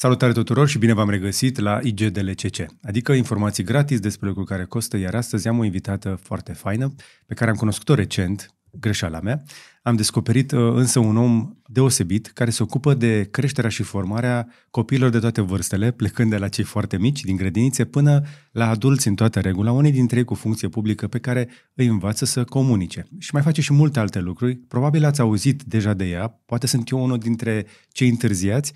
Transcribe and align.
Salutare 0.00 0.32
tuturor 0.32 0.68
și 0.68 0.78
bine 0.78 0.92
v-am 0.92 1.10
regăsit 1.10 1.58
la 1.58 1.78
IGDLCC, 1.82 2.66
adică 2.82 3.12
informații 3.12 3.64
gratis 3.64 4.00
despre 4.00 4.26
lucruri 4.26 4.48
care 4.48 4.64
costă, 4.64 4.96
iar 4.96 5.14
astăzi 5.14 5.48
am 5.48 5.58
o 5.58 5.64
invitată 5.64 6.18
foarte 6.22 6.52
faină 6.52 6.94
pe 7.26 7.34
care 7.34 7.50
am 7.50 7.56
cunoscut-o 7.56 7.94
recent, 7.94 8.54
greșeala 8.70 9.20
mea. 9.20 9.42
Am 9.82 9.96
descoperit 9.96 10.52
uh, 10.52 10.72
însă 10.74 10.98
un 10.98 11.16
om 11.16 11.56
deosebit 11.66 12.26
care 12.26 12.50
se 12.50 12.62
ocupă 12.62 12.94
de 12.94 13.28
creșterea 13.30 13.70
și 13.70 13.82
formarea 13.82 14.48
copiilor 14.70 15.10
de 15.10 15.18
toate 15.18 15.40
vârstele, 15.40 15.90
plecând 15.90 16.30
de 16.30 16.36
la 16.36 16.48
cei 16.48 16.64
foarte 16.64 16.98
mici 16.98 17.20
din 17.20 17.36
grădinițe 17.36 17.84
până 17.84 18.22
la 18.52 18.68
adulți 18.68 19.08
în 19.08 19.14
toată 19.14 19.40
regula, 19.40 19.72
unii 19.72 19.92
dintre 19.92 20.18
ei 20.18 20.24
cu 20.24 20.34
funcție 20.34 20.68
publică 20.68 21.08
pe 21.08 21.18
care 21.18 21.48
îi 21.74 21.86
învață 21.86 22.24
să 22.24 22.44
comunice. 22.44 23.06
Și 23.18 23.30
mai 23.32 23.42
face 23.42 23.60
și 23.60 23.72
multe 23.72 23.98
alte 23.98 24.20
lucruri. 24.20 24.56
Probabil 24.56 25.04
ați 25.04 25.20
auzit 25.20 25.62
deja 25.62 25.94
de 25.94 26.04
ea, 26.04 26.28
poate 26.46 26.66
sunt 26.66 26.88
eu 26.88 27.02
unul 27.02 27.18
dintre 27.18 27.66
cei 27.92 28.08
întârziați, 28.08 28.72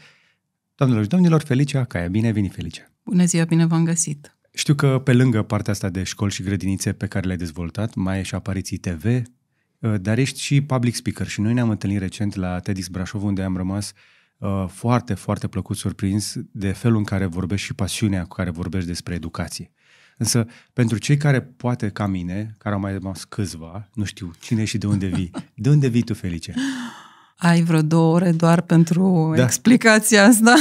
Doamnelor 0.83 1.07
și 1.07 1.14
domnilor, 1.17 1.43
Felicia 1.43 1.85
Caia. 1.85 2.09
Bine 2.09 2.27
ai 2.27 2.33
venit, 2.33 2.53
Felicia! 2.53 2.91
Bună 3.05 3.25
ziua, 3.25 3.45
bine 3.45 3.66
v-am 3.66 3.84
găsit! 3.84 4.37
Știu 4.52 4.75
că 4.75 5.01
pe 5.05 5.12
lângă 5.12 5.43
partea 5.43 5.73
asta 5.73 5.89
de 5.89 6.02
școli 6.02 6.33
și 6.33 6.43
grădinițe 6.43 6.93
pe 6.93 7.06
care 7.06 7.27
le-ai 7.27 7.39
dezvoltat, 7.39 7.95
mai 7.95 8.19
e 8.19 8.23
și 8.23 8.34
apariții 8.34 8.77
TV, 8.77 9.05
uh, 9.05 9.95
dar 10.01 10.19
ești 10.19 10.41
și 10.41 10.61
public 10.61 10.95
speaker 10.95 11.27
și 11.27 11.41
noi 11.41 11.53
ne-am 11.53 11.70
întâlnit 11.70 11.98
recent 11.98 12.34
la 12.34 12.59
TEDx 12.59 12.89
Brașov 12.89 13.23
unde 13.23 13.42
am 13.42 13.56
rămas 13.56 13.92
uh, 14.39 14.65
foarte, 14.69 15.15
foarte 15.15 15.48
plăcut 15.48 15.77
surprins 15.77 16.34
de 16.53 16.73
felul 16.73 16.97
în 16.97 17.05
care 17.05 17.27
vorbești 17.27 17.67
și 17.67 17.75
pasiunea 17.75 18.23
cu 18.23 18.34
care 18.34 18.51
vorbești 18.51 18.89
despre 18.89 19.14
educație. 19.14 19.70
Însă, 20.17 20.47
pentru 20.73 20.98
cei 20.98 21.17
care 21.17 21.41
poate 21.41 21.89
ca 21.89 22.06
mine, 22.06 22.55
care 22.59 22.75
au 22.75 22.80
mai 22.80 22.92
rămas 22.92 23.25
câțiva, 23.25 23.89
nu 23.95 24.05
știu 24.05 24.30
cine 24.41 24.64
și 24.64 24.78
de 24.78 24.87
unde 24.87 25.06
vii, 25.06 25.30
de 25.55 25.69
unde 25.69 25.89
vii 25.89 26.03
tu, 26.03 26.14
Felice? 26.14 26.55
Ai 27.42 27.62
vreo 27.62 27.82
două 27.82 28.14
ore 28.14 28.32
doar 28.32 28.60
pentru 28.60 29.32
da. 29.37 29.42
explicația 29.42 30.24
asta? 30.24 30.55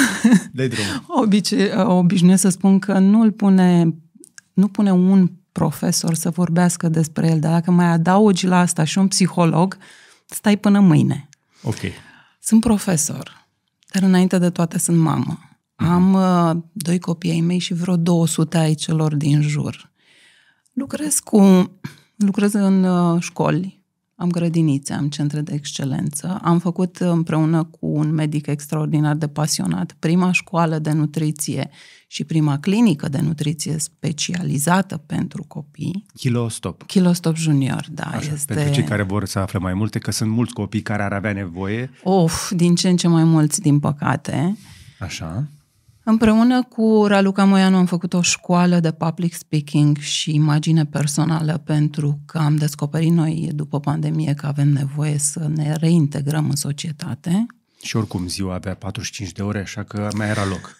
Dai 0.52 0.68
drumul. 0.68 1.04
Obice, 1.24 1.74
obișnuiesc 1.76 2.42
să 2.42 2.50
spun 2.50 2.80
că 2.80 3.00
nu 3.00 3.22
îl 3.22 3.32
pune, 3.32 3.96
nu 4.54 4.68
pune 4.68 4.92
un 4.92 5.32
profesor 5.52 6.14
să 6.14 6.30
vorbească 6.30 6.90
despre 6.90 7.28
el, 7.28 7.40
dar 7.40 7.52
dacă 7.52 7.72
mai 7.72 7.86
adaugi 7.86 8.48
la 8.48 8.60
asta 8.60 8.84
și 8.84 8.98
un 8.98 9.08
psiholog, 9.08 9.78
stai 10.26 10.58
până 10.58 10.80
mâine. 10.80 11.30
Ok. 11.64 11.80
Sunt 12.40 12.62
profesor, 12.62 13.48
dar 13.92 14.04
înainte 14.04 14.38
de 14.38 14.50
toate 14.50 14.78
sunt 14.78 14.98
mamă. 14.98 15.40
Mm-hmm. 15.40 15.88
Am 15.88 16.14
uh, 16.14 16.64
doi 16.72 17.00
copii 17.00 17.32
ai 17.32 17.40
mei 17.40 17.60
și 17.60 17.74
vreo 17.74 17.96
200 17.96 18.58
ai 18.58 18.74
celor 18.74 19.16
din 19.16 19.42
jur. 19.42 19.92
Lucrez 20.74 21.20
cu 21.20 21.72
lucrez 22.16 22.54
în 22.54 22.84
uh, 22.84 23.22
școli, 23.22 23.81
am 24.22 24.30
grădinițe, 24.30 24.94
am 24.94 25.10
centre 25.10 25.42
de 25.42 25.54
excelență. 25.54 26.40
Am 26.44 26.60
făcut 26.60 26.98
împreună 26.98 27.64
cu 27.64 27.86
un 27.86 28.14
medic 28.14 28.48
extraordinar 28.48 29.16
de 29.16 29.28
pasionat 29.28 29.96
prima 30.00 30.32
școală 30.32 30.80
de 30.80 30.92
nutriție 30.92 31.70
și 32.08 32.24
prima 32.24 32.60
clinică 32.60 33.10
de 33.10 33.20
nutriție 33.22 33.78
specializată 33.78 34.98
pentru 34.98 35.44
copii. 35.48 36.06
Kilostop. 36.16 36.84
Kilostop 36.84 37.36
Junior, 37.36 37.88
da. 37.92 38.04
Așa, 38.04 38.32
este... 38.34 38.54
Pentru 38.54 38.74
cei 38.74 38.84
care 38.84 39.04
vor 39.04 39.26
să 39.26 39.40
afle 39.40 39.60
mai 39.60 39.74
multe, 39.74 40.00
că 40.00 40.12
sunt 40.12 40.30
mulți 40.30 40.54
copii 40.54 40.82
care 40.82 41.04
ar 41.04 41.14
avea 41.14 41.34
nevoie. 41.34 41.92
Of, 42.04 42.52
din 42.52 42.76
ce 42.76 42.90
în 42.90 42.98
ce 42.98 43.08
mai 43.08 43.24
mulți, 43.24 43.62
din 43.62 43.80
păcate. 43.80 44.58
Așa. 45.00 45.48
Împreună 46.04 46.64
cu 46.64 47.06
Raluca 47.08 47.44
Moianu 47.44 47.78
am 47.78 47.86
făcut 47.86 48.14
o 48.14 48.22
școală 48.22 48.80
de 48.80 48.92
public 48.92 49.34
speaking 49.34 49.98
și 49.98 50.34
imagine 50.34 50.86
personală 50.86 51.62
pentru 51.66 52.20
că 52.26 52.38
am 52.38 52.56
descoperit 52.56 53.12
noi 53.12 53.50
după 53.54 53.80
pandemie 53.80 54.34
că 54.34 54.46
avem 54.46 54.68
nevoie 54.68 55.18
să 55.18 55.48
ne 55.56 55.74
reintegrăm 55.74 56.50
în 56.50 56.56
societate. 56.56 57.46
Și 57.82 57.96
oricum 57.96 58.28
ziua 58.28 58.54
avea 58.54 58.74
45 58.74 59.32
de 59.32 59.42
ore, 59.42 59.60
așa 59.60 59.84
că 59.84 60.08
mai 60.16 60.30
era 60.30 60.46
loc. 60.46 60.76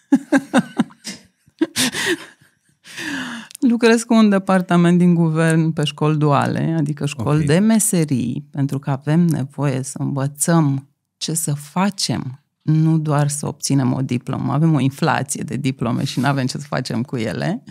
Lucrez 3.70 4.02
cu 4.02 4.14
un 4.14 4.28
departament 4.28 4.98
din 4.98 5.14
guvern 5.14 5.70
pe 5.70 5.84
școli 5.84 6.16
duale, 6.16 6.74
adică 6.78 7.06
școli 7.06 7.42
okay. 7.42 7.46
de 7.46 7.58
meserii, 7.58 8.44
pentru 8.50 8.78
că 8.78 8.90
avem 8.90 9.20
nevoie 9.20 9.82
să 9.82 9.98
învățăm 9.98 10.88
ce 11.16 11.34
să 11.34 11.52
facem 11.52 12.41
nu 12.62 12.98
doar 12.98 13.28
să 13.28 13.46
obținem 13.46 13.92
o 13.92 14.00
diplomă, 14.00 14.52
avem 14.52 14.74
o 14.74 14.80
inflație 14.80 15.42
de 15.42 15.56
diplome 15.56 16.04
și 16.04 16.20
nu 16.20 16.26
avem 16.26 16.46
ce 16.46 16.58
să 16.58 16.66
facem 16.66 17.02
cu 17.02 17.16
ele. 17.16 17.62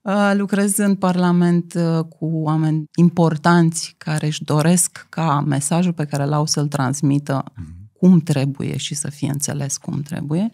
Uh, 0.00 0.32
lucrez 0.34 0.76
în 0.76 0.94
Parlament 0.94 1.74
uh, 1.74 2.04
cu 2.04 2.26
oameni 2.26 2.84
importanți 2.94 3.94
care 3.98 4.26
își 4.26 4.44
doresc 4.44 5.06
ca 5.08 5.40
mesajul 5.40 5.92
pe 5.92 6.04
care 6.04 6.24
l-au 6.24 6.46
să-l 6.46 6.68
transmită 6.68 7.44
mhm. 7.56 7.90
cum 7.92 8.20
trebuie 8.20 8.76
și 8.76 8.94
să 8.94 9.10
fie 9.10 9.30
înțeles 9.30 9.76
cum 9.76 10.02
trebuie. 10.02 10.50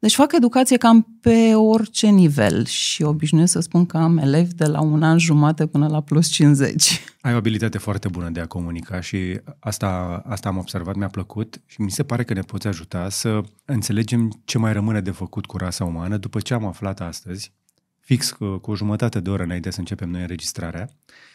Deci 0.00 0.14
fac 0.14 0.32
educație 0.32 0.76
cam 0.76 1.18
pe 1.20 1.54
orice 1.54 2.08
nivel 2.08 2.64
și 2.64 3.02
obișnuiesc 3.02 3.52
să 3.52 3.60
spun 3.60 3.86
că 3.86 3.96
am 3.96 4.18
elevi 4.18 4.54
de 4.54 4.66
la 4.66 4.80
un 4.80 5.02
an 5.02 5.18
jumate 5.18 5.66
până 5.66 5.88
la 5.88 6.02
plus 6.02 6.28
50. 6.28 7.00
Ai 7.20 7.32
o 7.32 7.36
abilitate 7.36 7.78
foarte 7.78 8.08
bună 8.08 8.30
de 8.30 8.40
a 8.40 8.46
comunica 8.46 9.00
și 9.00 9.40
asta, 9.58 10.22
asta 10.26 10.48
am 10.48 10.56
observat, 10.56 10.94
mi-a 10.94 11.08
plăcut 11.08 11.60
și 11.66 11.80
mi 11.80 11.90
se 11.90 12.02
pare 12.02 12.24
că 12.24 12.34
ne 12.34 12.40
poți 12.40 12.66
ajuta 12.66 13.08
să 13.08 13.40
înțelegem 13.64 14.40
ce 14.44 14.58
mai 14.58 14.72
rămâne 14.72 15.00
de 15.00 15.10
făcut 15.10 15.46
cu 15.46 15.56
rasa 15.56 15.84
umană 15.84 16.16
după 16.16 16.40
ce 16.40 16.54
am 16.54 16.66
aflat 16.66 17.00
astăzi, 17.00 17.52
fix 18.00 18.30
cu, 18.30 18.58
cu 18.58 18.70
o 18.70 18.76
jumătate 18.76 19.20
de 19.20 19.30
oră 19.30 19.42
înainte 19.42 19.70
să 19.70 19.78
începem 19.78 20.10
noi 20.10 20.20
înregistrarea, 20.20 20.88
Uh, 20.88 21.29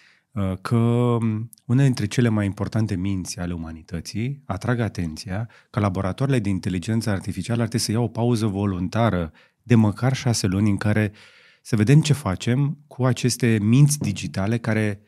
că 0.62 0.78
una 1.66 1.84
dintre 1.84 2.06
cele 2.06 2.30
mai 2.30 2.46
importante 2.46 2.96
minți 2.96 3.40
ale 3.40 3.54
umanității 3.54 4.42
atrag 4.46 4.80
atenția 4.80 5.50
că 5.70 5.80
laboratoarele 5.80 6.40
de 6.40 6.50
inteligență 6.50 7.10
artificială 7.10 7.62
ar 7.62 7.68
trebui 7.68 7.86
să 7.86 7.92
iau 7.92 8.04
o 8.04 8.08
pauză 8.08 8.46
voluntară 8.46 9.32
de 9.64 9.76
măcar 9.76 10.16
șase 10.16 10.48
luni 10.48 10.70
în 10.70 10.78
care 10.78 11.12
să 11.62 11.76
vedem 11.76 12.02
ce 12.02 12.14
facem 12.14 12.78
cu 12.88 13.06
aceste 13.06 13.58
minți 13.62 14.00
digitale 14.00 14.58
care 14.58 15.02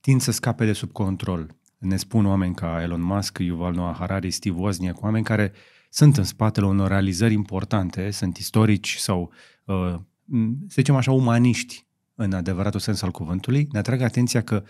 tind 0.00 0.20
să 0.20 0.30
scape 0.30 0.64
de 0.64 0.72
sub 0.72 0.92
control. 0.92 1.56
Ne 1.78 1.96
spun 1.96 2.26
oameni 2.26 2.54
ca 2.54 2.82
Elon 2.82 3.02
Musk, 3.02 3.38
Yuval 3.38 3.74
Noah 3.74 3.96
Harari, 3.98 4.30
Steve 4.30 4.58
Wozniak, 4.58 5.02
oameni 5.02 5.24
care 5.24 5.52
sunt 5.90 6.16
în 6.16 6.24
spatele 6.24 6.66
unor 6.66 6.88
realizări 6.88 7.32
importante, 7.32 8.10
sunt 8.10 8.36
istorici 8.36 8.96
sau, 8.96 9.32
uh, 9.64 9.94
să 10.58 10.74
zicem 10.74 10.96
așa, 10.96 11.12
umaniști 11.12 11.87
în 12.20 12.32
adevăratul 12.32 12.80
sens 12.80 13.02
al 13.02 13.10
cuvântului, 13.10 13.68
ne 13.72 13.78
atrag 13.78 14.00
atenția 14.00 14.42
că 14.42 14.64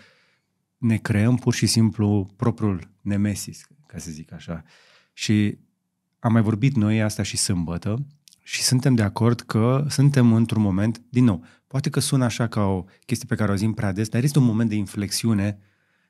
ne 0.77 0.97
creăm 0.97 1.35
pur 1.35 1.53
și 1.53 1.65
simplu 1.65 2.29
propriul 2.35 2.89
nemesis, 3.01 3.67
ca 3.85 3.97
să 3.97 4.11
zic 4.11 4.33
așa. 4.33 4.63
Și 5.13 5.57
am 6.19 6.31
mai 6.31 6.41
vorbit 6.41 6.75
noi 6.75 7.01
asta 7.01 7.23
și 7.23 7.37
sâmbătă 7.37 8.05
și 8.43 8.61
suntem 8.61 8.95
de 8.95 9.01
acord 9.01 9.41
că 9.41 9.85
suntem 9.89 10.33
într-un 10.33 10.61
moment, 10.61 11.01
din 11.09 11.23
nou, 11.23 11.43
poate 11.67 11.89
că 11.89 11.99
sună 11.99 12.23
așa 12.23 12.47
ca 12.47 12.61
o 12.61 12.85
chestie 13.05 13.27
pe 13.27 13.35
care 13.35 13.51
o 13.51 13.55
zim 13.55 13.73
prea 13.73 13.91
des, 13.91 14.09
dar 14.09 14.23
este 14.23 14.39
un 14.39 14.45
moment 14.45 14.69
de 14.69 14.75
inflexiune, 14.75 15.59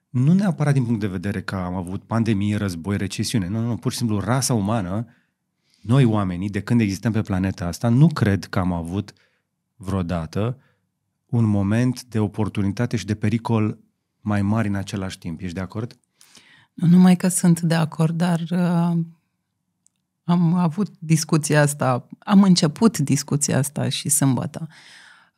nu 0.09 0.33
neapărat 0.33 0.73
din 0.73 0.83
punct 0.83 0.99
de 0.99 1.07
vedere 1.07 1.41
că 1.41 1.55
am 1.55 1.75
avut 1.75 2.03
pandemie, 2.03 2.55
război, 2.55 2.97
recesiune, 2.97 3.47
nu, 3.47 3.59
nu, 3.59 3.67
nu 3.67 3.77
pur 3.77 3.91
și 3.91 3.97
simplu 3.97 4.19
rasa 4.19 4.53
umană, 4.53 5.05
noi 5.81 6.03
oamenii, 6.03 6.49
de 6.49 6.61
când 6.61 6.81
existăm 6.81 7.11
pe 7.11 7.21
planeta 7.21 7.65
asta, 7.65 7.89
nu 7.89 8.07
cred 8.07 8.45
că 8.45 8.59
am 8.59 8.73
avut 8.73 9.13
vreodată 9.75 10.57
un 11.29 11.45
moment 11.45 12.03
de 12.03 12.19
oportunitate 12.19 12.97
și 12.97 13.05
de 13.05 13.15
pericol 13.15 13.77
mai 14.21 14.41
mari 14.41 14.67
în 14.67 14.75
același 14.75 15.17
timp. 15.17 15.41
Ești 15.41 15.55
de 15.55 15.61
acord? 15.61 15.99
Nu 16.73 16.87
numai 16.87 17.15
că 17.15 17.27
sunt 17.27 17.61
de 17.61 17.75
acord, 17.75 18.17
dar 18.17 18.39
uh, 18.49 18.97
am 20.23 20.53
avut 20.53 20.89
discuția 20.99 21.61
asta, 21.61 22.07
am 22.19 22.43
început 22.43 22.97
discuția 22.97 23.57
asta 23.57 23.89
și 23.89 24.09
sâmbătă. 24.09 24.67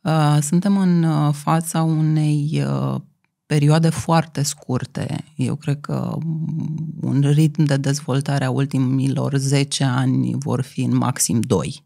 Uh, 0.00 0.38
suntem 0.40 0.76
în 0.76 1.02
uh, 1.02 1.34
fața 1.34 1.82
unei 1.82 2.64
uh, 2.66 3.00
perioade 3.46 3.88
foarte 3.88 4.42
scurte. 4.42 5.24
Eu 5.36 5.54
cred 5.54 5.80
că 5.80 6.16
un 7.00 7.20
ritm 7.20 7.62
de 7.62 7.76
dezvoltare 7.76 8.44
a 8.44 8.50
ultimilor 8.50 9.36
10 9.36 9.84
ani 9.84 10.34
vor 10.38 10.60
fi 10.60 10.82
în 10.82 10.96
maxim 10.96 11.40
2. 11.40 11.84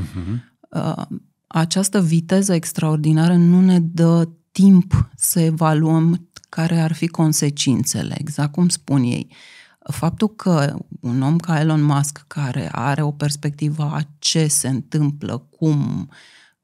Uh-huh. 0.00 0.48
Uh, 0.68 1.06
această 1.52 2.00
viteză 2.00 2.54
extraordinară 2.54 3.34
nu 3.34 3.60
ne 3.60 3.80
dă 3.80 4.28
timp 4.52 5.10
să 5.16 5.40
evaluăm 5.40 6.28
care 6.48 6.80
ar 6.80 6.92
fi 6.92 7.06
consecințele, 7.06 8.14
exact 8.18 8.52
cum 8.52 8.68
spun 8.68 9.02
ei. 9.02 9.32
Faptul 9.78 10.28
că 10.28 10.76
un 11.00 11.22
om 11.22 11.38
ca 11.38 11.60
Elon 11.60 11.82
Musk, 11.82 12.24
care 12.26 12.68
are 12.72 13.02
o 13.02 13.10
perspectivă 13.10 13.82
a 13.82 14.00
ce 14.18 14.46
se 14.46 14.68
întâmplă, 14.68 15.38
cum 15.38 16.08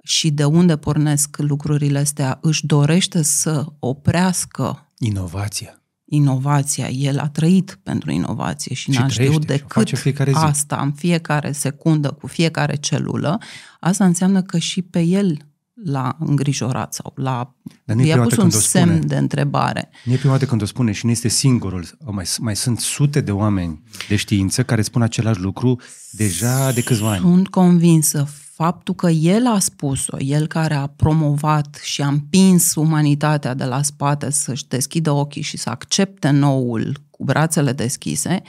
și 0.02 0.30
de 0.30 0.44
unde 0.44 0.76
pornesc 0.76 1.36
lucrurile 1.38 1.98
astea, 1.98 2.38
își 2.42 2.66
dorește 2.66 3.22
să 3.22 3.66
oprească 3.78 4.88
inovația 4.98 5.80
inovația, 6.08 6.88
el 6.88 7.18
a 7.18 7.28
trăit 7.28 7.78
pentru 7.82 8.10
inovație 8.10 8.74
și, 8.74 8.92
și 8.92 8.98
n-a 8.98 9.08
știut 9.08 9.46
decât 9.46 9.88
asta 10.32 10.80
în 10.82 10.92
fiecare 10.92 11.52
secundă, 11.52 12.10
cu 12.10 12.26
fiecare 12.26 12.76
celulă, 12.76 13.38
asta 13.80 14.04
înseamnă 14.04 14.42
că 14.42 14.58
și 14.58 14.82
pe 14.82 15.00
el 15.00 15.36
l-a 15.84 16.16
îngrijorat 16.18 16.94
sau 16.94 17.12
l-a 17.16 17.54
Dar 17.84 17.96
nu 17.96 18.02
e 18.02 18.06
i-a 18.06 18.12
prima 18.12 18.26
pus 18.26 18.34
dată 18.34 18.42
un 18.42 18.50
când 18.50 18.62
o 18.62 18.66
semn 18.66 18.92
spune. 18.92 19.06
de 19.06 19.16
întrebare. 19.16 19.88
Nu 20.04 20.12
e 20.12 20.16
prima 20.16 20.32
dată 20.32 20.46
când 20.46 20.62
o 20.62 20.64
spune 20.64 20.92
și 20.92 21.04
nu 21.04 21.10
este 21.10 21.28
singurul. 21.28 21.96
Mai, 22.10 22.24
mai 22.38 22.56
sunt 22.56 22.80
sute 22.80 23.20
de 23.20 23.30
oameni 23.30 23.82
de 24.08 24.16
știință 24.16 24.62
care 24.62 24.82
spun 24.82 25.02
același 25.02 25.40
lucru 25.40 25.80
deja 26.10 26.72
de 26.72 26.82
câțiva 26.82 27.10
ani. 27.10 27.20
Sunt 27.20 27.48
convinsă 27.48 28.28
faptul 28.56 28.94
că 28.94 29.10
el 29.10 29.46
a 29.46 29.58
spus-o, 29.58 30.16
el 30.18 30.46
care 30.46 30.74
a 30.74 30.86
promovat 30.86 31.80
și 31.82 32.02
a 32.02 32.08
împins 32.08 32.74
umanitatea 32.74 33.54
de 33.54 33.64
la 33.64 33.82
spate 33.82 34.30
să-și 34.30 34.68
deschidă 34.68 35.10
ochii 35.10 35.42
și 35.42 35.56
să 35.56 35.70
accepte 35.70 36.30
noul 36.30 36.96
cu 37.10 37.24
brațele 37.24 37.72
deschise, 37.72 38.42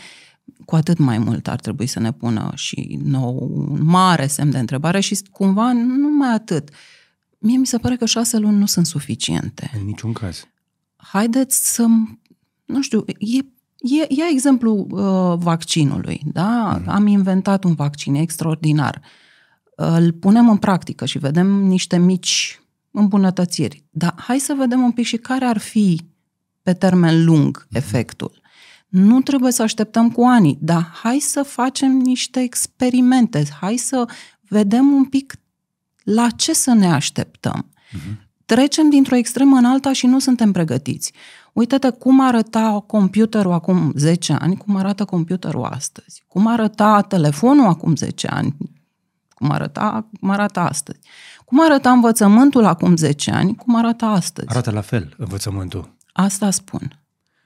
cu 0.65 0.75
atât 0.75 0.97
mai 0.97 1.17
mult 1.17 1.47
ar 1.47 1.59
trebui 1.59 1.87
să 1.87 1.99
ne 1.99 2.11
pună 2.11 2.51
și 2.55 2.99
nou 3.03 3.51
un 3.69 3.83
mare 3.83 4.27
semn 4.27 4.51
de 4.51 4.57
întrebare 4.57 4.99
și 4.99 5.19
cumva 5.31 5.71
nu 5.71 5.95
numai 5.95 6.33
atât. 6.33 6.69
Mie 7.37 7.57
mi 7.57 7.67
se 7.67 7.77
pare 7.77 7.95
că 7.95 8.05
șase 8.05 8.37
luni 8.37 8.57
nu 8.57 8.65
sunt 8.65 8.85
suficiente. 8.85 9.71
În 9.79 9.85
niciun 9.85 10.13
caz. 10.13 10.47
Haideți 10.95 11.73
să, 11.73 11.85
nu 12.65 12.81
știu, 12.81 13.03
e 13.07 13.45
Ia, 13.79 14.05
ia 14.09 14.25
exemplu 14.31 14.87
uh, 14.89 15.37
vaccinului. 15.37 16.21
Da? 16.25 16.79
Mm. 16.81 16.89
Am 16.89 17.07
inventat 17.07 17.63
un 17.63 17.73
vaccin 17.73 18.15
extraordinar. 18.15 19.01
Îl 19.79 20.11
punem 20.11 20.49
în 20.49 20.57
practică 20.57 21.05
și 21.05 21.17
vedem 21.17 21.47
niște 21.47 21.97
mici 21.97 22.61
îmbunătățiri. 22.91 23.83
Dar 23.89 24.13
hai 24.17 24.39
să 24.39 24.53
vedem 24.57 24.81
un 24.81 24.91
pic 24.91 25.05
și 25.05 25.17
care 25.17 25.45
ar 25.45 25.57
fi 25.57 26.01
pe 26.61 26.73
termen 26.73 27.25
lung 27.25 27.57
mm. 27.69 27.77
efectul. 27.77 28.41
Nu 28.87 29.21
trebuie 29.21 29.51
să 29.51 29.61
așteptăm 29.61 30.11
cu 30.11 30.23
ani, 30.23 30.57
dar 30.61 30.91
hai 31.03 31.19
să 31.19 31.43
facem 31.43 31.91
niște 31.97 32.39
experimente, 32.39 33.43
hai 33.59 33.75
să 33.75 34.05
vedem 34.41 34.91
un 34.91 35.05
pic 35.05 35.35
la 36.03 36.29
ce 36.29 36.53
să 36.53 36.73
ne 36.73 36.91
așteptăm. 36.91 37.69
Mm-hmm. 37.71 38.25
Trecem 38.45 38.89
dintr-o 38.89 39.15
extremă 39.15 39.57
în 39.57 39.65
alta 39.65 39.93
și 39.93 40.05
nu 40.05 40.19
suntem 40.19 40.51
pregătiți. 40.51 41.13
Uite-te 41.53 41.89
cum 41.89 42.21
arăta 42.21 42.83
computerul 42.87 43.51
acum 43.51 43.91
10 43.95 44.33
ani, 44.33 44.57
cum 44.57 44.75
arată 44.75 45.05
computerul 45.05 45.63
astăzi. 45.63 46.23
Cum 46.27 46.47
arăta 46.47 47.01
telefonul 47.01 47.67
acum 47.67 47.95
10 47.95 48.27
ani, 48.27 48.55
cum 49.37 49.51
arăta, 49.51 50.07
cum 50.19 50.29
arată 50.29 50.59
astăzi. 50.59 50.99
Cum 51.45 51.61
arăta 51.63 51.91
învățământul 51.91 52.65
acum 52.65 52.95
10 52.95 53.31
ani, 53.31 53.55
cum 53.55 53.75
arată 53.75 54.05
astăzi. 54.05 54.47
Arată 54.49 54.71
la 54.71 54.81
fel 54.81 55.13
învățământul. 55.17 55.95
Asta 56.13 56.49
spun. 56.51 56.79
Păi 56.79 56.97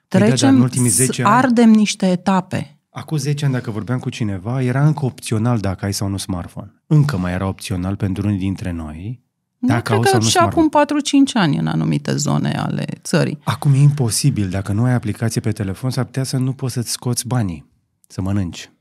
da, 0.08 0.18
dar 0.20 0.28
Trecem, 0.28 0.56
în 0.56 0.62
ultimii 0.62 0.90
10 0.90 1.24
ani- 1.24 1.34
ardem 1.36 1.70
niște 1.72 2.06
etape. 2.10 2.80
Acum 2.90 3.18
10 3.18 3.46
ani, 3.46 3.54
dacă 3.54 3.72
vorbeam 3.72 4.00
cu 4.00 4.10
cineva, 4.10 4.62
era 4.62 4.86
încă 4.86 5.06
opțional 5.06 5.58
dacă 5.60 5.86
ai 5.86 5.94
sau 5.94 6.08
nu 6.08 6.18
smartphone. 6.18 6.84
Încă 6.88 7.18
mai 7.18 7.34
era 7.34 7.48
opțional 7.48 7.96
pentru 7.96 8.28
unii 8.28 8.40
dintre 8.40 8.72
noi 8.72 9.24
Nu 9.58 9.68
dacă 9.68 9.82
cred 9.82 9.96
au 9.98 10.02
că 10.02 10.08
sau 10.10 10.20
nu 10.20 10.26
și 10.26 10.32
smartphone. 10.32 10.66
acum 10.66 10.70
4-5 10.70 11.32
ani 11.34 11.58
în 11.58 11.68
anumite 11.68 12.16
zone 12.16 12.54
ale 12.58 12.86
țării. 13.02 13.40
Acum 13.44 13.74
e 13.74 13.78
imposibil. 13.78 14.50
Dacă 14.50 14.72
nu 14.72 14.84
ai 14.84 14.94
aplicație 14.94 15.42
pe 15.42 15.52
telefon, 15.52 15.90
s-ar 15.90 16.04
putea 16.06 16.24
să 16.24 16.38
nu 16.38 16.54
poți 16.54 16.74
să-ți 16.74 16.92
scoți 16.92 17.28
banii, 17.28 17.72
să 18.08 18.22
mănânci. 18.22 18.72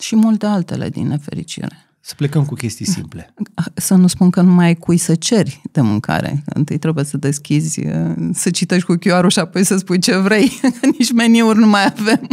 Și 0.00 0.16
multe 0.16 0.46
altele, 0.46 0.88
din 0.88 1.06
nefericire. 1.06 1.89
Să 2.00 2.14
plecăm 2.16 2.44
cu 2.44 2.54
chestii 2.54 2.86
simple. 2.86 3.34
Să 3.74 3.94
nu 3.94 4.06
spun 4.06 4.30
că 4.30 4.40
nu 4.40 4.52
mai 4.52 4.66
ai 4.66 4.74
cui 4.74 4.96
să 4.96 5.14
ceri 5.14 5.60
de 5.72 5.80
mâncare. 5.80 6.42
Întâi 6.46 6.78
trebuie 6.78 7.04
să 7.04 7.16
deschizi, 7.16 7.86
uh, 7.86 8.14
să 8.32 8.50
citești 8.50 8.86
cu 8.86 8.96
QR-ul 8.96 9.30
și 9.30 9.38
apoi 9.38 9.64
să 9.64 9.76
spui 9.76 9.98
ce 9.98 10.16
vrei. 10.16 10.60
Nici 10.98 11.12
meniuri 11.12 11.58
nu 11.58 11.66
mai 11.66 11.84
avem. 11.84 12.28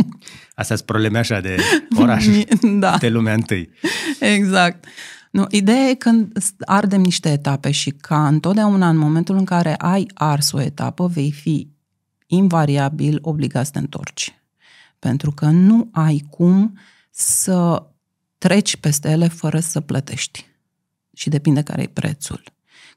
Asta 0.56 0.76
sunt 0.76 0.88
probleme 0.88 1.18
așa 1.18 1.40
de 1.40 1.58
oraș, 1.96 2.26
Da, 2.80 2.98
de 2.98 3.10
lumea 3.10 3.34
întâi. 3.34 3.70
exact. 4.20 4.86
Nu, 5.32 5.46
ideea 5.50 5.90
e 5.90 5.94
când 5.94 6.38
ardem 6.66 7.02
niște 7.02 7.30
etape 7.30 7.72
și 7.72 7.90
ca 7.90 8.28
întotdeauna 8.28 8.90
în 8.90 8.98
momentul 8.98 9.36
în 9.36 9.46
care 9.46 9.76
ai 9.76 10.06
ars 10.14 10.52
o 10.52 10.62
etapă, 10.62 11.08
vei 11.08 11.32
fi 11.32 11.70
invariabil 12.28 13.20
obligat 13.22 13.66
să 13.66 13.72
te 13.72 13.80
întorci. 13.80 14.42
Pentru 15.00 15.32
că 15.32 15.46
nu 15.46 15.90
ai 15.92 16.26
cum 16.30 16.78
să 17.12 17.88
treci 18.38 18.78
peste 18.78 19.10
ele 19.10 19.28
fără 19.28 19.60
să 19.60 19.80
plătești. 19.82 20.46
Și 21.14 21.30
depinde 21.30 21.62
care 21.62 21.82
e 21.82 21.88
prețul. 21.88 22.44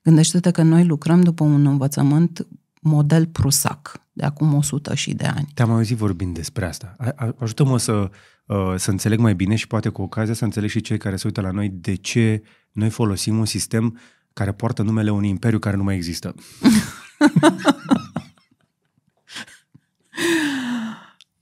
Gândește-te 0.02 0.50
că 0.50 0.62
noi 0.62 0.84
lucrăm 0.84 1.20
după 1.22 1.44
un 1.44 1.66
învățământ 1.66 2.46
model 2.80 3.26
prusac, 3.26 4.00
de 4.12 4.24
acum 4.24 4.54
100 4.54 4.94
și 4.94 5.14
de 5.14 5.24
ani. 5.26 5.48
Te-am 5.54 5.70
auzit 5.70 5.96
vorbind 5.96 6.34
despre 6.34 6.66
asta. 6.66 6.94
A- 6.98 7.12
a- 7.16 7.34
Ajută-mă 7.38 7.78
să, 7.78 8.10
uh, 8.46 8.74
să 8.76 8.90
înțeleg 8.90 9.18
mai 9.18 9.34
bine 9.34 9.54
și 9.54 9.66
poate 9.66 9.88
cu 9.88 10.02
ocazia 10.02 10.34
să 10.34 10.44
înțeleg 10.44 10.70
și 10.70 10.80
cei 10.80 10.98
care 10.98 11.16
se 11.16 11.26
uită 11.26 11.40
la 11.40 11.50
noi 11.50 11.68
de 11.68 11.94
ce 11.94 12.42
noi 12.72 12.90
folosim 12.90 13.38
un 13.38 13.44
sistem 13.44 13.98
care 14.32 14.52
poartă 14.52 14.82
numele 14.82 15.10
unui 15.10 15.28
imperiu 15.28 15.58
care 15.58 15.76
nu 15.76 15.82
mai 15.82 15.94
există. 15.94 16.34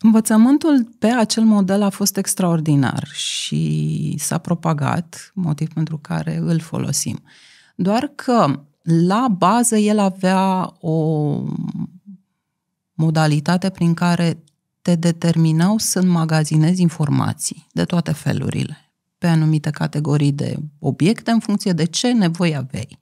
Învățământul 0.09 0.89
pe 0.99 1.07
acel 1.07 1.45
model 1.45 1.83
a 1.83 1.89
fost 1.89 2.17
extraordinar 2.17 3.09
și 3.13 4.15
s-a 4.19 4.39
propagat, 4.39 5.31
motiv 5.35 5.73
pentru 5.73 5.99
care 5.99 6.37
îl 6.37 6.61
folosim. 6.61 7.23
Doar 7.77 8.13
că 8.15 8.61
la 8.83 9.29
bază 9.39 9.77
el 9.77 9.99
avea 9.99 10.75
o 10.81 11.37
modalitate 12.95 13.71
prin 13.71 13.95
care 13.95 14.43
te 14.83 14.95
determinau 14.95 15.79
să 15.79 15.99
înmagazinezi 15.99 16.81
informații 16.81 17.67
de 17.73 17.85
toate 17.85 18.13
felurile, 18.13 18.93
pe 19.19 19.27
anumite 19.27 19.71
categorii 19.71 20.33
de 20.33 20.57
obiecte, 20.79 21.31
în 21.31 21.41
funcție 21.41 21.73
de 21.73 21.85
ce 21.85 22.13
nevoie 22.13 22.57
aveai. 22.57 22.99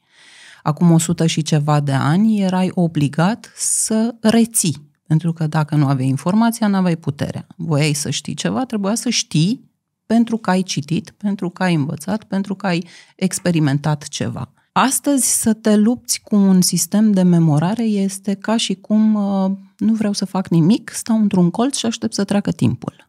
Acum 0.62 0.90
100 0.90 1.26
și 1.26 1.42
ceva 1.42 1.80
de 1.80 1.92
ani 1.92 2.40
erai 2.40 2.70
obligat 2.74 3.52
să 3.56 4.14
reții 4.20 4.85
pentru 5.06 5.32
că 5.32 5.46
dacă 5.46 5.74
nu 5.74 5.86
aveai 5.86 6.08
informația, 6.08 6.66
nu 6.66 6.76
aveai 6.76 6.96
puterea. 6.96 7.46
Voiai 7.56 7.92
să 7.92 8.10
știi 8.10 8.34
ceva, 8.34 8.64
trebuia 8.64 8.94
să 8.94 9.08
știi 9.08 9.70
pentru 10.06 10.36
că 10.36 10.50
ai 10.50 10.62
citit, 10.62 11.10
pentru 11.10 11.50
că 11.50 11.62
ai 11.62 11.74
învățat, 11.74 12.24
pentru 12.24 12.54
că 12.54 12.66
ai 12.66 12.86
experimentat 13.16 14.08
ceva. 14.08 14.50
Astăzi 14.72 15.40
să 15.40 15.52
te 15.52 15.76
lupți 15.76 16.20
cu 16.20 16.36
un 16.36 16.60
sistem 16.60 17.12
de 17.12 17.22
memorare 17.22 17.82
este 17.82 18.34
ca 18.34 18.56
și 18.56 18.74
cum 18.74 19.14
uh, 19.14 19.50
nu 19.76 19.94
vreau 19.94 20.12
să 20.12 20.24
fac 20.24 20.48
nimic, 20.48 20.90
stau 20.90 21.16
într-un 21.16 21.50
colț 21.50 21.76
și 21.76 21.86
aștept 21.86 22.14
să 22.14 22.24
treacă 22.24 22.52
timpul. 22.52 23.08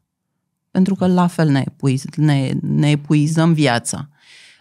Pentru 0.72 0.96
că 0.96 1.08
la 1.08 1.28
fel 1.28 1.50
ne, 1.50 1.64
epuiz, 1.66 2.04
ne, 2.16 2.52
ne 2.62 2.90
epuizăm 2.90 3.54
viața. 3.54 4.10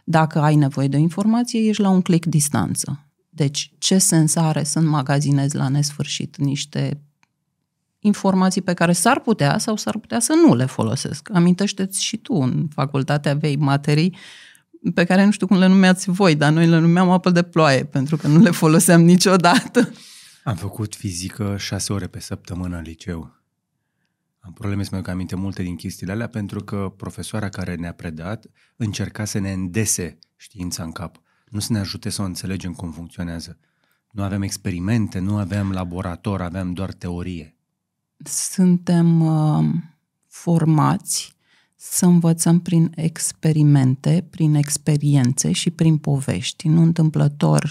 Dacă 0.04 0.40
ai 0.40 0.54
nevoie 0.54 0.88
de 0.88 0.96
o 0.96 1.00
informație, 1.00 1.68
ești 1.68 1.82
la 1.82 1.88
un 1.88 2.02
click 2.02 2.26
distanță. 2.26 3.06
Deci, 3.28 3.72
ce 3.78 3.98
sens 3.98 4.34
are 4.34 4.62
să 4.62 4.78
înmagazinezi 4.78 5.56
la 5.56 5.68
nesfârșit 5.68 6.36
niște 6.36 7.00
informații 7.98 8.62
pe 8.62 8.74
care 8.74 8.92
s-ar 8.92 9.20
putea 9.20 9.58
sau 9.58 9.76
s-ar 9.76 9.98
putea 9.98 10.20
să 10.20 10.32
nu 10.32 10.54
le 10.54 10.64
folosesc. 10.64 11.28
Amintește-ți 11.34 12.04
și 12.04 12.16
tu, 12.16 12.34
în 12.34 12.68
facultate 12.74 13.28
aveai 13.28 13.56
materii 13.58 14.16
pe 14.94 15.04
care 15.04 15.24
nu 15.24 15.30
știu 15.30 15.46
cum 15.46 15.58
le 15.58 15.66
numeați 15.66 16.10
voi, 16.10 16.34
dar 16.34 16.52
noi 16.52 16.66
le 16.66 16.78
numeam 16.78 17.10
apă 17.10 17.30
de 17.30 17.42
ploaie, 17.42 17.84
pentru 17.84 18.16
că 18.16 18.26
nu 18.26 18.40
le 18.40 18.50
foloseam 18.50 19.02
niciodată. 19.12 19.92
Am 20.44 20.56
făcut 20.56 20.94
fizică 20.94 21.56
șase 21.58 21.92
ore 21.92 22.06
pe 22.06 22.20
săptămână 22.20 22.76
în 22.76 22.82
liceu. 22.82 23.34
Am 24.38 24.52
probleme 24.52 24.82
să 24.82 24.96
mi 24.96 25.02
aminte 25.06 25.36
multe 25.36 25.62
din 25.62 25.76
chestiile 25.76 26.12
alea 26.12 26.28
pentru 26.28 26.64
că 26.64 26.92
profesoara 26.96 27.48
care 27.48 27.74
ne-a 27.74 27.92
predat 27.92 28.46
încerca 28.76 29.24
să 29.24 29.38
ne 29.38 29.52
îndese 29.52 30.18
știința 30.36 30.82
în 30.82 30.92
cap, 30.92 31.20
nu 31.48 31.60
să 31.60 31.72
ne 31.72 31.78
ajute 31.78 32.08
să 32.08 32.22
o 32.22 32.24
înțelegem 32.24 32.72
cum 32.72 32.92
funcționează. 32.92 33.58
Nu 34.10 34.22
aveam 34.22 34.42
experimente, 34.42 35.18
nu 35.18 35.36
aveam 35.36 35.72
laborator, 35.72 36.40
aveam 36.40 36.72
doar 36.72 36.92
teorie. 36.92 37.55
Suntem 38.24 39.20
uh, 39.20 39.64
formați 40.26 41.36
să 41.76 42.06
învățăm 42.06 42.60
prin 42.60 42.92
experimente, 42.94 44.26
prin 44.30 44.54
experiențe 44.54 45.52
și 45.52 45.70
prin 45.70 45.96
povești. 45.96 46.68
Nu 46.68 46.82
întâmplător, 46.82 47.70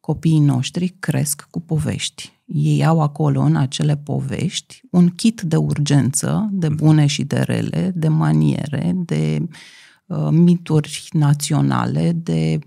copiii 0.00 0.38
noștri 0.38 0.94
cresc 0.98 1.46
cu 1.50 1.60
povești. 1.60 2.32
Ei 2.44 2.84
au 2.84 3.00
acolo, 3.00 3.40
în 3.40 3.56
acele 3.56 3.96
povești, 3.96 4.80
un 4.90 5.08
kit 5.08 5.40
de 5.40 5.56
urgență, 5.56 6.48
de 6.52 6.68
bune 6.68 7.06
și 7.06 7.24
de 7.24 7.38
rele, 7.38 7.92
de 7.94 8.08
maniere, 8.08 8.92
de 8.94 9.48
uh, 10.06 10.28
mituri 10.30 11.08
naționale, 11.12 12.12
de 12.12 12.58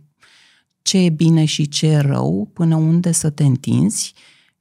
ce 0.81 0.97
e 0.97 1.09
bine 1.09 1.45
și 1.45 1.67
ce 1.67 1.87
e 1.87 1.97
rău, 1.97 2.49
până 2.53 2.75
unde 2.75 3.11
să 3.11 3.29
te 3.29 3.43
întinzi 3.43 4.13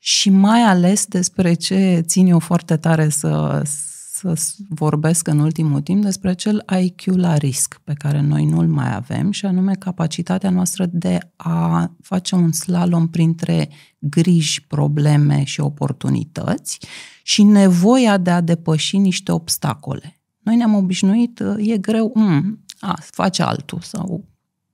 și 0.02 0.30
mai 0.30 0.60
ales 0.60 1.06
despre 1.06 1.54
ce 1.54 2.02
țin 2.06 2.26
eu 2.26 2.38
foarte 2.38 2.76
tare 2.76 3.08
să, 3.08 3.62
să 3.64 4.34
vorbesc 4.68 5.26
în 5.26 5.38
ultimul 5.38 5.80
timp, 5.80 6.02
despre 6.02 6.34
cel 6.34 6.64
IQ 6.82 7.00
la 7.04 7.36
risc, 7.36 7.80
pe 7.84 7.92
care 7.92 8.20
noi 8.20 8.44
nu-l 8.44 8.66
mai 8.66 8.94
avem, 8.94 9.30
și 9.30 9.46
anume 9.46 9.74
capacitatea 9.74 10.50
noastră 10.50 10.86
de 10.92 11.18
a 11.36 11.90
face 12.02 12.34
un 12.34 12.52
slalom 12.52 13.08
printre 13.08 13.68
griji, 13.98 14.66
probleme 14.66 15.44
și 15.44 15.60
oportunități 15.60 16.78
și 17.22 17.42
nevoia 17.42 18.16
de 18.16 18.30
a 18.30 18.40
depăși 18.40 18.96
niște 18.96 19.32
obstacole. 19.32 20.20
Noi 20.38 20.56
ne-am 20.56 20.74
obișnuit, 20.74 21.42
e 21.56 21.78
greu, 21.78 22.12
mm, 22.14 22.64
a, 22.80 22.98
face 23.00 23.42
altul 23.42 23.80
sau 23.80 24.24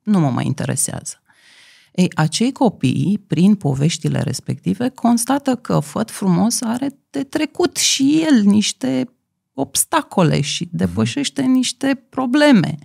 nu 0.03 0.21
mă 0.21 0.31
mai 0.31 0.47
interesează. 0.47 1.21
Ei, 1.97 2.11
acei 2.15 2.53
copii, 2.53 3.25
prin 3.27 3.55
poveștile 3.55 4.21
respective, 4.21 4.89
constată 4.89 5.55
că 5.55 5.81
făt 5.81 6.11
frumos 6.11 6.63
are 6.63 6.89
de 7.11 7.23
trecut 7.23 7.77
și 7.77 8.25
el 8.27 8.43
niște 8.43 9.11
obstacole 9.55 10.41
și 10.41 10.69
depășește 10.73 11.43
niște 11.43 12.07
probleme. 12.09 12.79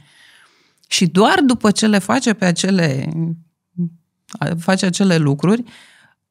Și 0.87 1.07
doar 1.07 1.41
după 1.41 1.71
ce 1.71 1.87
le 1.87 1.97
face 1.97 2.33
pe 2.33 2.45
acele 2.45 3.11
face 4.57 4.85
acele 4.85 5.17
lucruri, 5.17 5.63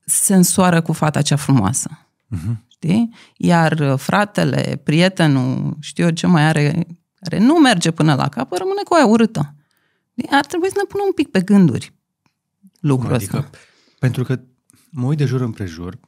se 0.05 0.35
însoară 0.35 0.83
cu 0.83 0.93
fata 0.93 1.23
cea 1.23 1.37
frumoasă. 1.37 2.07
Uh-huh. 2.37 2.57
Știi? 2.69 3.15
Iar 3.37 3.97
fratele, 3.97 4.81
prietenul, 4.85 5.77
știu 5.81 6.05
eu 6.05 6.11
ce 6.11 6.27
mai 6.27 6.43
are, 6.43 6.87
care 7.15 7.39
nu 7.39 7.55
merge 7.55 7.91
până 7.91 8.15
la 8.15 8.29
cap, 8.29 8.53
rămâne 8.53 8.83
cu 8.85 8.95
aia 8.95 9.07
urâtă. 9.07 9.55
Ar 10.31 10.47
trebui 10.47 10.69
să 10.69 10.75
ne 10.77 10.87
punem 10.89 11.07
un 11.07 11.13
pic 11.13 11.29
pe 11.29 11.41
gânduri 11.41 11.99
lucrul 12.81 13.15
adică, 13.15 13.37
ăsta. 13.37 13.51
Pentru 13.99 14.25
că 14.25 14.41
mă 14.91 15.07
uit 15.07 15.19
de 15.19 15.25
jur 15.25 15.41
împrejur, 15.41 15.99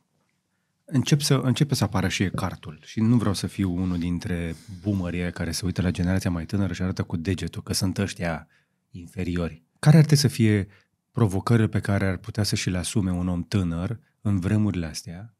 încep 0.84 1.20
să, 1.20 1.34
începe 1.34 1.74
să 1.74 1.84
apară 1.84 2.08
și 2.08 2.30
cartul 2.30 2.78
și 2.84 3.00
nu 3.00 3.16
vreau 3.16 3.34
să 3.34 3.46
fiu 3.46 3.74
unul 3.74 3.98
dintre 3.98 4.54
boomerii 4.82 5.32
care 5.32 5.50
se 5.50 5.64
uită 5.64 5.82
la 5.82 5.90
generația 5.90 6.30
mai 6.30 6.44
tânără 6.44 6.72
și 6.72 6.82
arată 6.82 7.02
cu 7.02 7.16
degetul 7.16 7.62
că 7.62 7.72
sunt 7.72 7.98
ăștia 7.98 8.48
inferiori. 8.90 9.62
Care 9.78 9.96
ar 9.96 10.04
trebui 10.04 10.22
să 10.22 10.28
fie 10.28 10.68
provocările 11.12 11.68
pe 11.68 11.80
care 11.80 12.06
ar 12.06 12.16
putea 12.16 12.42
să 12.42 12.54
și 12.54 12.70
le 12.70 12.78
asume 12.78 13.10
un 13.10 13.28
om 13.28 13.42
tânăr 13.42 13.98
în 14.20 14.40
vremurile 14.40 14.86
astea, 14.86 15.34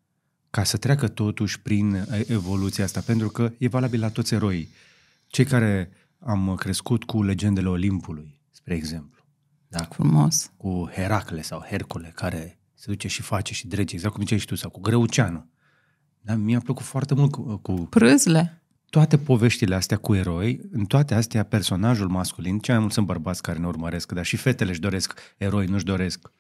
ca 0.51 0.65
să 0.65 0.77
treacă 0.77 1.09
totuși 1.09 1.61
prin 1.61 2.07
evoluția 2.27 2.85
asta, 2.85 3.01
pentru 3.01 3.29
că 3.29 3.53
e 3.59 3.69
valabil 3.69 4.01
la 4.01 4.11
toți 4.11 4.35
eroii. 4.35 4.69
Cei 5.27 5.45
care 5.45 5.91
am 6.19 6.55
crescut 6.55 7.05
cu 7.05 7.23
legendele 7.23 7.69
Olimpului, 7.69 8.41
spre 8.51 8.75
exemplu. 8.75 9.22
Da? 9.73 9.85
Frumos. 9.91 10.53
Cu 10.57 10.91
Heracle 10.95 11.43
sau 11.43 11.65
Hercule, 11.69 12.13
care 12.15 12.59
se 12.75 12.85
duce 12.91 13.09
și 13.09 13.23
face 13.23 13.55
și 13.55 13.67
drege, 13.67 13.95
exact 13.95 14.15
cum 14.15 14.23
ziceai 14.23 14.39
și 14.39 14.47
tu, 14.47 14.55
sau 14.55 14.71
cu 14.71 14.81
Greuceanu. 14.81 15.47
Da? 16.21 16.35
Mi-a 16.35 16.61
plăcut 16.61 16.85
foarte 16.85 17.15
mult 17.15 17.31
cu... 17.31 17.57
cu... 17.57 17.73
Prâzle 17.73 18.63
toate 18.93 19.19
poveștile 19.19 19.75
astea 19.75 19.97
cu 19.97 20.15
eroi, 20.15 20.61
în 20.73 20.85
toate 20.85 21.15
astea 21.15 21.43
personajul 21.43 22.09
masculin, 22.09 22.59
cel 22.59 22.75
mai 22.75 22.83
mult 22.83 22.95
sunt 22.95 23.07
bărbați 23.07 23.43
care 23.43 23.59
ne 23.59 23.67
urmăresc, 23.67 24.13
dar 24.13 24.25
și 24.25 24.37
fetele 24.37 24.71
își 24.71 24.81
doresc 24.81 25.21
eroi, 25.37 25.67
nu-și 25.67 25.85
doresc, 25.85 26.33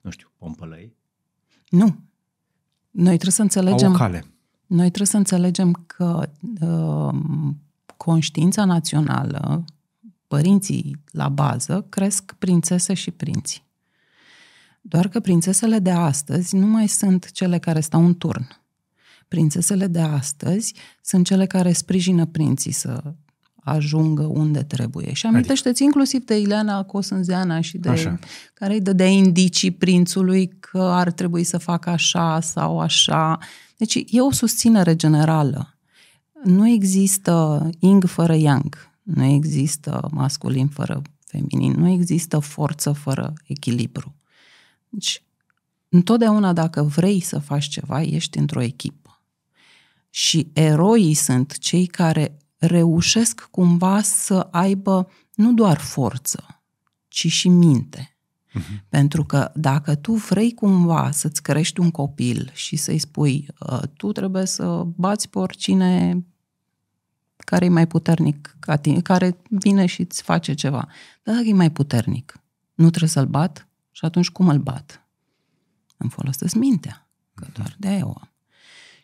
nu 0.00 0.10
știu, 0.10 0.32
pompălăi. 0.36 0.96
Nu. 1.68 1.96
Noi 2.90 3.12
trebuie 3.12 3.30
să 3.30 3.42
înțelegem... 3.42 3.88
Au 3.88 3.94
o 3.94 3.96
cale. 3.96 4.24
Noi 4.66 4.86
trebuie 4.86 5.06
să 5.06 5.16
înțelegem 5.16 5.84
că 5.86 6.28
uh, 6.60 7.14
conștiința 7.96 8.64
națională, 8.64 9.64
părinții 10.28 10.96
la 11.10 11.28
bază, 11.28 11.86
cresc 11.88 12.34
prințese 12.38 12.94
și 12.94 13.10
prinți. 13.10 13.64
Doar 14.80 15.08
că 15.08 15.20
prințesele 15.20 15.78
de 15.78 15.90
astăzi 15.90 16.56
nu 16.56 16.66
mai 16.66 16.88
sunt 16.88 17.30
cele 17.32 17.58
care 17.58 17.80
stau 17.80 18.04
în 18.04 18.16
turn 18.16 18.46
Prințesele 19.28 19.86
de 19.86 20.00
astăzi 20.00 20.74
sunt 21.02 21.26
cele 21.26 21.46
care 21.46 21.72
sprijină 21.72 22.26
prinții 22.26 22.72
să 22.72 23.02
ajungă 23.54 24.22
unde 24.22 24.62
trebuie. 24.62 25.12
Și 25.12 25.26
amintește-ți 25.26 25.68
adică. 25.68 25.84
inclusiv 25.84 26.24
de 26.24 26.38
Ileana 26.38 26.82
Cosânzeana 26.82 27.60
și 27.60 27.78
de 27.78 27.88
așa. 27.88 28.18
care 28.54 28.72
îi 28.72 28.80
dădea 28.80 29.06
indicii 29.06 29.70
prințului 29.70 30.48
că 30.48 30.78
ar 30.82 31.10
trebui 31.10 31.44
să 31.44 31.58
facă 31.58 31.90
așa 31.90 32.40
sau 32.40 32.80
așa. 32.80 33.38
Deci 33.76 33.94
e 33.94 34.20
o 34.20 34.32
susținere 34.32 34.96
generală. 34.96 35.78
Nu 36.44 36.68
există 36.68 37.68
ing 37.78 38.04
fără 38.04 38.34
yang, 38.34 38.90
nu 39.06 39.24
există 39.24 40.08
masculin 40.12 40.68
fără 40.68 41.02
feminin, 41.26 41.72
nu 41.72 41.88
există 41.88 42.38
forță 42.38 42.92
fără 42.92 43.32
echilibru. 43.44 44.14
Deci, 44.88 45.22
întotdeauna 45.88 46.52
dacă 46.52 46.82
vrei 46.82 47.20
să 47.20 47.38
faci 47.38 47.64
ceva, 47.64 48.02
ești 48.02 48.38
într-o 48.38 48.60
echipă. 48.60 49.20
Și 50.10 50.50
eroii 50.52 51.14
sunt 51.14 51.58
cei 51.58 51.86
care 51.86 52.38
reușesc 52.56 53.48
cumva 53.50 54.02
să 54.02 54.48
aibă 54.50 55.08
nu 55.34 55.52
doar 55.52 55.78
forță, 55.78 56.62
ci 57.08 57.26
și 57.26 57.48
minte. 57.48 58.16
Uh-huh. 58.58 58.88
Pentru 58.88 59.24
că 59.24 59.50
dacă 59.54 59.94
tu 59.94 60.12
vrei 60.12 60.54
cumva 60.54 61.10
să-ți 61.10 61.42
crești 61.42 61.80
un 61.80 61.90
copil 61.90 62.50
și 62.54 62.76
să-i 62.76 62.98
spui 62.98 63.46
ă, 63.60 63.86
tu 63.96 64.12
trebuie 64.12 64.46
să 64.46 64.82
bați 64.84 65.28
pe 65.28 65.38
oricine 65.38 66.24
care 67.46 67.64
e 67.64 67.68
mai 67.68 67.86
puternic 67.86 68.56
ca 68.60 68.76
tine, 68.76 69.00
care 69.00 69.36
vine 69.50 69.86
și 69.86 70.00
îți 70.00 70.22
face 70.22 70.54
ceva. 70.54 70.88
Dar 71.22 71.34
dacă 71.34 71.46
e 71.46 71.52
mai 71.52 71.70
puternic, 71.70 72.40
nu 72.74 72.88
trebuie 72.88 73.10
să-l 73.10 73.26
bat? 73.26 73.68
Și 73.90 74.04
atunci 74.04 74.30
cum 74.30 74.48
îl 74.48 74.58
bat? 74.58 75.06
Îmi 75.96 76.10
folosesc 76.10 76.54
mintea, 76.54 77.08
că 77.34 77.46
doar 77.52 77.76
de 77.78 77.88
aia 77.88 78.06
o 78.06 78.14
am. 78.20 78.30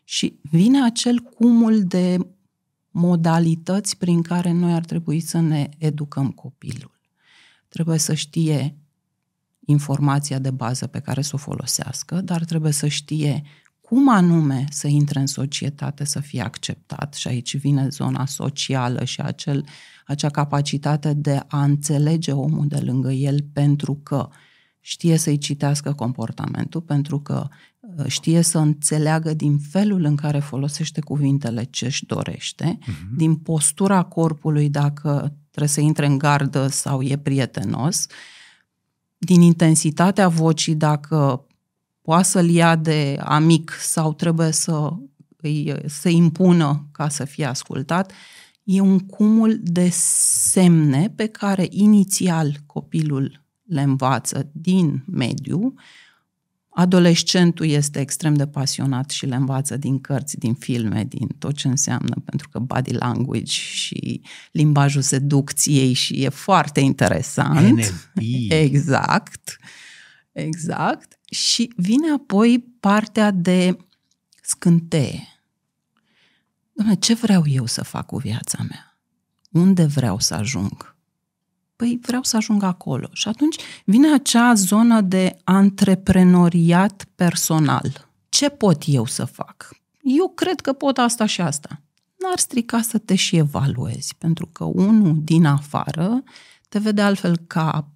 Și 0.05 0.39
vine 0.43 0.85
acel 0.85 1.19
cumul 1.19 1.85
de 1.85 2.19
modalități 2.91 3.97
prin 3.97 4.23
care 4.23 4.51
noi 4.51 4.73
ar 4.73 4.85
trebui 4.85 5.21
să 5.21 5.41
ne 5.41 5.69
educăm 5.79 6.31
copilul. 6.31 7.01
Trebuie 7.69 7.99
să 7.99 8.15
știe 8.15 8.77
informația 9.65 10.39
de 10.39 10.51
bază 10.51 10.87
pe 10.87 11.01
care 11.01 11.23
să 11.23 11.31
o 11.35 11.39
folosească, 11.39 12.21
dar 12.21 12.45
trebuie 12.45 12.73
să 12.73 12.87
știe 12.87 13.43
cum 13.83 14.09
anume 14.09 14.65
să 14.71 14.87
intre 14.87 15.21
în 15.21 15.27
societate, 15.27 16.05
să 16.05 16.21
fie 16.21 16.41
acceptat. 16.41 17.15
Și 17.15 17.29
aici 17.29 17.57
vine 17.57 17.89
zona 17.89 18.27
socială 18.27 19.05
și 19.05 19.21
acel, 19.21 19.67
acea 20.07 20.29
capacitate 20.29 21.15
de 21.15 21.43
a 21.49 21.63
înțelege 21.63 22.33
omul 22.33 22.67
de 22.67 22.79
lângă 22.79 23.13
el 23.13 23.43
pentru 23.53 24.01
că 24.03 24.29
știe 24.81 25.17
să-i 25.17 25.39
citească 25.39 25.93
comportamentul, 25.93 26.81
pentru 26.81 27.21
că 27.21 27.49
Uh, 27.97 28.05
știe 28.07 28.43
să 28.43 28.59
înțeleagă 28.59 29.35
din 29.35 29.59
felul 29.59 30.05
în 30.05 30.17
care 30.17 30.39
folosește 30.39 31.01
cuvintele 31.01 31.65
ce 31.65 31.85
își 31.85 32.07
dorește, 32.07 32.79
uh-huh. 32.83 33.17
din 33.17 33.35
postura 33.35 34.03
corpului 34.03 34.69
dacă 34.69 35.35
trebuie 35.51 35.69
să 35.69 35.81
intre 35.81 36.07
în 36.07 36.19
gardă 36.19 36.67
sau 36.67 37.03
e 37.03 37.19
prietenos, 37.19 38.07
din 39.19 39.41
intensitatea 39.41 40.29
vocii 40.29 40.75
dacă 40.75 41.47
poate 42.03 42.25
să-l 42.25 42.49
ia 42.49 42.77
de 42.77 43.19
amic 43.21 43.77
sau 43.81 44.13
trebuie 44.13 44.51
să 44.51 44.93
îi, 45.37 45.75
să 45.87 46.09
impună 46.09 46.89
ca 46.93 47.09
să 47.09 47.25
fie 47.25 47.45
ascultat, 47.45 48.13
e 48.63 48.81
un 48.81 48.99
cumul 48.99 49.59
de 49.63 49.89
semne 49.93 51.13
pe 51.17 51.27
care 51.27 51.67
inițial 51.71 52.57
copilul 52.67 53.45
le 53.63 53.81
învață 53.81 54.51
din 54.53 55.05
mediu, 55.07 55.75
Adolescentul 56.75 57.67
este 57.67 58.01
extrem 58.01 58.35
de 58.35 58.47
pasionat 58.47 59.11
și 59.11 59.27
le 59.27 59.35
învață 59.35 59.77
din 59.77 60.01
cărți, 60.01 60.39
din 60.39 60.55
filme, 60.55 61.05
din 61.09 61.27
tot 61.39 61.55
ce 61.55 61.69
înseamnă, 61.69 62.15
pentru 62.25 62.49
că 62.49 62.59
body 62.59 62.93
language 62.93 63.53
și 63.53 64.21
limbajul 64.53 65.03
seducției 65.03 65.93
și 65.93 66.23
e 66.23 66.29
foarte 66.29 66.81
interesant. 66.81 67.77
NLP. 67.77 68.51
Exact. 68.65 69.57
Exact. 70.33 71.19
Și 71.33 71.73
vine 71.77 72.11
apoi 72.11 72.59
partea 72.81 73.31
de 73.31 73.77
scânteie. 74.43 75.27
Doamne, 76.73 76.95
ce 76.95 77.15
vreau 77.15 77.43
eu 77.47 77.67
să 77.67 77.85
fac 77.85 78.07
cu 78.07 78.17
viața 78.17 78.59
mea? 78.69 78.99
Unde 79.51 79.85
vreau 79.85 80.19
să 80.19 80.35
ajung? 80.35 80.97
Păi 81.77 81.99
vreau 82.03 82.23
să 82.23 82.37
ajung 82.37 82.63
acolo. 82.63 83.09
Și 83.13 83.29
atunci 83.29 83.57
vine 83.85 84.13
acea 84.13 84.55
zonă 84.55 85.01
de 85.01 85.39
antreprenoriat 85.45 87.05
personal. 87.15 88.09
Ce 88.29 88.49
pot 88.49 88.83
eu 88.87 89.07
să 89.07 89.25
fac? 89.25 89.77
Eu 90.03 90.29
cred 90.29 90.61
că 90.61 90.73
pot 90.73 90.99
asta 90.99 91.27
și 91.27 91.41
asta. 91.41 91.81
N-ar 92.19 92.39
strica 92.39 92.83
să 92.83 92.99
te 92.99 93.15
și 93.15 93.37
evaluezi, 93.37 94.15
pentru 94.19 94.47
că 94.47 94.65
unul 94.65 95.19
din 95.23 95.45
afară 95.47 96.23
te 96.69 96.79
vede 96.79 97.03
altfel 97.03 97.37
ca, 97.37 97.89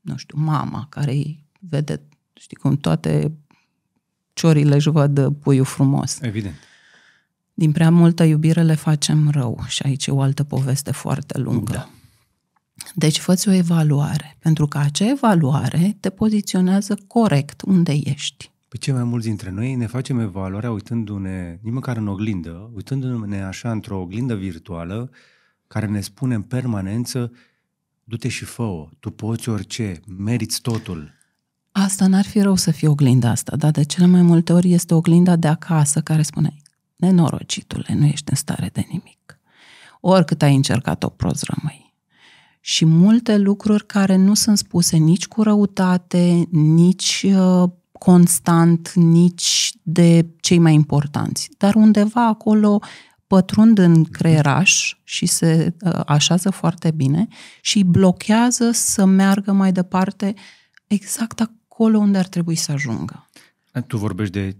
nu 0.00 0.16
știu, 0.16 0.38
mama 0.38 0.86
care 0.88 1.10
îi 1.12 1.44
vede, 1.58 2.02
știi 2.32 2.56
cum, 2.56 2.76
toate 2.76 3.32
ciorile 4.32 4.74
își 4.74 4.88
văd 4.88 5.28
puiul 5.28 5.64
frumos. 5.64 6.18
Evident. 6.20 6.54
Din 7.54 7.72
prea 7.72 7.90
multă 7.90 8.22
iubire 8.24 8.62
le 8.62 8.74
facem 8.74 9.30
rău 9.30 9.64
și 9.66 9.82
aici 9.84 10.06
e 10.06 10.10
o 10.10 10.20
altă 10.20 10.44
poveste 10.44 10.92
foarte 10.92 11.38
lungă. 11.38 11.72
Da. 11.72 11.90
Deci 12.94 13.18
fă 13.18 13.42
o 13.46 13.50
evaluare, 13.50 14.36
pentru 14.38 14.66
că 14.66 14.78
acea 14.78 15.10
evaluare 15.10 15.96
te 16.00 16.10
poziționează 16.10 16.98
corect 17.06 17.62
unde 17.62 17.92
ești. 18.04 18.50
Păi 18.68 18.78
cei 18.78 18.92
mai 18.92 19.04
mulți 19.04 19.26
dintre 19.26 19.50
noi 19.50 19.74
ne 19.74 19.86
facem 19.86 20.18
evaluarea 20.18 20.70
uitându-ne, 20.70 21.58
nici 21.62 21.72
măcar 21.72 21.96
în 21.96 22.08
oglindă, 22.08 22.70
uitându-ne 22.74 23.42
așa 23.42 23.70
într-o 23.70 24.00
oglindă 24.00 24.34
virtuală 24.34 25.10
care 25.66 25.86
ne 25.86 26.00
spune 26.00 26.34
în 26.34 26.42
permanență 26.42 27.32
du-te 28.04 28.28
și 28.28 28.44
fă 28.44 28.88
tu 29.00 29.10
poți 29.10 29.48
orice, 29.48 30.00
meriți 30.06 30.60
totul. 30.60 31.12
Asta 31.72 32.06
n-ar 32.06 32.24
fi 32.24 32.40
rău 32.40 32.54
să 32.54 32.70
fie 32.70 32.88
oglinda 32.88 33.30
asta, 33.30 33.56
dar 33.56 33.70
de 33.70 33.82
cele 33.82 34.06
mai 34.06 34.22
multe 34.22 34.52
ori 34.52 34.72
este 34.72 34.94
oglinda 34.94 35.36
de 35.36 35.48
acasă 35.48 36.00
care 36.00 36.22
spune 36.22 36.56
nenorocitule, 36.96 37.94
nu 37.98 38.06
ești 38.06 38.30
în 38.30 38.36
stare 38.36 38.70
de 38.72 38.84
nimic. 38.88 39.38
Oricât 40.00 40.42
ai 40.42 40.54
încercat 40.54 41.02
o 41.02 41.08
prost 41.08 41.42
rămâi. 41.42 41.94
și 42.60 42.84
multe 42.84 43.38
lucruri 43.38 43.86
care 43.86 44.16
nu 44.16 44.34
sunt 44.34 44.58
spuse 44.58 44.96
nici 44.96 45.26
cu 45.26 45.42
răutate, 45.42 46.48
nici 46.50 47.26
uh, 47.26 47.70
constant, 47.92 48.92
nici 48.92 49.72
de 49.82 50.26
cei 50.40 50.58
mai 50.58 50.74
importanți, 50.74 51.50
dar 51.58 51.74
undeva 51.74 52.26
acolo 52.26 52.82
pătrund 53.26 53.78
în 53.78 54.04
creieraș 54.04 54.96
și 55.04 55.26
se 55.26 55.74
uh, 55.80 56.00
așează 56.06 56.50
foarte 56.50 56.90
bine 56.90 57.28
și 57.60 57.82
blochează 57.82 58.70
să 58.70 59.04
meargă 59.04 59.52
mai 59.52 59.72
departe 59.72 60.34
exact 60.86 61.40
acolo 61.72 61.98
unde 61.98 62.18
ar 62.18 62.26
trebui 62.26 62.54
să 62.54 62.72
ajungă. 62.72 63.28
Tu 63.86 63.96
vorbești 63.96 64.32
de 64.32 64.56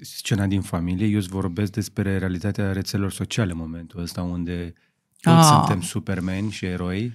scena 0.00 0.46
din 0.46 0.60
familie, 0.60 1.06
eu 1.06 1.16
îți 1.16 1.28
vorbesc 1.28 1.72
despre 1.72 2.18
realitatea 2.18 2.72
rețelelor 2.72 3.12
sociale 3.12 3.52
în 3.52 3.58
momentul 3.58 4.00
ăsta, 4.00 4.22
unde 4.22 4.72
toți 5.20 5.36
ah. 5.36 5.54
suntem 5.56 5.80
supermeni 5.80 6.50
și 6.50 6.64
eroi, 6.64 7.12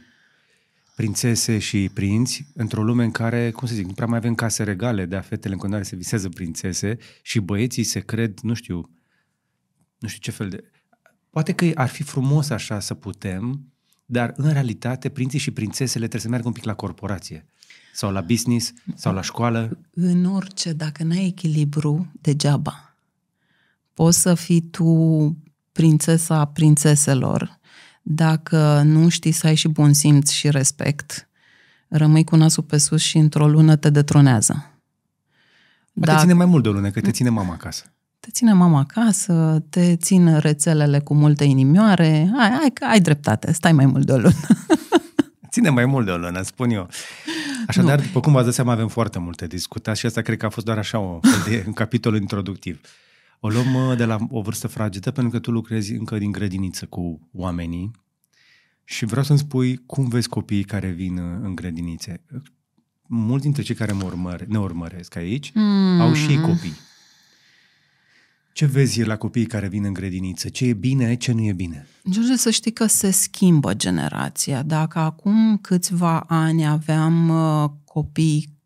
prințese 0.95 1.57
și 1.57 1.89
prinți, 1.93 2.45
într-o 2.53 2.83
lume 2.83 3.03
în 3.03 3.11
care, 3.11 3.51
cum 3.51 3.67
să 3.67 3.73
zic, 3.73 3.85
nu 3.85 3.93
prea 3.93 4.07
mai 4.07 4.17
avem 4.17 4.35
case 4.35 4.63
regale, 4.63 5.05
de 5.05 5.17
fetele 5.17 5.53
în 5.53 5.59
continuare 5.59 5.87
se 5.87 5.95
visează 5.95 6.29
prințese 6.29 6.97
și 7.21 7.39
băieții 7.39 7.83
se 7.83 7.99
cred, 7.99 8.39
nu 8.39 8.53
știu, 8.53 8.89
nu 9.97 10.07
știu 10.07 10.21
ce 10.21 10.31
fel 10.31 10.49
de... 10.49 10.63
Poate 11.29 11.53
că 11.53 11.71
ar 11.73 11.87
fi 11.87 12.03
frumos 12.03 12.49
așa 12.49 12.79
să 12.79 12.93
putem, 12.93 13.73
dar 14.05 14.33
în 14.35 14.51
realitate 14.51 15.09
prinții 15.09 15.39
și 15.39 15.51
prințesele 15.51 15.99
trebuie 15.99 16.21
să 16.21 16.29
meargă 16.29 16.47
un 16.47 16.53
pic 16.53 16.63
la 16.63 16.73
corporație 16.73 17.45
sau 17.99 18.11
la 18.11 18.21
business 18.21 18.73
sau 18.95 19.13
la 19.13 19.21
școală. 19.21 19.77
În 19.93 20.25
orice, 20.25 20.73
dacă 20.73 21.03
n-ai 21.03 21.25
echilibru, 21.25 22.11
degeaba. 22.21 22.95
Poți 23.93 24.21
să 24.21 24.33
fii 24.33 24.61
tu 24.61 24.87
prințesa 25.71 26.45
prințeselor, 26.45 27.59
dacă 28.01 28.81
nu 28.85 29.09
știi 29.09 29.31
să 29.31 29.47
ai 29.47 29.55
și 29.55 29.67
bun 29.67 29.93
simț 29.93 30.29
și 30.29 30.49
respect, 30.49 31.29
rămâi 31.87 32.23
cu 32.23 32.35
nasul 32.35 32.63
pe 32.63 32.77
sus 32.77 33.01
și 33.01 33.17
într-o 33.17 33.47
lună 33.47 33.75
te 33.75 33.89
detronează. 33.89 34.71
Dacă... 35.93 36.17
Te 36.17 36.21
ține 36.21 36.33
mai 36.33 36.45
mult 36.45 36.63
de 36.63 36.69
o 36.69 36.71
lună, 36.71 36.89
că 36.89 37.01
te 37.01 37.11
ține 37.11 37.29
mama 37.29 37.53
acasă. 37.53 37.83
Te 38.19 38.29
ține 38.31 38.53
mama 38.53 38.79
acasă, 38.79 39.63
te 39.69 39.95
țin 39.95 40.37
rețelele 40.37 40.99
cu 40.99 41.13
multe 41.13 41.43
inimioare, 41.43 42.31
ai, 42.37 42.49
ai, 42.49 42.73
ai 42.89 42.99
dreptate, 42.99 43.51
stai 43.51 43.71
mai 43.71 43.85
mult 43.85 44.05
de 44.05 44.11
o 44.11 44.17
lună. 44.17 44.35
Ține 45.49 45.69
mai 45.69 45.85
mult 45.85 46.05
de 46.05 46.11
o 46.11 46.17
lună, 46.17 46.41
spun 46.41 46.69
eu. 46.69 46.89
Așadar, 47.67 47.99
nu. 47.99 48.05
după 48.05 48.19
cum 48.19 48.33
v-ați 48.33 48.45
dat 48.45 48.53
seama, 48.53 48.71
avem 48.71 48.87
foarte 48.87 49.19
multe 49.19 49.47
discutat 49.47 49.97
și 49.97 50.05
asta 50.05 50.21
cred 50.21 50.37
că 50.37 50.45
a 50.45 50.49
fost 50.49 50.65
doar 50.65 50.77
așa 50.77 50.99
o, 50.99 51.19
de, 51.47 51.63
un 51.67 51.73
capitol 51.83 52.15
introductiv. 52.15 52.81
O 53.39 53.49
luăm 53.49 53.97
de 53.97 54.05
la 54.05 54.17
o 54.29 54.41
vârstă 54.41 54.67
fragedă 54.67 55.11
pentru 55.11 55.31
că 55.31 55.39
tu 55.39 55.51
lucrezi 55.51 55.93
încă 55.93 56.17
din 56.17 56.31
grădiniță 56.31 56.85
cu 56.85 57.29
oamenii 57.33 57.91
și 58.83 59.05
vreau 59.05 59.23
să-mi 59.23 59.39
spui 59.39 59.83
cum 59.85 60.07
vezi 60.07 60.29
copiii 60.29 60.63
care 60.63 60.89
vin 60.89 61.17
în 61.17 61.55
grădinițe. 61.55 62.21
Mulți 63.01 63.43
dintre 63.43 63.61
cei 63.61 63.75
care 63.75 63.91
mă 63.91 64.03
urmăre, 64.03 64.45
ne 64.47 64.59
urmăresc 64.59 65.15
aici 65.15 65.51
mm. 65.53 65.99
au 65.99 66.13
și 66.13 66.31
ei 66.31 66.41
copii. 66.41 66.73
Ce 68.53 68.65
vezi 68.65 69.03
la 69.03 69.17
copiii 69.17 69.45
care 69.45 69.67
vin 69.67 69.83
în 69.83 69.93
grădiniță? 69.93 70.49
Ce 70.49 70.65
e 70.65 70.73
bine, 70.73 71.15
ce 71.15 71.31
nu 71.31 71.41
e 71.41 71.53
bine? 71.53 71.87
George, 72.09 72.35
să 72.35 72.49
știi 72.49 72.73
că 72.73 72.85
se 72.85 73.11
schimbă 73.11 73.73
generația. 73.73 74.63
Dacă 74.63 74.99
acum 74.99 75.57
câțiva 75.57 76.19
ani 76.19 76.67
aveam 76.67 77.29
uh, 77.29 77.69
copii 77.83 78.57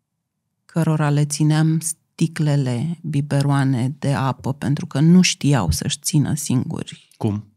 cărora 0.64 1.10
le 1.10 1.24
țineam 1.24 1.80
sticlele, 1.80 2.98
biberoane 3.02 3.94
de 3.98 4.12
apă 4.12 4.52
pentru 4.52 4.86
că 4.86 5.00
nu 5.00 5.20
știau 5.20 5.70
să-și 5.70 5.98
țină 6.02 6.34
singuri. 6.34 7.08
Cum? 7.16 7.53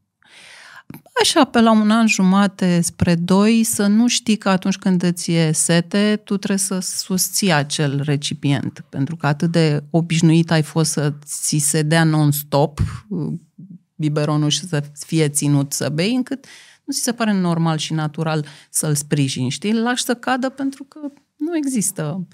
Așa, 1.21 1.43
pe 1.43 1.61
la 1.61 1.71
un 1.71 1.91
an 1.91 2.07
jumate 2.07 2.81
spre 2.81 3.15
doi, 3.15 3.63
să 3.63 3.87
nu 3.87 4.07
știi 4.07 4.37
că 4.37 4.49
atunci 4.49 4.77
când 4.77 5.03
îți 5.03 5.31
e 5.31 5.51
sete, 5.51 6.21
tu 6.23 6.37
trebuie 6.37 6.57
să 6.57 6.79
susții 6.79 7.51
acel 7.51 8.01
recipient. 8.01 8.85
Pentru 8.89 9.15
că 9.15 9.27
atât 9.27 9.51
de 9.51 9.83
obișnuit 9.89 10.51
ai 10.51 10.61
fost 10.61 10.91
să 10.91 11.13
ți 11.25 11.57
se 11.57 11.81
dea 11.81 12.03
non-stop 12.03 12.79
uh, 13.09 13.33
biberonul 13.95 14.49
și 14.49 14.67
să 14.67 14.83
fie 15.05 15.29
ținut 15.29 15.73
să 15.73 15.89
bei, 15.89 16.15
încât 16.15 16.45
nu 16.83 16.93
ți 16.93 17.01
se 17.01 17.11
pare 17.11 17.33
normal 17.33 17.77
și 17.77 17.93
natural 17.93 18.45
să-l 18.69 18.95
sprijini, 18.95 19.49
știi? 19.49 19.71
Îl 19.71 19.81
lași 19.81 20.03
să 20.03 20.13
cadă 20.13 20.49
pentru 20.49 20.83
că 20.83 20.99
nu 21.35 21.57
există 21.57 22.27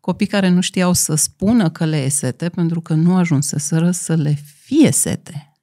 copii 0.00 0.26
care 0.26 0.48
nu 0.48 0.60
știau 0.60 0.92
să 0.92 1.14
spună 1.14 1.70
că 1.70 1.84
le 1.84 1.96
e 1.96 2.08
sete 2.08 2.48
pentru 2.48 2.80
că 2.80 2.94
nu 2.94 3.16
ajunseseră 3.16 3.90
să 3.90 4.14
le 4.14 4.36
fie 4.64 4.90
sete 4.90 5.55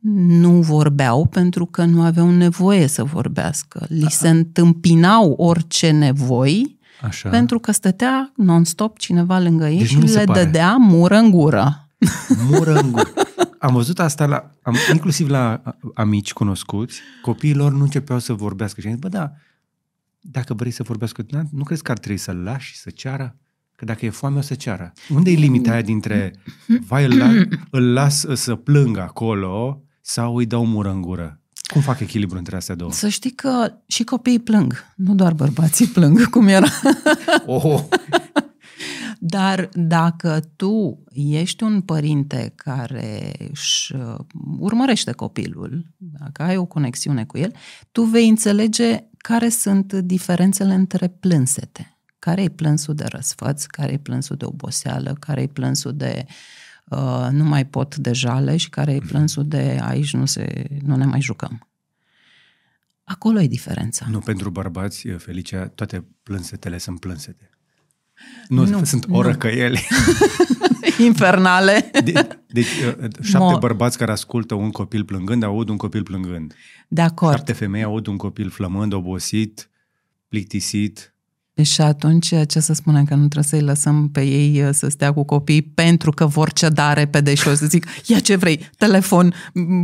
nu 0.00 0.50
vorbeau 0.50 1.26
pentru 1.26 1.66
că 1.66 1.84
nu 1.84 2.02
aveau 2.02 2.30
nevoie 2.30 2.86
să 2.86 3.04
vorbească. 3.04 3.86
Li 3.88 4.06
se 4.10 4.28
întâmpinau 4.28 5.30
orice 5.30 5.90
nevoi 5.90 6.78
Așa. 7.00 7.28
pentru 7.28 7.58
că 7.58 7.72
stătea 7.72 8.32
non-stop 8.36 8.98
cineva 8.98 9.38
lângă 9.38 9.68
ei 9.68 9.78
deci 9.78 9.88
și 9.88 9.98
le 9.98 10.24
pare. 10.24 10.44
dădea 10.44 10.76
mură 10.76 11.16
în 11.16 11.30
gură. 11.30 11.88
Mură 12.50 12.74
în 12.74 12.90
gură. 12.92 13.12
Am 13.58 13.72
văzut 13.72 13.98
asta 13.98 14.26
la, 14.26 14.50
am, 14.62 14.74
inclusiv 14.92 15.28
la 15.28 15.62
amici 15.94 16.32
cunoscuți, 16.32 17.00
copiilor 17.22 17.72
nu 17.72 17.82
începeau 17.82 18.18
să 18.18 18.32
vorbească 18.32 18.80
și 18.80 18.86
am 18.86 18.92
zis, 18.92 19.02
bă, 19.02 19.08
da, 19.08 19.32
dacă 20.20 20.54
vrei 20.54 20.70
să 20.70 20.82
vorbească, 20.82 21.26
nu 21.50 21.62
crezi 21.62 21.82
că 21.82 21.90
ar 21.90 21.98
trebui 21.98 22.18
să-l 22.18 22.36
lași 22.36 22.76
să 22.76 22.90
ceară? 22.90 23.36
Că 23.74 23.84
dacă 23.84 24.06
e 24.06 24.10
foame, 24.10 24.38
o 24.38 24.40
să 24.40 24.54
ceară. 24.54 24.92
Unde 25.08 25.30
e 25.30 25.34
limita 25.34 25.70
aia 25.70 25.82
dintre, 25.82 26.32
vai, 26.86 27.04
îl, 27.04 27.16
la, 27.16 27.30
îl 27.70 27.92
las 27.92 28.26
să 28.32 28.54
plângă 28.54 29.00
acolo 29.00 29.82
sau 30.08 30.36
îi 30.36 30.46
dau 30.46 30.66
mură 30.66 30.90
în 30.90 31.02
gură? 31.02 31.40
Cum 31.72 31.80
fac 31.80 32.00
echilibru 32.00 32.38
între 32.38 32.56
astea 32.56 32.74
două? 32.74 32.92
Să 32.92 33.08
știi 33.08 33.30
că 33.30 33.72
și 33.86 34.04
copiii 34.04 34.38
plâng, 34.38 34.92
nu 34.96 35.14
doar 35.14 35.32
bărbații 35.32 35.86
plâng, 35.94 36.28
cum 36.28 36.46
era. 36.46 36.68
Oh. 37.46 37.82
Dar 39.18 39.68
dacă 39.72 40.40
tu 40.56 41.04
ești 41.12 41.62
un 41.62 41.80
părinte 41.80 42.52
care 42.56 43.32
își 43.50 43.94
uh, 43.94 44.18
urmărește 44.58 45.12
copilul, 45.12 45.86
dacă 45.96 46.42
ai 46.42 46.56
o 46.56 46.64
conexiune 46.64 47.24
cu 47.24 47.38
el, 47.38 47.54
tu 47.92 48.02
vei 48.02 48.28
înțelege 48.28 49.04
care 49.16 49.48
sunt 49.48 49.92
diferențele 49.92 50.74
între 50.74 51.08
plânsete. 51.08 51.98
Care 52.18 52.42
e 52.42 52.48
plânsul 52.48 52.94
de 52.94 53.04
răsfăț, 53.04 53.64
care 53.64 53.92
e 53.92 53.98
plânsul 53.98 54.36
de 54.36 54.44
oboseală, 54.44 55.16
care 55.20 55.42
e 55.42 55.46
plânsul 55.46 55.96
de 55.96 56.24
uh, 56.26 56.32
uh, 56.90 57.28
nu 57.30 57.44
mai 57.44 57.66
pot 57.66 57.96
de 57.96 58.12
jale 58.12 58.56
și 58.56 58.68
care 58.68 58.92
e 58.92 58.98
plânsul 58.98 59.46
de 59.46 59.78
aici 59.82 60.12
nu, 60.12 60.26
se, 60.26 60.66
nu 60.82 60.96
ne 60.96 61.04
mai 61.04 61.20
jucăm. 61.20 61.68
Acolo 63.04 63.40
e 63.40 63.46
diferența. 63.46 64.06
Nu, 64.10 64.18
pentru 64.18 64.50
bărbați, 64.50 65.08
Felicia, 65.08 65.68
toate 65.68 66.04
plânsetele 66.22 66.78
sunt 66.78 67.00
plânsete. 67.00 67.50
Nu, 68.48 68.66
nu 68.66 68.84
sunt 68.84 69.06
nu. 69.06 69.16
orăcăieli. 69.16 69.86
Infernale. 70.98 71.90
De, 72.04 72.28
deci, 72.46 72.66
șapte 73.20 73.56
Mo- 73.56 73.60
bărbați 73.60 73.98
care 73.98 74.12
ascultă 74.12 74.54
un 74.54 74.70
copil 74.70 75.04
plângând, 75.04 75.42
aud 75.42 75.68
un 75.68 75.76
copil 75.76 76.02
plângând. 76.02 76.54
De 76.88 77.00
acord. 77.00 77.34
Șapte 77.34 77.52
femei 77.52 77.82
aud 77.82 78.06
un 78.06 78.16
copil 78.16 78.50
flămând, 78.50 78.92
obosit, 78.92 79.70
plictisit, 80.28 81.14
și 81.62 81.80
atunci 81.80 82.32
ce 82.46 82.60
să 82.60 82.72
spunem 82.72 83.04
că 83.04 83.14
nu 83.14 83.28
trebuie 83.28 83.44
să-i 83.44 83.60
lăsăm 83.60 84.08
pe 84.12 84.22
ei 84.22 84.62
uh, 84.62 84.68
să 84.72 84.88
stea 84.88 85.12
cu 85.12 85.24
copii 85.24 85.62
pentru 85.62 86.10
că 86.10 86.26
vor 86.26 86.52
ceda 86.52 86.92
repede 86.92 87.34
și 87.34 87.48
o 87.48 87.54
să 87.54 87.66
zic, 87.66 87.86
ia 88.06 88.18
ce 88.18 88.36
vrei, 88.36 88.70
telefon, 88.76 89.34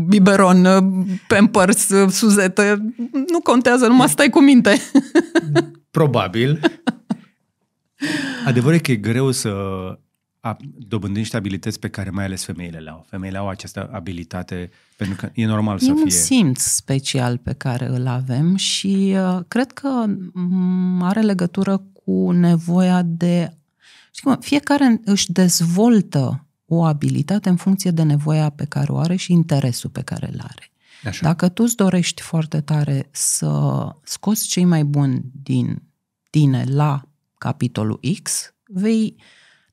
biberon, 0.07 0.65
uh, 0.65 1.07
pampers, 1.29 1.89
uh, 1.89 2.11
suzetă, 2.11 2.93
nu 3.33 3.41
contează, 3.43 3.87
numai 3.87 4.09
stai 4.09 4.29
cu 4.29 4.41
minte. 4.41 4.81
Probabil. 5.91 6.61
Adevărul 8.45 8.77
e 8.77 8.79
că 8.79 8.93
e 8.93 8.97
greu 8.97 9.31
să 9.31 9.53
dobândim 10.78 11.20
niște 11.20 11.37
abilități 11.37 11.78
pe 11.78 11.88
care 11.88 12.11
mai 12.11 12.24
ales 12.24 12.44
femeile 12.44 12.78
le 12.78 12.90
au. 12.90 13.04
Femeile 13.09 13.38
au 13.38 13.48
această 13.48 13.90
abilitate 13.92 14.70
pentru 14.96 15.16
că 15.16 15.30
e 15.35 15.46
normal 15.46 15.76
e 15.76 15.78
să 15.78 15.85
fie... 15.85 16.00
E 16.00 16.02
un 16.02 16.11
simț 16.11 16.61
special 16.61 17.38
pe 17.38 17.52
care 17.52 17.87
îl 17.87 18.07
avem 18.07 18.57
și 18.57 19.14
uh, 19.16 19.40
cred 19.48 19.72
că 19.72 20.04
mm, 20.33 21.02
are 21.02 21.20
legătură 21.20 21.83
cu 22.04 22.30
nevoia 22.30 23.02
de... 23.02 23.57
Știi 24.12 24.22
cum, 24.22 24.40
fiecare 24.40 25.00
își 25.04 25.33
dezvoltă 25.33 26.46
o 26.66 26.85
abilitate 26.85 27.48
în 27.48 27.57
funcție 27.57 27.90
de 27.90 28.02
nevoia 28.02 28.50
pe 28.50 28.64
care 28.64 28.92
o 28.92 28.98
are 28.98 29.16
și 29.16 29.33
interesul 29.33 29.90
pe 29.90 30.02
care 30.02 30.28
îl 30.33 30.40
are. 30.42 30.70
Așa. 31.04 31.26
Dacă 31.26 31.48
tu 31.48 31.62
îți 31.62 31.76
dorești 31.76 32.22
foarte 32.22 32.61
tare 32.61 33.09
să 33.11 33.50
scoți 34.02 34.46
cei 34.46 34.64
mai 34.64 34.85
buni 34.85 35.24
din 35.42 35.83
tine 36.30 36.64
la 36.68 37.02
capitolul 37.38 38.00
X, 38.22 38.54
vei 38.64 39.16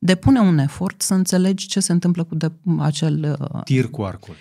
depune 0.03 0.39
un 0.39 0.57
efort 0.57 1.01
să 1.01 1.13
înțelegi 1.13 1.67
ce 1.67 1.79
se 1.79 1.91
întâmplă 1.91 2.23
cu 2.23 2.35
de, 2.35 2.51
acel... 2.79 3.37
Uh, 3.53 3.63
Tir 3.63 3.89
cu 3.89 4.01
arcul. 4.01 4.35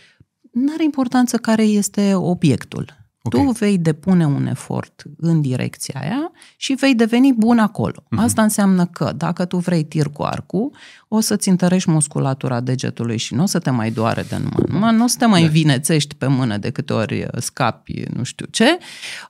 Nu 0.53 0.73
are 0.73 0.85
importanță 0.85 1.37
care 1.37 1.63
este 1.63 2.15
obiectul. 2.15 3.00
Okay. 3.23 3.45
Tu 3.45 3.51
vei 3.51 3.79
depune 3.79 4.27
un 4.27 4.47
efort 4.47 5.03
în 5.17 5.41
direcția 5.41 6.01
aia 6.01 6.31
și 6.57 6.75
vei 6.75 6.95
deveni 6.95 7.33
bun 7.33 7.59
acolo. 7.59 8.03
Uh-huh. 8.03 8.19
Asta 8.19 8.43
înseamnă 8.43 8.87
că 8.87 9.13
dacă 9.17 9.45
tu 9.45 9.57
vrei 9.57 9.85
tir 9.85 10.09
cu 10.09 10.23
arcul, 10.23 10.71
o 11.09 11.21
să-ți 11.21 11.49
întărești 11.49 11.91
musculatura 11.91 12.61
degetului 12.61 13.17
și 13.17 13.35
nu 13.35 13.43
o 13.43 13.47
să 13.47 13.59
te 13.59 13.71
mai 13.71 13.91
doare 13.91 14.23
de 14.23 14.37
numai, 14.37 14.65
numai 14.69 14.95
nu 14.95 15.05
o 15.05 15.07
să 15.07 15.17
te 15.19 15.27
mai 15.27 15.41
da. 15.41 15.47
învinețești 15.47 16.15
pe 16.15 16.27
mână 16.27 16.57
de 16.57 16.71
câte 16.71 16.93
ori 16.93 17.29
scapi 17.37 18.05
nu 18.15 18.23
știu 18.23 18.47
ce, 18.51 18.79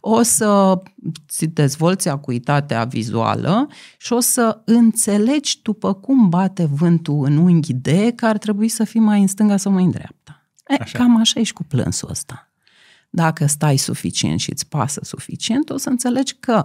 o 0.01 0.23
să 0.23 0.83
ți 1.29 1.47
dezvolți 1.47 2.09
acuitatea 2.09 2.85
vizuală 2.85 3.69
și 3.99 4.13
o 4.13 4.21
să 4.21 4.61
înțelegi 4.65 5.61
după 5.63 5.93
cum 5.93 6.29
bate 6.29 6.65
vântul 6.65 7.25
în 7.25 7.37
unghi 7.37 7.73
de 7.73 8.13
că 8.17 8.27
ar 8.27 8.39
trebui 8.39 8.69
să 8.69 8.85
fii 8.85 9.01
mai 9.01 9.21
în 9.21 9.27
stânga 9.27 9.57
sau 9.57 9.73
mai 9.73 9.85
în 9.85 9.91
dreapta. 9.91 10.45
E, 10.67 10.77
așa. 10.81 10.99
Cam 10.99 11.17
așa 11.17 11.41
ești 11.41 11.55
cu 11.55 11.65
plânsul 11.65 12.11
ăsta. 12.11 12.50
Dacă 13.11 13.47
stai 13.47 13.77
suficient 13.77 14.41
și 14.41 14.51
îți 14.51 14.69
pasă 14.69 15.01
suficient, 15.03 15.71
o 15.71 15.77
să 15.77 15.89
înțelegi 15.89 16.35
că, 16.41 16.65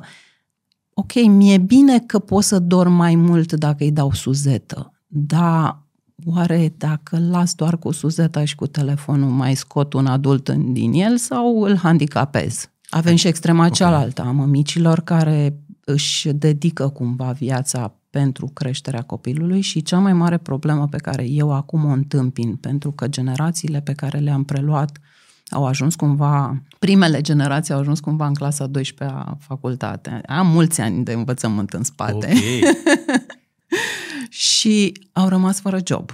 ok, 0.93 1.13
mi-e 1.13 1.57
bine 1.57 1.99
că 1.99 2.19
pot 2.19 2.43
să 2.43 2.59
dorm 2.59 2.91
mai 2.91 3.15
mult 3.15 3.53
dacă 3.53 3.83
îi 3.83 3.91
dau 3.91 4.11
suzetă, 4.11 4.93
dar 5.07 5.83
oare 6.25 6.73
dacă 6.77 7.15
îl 7.15 7.29
las 7.29 7.53
doar 7.53 7.77
cu 7.77 7.91
suzeta 7.91 8.45
și 8.45 8.55
cu 8.55 8.67
telefonul, 8.67 9.29
mai 9.29 9.55
scot 9.55 9.93
un 9.93 10.05
adult 10.05 10.49
din 10.49 10.93
el 10.93 11.17
sau 11.17 11.61
îl 11.61 11.77
handicapez? 11.77 12.69
Avem 12.89 13.15
și 13.15 13.27
extrema 13.27 13.57
okay. 13.65 13.71
cealaltă 13.71 14.21
a 14.21 14.31
mămicilor 14.31 14.99
care 14.99 15.59
își 15.85 16.33
dedică 16.33 16.89
cumva 16.89 17.31
viața 17.31 17.95
pentru 18.09 18.47
creșterea 18.47 19.01
copilului 19.01 19.61
și 19.61 19.81
cea 19.81 19.99
mai 19.99 20.13
mare 20.13 20.37
problemă 20.37 20.87
pe 20.87 20.97
care 20.97 21.29
eu 21.29 21.53
acum 21.53 21.85
o 21.85 21.89
întâmpin, 21.89 22.55
pentru 22.55 22.91
că 22.91 23.07
generațiile 23.07 23.81
pe 23.81 23.93
care 23.93 24.17
le-am 24.17 24.43
preluat 24.43 24.97
au 25.49 25.65
ajuns 25.65 25.95
cumva, 25.95 26.61
primele 26.79 27.21
generații 27.21 27.73
au 27.73 27.79
ajuns 27.79 27.99
cumva 27.99 28.27
în 28.27 28.33
clasa 28.33 28.69
12-a 28.69 29.37
facultate. 29.39 30.21
Am 30.25 30.47
mulți 30.47 30.81
ani 30.81 31.03
de 31.03 31.13
învățământ 31.13 31.73
în 31.73 31.83
spate. 31.83 32.33
Okay. 32.33 32.61
și 34.29 34.91
au 35.11 35.27
rămas 35.27 35.59
fără 35.59 35.79
job. 35.85 36.11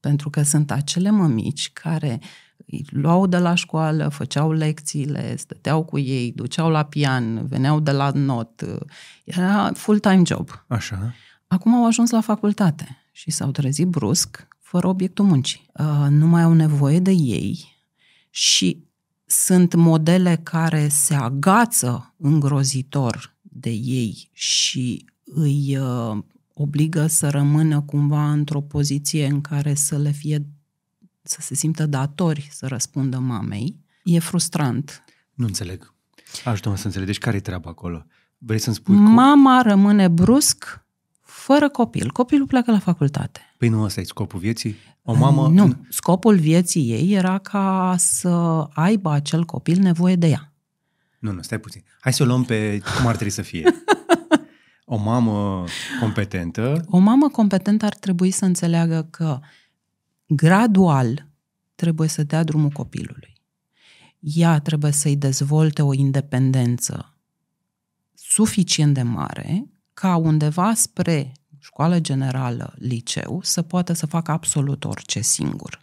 Pentru 0.00 0.30
că 0.30 0.42
sunt 0.42 0.70
acele 0.70 1.10
mămici 1.10 1.70
care 1.72 2.20
îi 2.66 2.84
luau 2.90 3.26
de 3.26 3.38
la 3.38 3.54
școală, 3.54 4.08
făceau 4.08 4.52
lecțiile, 4.52 5.36
stăteau 5.36 5.84
cu 5.84 5.98
ei, 5.98 6.32
duceau 6.32 6.70
la 6.70 6.82
pian, 6.82 7.46
veneau 7.46 7.80
de 7.80 7.90
la 7.90 8.10
not. 8.10 8.64
Era 9.24 9.70
full-time 9.74 10.22
job. 10.24 10.64
Așa. 10.66 11.14
Acum 11.46 11.74
au 11.74 11.86
ajuns 11.86 12.10
la 12.10 12.20
facultate 12.20 13.04
și 13.12 13.30
s-au 13.30 13.50
trezit 13.50 13.86
brusc, 13.86 14.48
fără 14.60 14.86
obiectul 14.86 15.24
muncii. 15.24 15.70
Uh, 15.78 16.06
nu 16.08 16.26
mai 16.26 16.42
au 16.42 16.52
nevoie 16.52 16.98
de 16.98 17.10
ei, 17.10 17.77
și 18.30 18.86
sunt 19.26 19.74
modele 19.74 20.40
care 20.42 20.88
se 20.88 21.14
agață 21.14 22.14
îngrozitor 22.16 23.36
de 23.42 23.70
ei 23.70 24.30
și 24.32 25.04
îi 25.24 25.78
uh, 25.78 26.18
obligă 26.54 27.06
să 27.06 27.30
rămână 27.30 27.80
cumva 27.80 28.30
într-o 28.30 28.60
poziție 28.60 29.26
în 29.26 29.40
care 29.40 29.74
să 29.74 29.98
le 29.98 30.10
fie, 30.10 30.46
să 31.22 31.38
se 31.40 31.54
simtă 31.54 31.86
datori 31.86 32.48
să 32.52 32.66
răspundă 32.66 33.18
mamei. 33.18 33.76
E 34.04 34.18
frustrant. 34.18 35.04
Nu 35.34 35.46
înțeleg. 35.46 35.94
Ajută-mă 36.44 36.76
să 36.76 36.86
înțeleg. 36.86 37.06
Deci 37.06 37.18
care-i 37.18 37.40
treaba 37.40 37.70
acolo? 37.70 38.06
Vrei 38.38 38.58
să-mi 38.58 38.76
spui 38.76 38.94
Mama 38.94 39.60
cum? 39.60 39.70
rămâne 39.70 40.08
brusc 40.08 40.84
fără 41.20 41.68
copil. 41.68 42.10
Copilul 42.10 42.46
pleacă 42.46 42.70
la 42.70 42.78
facultate. 42.78 43.40
Păi 43.56 43.68
nu 43.68 43.82
ăsta 43.82 44.00
e 44.00 44.04
scopul 44.04 44.38
vieții? 44.38 44.76
O 45.10 45.14
mamă... 45.14 45.48
Nu. 45.48 45.74
Scopul 45.88 46.36
vieții 46.36 46.90
ei 46.90 47.12
era 47.12 47.38
ca 47.38 47.94
să 47.98 48.28
aibă 48.72 49.10
acel 49.10 49.44
copil 49.44 49.78
nevoie 49.78 50.16
de 50.16 50.26
ea. 50.26 50.52
Nu, 51.18 51.32
nu, 51.32 51.42
stai 51.42 51.58
puțin. 51.58 51.84
Hai 52.00 52.12
să 52.12 52.22
o 52.22 52.26
luăm 52.26 52.44
pe 52.44 52.82
cum 52.96 53.06
ar 53.06 53.14
trebui 53.14 53.32
să 53.32 53.42
fie. 53.42 53.64
O 54.90 54.96
mamă 54.96 55.64
competentă... 56.00 56.84
O 56.88 56.98
mamă 56.98 57.28
competentă 57.28 57.84
ar 57.84 57.94
trebui 57.94 58.30
să 58.30 58.44
înțeleagă 58.44 59.06
că 59.10 59.40
gradual 60.26 61.26
trebuie 61.74 62.08
să 62.08 62.22
dea 62.22 62.44
drumul 62.44 62.70
copilului. 62.70 63.32
Ea 64.18 64.58
trebuie 64.58 64.92
să-i 64.92 65.16
dezvolte 65.16 65.82
o 65.82 65.92
independență 65.92 67.14
suficient 68.14 68.94
de 68.94 69.02
mare 69.02 69.70
ca 69.94 70.16
undeva 70.16 70.74
spre 70.74 71.32
școală 71.78 72.00
generală, 72.00 72.74
liceu, 72.78 73.40
să 73.42 73.62
poată 73.62 73.92
să 73.92 74.06
facă 74.06 74.30
absolut 74.30 74.84
orice 74.84 75.20
singur. 75.20 75.80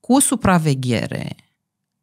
Cu 0.00 0.20
supraveghere, 0.20 1.36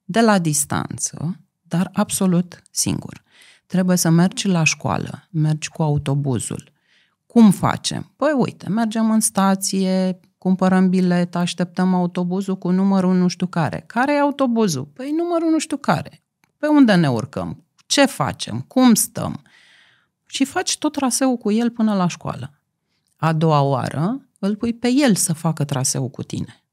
de 0.03 0.21
la 0.21 0.39
distanță, 0.39 1.39
dar 1.61 1.89
absolut 1.93 2.61
singur. 2.71 3.23
Trebuie 3.65 3.97
să 3.97 4.09
mergi 4.09 4.47
la 4.47 4.63
școală, 4.63 5.27
mergi 5.31 5.69
cu 5.69 5.83
autobuzul. 5.83 6.71
Cum 7.25 7.51
facem? 7.51 8.11
Păi 8.15 8.31
uite, 8.35 8.69
mergem 8.69 9.11
în 9.11 9.19
stație, 9.19 10.19
cumpărăm 10.37 10.89
bilet, 10.89 11.35
așteptăm 11.35 11.93
autobuzul 11.93 12.57
cu 12.57 12.69
numărul 12.69 13.15
nu 13.15 13.27
știu 13.27 13.47
care. 13.47 13.83
Care 13.87 14.13
e 14.13 14.19
autobuzul? 14.19 14.85
Păi 14.85 15.11
numărul 15.11 15.49
nu 15.49 15.59
știu 15.59 15.77
care. 15.77 16.23
Pe 16.57 16.67
unde 16.67 16.95
ne 16.95 17.09
urcăm? 17.09 17.63
Ce 17.85 18.05
facem? 18.05 18.59
Cum 18.59 18.93
stăm? 18.93 19.41
Și 20.25 20.45
faci 20.45 20.77
tot 20.77 20.91
traseul 20.91 21.37
cu 21.37 21.51
el 21.51 21.69
până 21.69 21.95
la 21.95 22.07
școală. 22.07 22.57
A 23.23 23.33
doua 23.33 23.61
oară 23.61 24.27
îl 24.39 24.55
pui 24.55 24.73
pe 24.73 24.91
el 24.91 25.15
să 25.15 25.33
facă 25.33 25.63
traseul 25.63 26.09
cu 26.09 26.23
tine. 26.23 26.63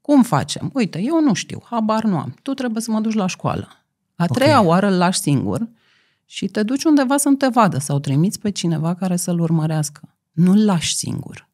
Cum 0.00 0.22
facem? 0.22 0.70
Uite, 0.74 1.00
eu 1.00 1.20
nu 1.20 1.34
știu, 1.34 1.62
habar 1.64 2.04
nu 2.04 2.18
am. 2.18 2.34
Tu 2.42 2.54
trebuie 2.54 2.82
să 2.82 2.90
mă 2.90 3.00
duci 3.00 3.14
la 3.14 3.26
școală. 3.26 3.68
A 4.14 4.24
okay. 4.24 4.26
treia 4.36 4.60
oară 4.60 4.86
îl 4.86 4.96
lași 4.96 5.18
singur 5.18 5.68
și 6.24 6.46
te 6.46 6.62
duci 6.62 6.84
undeva 6.84 7.16
să 7.16 7.28
nu 7.28 7.34
te 7.34 7.46
vadă 7.46 7.78
sau 7.78 7.98
trimiți 7.98 8.40
pe 8.40 8.50
cineva 8.50 8.94
care 8.94 9.16
să-l 9.16 9.40
urmărească. 9.40 10.16
Nu-l 10.32 10.64
lași 10.64 10.96
singur. 10.96 11.48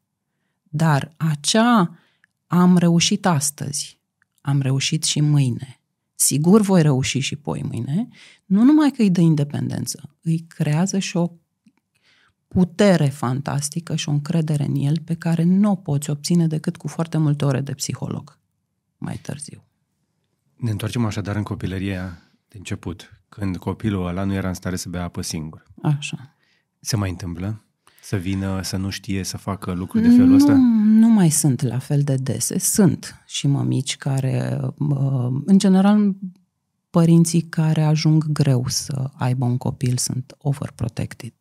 Dar 0.62 1.12
acea 1.16 1.98
am 2.46 2.76
reușit 2.76 3.26
astăzi, 3.26 4.00
am 4.40 4.60
reușit 4.60 5.04
și 5.04 5.20
mâine, 5.20 5.80
sigur 6.14 6.60
voi 6.60 6.82
reuși 6.82 7.18
și 7.18 7.36
poi 7.36 7.62
mâine, 7.62 8.08
nu 8.44 8.62
numai 8.62 8.90
că 8.90 9.02
îi 9.02 9.10
dă 9.10 9.20
independență, 9.20 10.16
îi 10.22 10.44
creează 10.48 10.98
și 10.98 11.16
o 11.16 11.30
putere 12.54 13.08
fantastică 13.08 13.96
și 13.96 14.08
o 14.08 14.12
încredere 14.12 14.64
în 14.64 14.74
el 14.74 15.00
pe 15.04 15.14
care 15.14 15.42
nu 15.42 15.70
o 15.70 15.74
poți 15.74 16.10
obține 16.10 16.46
decât 16.46 16.76
cu 16.76 16.88
foarte 16.88 17.18
multe 17.18 17.44
ore 17.44 17.60
de 17.60 17.72
psiholog 17.72 18.38
mai 18.98 19.16
târziu. 19.22 19.64
Ne 20.56 20.70
întoarcem 20.70 21.04
așadar 21.04 21.36
în 21.36 21.42
copilăria 21.42 22.18
de 22.48 22.56
început, 22.58 23.22
când 23.28 23.56
copilul 23.56 24.06
ăla 24.06 24.24
nu 24.24 24.32
era 24.32 24.48
în 24.48 24.54
stare 24.54 24.76
să 24.76 24.88
bea 24.88 25.02
apă 25.02 25.22
singur. 25.22 25.62
Așa. 25.82 26.36
Se 26.80 26.96
mai 26.96 27.10
întâmplă? 27.10 27.64
Să 28.02 28.16
vină, 28.16 28.62
să 28.62 28.76
nu 28.76 28.90
știe 28.90 29.22
să 29.22 29.36
facă 29.36 29.72
lucruri 29.72 30.02
de 30.02 30.10
felul 30.10 30.28
nu, 30.28 30.34
ăsta? 30.34 30.52
Nu 30.84 31.08
mai 31.08 31.30
sunt 31.30 31.62
la 31.62 31.78
fel 31.78 32.02
de 32.02 32.14
dese. 32.14 32.58
Sunt 32.58 33.22
și 33.26 33.46
mămici 33.46 33.96
care, 33.96 34.60
în 35.44 35.58
general, 35.58 36.14
părinții 36.90 37.40
care 37.40 37.82
ajung 37.82 38.24
greu 38.24 38.64
să 38.66 39.10
aibă 39.14 39.44
un 39.44 39.56
copil 39.56 39.96
sunt 39.96 40.34
overprotected 40.38 41.32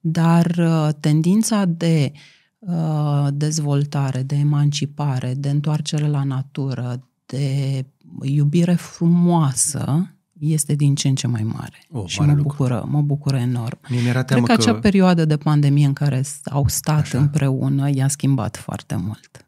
dar 0.00 0.56
uh, 0.58 0.88
tendința 1.00 1.64
de 1.64 2.12
uh, 2.58 3.26
dezvoltare, 3.32 4.22
de 4.22 4.34
emancipare, 4.34 5.34
de 5.34 5.50
întoarcere 5.50 6.06
la 6.06 6.22
natură, 6.22 7.08
de 7.26 7.84
iubire 8.22 8.74
frumoasă 8.74 10.14
este 10.38 10.74
din 10.74 10.94
ce 10.94 11.08
în 11.08 11.14
ce 11.14 11.26
mai 11.26 11.42
mare. 11.42 11.84
Oh, 11.90 12.06
și 12.06 12.20
mare 12.20 12.32
mă 12.32 12.42
bucură, 12.42 12.84
mă 12.88 13.02
bucură 13.02 13.36
enorm. 13.36 13.78
Mie 13.88 14.00
mi-era 14.00 14.22
Cred 14.22 14.38
că, 14.38 14.44
că 14.44 14.52
acea 14.52 14.74
perioadă 14.74 15.24
de 15.24 15.36
pandemie 15.36 15.86
în 15.86 15.92
care 15.92 16.22
au 16.44 16.68
stat 16.68 17.00
Așa. 17.00 17.18
împreună 17.18 17.90
i-a 17.90 18.08
schimbat 18.08 18.56
foarte 18.56 18.96
mult. 18.96 19.46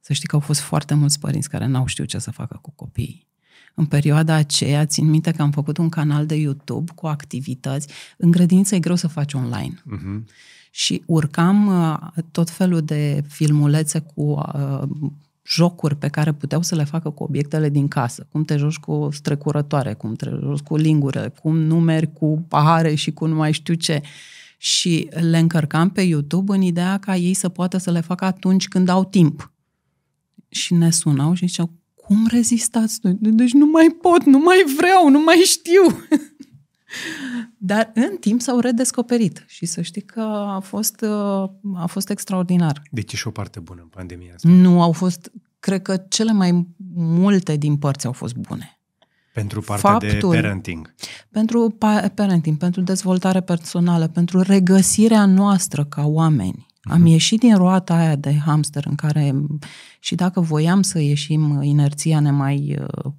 Să 0.00 0.12
știi 0.12 0.28
că 0.28 0.34
au 0.34 0.40
fost 0.40 0.60
foarte 0.60 0.94
mulți 0.94 1.18
părinți 1.18 1.48
care 1.48 1.66
n-au 1.66 1.86
știut 1.86 2.08
ce 2.08 2.18
să 2.18 2.30
facă 2.30 2.58
cu 2.62 2.70
copiii. 2.70 3.26
În 3.78 3.86
perioada 3.86 4.34
aceea, 4.34 4.86
țin 4.86 5.10
minte 5.10 5.30
că 5.30 5.42
am 5.42 5.50
făcut 5.50 5.76
un 5.76 5.88
canal 5.88 6.26
de 6.26 6.34
YouTube 6.34 6.92
cu 6.94 7.06
activități. 7.06 7.88
În 8.16 8.30
grădiniță 8.30 8.74
e 8.74 8.78
greu 8.78 8.96
să 8.96 9.06
faci 9.06 9.32
online. 9.32 9.74
Uh-huh. 9.74 10.24
Și 10.70 11.02
urcam 11.06 11.66
uh, 11.66 12.22
tot 12.30 12.50
felul 12.50 12.80
de 12.80 13.24
filmulețe 13.28 13.98
cu 13.98 14.22
uh, 14.22 14.82
jocuri 15.42 15.96
pe 15.96 16.08
care 16.08 16.32
puteau 16.32 16.62
să 16.62 16.74
le 16.74 16.84
facă 16.84 17.10
cu 17.10 17.22
obiectele 17.22 17.68
din 17.68 17.88
casă. 17.88 18.26
Cum 18.30 18.44
te 18.44 18.56
joci 18.56 18.76
cu 18.76 19.08
strecurătoare, 19.12 19.94
cum 19.94 20.14
te 20.14 20.30
joci 20.42 20.60
cu 20.60 20.76
lingure, 20.76 21.32
cum 21.42 21.56
numeri 21.56 22.12
cu 22.12 22.44
pahare 22.48 22.94
și 22.94 23.12
cu 23.12 23.26
nu 23.26 23.34
mai 23.34 23.52
știu 23.52 23.74
ce. 23.74 24.00
Și 24.58 25.08
le 25.10 25.38
încărcam 25.38 25.90
pe 25.90 26.02
YouTube 26.02 26.54
în 26.54 26.62
ideea 26.62 26.98
ca 26.98 27.16
ei 27.16 27.34
să 27.34 27.48
poată 27.48 27.78
să 27.78 27.90
le 27.90 28.00
facă 28.00 28.24
atunci 28.24 28.68
când 28.68 28.88
au 28.88 29.04
timp. 29.04 29.52
Și 30.48 30.74
ne 30.74 30.90
sunau 30.90 31.34
și 31.34 31.46
ziceau, 31.46 31.70
cum 32.06 32.26
rezistați? 32.30 32.98
Deci 33.18 33.52
nu 33.52 33.66
mai 33.66 33.96
pot, 34.00 34.24
nu 34.24 34.38
mai 34.38 34.64
vreau, 34.76 35.08
nu 35.08 35.20
mai 35.20 35.36
știu. 35.36 35.82
Dar 37.58 37.90
în 37.94 38.16
timp 38.20 38.40
s-au 38.40 38.58
redescoperit 38.58 39.44
și 39.46 39.66
să 39.66 39.82
știi 39.82 40.02
că 40.02 40.20
a 40.56 40.60
fost, 40.60 41.00
uh, 41.00 41.50
a 41.74 41.86
fost 41.86 42.10
extraordinar. 42.10 42.82
Deci 42.90 43.12
e 43.12 43.16
și 43.16 43.26
o 43.26 43.30
parte 43.30 43.60
bună 43.60 43.80
în 43.82 43.88
pandemia 43.88 44.32
asta. 44.34 44.48
Nu, 44.48 44.82
au 44.82 44.92
fost, 44.92 45.32
cred 45.58 45.82
că 45.82 45.96
cele 45.96 46.32
mai 46.32 46.66
multe 46.94 47.56
din 47.56 47.76
părți 47.76 48.06
au 48.06 48.12
fost 48.12 48.34
bune. 48.34 48.80
Pentru 49.32 49.60
partea 49.60 49.90
Faptul, 49.90 50.30
de 50.30 50.36
parenting. 50.36 50.94
Pentru 51.30 51.76
parenting, 52.14 52.56
pentru 52.56 52.80
dezvoltare 52.80 53.40
personală, 53.40 54.08
pentru 54.08 54.40
regăsirea 54.40 55.26
noastră 55.26 55.84
ca 55.84 56.06
oameni. 56.06 56.65
Am 56.88 57.02
uh-huh. 57.02 57.10
ieșit 57.10 57.40
din 57.40 57.56
roata 57.56 57.94
aia 57.94 58.16
de 58.16 58.34
hamster 58.34 58.86
în 58.86 58.94
care 58.94 59.34
și 60.00 60.14
dacă 60.14 60.40
voiam 60.40 60.82
să 60.82 60.98
ieșim, 60.98 61.62
inerția 61.62 62.20
ne 62.20 62.30
mai 62.30 62.78
uh, 62.80 63.12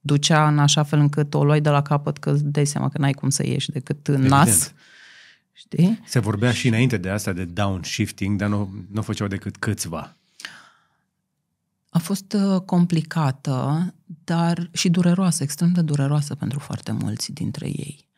ducea 0.00 0.48
în 0.48 0.58
așa 0.58 0.82
fel 0.82 0.98
încât 0.98 1.34
o 1.34 1.44
luai 1.44 1.60
de 1.60 1.68
la 1.68 1.82
capăt 1.82 2.18
că 2.18 2.30
îți 2.30 2.44
dai 2.44 2.64
seama 2.64 2.88
că 2.88 2.98
n-ai 2.98 3.12
cum 3.12 3.30
să 3.30 3.46
ieși 3.46 3.70
decât 3.70 4.08
în 4.08 4.14
Evident. 4.14 4.44
nas. 4.44 4.72
Știi? 5.52 6.00
Se 6.06 6.18
vorbea 6.18 6.52
și 6.52 6.68
înainte 6.68 6.96
de 6.96 7.08
asta 7.08 7.32
de 7.32 7.44
downshifting, 7.44 8.38
dar 8.38 8.48
nu, 8.48 8.84
nu 8.90 9.02
făceau 9.02 9.26
decât 9.26 9.56
câțiva. 9.56 10.16
A 11.88 11.98
fost 11.98 12.32
uh, 12.32 12.60
complicată, 12.60 13.94
dar 14.24 14.68
și 14.72 14.88
dureroasă, 14.88 15.42
extrem 15.42 15.72
de 15.72 15.82
dureroasă 15.82 16.34
pentru 16.34 16.58
foarte 16.58 16.92
mulți 16.92 17.32
dintre 17.32 17.66
ei. 17.66 18.08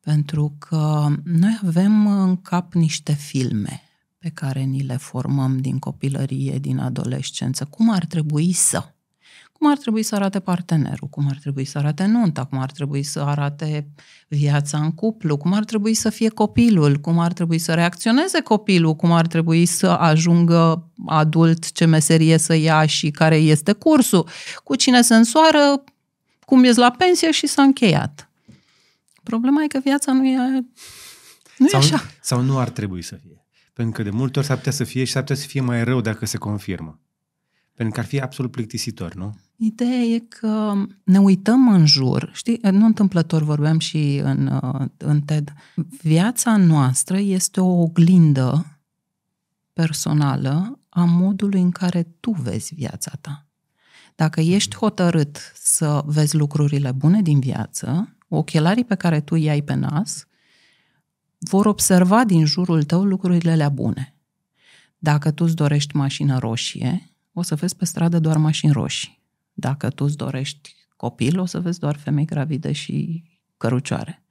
Pentru 0.00 0.54
că 0.58 1.08
noi 1.24 1.58
avem 1.64 2.06
în 2.06 2.36
cap 2.36 2.72
niște 2.72 3.12
filme 3.12 3.82
pe 4.24 4.30
care 4.30 4.60
ni 4.60 4.82
le 4.82 4.96
formăm 4.96 5.58
din 5.58 5.78
copilărie, 5.78 6.58
din 6.58 6.78
adolescență. 6.78 7.64
Cum 7.64 7.90
ar 7.90 8.04
trebui 8.04 8.52
să? 8.52 8.88
cum 9.52 9.70
ar 9.70 9.76
trebui 9.76 10.02
să 10.02 10.14
arate 10.14 10.40
partenerul, 10.40 11.08
cum 11.08 11.26
ar 11.28 11.36
trebui 11.36 11.64
să 11.64 11.78
arate 11.78 12.04
nunta, 12.04 12.44
cum 12.44 12.58
ar 12.58 12.70
trebui 12.70 13.02
să 13.02 13.20
arate 13.20 13.88
viața 14.28 14.78
în 14.78 14.92
cuplu, 14.92 15.36
cum 15.36 15.52
ar 15.52 15.64
trebui 15.64 15.94
să 15.94 16.10
fie 16.10 16.28
copilul, 16.28 16.96
cum 16.96 17.18
ar 17.18 17.32
trebui 17.32 17.58
să 17.58 17.74
reacționeze 17.74 18.40
copilul, 18.40 18.94
cum 18.94 19.12
ar 19.12 19.26
trebui 19.26 19.66
să 19.66 19.86
ajungă 19.86 20.90
adult, 21.06 21.72
ce 21.72 21.84
meserie 21.84 22.38
să 22.38 22.54
ia 22.54 22.86
și 22.86 23.10
care 23.10 23.36
este 23.36 23.72
cursul, 23.72 24.28
cu 24.64 24.74
cine 24.74 25.02
se 25.02 25.14
însoară, 25.14 25.84
cum 26.44 26.64
ies 26.64 26.76
la 26.76 26.90
pensie 26.90 27.30
și 27.30 27.46
s-a 27.46 27.62
încheiat. 27.62 28.30
Problema 29.22 29.62
e 29.62 29.66
că 29.66 29.78
viața 29.84 30.12
nu 30.12 30.26
e, 30.26 30.36
nu 31.58 31.68
sau, 31.68 31.80
e 31.80 31.84
așa. 31.84 32.02
Sau 32.20 32.40
nu 32.40 32.58
ar 32.58 32.70
trebui 32.70 33.02
să 33.02 33.14
fie. 33.14 33.43
Pentru 33.74 33.92
că 33.92 34.02
de 34.02 34.16
multe 34.16 34.38
ori 34.38 34.48
s-ar 34.48 34.56
putea 34.56 34.72
să 34.72 34.84
fie 34.84 35.04
și 35.04 35.12
s-ar 35.12 35.22
putea 35.22 35.36
să 35.36 35.46
fie 35.46 35.60
mai 35.60 35.84
rău 35.84 36.00
dacă 36.00 36.26
se 36.26 36.38
confirmă. 36.38 36.98
Pentru 37.74 37.94
că 37.94 38.00
ar 38.00 38.06
fi 38.06 38.20
absolut 38.20 38.50
plictisitor, 38.50 39.14
nu? 39.14 39.34
Ideea 39.56 40.00
e 40.00 40.18
că 40.18 40.74
ne 41.04 41.18
uităm 41.18 41.68
în 41.68 41.86
jur, 41.86 42.30
știi, 42.32 42.58
nu 42.70 42.86
întâmplător 42.86 43.42
vorbeam 43.42 43.78
și 43.78 44.20
în, 44.22 44.46
uh, 44.46 44.86
în 44.96 45.20
TED. 45.20 45.52
Viața 46.02 46.56
noastră 46.56 47.18
este 47.18 47.60
o 47.60 47.80
oglindă 47.80 48.66
personală 49.72 50.78
a 50.88 51.04
modului 51.04 51.60
în 51.60 51.70
care 51.70 52.02
tu 52.20 52.30
vezi 52.30 52.74
viața 52.74 53.12
ta. 53.20 53.46
Dacă 54.14 54.40
ești 54.40 54.76
hotărât 54.76 55.52
să 55.54 56.02
vezi 56.06 56.36
lucrurile 56.36 56.92
bune 56.92 57.22
din 57.22 57.40
viață, 57.40 58.16
ochelarii 58.28 58.84
pe 58.84 58.94
care 58.94 59.20
tu 59.20 59.34
i-ai 59.34 59.62
pe 59.62 59.74
nas 59.74 60.26
vor 61.44 61.66
observa 61.66 62.24
din 62.24 62.44
jurul 62.44 62.82
tău 62.82 63.04
lucrurile 63.04 63.50
alea 63.50 63.68
bune. 63.68 64.14
Dacă 64.98 65.30
tu 65.30 65.44
îți 65.44 65.54
dorești 65.54 65.96
mașină 65.96 66.38
roșie, 66.38 67.10
o 67.32 67.42
să 67.42 67.54
vezi 67.54 67.76
pe 67.76 67.84
stradă 67.84 68.18
doar 68.18 68.36
mașini 68.36 68.72
roșii. 68.72 69.22
Dacă 69.52 69.90
tu 69.90 70.04
îți 70.04 70.16
dorești 70.16 70.74
copil, 70.96 71.38
o 71.38 71.46
să 71.46 71.60
vezi 71.60 71.78
doar 71.78 71.96
femei 71.96 72.24
gravide 72.24 72.72
și 72.72 73.24
cărucioare. 73.56 74.22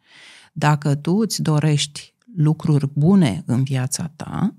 Dacă 0.53 0.95
tu 0.95 1.13
îți 1.15 1.41
dorești 1.41 2.13
lucruri 2.35 2.89
bune 2.93 3.43
în 3.45 3.63
viața 3.63 4.11
ta, 4.15 4.55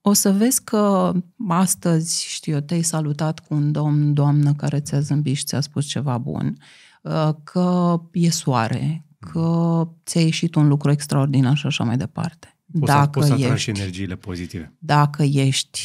o 0.00 0.12
să 0.12 0.32
vezi 0.32 0.64
că 0.64 1.12
astăzi, 1.48 2.24
știu 2.26 2.52
eu, 2.52 2.60
te-ai 2.60 2.82
salutat 2.82 3.40
cu 3.40 3.54
un 3.54 3.72
domn, 3.72 4.14
doamnă 4.14 4.54
care 4.54 4.80
ți-a 4.80 5.00
zâmbit 5.00 5.36
și 5.36 5.44
ți-a 5.44 5.60
spus 5.60 5.86
ceva 5.86 6.18
bun, 6.18 6.56
uh, 7.02 7.30
că 7.44 8.00
e 8.12 8.30
soare, 8.30 9.04
că 9.20 9.88
ți-a 10.04 10.20
ieșit 10.20 10.54
un 10.54 10.68
lucru 10.68 10.90
extraordinar 10.90 11.56
și 11.56 11.66
așa 11.66 11.84
mai 11.84 11.96
departe. 11.96 12.56
Poți 12.72 12.92
dacă 12.92 13.22
să, 13.22 13.32
poți 13.32 13.42
să 13.42 13.52
ești, 13.52 13.70
energiile 13.70 14.16
pozitive. 14.16 14.72
Dacă 14.78 15.22
ești 15.22 15.80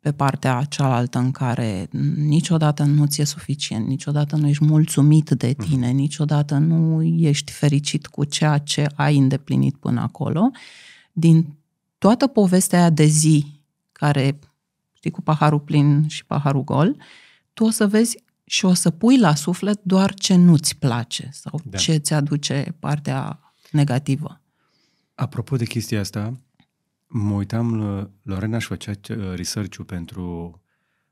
pe 0.00 0.12
partea 0.12 0.64
cealaltă 0.64 1.18
în 1.18 1.30
care 1.30 1.88
niciodată 2.16 2.82
nu 2.82 3.06
ți-e 3.06 3.24
suficient, 3.24 3.86
niciodată 3.86 4.36
nu 4.36 4.48
ești 4.48 4.64
mulțumit 4.64 5.30
de 5.30 5.54
mhm. 5.58 5.68
tine, 5.68 5.90
niciodată 5.90 6.56
nu 6.56 7.02
ești 7.02 7.52
fericit 7.52 8.06
cu 8.06 8.24
ceea 8.24 8.58
ce 8.58 8.86
ai 8.94 9.16
îndeplinit 9.16 9.76
până 9.76 10.00
acolo, 10.00 10.50
din 11.12 11.56
toată 11.98 12.26
povestea 12.26 12.78
aia 12.78 12.90
de 12.90 13.04
zi, 13.04 13.46
care, 13.92 14.38
știi, 14.92 15.10
cu 15.10 15.22
paharul 15.22 15.60
plin 15.60 16.08
și 16.08 16.24
paharul 16.24 16.64
gol, 16.64 16.96
tu 17.52 17.64
o 17.64 17.70
să 17.70 17.86
vezi 17.86 18.24
și 18.50 18.64
o 18.64 18.74
să 18.74 18.90
pui 18.90 19.18
la 19.18 19.34
suflet 19.34 19.80
doar 19.82 20.14
ce 20.14 20.34
nu-ți 20.34 20.76
place 20.76 21.28
sau 21.32 21.60
da. 21.64 21.78
ce 21.78 21.96
ți 21.96 22.12
aduce 22.12 22.76
partea 22.78 23.40
negativă. 23.70 24.40
Apropo 25.14 25.56
de 25.56 25.64
chestia 25.64 26.00
asta, 26.00 26.34
Mă 27.12 27.34
uitam, 27.34 27.74
Lorena 28.22 28.56
își 28.56 28.66
făcea 28.66 28.92
uh, 29.10 29.34
research-ul 29.34 29.84
pentru 29.84 30.60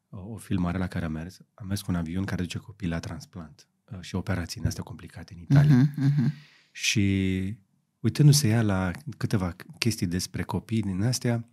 uh, 0.09 0.21
o 0.27 0.37
filmare 0.37 0.79
la 0.79 0.87
care 0.87 1.05
a 1.05 1.09
mers. 1.09 1.41
Am 1.55 1.67
mers 1.67 1.81
cu 1.81 1.91
un 1.91 1.97
avion 1.97 2.25
care 2.25 2.43
duce 2.43 2.59
copii 2.59 2.89
la 2.89 2.99
transplant 2.99 3.67
uh, 3.93 3.99
și 4.01 4.15
operații 4.15 4.63
astea 4.65 4.83
complicate 4.83 5.35
în 5.35 5.41
Italia. 5.41 5.85
Uh-huh, 5.85 6.09
uh-huh. 6.09 6.33
Și 6.73 7.57
uitându-se 8.01 8.49
ea 8.49 8.63
la 8.63 8.91
câteva 9.17 9.57
chestii 9.79 10.07
despre 10.07 10.43
copii 10.43 10.83
din 10.83 11.03
astea, 11.03 11.49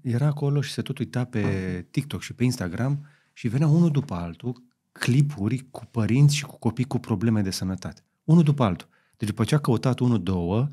era 0.00 0.26
acolo 0.26 0.60
și 0.60 0.72
se 0.72 0.82
tot 0.82 0.98
uita 0.98 1.24
pe 1.24 1.86
TikTok 1.90 2.22
și 2.22 2.32
pe 2.32 2.44
Instagram 2.44 3.06
și 3.32 3.48
venea 3.48 3.66
unul 3.66 3.90
după 3.90 4.14
altul 4.14 4.62
clipuri 4.98 5.66
cu 5.70 5.84
părinți 5.90 6.34
și 6.34 6.44
cu 6.44 6.58
copii 6.58 6.84
cu 6.84 6.98
probleme 6.98 7.40
de 7.40 7.50
sănătate. 7.50 8.04
Unul 8.24 8.42
după 8.42 8.64
altul. 8.64 8.88
Deci 9.16 9.28
după 9.28 9.44
ce 9.44 9.54
a 9.54 9.58
căutat 9.58 9.98
unul, 9.98 10.22
două, 10.22 10.68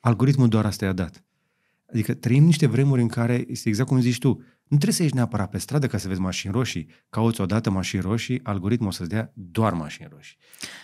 algoritmul 0.00 0.48
doar 0.48 0.66
asta 0.66 0.84
i-a 0.84 0.92
dat. 0.92 1.24
Adică 1.90 2.14
trăim 2.14 2.44
niște 2.44 2.66
vremuri 2.66 3.00
în 3.00 3.08
care, 3.08 3.44
este 3.48 3.68
exact 3.68 3.88
cum 3.88 4.00
zici 4.00 4.18
tu, 4.18 4.28
nu 4.62 4.78
trebuie 4.78 4.92
să 4.92 5.02
ieși 5.02 5.14
neapărat 5.14 5.50
pe 5.50 5.58
stradă 5.58 5.86
ca 5.86 5.98
să 5.98 6.08
vezi 6.08 6.20
mașini 6.20 6.52
roșii. 6.52 6.86
Cauți 7.10 7.40
odată 7.40 7.70
mașini 7.70 8.02
roșii, 8.02 8.40
algoritmul 8.42 8.88
o 8.88 8.90
să-ți 8.90 9.08
dea 9.08 9.32
doar 9.34 9.72
mașini 9.72 10.08
roșii. 10.10 10.36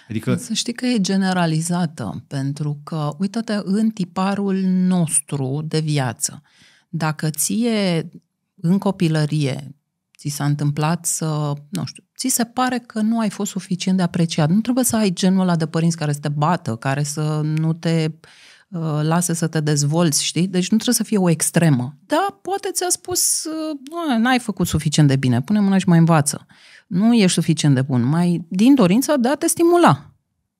Adică... 0.08 0.36
Să 0.36 0.52
știi 0.52 0.72
că 0.72 0.86
e 0.86 1.00
generalizată, 1.00 2.24
pentru 2.26 2.80
că, 2.84 3.14
uite-te, 3.18 3.58
în 3.62 3.90
tiparul 3.90 4.56
nostru 4.64 5.64
de 5.64 5.80
viață, 5.80 6.42
dacă 6.88 7.30
ție 7.30 8.08
în 8.54 8.78
copilărie 8.78 9.74
ți 10.18 10.28
s-a 10.28 10.44
întâmplat 10.44 11.06
să, 11.06 11.52
nu 11.68 11.84
știu, 11.84 12.04
ți 12.16 12.28
se 12.28 12.44
pare 12.44 12.78
că 12.78 13.00
nu 13.00 13.18
ai 13.18 13.30
fost 13.30 13.50
suficient 13.50 13.96
de 13.96 14.02
apreciat. 14.02 14.48
Nu 14.48 14.60
trebuie 14.60 14.84
să 14.84 14.96
ai 14.96 15.10
genul 15.10 15.40
ăla 15.40 15.56
de 15.56 15.66
părinți 15.66 15.96
care 15.96 16.12
să 16.12 16.20
te 16.20 16.28
bată, 16.28 16.76
care 16.76 17.02
să 17.02 17.40
nu 17.44 17.72
te 17.72 18.06
uh, 18.10 18.28
Uh, 18.70 19.00
lasă 19.02 19.32
să 19.32 19.46
te 19.46 19.60
dezvolți, 19.60 20.24
știi? 20.24 20.46
Deci 20.46 20.70
nu 20.70 20.76
trebuie 20.76 20.94
să 20.94 21.02
fie 21.02 21.18
o 21.18 21.30
extremă. 21.30 21.96
Da, 22.06 22.38
poate 22.42 22.68
ți-a 22.72 22.88
spus, 22.88 23.44
uh, 23.44 24.18
n-ai 24.18 24.38
făcut 24.38 24.66
suficient 24.66 25.08
de 25.08 25.16
bine, 25.16 25.42
pune 25.42 25.60
mâna 25.60 25.78
și 25.78 25.88
mai 25.88 25.98
învață. 25.98 26.46
Nu 26.86 27.14
ești 27.14 27.32
suficient 27.32 27.74
de 27.74 27.82
bun. 27.82 28.02
Mai 28.02 28.46
din 28.48 28.74
dorința 28.74 29.16
de 29.16 29.28
a 29.28 29.34
te 29.34 29.46
stimula. 29.46 30.07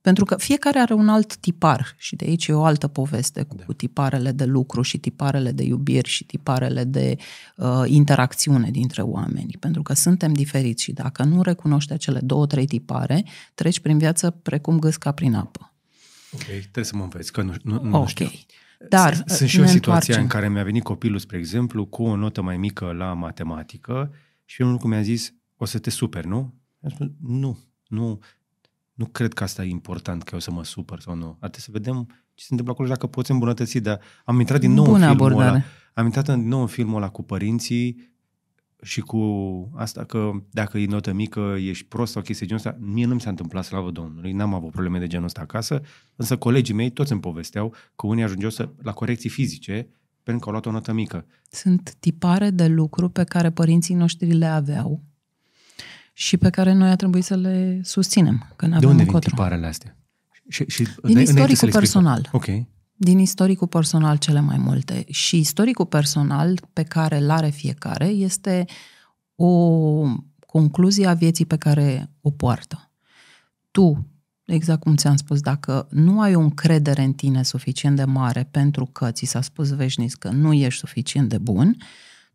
Pentru 0.08 0.26
că 0.26 0.36
fiecare 0.36 0.78
are 0.78 0.94
un 0.94 1.08
alt 1.08 1.36
tipar 1.36 1.94
și 1.96 2.16
de 2.16 2.24
aici 2.24 2.46
e 2.46 2.52
o 2.52 2.64
altă 2.64 2.88
poveste 2.88 3.42
cu, 3.42 3.54
da. 3.54 3.64
cu 3.64 3.72
tiparele 3.72 4.32
de 4.32 4.44
lucru 4.44 4.82
și 4.82 4.98
tiparele 4.98 5.52
de 5.52 5.62
iubiri 5.62 6.08
și 6.08 6.24
tiparele 6.24 6.84
de 6.84 7.16
uh, 7.56 7.82
interacțiune 7.86 8.70
dintre 8.70 9.02
oameni. 9.02 9.56
Pentru 9.60 9.82
că 9.82 9.92
suntem 9.92 10.32
diferiți 10.32 10.82
și 10.82 10.92
dacă 10.92 11.24
nu 11.24 11.42
recunoști 11.42 11.92
acele 11.92 12.20
două, 12.22 12.46
trei 12.46 12.66
tipare, 12.66 13.24
treci 13.54 13.80
prin 13.80 13.98
viață 13.98 14.30
precum 14.30 14.78
gâsca 14.78 15.12
prin 15.12 15.34
apă. 15.34 15.74
Ok, 16.32 16.44
trebuie 16.44 16.84
să 16.84 16.96
mă 16.96 17.02
înveți, 17.02 17.32
că 17.32 17.42
nu, 17.42 17.54
nu, 17.62 17.82
nu 17.82 17.96
okay. 17.96 18.06
știu. 18.06 18.28
Dar 18.88 19.22
Sunt 19.26 19.48
și 19.48 19.60
o 19.60 19.66
situație 19.66 20.14
în 20.14 20.26
care 20.26 20.48
mi-a 20.48 20.64
venit 20.64 20.82
copilul, 20.82 21.18
spre 21.18 21.38
exemplu, 21.38 21.86
cu 21.86 22.02
o 22.02 22.16
notă 22.16 22.42
mai 22.42 22.56
mică 22.56 22.92
la 22.92 23.12
matematică 23.12 24.14
și 24.44 24.60
un 24.60 24.70
lucru 24.70 24.88
mi-a 24.88 25.02
zis, 25.02 25.34
o 25.56 25.64
să 25.64 25.78
te 25.78 25.90
super, 25.90 26.24
nu? 26.24 26.54
Am 26.82 26.90
spus, 26.90 27.06
nu, 27.20 27.58
nu, 27.88 28.20
nu 28.98 29.06
cred 29.06 29.32
că 29.32 29.42
asta 29.42 29.64
e 29.64 29.68
important, 29.68 30.22
că 30.22 30.30
eu 30.32 30.40
să 30.40 30.50
mă 30.50 30.64
super 30.64 31.00
sau 31.00 31.14
nu. 31.14 31.36
Ar 31.40 31.50
să 31.52 31.68
vedem 31.70 32.04
ce 32.34 32.44
se 32.44 32.48
întâmplă 32.50 32.72
acolo 32.72 32.88
și 32.88 32.94
dacă 32.94 33.06
poți 33.06 33.30
îmbunătăți, 33.30 33.78
dar 33.78 34.00
am 34.24 34.40
intrat 34.40 34.60
din 34.60 34.72
nou 34.72 34.84
Bună 34.84 34.96
în 34.96 35.10
filmul 35.10 35.24
abordare. 35.24 35.50
ăla. 35.50 35.62
Am 35.94 36.04
intrat 36.04 36.24
din 36.24 36.48
nou 36.48 36.60
în 36.60 36.66
filmul 36.66 36.96
ăla 36.96 37.08
cu 37.08 37.22
părinții 37.22 38.12
și 38.82 39.00
cu 39.00 39.20
asta 39.76 40.04
că 40.04 40.30
dacă 40.50 40.78
e 40.78 40.86
notă 40.86 41.12
mică, 41.12 41.56
ești 41.58 41.84
prost 41.84 42.12
sau 42.12 42.22
chestii 42.22 42.46
genul 42.46 42.62
ăsta, 42.66 42.78
mie 42.80 43.06
nu 43.06 43.14
mi 43.14 43.20
s-a 43.20 43.30
întâmplat, 43.30 43.64
slavă 43.64 43.90
Domnului, 43.90 44.32
n-am 44.32 44.54
avut 44.54 44.70
probleme 44.70 44.98
de 44.98 45.06
genul 45.06 45.26
ăsta 45.26 45.40
acasă, 45.40 45.80
însă 46.16 46.36
colegii 46.36 46.74
mei 46.74 46.90
toți 46.90 47.12
îmi 47.12 47.20
povesteau 47.20 47.74
că 47.96 48.06
unii 48.06 48.22
ajungeau 48.22 48.50
să, 48.50 48.68
la 48.82 48.92
corecții 48.92 49.30
fizice 49.30 49.88
pentru 50.22 50.38
că 50.38 50.46
au 50.46 50.50
luat 50.50 50.66
o 50.66 50.70
notă 50.70 50.92
mică. 50.92 51.26
Sunt 51.50 51.94
tipare 52.00 52.50
de 52.50 52.66
lucru 52.66 53.08
pe 53.08 53.24
care 53.24 53.50
părinții 53.50 53.94
noștri 53.94 54.32
le 54.32 54.46
aveau 54.46 55.02
și 56.20 56.36
pe 56.36 56.50
care 56.50 56.72
noi 56.72 56.90
a 56.90 56.96
trebuit 56.96 57.24
să 57.24 57.36
le 57.36 57.80
susținem. 57.82 58.52
Că 58.56 58.66
de 58.66 58.86
unde 58.86 59.02
vin 59.02 59.18
tiparele 59.18 59.66
astea? 59.66 59.96
Și, 60.48 60.64
și, 60.68 60.88
Din 61.02 61.18
istoricul 61.18 61.70
personal. 61.70 62.28
Ok 62.32 62.46
din 63.00 63.18
istoricul 63.18 63.66
personal 63.66 64.16
cele 64.16 64.40
mai 64.40 64.56
multe. 64.58 65.04
Și 65.08 65.38
istoricul 65.38 65.86
personal 65.86 66.60
pe 66.72 66.82
care 66.82 67.18
îl 67.18 67.30
are 67.30 67.48
fiecare 67.48 68.06
este 68.06 68.64
o 69.34 69.52
concluzie 70.46 71.06
a 71.06 71.14
vieții 71.14 71.46
pe 71.46 71.56
care 71.56 72.10
o 72.20 72.30
poartă. 72.30 72.90
Tu 73.70 74.06
exact 74.44 74.80
cum 74.80 74.96
ți-am 74.96 75.16
spus, 75.16 75.40
dacă 75.40 75.86
nu 75.90 76.20
ai 76.20 76.34
o 76.34 76.40
încredere 76.40 77.02
în 77.02 77.12
tine 77.12 77.42
suficient 77.42 77.96
de 77.96 78.04
mare 78.04 78.48
pentru 78.50 78.84
că 78.84 79.10
ți 79.10 79.24
s-a 79.24 79.40
spus 79.40 79.68
veșnic 79.68 80.14
că 80.14 80.28
nu 80.28 80.52
ești 80.52 80.78
suficient 80.78 81.28
de 81.28 81.38
bun, 81.38 81.76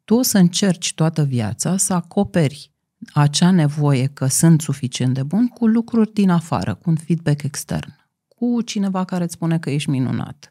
tu 0.04 0.16
o 0.16 0.22
să 0.22 0.38
încerci 0.38 0.94
toată 0.94 1.24
viața 1.24 1.78
să 1.78 1.94
acoperi 1.94 2.73
acea 3.14 3.52
nevoie 3.52 4.06
că 4.06 4.26
sunt 4.26 4.62
suficient 4.62 5.14
de 5.14 5.24
bun 5.24 5.48
cu 5.48 5.68
lucruri 5.68 6.14
din 6.14 6.30
afară, 6.30 6.74
cu 6.74 6.90
un 6.90 6.96
feedback 6.96 7.44
extern, 7.44 7.96
cu 8.28 8.62
cineva 8.62 9.04
care 9.04 9.24
îți 9.24 9.34
spune 9.34 9.60
că 9.60 9.70
ești 9.70 9.90
minunat, 9.90 10.50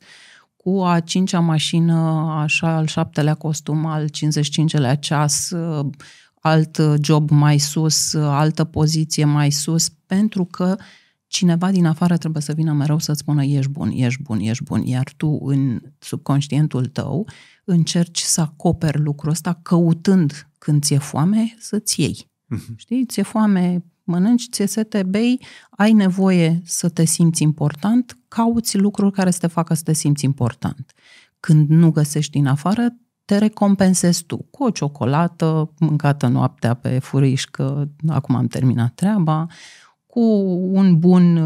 cu 0.56 0.82
a 0.82 1.00
cincea 1.00 1.40
mașină, 1.40 1.94
așa, 2.36 2.76
al 2.76 2.86
șaptelea 2.86 3.34
costum, 3.34 3.86
al 3.86 4.08
55-lea 4.08 4.98
ceas, 4.98 5.52
alt 6.40 6.80
job 7.00 7.30
mai 7.30 7.58
sus, 7.58 8.14
altă 8.14 8.64
poziție 8.64 9.24
mai 9.24 9.50
sus, 9.50 9.88
pentru 9.88 10.44
că 10.44 10.76
cineva 11.26 11.70
din 11.70 11.86
afară 11.86 12.16
trebuie 12.16 12.42
să 12.42 12.52
vină 12.52 12.72
mereu 12.72 12.98
să-ți 12.98 13.18
spună 13.18 13.44
ești 13.44 13.70
bun, 13.70 13.90
ești 13.94 14.22
bun, 14.22 14.40
ești 14.40 14.62
bun, 14.62 14.82
iar 14.84 15.12
tu 15.16 15.38
în 15.42 15.80
subconștientul 15.98 16.86
tău 16.86 17.28
încerci 17.64 18.20
să 18.20 18.40
acoperi 18.40 19.00
lucrul 19.00 19.30
ăsta 19.30 19.58
căutând 19.62 20.48
când 20.58 20.82
ți-e 20.82 20.98
foame 20.98 21.54
să-ți 21.58 22.00
iei. 22.00 22.31
Uh-huh. 22.54 22.76
Știi, 22.76 23.06
ți-e 23.06 23.22
foame, 23.22 23.84
mănânci, 24.04 24.48
ți-e 24.50 24.66
sete, 24.66 25.02
bei, 25.02 25.40
ai 25.70 25.92
nevoie 25.92 26.60
să 26.64 26.88
te 26.88 27.04
simți 27.04 27.42
important, 27.42 28.18
cauți 28.28 28.78
lucruri 28.78 29.12
care 29.12 29.30
să 29.30 29.38
te 29.38 29.46
facă 29.46 29.74
să 29.74 29.82
te 29.82 29.92
simți 29.92 30.24
important. 30.24 30.92
Când 31.40 31.68
nu 31.68 31.90
găsești 31.90 32.32
din 32.32 32.46
afară, 32.46 32.96
te 33.24 33.38
recompensezi 33.38 34.24
tu 34.24 34.36
cu 34.50 34.64
o 34.64 34.70
ciocolată 34.70 35.72
mâncată 35.78 36.26
noaptea 36.26 36.74
pe 36.74 36.98
furiș, 36.98 37.44
că 37.44 37.88
acum 38.06 38.34
am 38.34 38.46
terminat 38.46 38.94
treaba, 38.94 39.46
cu 40.06 40.20
un 40.72 40.98
bun, 40.98 41.36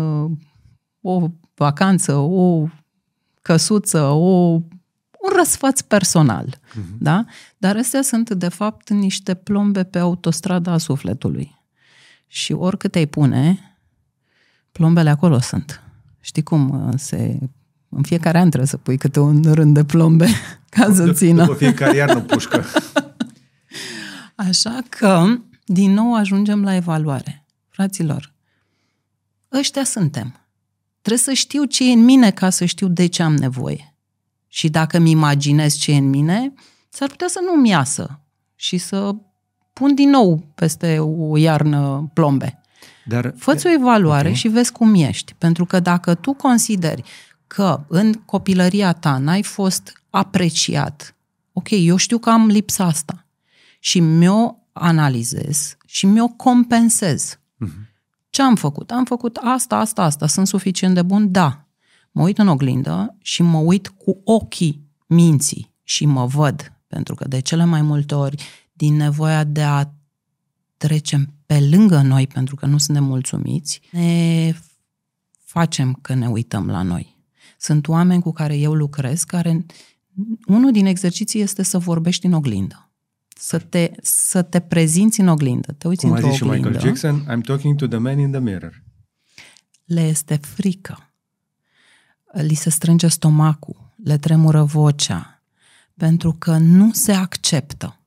o 1.00 1.28
vacanță, 1.54 2.14
o 2.14 2.66
căsuță, 3.42 4.02
o, 4.02 4.60
un 5.28 5.36
răsfăț 5.36 5.80
personal. 5.80 6.46
Uh-huh. 6.46 6.98
Da? 6.98 7.24
Dar 7.58 7.76
astea 7.76 8.02
sunt, 8.02 8.30
de 8.30 8.48
fapt, 8.48 8.90
niște 8.90 9.34
plombe 9.34 9.84
pe 9.84 9.98
autostrada 9.98 10.72
a 10.72 10.78
sufletului. 10.78 11.54
Și 12.26 12.52
oricât 12.52 12.92
te-ai 12.92 13.06
pune, 13.06 13.76
plombele 14.72 15.10
acolo 15.10 15.40
sunt. 15.40 15.82
Știi 16.20 16.42
cum 16.42 16.92
se... 16.96 17.38
În 17.88 18.02
fiecare 18.02 18.38
an 18.38 18.48
trebuie 18.48 18.68
să 18.68 18.76
pui 18.76 18.96
câte 18.96 19.20
un 19.20 19.52
rând 19.52 19.74
de 19.74 19.84
plombe 19.84 20.28
ca 20.68 20.94
să 20.94 21.12
țină. 21.12 21.44
După 21.44 21.56
fiecare 21.56 21.96
iarnă 21.96 22.20
pușcă. 22.20 22.64
Așa 24.48 24.82
că, 24.88 25.38
din 25.64 25.92
nou, 25.92 26.14
ajungem 26.14 26.62
la 26.62 26.74
evaluare. 26.74 27.44
Fraților, 27.68 28.32
ăștia 29.52 29.84
suntem. 29.84 30.40
Trebuie 31.00 31.24
să 31.24 31.32
știu 31.32 31.64
ce 31.64 31.90
e 31.90 31.92
în 31.92 32.04
mine 32.04 32.30
ca 32.30 32.50
să 32.50 32.64
știu 32.64 32.88
de 32.88 33.06
ce 33.06 33.22
am 33.22 33.34
nevoie. 33.34 33.95
Și 34.56 34.68
dacă 34.68 34.98
mi 34.98 35.10
imaginez 35.10 35.74
ce 35.74 35.92
e 35.92 35.96
în 35.96 36.08
mine, 36.08 36.52
s-ar 36.88 37.08
putea 37.08 37.28
să 37.28 37.40
nu-mi 37.44 37.68
iasă 37.68 38.20
și 38.54 38.78
să 38.78 39.14
pun 39.72 39.94
din 39.94 40.10
nou 40.10 40.44
peste 40.54 40.98
o 40.98 41.36
iarnă 41.36 42.10
plombe. 42.12 42.60
Dar, 43.04 43.34
Fă-ți 43.36 43.66
o 43.66 43.70
evaluare 43.70 44.28
okay. 44.28 44.34
și 44.34 44.48
vezi 44.48 44.72
cum 44.72 44.94
ești. 44.94 45.34
Pentru 45.38 45.64
că 45.64 45.80
dacă 45.80 46.14
tu 46.14 46.32
consideri 46.32 47.02
că 47.46 47.84
în 47.88 48.12
copilăria 48.12 48.92
ta 48.92 49.18
n-ai 49.18 49.42
fost 49.42 50.02
apreciat, 50.10 51.14
ok, 51.52 51.68
eu 51.70 51.96
știu 51.96 52.18
că 52.18 52.30
am 52.30 52.46
lipsa 52.46 52.84
asta 52.84 53.26
și 53.78 54.00
mi-o 54.00 54.56
analizez 54.72 55.76
și 55.86 56.06
mi-o 56.06 56.28
compensez. 56.28 57.38
Uh-huh. 57.38 57.90
Ce 58.30 58.42
am 58.42 58.54
făcut? 58.54 58.90
Am 58.90 59.04
făcut 59.04 59.36
asta, 59.36 59.76
asta, 59.76 60.02
asta. 60.02 60.26
Sunt 60.26 60.46
suficient 60.46 60.94
de 60.94 61.02
bun? 61.02 61.32
Da. 61.32 61.65
Mă 62.16 62.22
uit 62.22 62.38
în 62.38 62.48
oglindă 62.48 63.16
și 63.18 63.42
mă 63.42 63.58
uit 63.58 63.88
cu 63.88 64.20
ochii 64.24 64.88
minții 65.06 65.74
și 65.82 66.06
mă 66.06 66.26
văd. 66.26 66.72
Pentru 66.86 67.14
că 67.14 67.28
de 67.28 67.40
cele 67.40 67.64
mai 67.64 67.82
multe 67.82 68.14
ori, 68.14 68.42
din 68.72 68.94
nevoia 68.94 69.44
de 69.44 69.62
a 69.62 69.84
trecem 70.76 71.34
pe 71.46 71.60
lângă 71.60 72.00
noi 72.00 72.26
pentru 72.26 72.54
că 72.54 72.66
nu 72.66 72.78
suntem 72.78 73.04
mulțumiți, 73.04 73.80
ne 73.90 74.54
facem 75.44 75.98
că 76.02 76.14
ne 76.14 76.28
uităm 76.28 76.66
la 76.66 76.82
noi. 76.82 77.16
Sunt 77.58 77.88
oameni 77.88 78.22
cu 78.22 78.32
care 78.32 78.56
eu 78.56 78.74
lucrez 78.74 79.22
care 79.22 79.66
unul 80.46 80.72
din 80.72 80.86
exerciții 80.86 81.40
este 81.40 81.62
să 81.62 81.78
vorbești 81.78 82.26
în 82.26 82.32
oglindă 82.32 82.90
să 83.38 83.58
te, 83.58 83.90
să 84.02 84.42
te 84.42 84.60
prezinți 84.60 85.20
în 85.20 85.28
oglindă. 85.28 85.72
Te 85.72 85.88
uiți 85.88 86.00
Cum 86.00 86.10
într-o 86.10 86.28
a 86.28 86.30
zis 86.30 86.40
oglindă. 86.40 86.68
și 86.68 86.74
Michael 86.74 86.86
Jackson, 86.86 87.36
I'm 87.36 87.44
talking 87.44 87.76
to 87.76 87.86
the 87.86 87.98
man 87.98 88.18
in 88.18 88.30
the 88.30 88.40
mirror. 88.40 88.82
Le 89.84 90.00
este 90.00 90.36
frică. 90.36 91.05
Li 92.42 92.54
se 92.54 92.70
strânge 92.70 93.08
stomacul, 93.08 93.92
le 93.96 94.18
tremură 94.18 94.62
vocea, 94.62 95.42
pentru 95.94 96.32
că 96.32 96.56
nu 96.56 96.92
se 96.92 97.12
acceptă. 97.12 98.00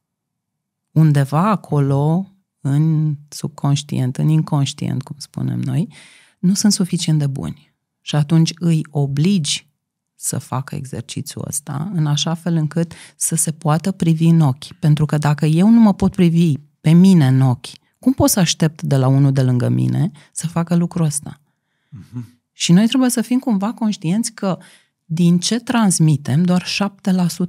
Undeva 0.92 1.50
acolo, 1.50 2.32
în 2.62 3.16
subconștient, 3.30 4.18
în 4.18 4.28
inconștient, 4.28 5.04
cum 5.04 5.16
spunem 5.20 5.60
noi, 5.60 5.94
nu 6.40 6.54
sunt 6.54 6.74
suficient 6.74 7.20
de 7.20 7.28
buni. 7.28 7.74
Și 8.02 8.16
atunci 8.16 8.52
îi 8.56 8.82
obligi 8.90 9.68
să 10.16 10.38
facă 10.38 10.76
exercițiul 10.76 11.46
ăsta 11.48 11.92
în 11.94 12.06
așa 12.06 12.34
fel 12.34 12.56
încât 12.56 12.94
să 13.16 13.36
se 13.36 13.52
poată 13.52 13.92
privi 13.92 14.28
în 14.28 14.40
ochi. 14.40 14.74
Pentru 14.80 15.06
că 15.06 15.18
dacă 15.18 15.46
eu 15.46 15.70
nu 15.70 15.80
mă 15.80 15.94
pot 15.94 16.12
privi 16.12 16.54
pe 16.82 16.92
mine 16.92 17.28
în 17.28 17.42
ochi, 17.42 17.68
cum 18.00 18.14
pot 18.14 18.30
să 18.30 18.40
aștept 18.40 18.82
de 18.82 18.98
la 18.98 19.08
unul 19.08 19.32
de 19.32 19.42
lângă 19.42 19.70
mine 19.70 20.12
să 20.32 20.48
facă 20.48 20.76
lucrul 20.76 21.06
ăsta? 21.06 21.42
Uh-huh. 21.42 22.39
Și 22.60 22.72
noi 22.72 22.88
trebuie 22.88 23.10
să 23.10 23.22
fim 23.22 23.40
cumva 23.40 23.74
conștienți 23.74 24.34
că 24.34 24.58
din 25.06 25.40
ce 25.40 25.60
transmitem, 25.60 26.44
doar 26.44 26.66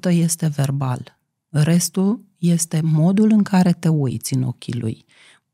7% 0.08 0.10
este 0.10 0.46
verbal. 0.46 1.18
Restul 1.48 2.24
este 2.38 2.80
modul 2.80 3.30
în 3.30 3.42
care 3.42 3.72
te 3.72 3.88
uiți 3.88 4.34
în 4.34 4.42
ochii 4.42 4.74
lui, 4.74 5.04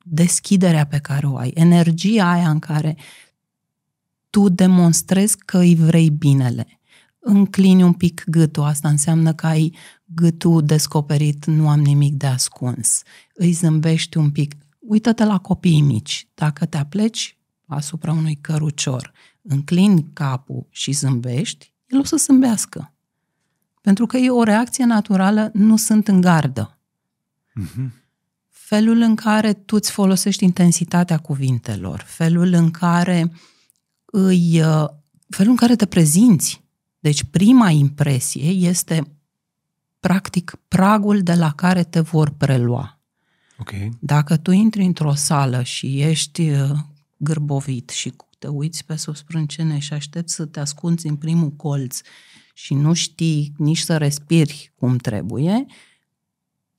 deschiderea 0.02 0.86
pe 0.86 0.98
care 0.98 1.26
o 1.26 1.36
ai, 1.36 1.50
energia 1.54 2.30
aia 2.30 2.50
în 2.50 2.58
care 2.58 2.96
tu 4.30 4.48
demonstrezi 4.48 5.38
că 5.38 5.58
îi 5.58 5.74
vrei 5.74 6.10
binele 6.10 6.80
înclini 7.18 7.82
un 7.82 7.92
pic 7.92 8.24
gâtul, 8.26 8.62
asta 8.62 8.88
înseamnă 8.88 9.34
că 9.34 9.46
ai 9.46 9.74
gâtul 10.04 10.62
descoperit, 10.62 11.44
nu 11.44 11.68
am 11.68 11.80
nimic 11.80 12.14
de 12.14 12.26
ascuns. 12.26 13.02
Îi 13.34 13.52
zâmbești 13.52 14.16
un 14.16 14.30
pic. 14.30 14.54
Uită-te 14.78 15.24
la 15.24 15.38
copiii 15.38 15.80
mici. 15.80 16.28
Dacă 16.34 16.66
te 16.66 16.76
apleci 16.76 17.36
asupra 17.66 18.12
unui 18.12 18.38
cărucior, 18.40 19.12
înclini 19.48 20.06
capul 20.12 20.66
și 20.70 20.92
zâmbești, 20.92 21.72
el 21.86 21.98
o 21.98 22.04
să 22.04 22.16
zâmbească. 22.16 22.92
Pentru 23.80 24.06
că 24.06 24.16
e 24.16 24.30
o 24.30 24.42
reacție 24.42 24.84
naturală, 24.84 25.50
nu 25.52 25.76
sunt 25.76 26.08
în 26.08 26.20
gardă. 26.20 26.78
Mm-hmm. 27.60 27.90
Felul 28.48 29.00
în 29.00 29.14
care 29.14 29.52
tu 29.52 29.76
îți 29.76 29.90
folosești 29.90 30.44
intensitatea 30.44 31.18
cuvintelor, 31.18 32.04
felul 32.06 32.52
în 32.52 32.70
care 32.70 33.32
îi, 34.04 34.62
uh, 34.62 34.88
felul 35.28 35.50
în 35.50 35.56
care 35.56 35.76
te 35.76 35.86
prezinți, 35.86 36.64
deci 36.98 37.24
prima 37.24 37.70
impresie 37.70 38.48
este 38.48 39.16
practic 40.00 40.58
pragul 40.68 41.22
de 41.22 41.34
la 41.34 41.52
care 41.52 41.84
te 41.84 42.00
vor 42.00 42.30
prelua. 42.30 43.00
Okay. 43.58 43.90
Dacă 44.00 44.36
tu 44.36 44.50
intri 44.50 44.84
într-o 44.84 45.14
sală 45.14 45.62
și 45.62 46.00
ești 46.00 46.50
uh, 46.50 46.70
gârbovit 47.16 47.88
și 47.90 48.12
te 48.38 48.46
uiți 48.46 48.84
pe 48.84 48.96
sus 48.96 49.18
sprâncene 49.18 49.78
și 49.78 49.92
aștepți 49.92 50.34
să 50.34 50.44
te 50.44 50.60
ascunzi 50.60 51.06
în 51.06 51.16
primul 51.16 51.50
colț 51.50 52.00
și 52.54 52.74
nu 52.74 52.92
știi 52.92 53.52
nici 53.56 53.78
să 53.78 53.96
respiri 53.96 54.72
cum 54.74 54.96
trebuie, 54.96 55.66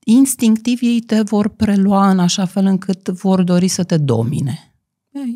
instinctiv 0.04 0.78
ei 0.82 1.00
te 1.00 1.22
vor 1.22 1.48
prelua 1.48 2.10
în 2.10 2.18
așa 2.18 2.44
fel 2.44 2.64
încât 2.64 3.08
vor 3.08 3.42
dori 3.42 3.68
să 3.68 3.84
te 3.84 3.96
domine. 3.96 4.72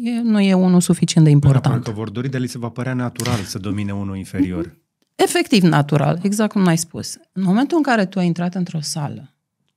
E, 0.02 0.20
nu 0.20 0.40
e 0.40 0.54
unul 0.54 0.80
suficient 0.80 1.26
de 1.26 1.32
important. 1.32 1.85
Că 1.85 1.90
vor 1.90 2.11
dori, 2.11 2.28
dar 2.28 2.40
li 2.40 2.46
se 2.46 2.58
va 2.58 2.68
părea 2.68 2.94
natural 2.94 3.42
să 3.42 3.58
domine 3.58 3.94
unul 3.94 4.16
inferior. 4.16 4.76
Efectiv 5.14 5.62
natural, 5.62 6.18
exact 6.22 6.52
cum 6.52 6.66
ai 6.66 6.78
spus. 6.78 7.18
În 7.32 7.42
momentul 7.42 7.76
în 7.76 7.82
care 7.82 8.06
tu 8.06 8.18
ai 8.18 8.26
intrat 8.26 8.54
într-o 8.54 8.80
sală, 8.80 9.35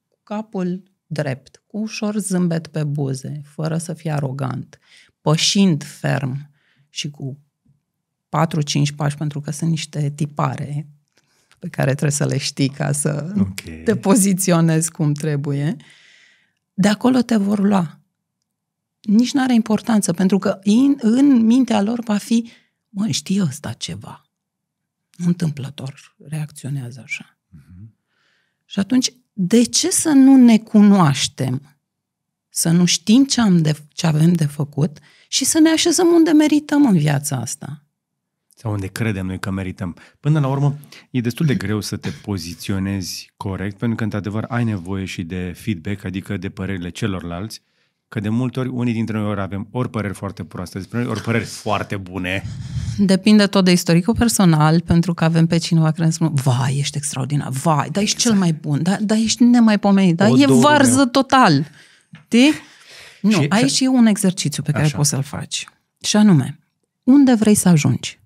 cu 0.08 0.20
capul 0.24 0.84
drept, 1.08 1.64
cu 1.68 1.78
ușor 1.78 2.18
zâmbet 2.18 2.68
pe 2.68 2.84
buze, 2.84 3.42
fără 3.46 3.78
să 3.78 3.94
fii 3.94 4.12
arogant, 4.12 4.80
pășind 5.26 5.84
ferm 5.84 6.50
și 6.90 7.10
cu 7.10 7.40
4-5 8.30 8.96
pași, 8.96 9.16
pentru 9.16 9.42
că 9.42 9.52
sunt 9.52 9.70
niște 9.70 10.10
tipare 10.10 10.88
pe 11.60 11.68
care 11.68 11.90
trebuie 11.90 12.12
să 12.12 12.26
le 12.26 12.38
știi 12.38 12.70
ca 12.70 12.92
să 12.92 13.34
okay. 13.40 13.82
te 13.84 13.96
poziționezi 13.96 14.92
cum 14.92 15.14
trebuie, 15.14 15.76
de 16.74 16.88
acolo 16.88 17.22
te 17.22 17.36
vor 17.36 17.60
lua. 17.60 18.00
Nici 19.02 19.34
nu 19.34 19.42
are 19.42 19.54
importanță, 19.54 20.14
pentru 20.14 20.38
că 20.38 20.60
în, 20.64 20.96
în 21.00 21.46
mintea 21.46 21.82
lor 21.82 22.04
va 22.04 22.18
fi, 22.18 22.52
mă, 22.90 23.08
știe 23.08 23.42
ăsta 23.42 23.74
ceva 23.74 24.30
întâmplător 25.18 26.16
reacționează 26.28 27.02
așa. 27.04 27.38
Uh-huh. 27.56 27.88
Și 28.66 28.80
atunci, 28.80 29.14
de 29.34 29.64
ce 29.64 29.90
să 29.90 30.10
nu 30.10 30.36
ne 30.36 30.58
cunoaștem? 30.58 31.75
Să 32.58 32.70
nu 32.70 32.86
știm 32.86 33.26
ce, 33.26 33.42
am 33.42 33.62
de, 33.62 33.76
ce 33.90 34.08
avem 34.08 34.34
de 34.34 34.46
făcut 34.46 34.98
și 35.28 35.46
să 35.46 35.60
ne 35.60 35.70
așezăm 35.70 36.08
unde 36.08 36.32
merităm 36.32 36.86
în 36.86 36.98
viața 36.98 37.36
asta. 37.36 37.84
Sau 38.56 38.72
unde 38.72 38.88
credem 38.88 39.26
noi 39.26 39.40
că 39.40 39.52
merităm. 39.52 39.96
Până 40.20 40.40
la 40.40 40.48
urmă, 40.48 40.78
e 41.12 41.20
destul 41.20 41.46
de 41.46 41.56
greu 41.56 41.82
să 41.82 41.98
te 41.98 42.10
poziționezi 42.10 43.34
corect, 43.38 43.78
pentru 43.78 43.98
că, 43.98 44.04
într-adevăr, 44.04 44.46
ai 44.48 44.64
nevoie 44.64 45.06
și 45.06 45.24
de 45.24 45.54
feedback, 45.56 46.06
adică 46.06 46.38
de 46.38 46.50
părerile 46.50 46.90
celorlalți, 46.90 47.62
că 48.08 48.20
de 48.20 48.30
multe 48.30 48.60
ori 48.60 48.70
unii 48.70 48.94
dintre 48.94 49.18
noi 49.18 49.28
ori 49.28 49.42
avem 49.42 49.68
ori 49.72 49.90
păreri 49.90 50.14
foarte 50.14 50.44
proaste 50.44 50.78
despre 50.78 50.98
noi, 50.98 51.08
ori 51.08 51.22
păreri 51.22 51.46
foarte 51.46 51.98
bune. 51.98 52.44
Depinde 52.98 53.48
tot 53.48 53.66
de 53.66 53.72
istoricul 53.72 54.16
personal, 54.16 54.82
pentru 54.82 55.14
că 55.14 55.24
avem 55.24 55.46
pe 55.46 55.58
cineva 55.58 55.92
care 55.92 56.06
ne 56.06 56.12
spune, 56.12 56.32
vai, 56.34 56.76
ești 56.78 56.98
extraordinar, 56.98 57.50
vai, 57.50 57.90
dar 57.92 58.04
ești 58.04 58.16
exact. 58.16 58.20
cel 58.20 58.34
mai 58.34 58.54
bun, 58.54 58.84
dar, 58.84 59.00
dar 59.02 59.18
ești 59.18 59.44
nemaipomenit, 59.44 60.16
dar 60.16 60.30
e 60.38 60.46
varză 60.46 60.96
meu. 60.96 61.06
total. 61.06 61.66
Știi? 62.24 62.52
Nu, 63.22 63.32
și, 63.32 63.46
aici 63.50 63.80
e 63.80 63.88
un 63.88 64.06
exercițiu 64.06 64.64
pe 64.64 64.72
care 64.72 64.84
așa. 64.84 64.98
poți 64.98 65.10
să-l 65.10 65.24
faci. 65.24 65.68
Și 66.02 66.16
anume, 66.16 66.60
unde 67.04 67.34
vrei 67.34 67.56
să 67.56 67.70
ajungi? 67.70 68.20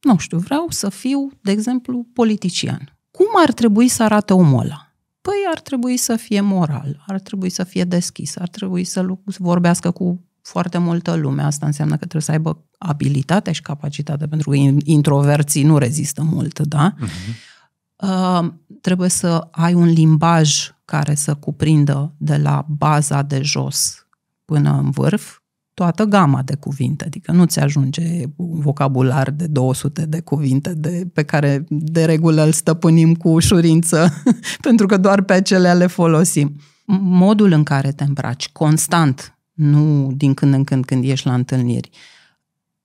Nu 0.00 0.18
știu, 0.18 0.38
vreau 0.38 0.66
să 0.68 0.88
fiu, 0.88 1.30
de 1.40 1.50
exemplu, 1.50 2.06
politician. 2.12 2.98
Cum 3.10 3.26
ar 3.46 3.52
trebui 3.52 3.88
să 3.88 4.02
arate 4.02 4.32
omul 4.32 4.60
ăla? 4.60 4.92
Păi 5.20 5.34
ar 5.54 5.60
trebui 5.60 5.96
să 5.96 6.16
fie 6.16 6.40
moral, 6.40 7.04
ar 7.06 7.20
trebui 7.20 7.50
să 7.50 7.64
fie 7.64 7.84
deschis, 7.84 8.36
ar 8.36 8.48
trebui 8.48 8.84
să 8.84 9.06
vorbească 9.38 9.90
cu 9.90 10.24
foarte 10.42 10.78
multă 10.78 11.14
lume. 11.14 11.42
Asta 11.42 11.66
înseamnă 11.66 11.92
că 11.92 11.98
trebuie 11.98 12.22
să 12.22 12.30
aibă 12.30 12.64
abilitate 12.78 13.52
și 13.52 13.62
capacitate, 13.62 14.26
pentru 14.26 14.50
că 14.50 14.56
introverții 14.84 15.62
nu 15.62 15.78
rezistă 15.78 16.22
mult, 16.22 16.58
da? 16.58 16.94
Uh-huh. 16.94 17.52
Uh, 17.96 18.52
trebuie 18.80 19.08
să 19.08 19.48
ai 19.50 19.74
un 19.74 19.88
limbaj 19.88 20.73
care 20.84 21.14
să 21.14 21.34
cuprindă 21.34 22.14
de 22.18 22.36
la 22.36 22.66
baza 22.68 23.22
de 23.22 23.42
jos 23.42 24.06
până 24.44 24.80
în 24.82 24.90
vârf 24.90 25.38
toată 25.74 26.04
gama 26.04 26.42
de 26.42 26.54
cuvinte, 26.54 27.04
adică 27.04 27.32
nu 27.32 27.44
ți 27.44 27.60
ajunge 27.60 28.22
un 28.36 28.60
vocabular 28.60 29.30
de 29.30 29.46
200 29.46 30.06
de 30.06 30.20
cuvinte 30.20 30.74
de, 30.74 31.06
pe 31.12 31.22
care 31.22 31.64
de 31.68 32.04
regulă 32.04 32.44
îl 32.44 32.52
stăpânim 32.52 33.14
cu 33.14 33.28
ușurință, 33.28 34.12
pentru 34.60 34.86
că 34.86 34.96
doar 34.96 35.22
pe 35.22 35.32
acelea 35.32 35.74
le 35.74 35.86
folosim. 35.86 36.56
Modul 36.86 37.52
în 37.52 37.62
care 37.62 37.92
te 37.92 38.04
îmbraci, 38.04 38.48
constant, 38.48 39.38
nu 39.52 40.12
din 40.16 40.34
când 40.34 40.54
în 40.54 40.64
când 40.64 40.84
când 40.84 41.04
ești 41.04 41.26
la 41.26 41.34
întâlniri, 41.34 41.90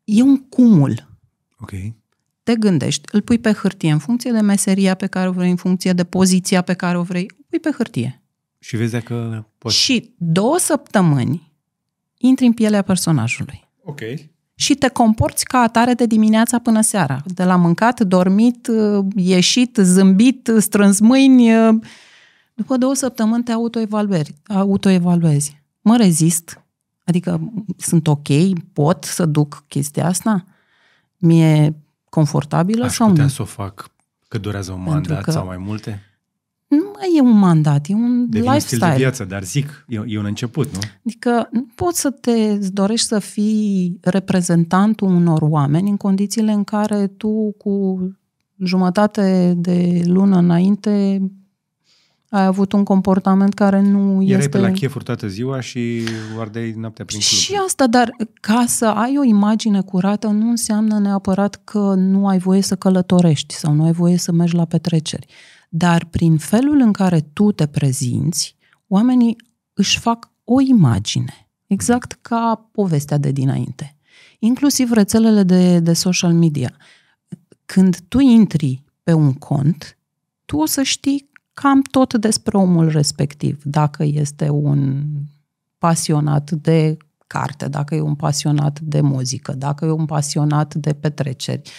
e 0.04 0.22
un 0.22 0.38
cumul. 0.38 1.18
Ok. 1.60 1.72
Te 2.44 2.56
gândești, 2.56 3.10
îl 3.12 3.22
pui 3.22 3.38
pe 3.38 3.52
hârtie 3.52 3.92
în 3.92 3.98
funcție 3.98 4.32
de 4.32 4.40
meseria 4.40 4.96
pe 4.96 5.08
care 5.08 5.28
o 5.28 5.32
vrei, 5.32 5.50
în 5.50 5.56
funcție 5.56 5.94
de 5.94 6.04
poziția 6.04 6.62
pe 6.62 6.74
care 6.74 6.98
o 6.98 7.02
vrei, 7.02 7.32
pui 7.50 7.60
pe 7.60 7.72
hârtie. 7.78 8.22
Și 8.60 8.78
vezi 8.78 8.92
dacă 8.92 9.48
poți. 9.58 9.76
Și 9.76 10.14
două 10.18 10.58
săptămâni 10.58 11.52
intri 12.18 12.46
în 12.46 12.54
pielea 12.54 12.82
personajului. 12.82 13.70
Ok. 13.84 14.00
Și 14.56 14.76
te 14.76 14.88
comporți 14.88 15.46
ca 15.46 15.58
atare 15.58 15.94
de 15.94 16.06
dimineața 16.06 16.60
până 16.60 16.82
seara. 16.82 17.22
De 17.26 17.44
la 17.44 17.56
mâncat, 17.56 18.02
dormit, 18.02 18.70
ieșit, 19.16 19.78
zâmbit, 19.82 20.52
strâns 20.58 21.00
mâini. 21.00 21.50
După 22.54 22.78
două 22.78 22.94
săptămâni 22.94 23.44
te 23.44 23.52
autoevaluezi. 23.52 24.34
autoevaluezi. 24.48 25.62
Mă 25.82 25.98
rezist? 25.98 26.62
Adică 27.04 27.52
sunt 27.78 28.08
ok? 28.08 28.28
Pot 28.74 29.04
să 29.04 29.26
duc 29.26 29.64
chestia 29.68 30.06
asta? 30.06 30.46
Mi-e 31.18 31.76
confortabilă 32.10 32.86
Aș 32.86 32.94
sau 32.94 33.08
putea 33.08 33.24
nu? 33.24 33.30
să 33.30 33.42
o 33.42 33.46
fac 33.46 33.92
că 34.28 34.38
durează 34.38 34.72
un 34.72 34.82
mandat 34.82 35.22
că... 35.22 35.32
sau 35.32 35.46
mai 35.46 35.58
multe? 35.58 36.04
Nu 36.70 36.92
mai 36.94 37.14
e 37.16 37.22
un 37.22 37.38
mandat, 37.38 37.88
e 37.88 37.94
un 37.94 38.30
Devine 38.30 38.54
lifestyle. 38.54 38.78
stil 38.78 38.90
de 38.90 38.98
viață, 38.98 39.24
dar 39.24 39.44
zic, 39.44 39.86
e, 39.88 40.02
e 40.06 40.18
un 40.18 40.26
început, 40.26 40.74
nu? 40.74 40.80
Adică 41.06 41.50
nu 41.52 41.68
poți 41.76 42.00
să 42.00 42.10
te 42.10 42.58
dorești 42.72 43.08
să 43.08 43.20
fii 43.20 43.98
reprezentantul 44.02 45.08
unor 45.08 45.42
oameni 45.42 45.90
în 45.90 45.98
condițiile 45.98 46.52
în 46.52 46.64
care 46.64 47.08
tu 47.08 47.56
cu 47.58 48.00
jumătate 48.64 49.54
de 49.58 50.02
lună 50.06 50.38
înainte 50.38 51.22
ai 52.30 52.46
avut 52.46 52.72
un 52.72 52.84
comportament 52.84 53.54
care 53.54 53.82
nu 53.82 54.24
Erai 54.24 54.38
este... 54.38 54.50
pe 54.50 54.58
la 54.58 54.72
chefuri 54.72 55.04
toată 55.04 55.28
ziua 55.28 55.60
și 55.60 56.02
ardeai 56.40 56.74
noaptea 56.78 57.06
prin 57.06 57.20
club. 57.20 57.32
Și 57.32 57.60
asta, 57.66 57.88
dar 57.88 58.10
ca 58.42 58.64
să 58.68 58.86
ai 58.86 59.16
o 59.18 59.24
imagine 59.24 59.82
curată 59.82 60.28
nu 60.28 60.50
înseamnă 60.50 61.00
neapărat 61.00 61.62
că 61.64 61.94
nu 61.98 62.28
ai 62.28 62.38
voie 62.38 62.62
să 62.62 62.76
călătorești 62.76 63.54
sau 63.54 63.74
nu 63.74 63.84
ai 63.84 63.92
voie 63.92 64.18
să 64.18 64.32
mergi 64.32 64.56
la 64.56 64.66
petreceri. 64.66 65.28
Dar 65.70 66.06
prin 66.06 66.38
felul 66.38 66.80
în 66.80 66.92
care 66.92 67.20
tu 67.20 67.52
te 67.52 67.68
prezinți, 67.68 68.56
oamenii 68.88 69.36
își 69.74 70.00
fac 70.00 70.32
o 70.44 70.62
imagine, 70.62 71.50
exact 71.68 72.18
ca 72.22 72.70
povestea 72.72 73.18
de 73.18 73.32
dinainte. 73.32 73.96
Inclusiv 74.40 74.92
rețelele 74.92 75.44
de, 75.44 75.80
de 75.80 75.94
social 75.94 76.34
media. 76.34 76.78
Când 77.66 78.00
tu 78.08 78.20
intri 78.20 78.84
pe 79.04 79.14
un 79.14 79.34
cont, 79.34 79.98
tu 80.46 80.58
o 80.58 80.66
să 80.66 80.84
știi 80.84 81.30
cam 81.54 81.82
tot 81.82 82.14
despre 82.14 82.58
omul 82.58 82.90
respectiv. 82.90 83.64
Dacă 83.64 84.04
este 84.04 84.50
un 84.50 85.04
pasionat 85.78 86.52
de 86.52 86.98
carte, 87.28 87.68
dacă 87.68 87.96
e 87.96 88.02
un 88.02 88.16
pasionat 88.16 88.80
de 88.80 89.02
muzică, 89.02 89.54
dacă 89.54 89.86
e 89.86 89.90
un 89.90 90.06
pasionat 90.06 90.74
de 90.74 90.94
petreceri, 90.94 91.72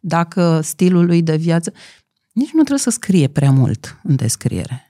dacă 0.00 0.60
stilul 0.60 1.06
lui 1.06 1.22
de 1.22 1.36
viață 1.36 1.72
nici 2.38 2.52
nu 2.52 2.58
trebuie 2.58 2.78
să 2.78 2.90
scrie 2.90 3.28
prea 3.28 3.50
mult 3.50 4.00
în 4.02 4.16
descriere. 4.16 4.82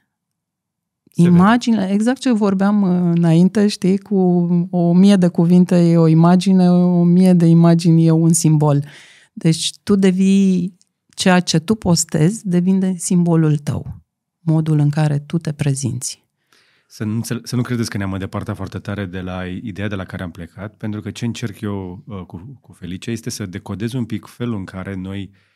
Imaginile, 1.15 1.91
exact 1.91 2.21
ce 2.21 2.33
vorbeam 2.33 2.83
uh, 2.83 3.13
înainte, 3.17 3.69
știi, 3.69 3.99
cu 3.99 4.17
o 4.71 4.93
mie 4.93 5.17
de 5.17 5.29
cuvinte 5.29 5.91
e 5.91 5.97
o 5.97 6.07
imagine, 6.07 6.71
o 6.71 7.05
mie 7.05 7.33
de 7.33 7.47
imagini 7.47 8.07
e 8.07 8.11
un 8.11 8.33
simbol. 8.33 8.85
Deci 9.33 9.73
tu 9.83 9.95
devii 9.95 10.77
ceea 11.09 11.41
ce 11.41 11.59
tu 11.59 11.75
postezi, 11.75 12.49
devine 12.49 12.95
simbolul 12.97 13.57
tău, 13.57 14.01
modul 14.41 14.79
în 14.79 14.91
care 14.91 15.19
tu 15.19 15.39
te 15.39 15.53
prezinți. 15.53 16.27
Să 16.87 17.05
nu, 17.05 17.21
să 17.43 17.57
nu 17.57 17.63
credeți 17.63 17.91
că 17.91 17.97
ne-am 17.97 18.13
îndepărtat 18.13 18.57
foarte 18.57 18.79
tare 18.79 19.05
de 19.05 19.21
la 19.21 19.47
ideea 19.47 19.89
de 19.89 19.95
la 19.95 20.05
care 20.05 20.23
am 20.23 20.31
plecat, 20.31 20.75
pentru 20.75 21.01
că 21.01 21.11
ce 21.11 21.25
încerc 21.25 21.61
eu 21.61 22.05
uh, 22.07 22.23
cu, 22.27 22.59
cu 22.61 22.73
Felice 22.73 23.11
este 23.11 23.31
să 23.31 23.47
decodez 23.47 23.93
un 23.93 24.05
pic 24.05 24.27
felul 24.27 24.57
în 24.57 24.65
care 24.65 24.95
noi 24.95 25.31
uh, 25.33 25.48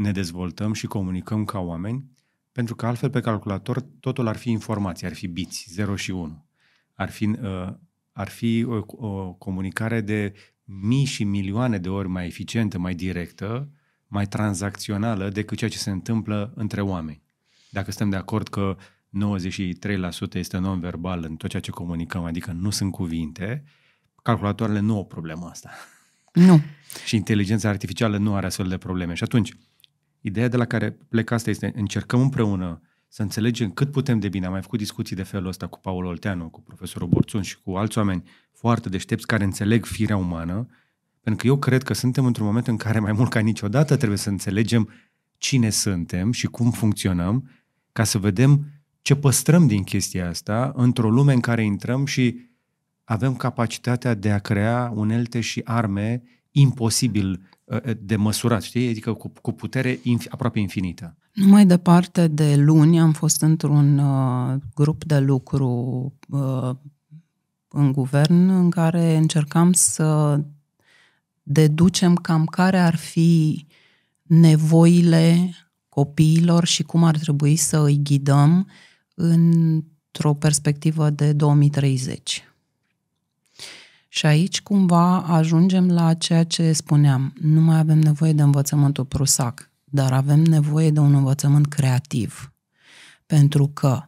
ne 0.00 0.12
dezvoltăm 0.12 0.72
și 0.72 0.86
comunicăm 0.86 1.44
ca 1.44 1.58
oameni, 1.58 2.04
pentru 2.52 2.74
că 2.74 2.86
altfel 2.86 3.10
pe 3.10 3.20
calculator 3.20 3.80
totul 3.80 4.26
ar 4.26 4.36
fi 4.36 4.50
informație, 4.50 5.06
ar 5.06 5.14
fi 5.14 5.26
biți, 5.26 5.66
0 5.68 5.96
și 5.96 6.10
1. 6.10 6.46
Ar 6.94 7.10
fi, 7.10 7.24
uh, 7.24 7.72
ar 8.12 8.28
fi 8.28 8.64
o, 8.68 9.06
o 9.06 9.32
comunicare 9.32 10.00
de 10.00 10.32
mii 10.64 11.04
și 11.04 11.24
milioane 11.24 11.78
de 11.78 11.88
ori 11.88 12.08
mai 12.08 12.26
eficientă, 12.26 12.78
mai 12.78 12.94
directă, 12.94 13.68
mai 14.06 14.26
tranzacțională 14.26 15.28
decât 15.28 15.58
ceea 15.58 15.70
ce 15.70 15.78
se 15.78 15.90
întâmplă 15.90 16.52
între 16.54 16.80
oameni. 16.80 17.22
Dacă 17.70 17.90
suntem 17.90 18.10
de 18.10 18.16
acord 18.16 18.48
că 18.48 18.76
93% 18.76 20.34
este 20.34 20.58
non-verbal 20.58 21.24
în 21.28 21.36
tot 21.36 21.50
ceea 21.50 21.62
ce 21.62 21.70
comunicăm, 21.70 22.24
adică 22.24 22.52
nu 22.52 22.70
sunt 22.70 22.92
cuvinte, 22.92 23.64
calculatoarele 24.22 24.80
nu 24.80 24.96
au 24.96 25.06
problema 25.06 25.48
asta. 25.48 25.70
Nu. 26.32 26.60
și 27.06 27.16
inteligența 27.16 27.68
artificială 27.68 28.18
nu 28.18 28.34
are 28.34 28.46
astfel 28.46 28.68
de 28.68 28.78
probleme. 28.78 29.14
Și 29.14 29.22
atunci, 29.22 29.52
Ideea 30.20 30.48
de 30.48 30.56
la 30.56 30.64
care 30.64 30.90
plec 31.08 31.30
asta 31.30 31.50
este 31.50 31.72
încercăm 31.76 32.20
împreună 32.20 32.80
să 33.08 33.22
înțelegem 33.22 33.70
cât 33.70 33.90
putem 33.90 34.18
de 34.18 34.28
bine. 34.28 34.46
Am 34.46 34.52
mai 34.52 34.62
făcut 34.62 34.78
discuții 34.78 35.16
de 35.16 35.22
felul 35.22 35.48
ăsta 35.48 35.66
cu 35.66 35.80
Paul 35.80 36.04
Olteanu, 36.04 36.48
cu 36.48 36.60
profesorul 36.60 37.08
Borțun 37.08 37.42
și 37.42 37.60
cu 37.60 37.72
alți 37.72 37.98
oameni 37.98 38.22
foarte 38.52 38.88
deștepți 38.88 39.26
care 39.26 39.44
înțeleg 39.44 39.84
firea 39.84 40.16
umană, 40.16 40.66
pentru 41.20 41.42
că 41.42 41.46
eu 41.46 41.58
cred 41.58 41.82
că 41.82 41.94
suntem 41.94 42.24
într-un 42.24 42.46
moment 42.46 42.66
în 42.66 42.76
care 42.76 42.98
mai 42.98 43.12
mult 43.12 43.30
ca 43.30 43.40
niciodată 43.40 43.96
trebuie 43.96 44.18
să 44.18 44.28
înțelegem 44.28 44.88
cine 45.38 45.70
suntem 45.70 46.32
și 46.32 46.46
cum 46.46 46.70
funcționăm, 46.70 47.50
ca 47.92 48.04
să 48.04 48.18
vedem 48.18 48.64
ce 49.02 49.16
păstrăm 49.16 49.66
din 49.66 49.82
chestia 49.82 50.28
asta 50.28 50.72
într-o 50.76 51.10
lume 51.10 51.32
în 51.32 51.40
care 51.40 51.64
intrăm 51.64 52.06
și 52.06 52.48
avem 53.04 53.36
capacitatea 53.36 54.14
de 54.14 54.30
a 54.30 54.38
crea 54.38 54.92
unelte 54.94 55.40
și 55.40 55.60
arme 55.64 56.22
imposibil 56.50 57.30
Uh, 57.30 57.49
de 58.00 58.16
măsurat, 58.16 58.62
știi? 58.62 58.88
Adică 58.88 59.12
cu, 59.12 59.32
cu 59.42 59.52
putere 59.52 59.96
inf- 59.98 60.28
aproape 60.28 60.58
infinită. 60.58 61.16
Nu 61.32 61.46
mai 61.46 61.66
departe 61.66 62.26
de 62.26 62.56
luni 62.56 63.00
am 63.00 63.12
fost 63.12 63.42
într-un 63.42 63.98
uh, 63.98 64.54
grup 64.74 65.04
de 65.04 65.18
lucru 65.18 65.68
uh, 66.28 66.70
în 67.68 67.92
guvern 67.92 68.48
în 68.48 68.70
care 68.70 69.16
încercam 69.16 69.72
să 69.72 70.40
deducem 71.42 72.14
cam 72.14 72.44
care 72.44 72.78
ar 72.78 72.96
fi 72.96 73.66
nevoile 74.22 75.54
copiilor 75.88 76.66
și 76.66 76.82
cum 76.82 77.04
ar 77.04 77.18
trebui 77.18 77.56
să 77.56 77.82
îi 77.82 78.00
ghidăm 78.02 78.68
într-o 79.14 80.34
perspectivă 80.34 81.10
de 81.10 81.32
2030. 81.32 82.42
Și 84.12 84.26
aici 84.26 84.60
cumva 84.60 85.18
ajungem 85.18 85.90
la 85.90 86.14
ceea 86.14 86.44
ce 86.44 86.72
spuneam. 86.72 87.32
Nu 87.40 87.60
mai 87.60 87.78
avem 87.78 87.98
nevoie 87.98 88.32
de 88.32 88.42
învățământul 88.42 89.04
prusac, 89.04 89.70
dar 89.84 90.12
avem 90.12 90.40
nevoie 90.40 90.90
de 90.90 91.00
un 91.00 91.14
învățământ 91.14 91.66
creativ. 91.66 92.52
Pentru 93.26 93.68
că 93.68 94.02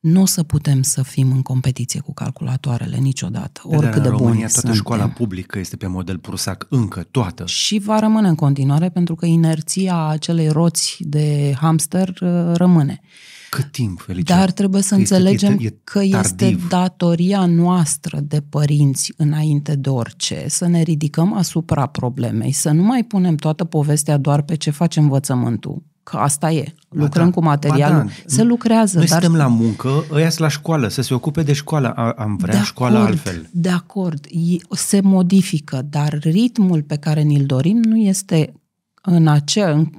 nu 0.00 0.20
o 0.20 0.24
să 0.24 0.42
putem 0.42 0.82
să 0.82 1.02
fim 1.02 1.30
în 1.32 1.42
competiție 1.42 2.00
cu 2.00 2.14
calculatoarele 2.14 2.96
niciodată, 2.96 3.60
Dar 3.64 3.78
oricât 3.78 3.96
în 3.96 4.02
de 4.02 4.08
buni 4.08 4.20
România 4.20 4.46
toată 4.46 4.60
suntem. 4.60 4.78
școala 4.78 5.08
publică 5.08 5.58
este 5.58 5.76
pe 5.76 5.86
model 5.86 6.18
prusac, 6.18 6.66
încă, 6.70 7.02
toată. 7.10 7.46
Și 7.46 7.78
va 7.78 7.98
rămâne 7.98 8.28
în 8.28 8.34
continuare 8.34 8.88
pentru 8.88 9.14
că 9.14 9.26
inerția 9.26 10.06
acelei 10.06 10.48
roți 10.48 10.96
de 11.00 11.54
hamster 11.60 12.08
uh, 12.08 12.52
rămâne. 12.54 13.00
Cât 13.50 13.72
timp, 13.72 14.00
Felicia? 14.00 14.36
Dar 14.36 14.50
trebuie 14.50 14.82
să 14.82 14.94
Că 14.94 15.00
este- 15.00 15.14
înțelegem 15.14 15.52
este- 15.52 15.64
e 15.64 15.80
că 15.84 16.02
este 16.02 16.34
tardiv. 16.36 16.68
datoria 16.68 17.46
noastră 17.46 18.20
de 18.22 18.40
părinți 18.48 19.12
înainte 19.16 19.74
de 19.76 19.88
orice 19.88 20.44
să 20.48 20.66
ne 20.68 20.82
ridicăm 20.82 21.32
asupra 21.32 21.86
problemei, 21.86 22.52
să 22.52 22.70
nu 22.70 22.82
mai 22.82 23.04
punem 23.04 23.34
toată 23.36 23.64
povestea 23.64 24.16
doar 24.16 24.42
pe 24.42 24.54
ce 24.54 24.70
face 24.70 25.00
învățământul. 25.00 25.82
Că 26.02 26.16
asta 26.16 26.50
e. 26.50 26.74
Ba 26.90 27.02
Lucrăm 27.02 27.24
da, 27.24 27.30
cu 27.30 27.42
materialul. 27.42 27.96
ba 27.98 28.04
da. 28.04 28.10
Se 28.26 28.42
lucrează, 28.42 28.98
Noi 28.98 29.06
dar 29.06 29.20
suntem 29.22 29.38
la 29.40 29.46
muncă, 29.46 30.04
ăia 30.12 30.28
sunt 30.28 30.40
la 30.40 30.48
școală, 30.48 30.88
să 30.88 31.02
se 31.02 31.14
ocupe 31.14 31.42
de 31.42 31.52
școală. 31.52 31.88
A- 31.92 32.10
Am 32.10 32.36
vrea 32.36 32.54
de 32.58 32.62
școala 32.64 32.96
acord, 32.98 33.10
altfel. 33.12 33.48
De 33.52 33.68
acord, 33.68 34.24
E- 34.30 34.56
se 34.74 35.00
modifică, 35.00 35.82
dar 35.90 36.18
ritmul 36.20 36.82
pe 36.82 36.96
care 36.96 37.20
ni-l 37.22 37.46
dorim 37.46 37.76
nu 37.82 37.96
este 37.96 38.52
în, 39.02 39.28
acea, 39.28 39.90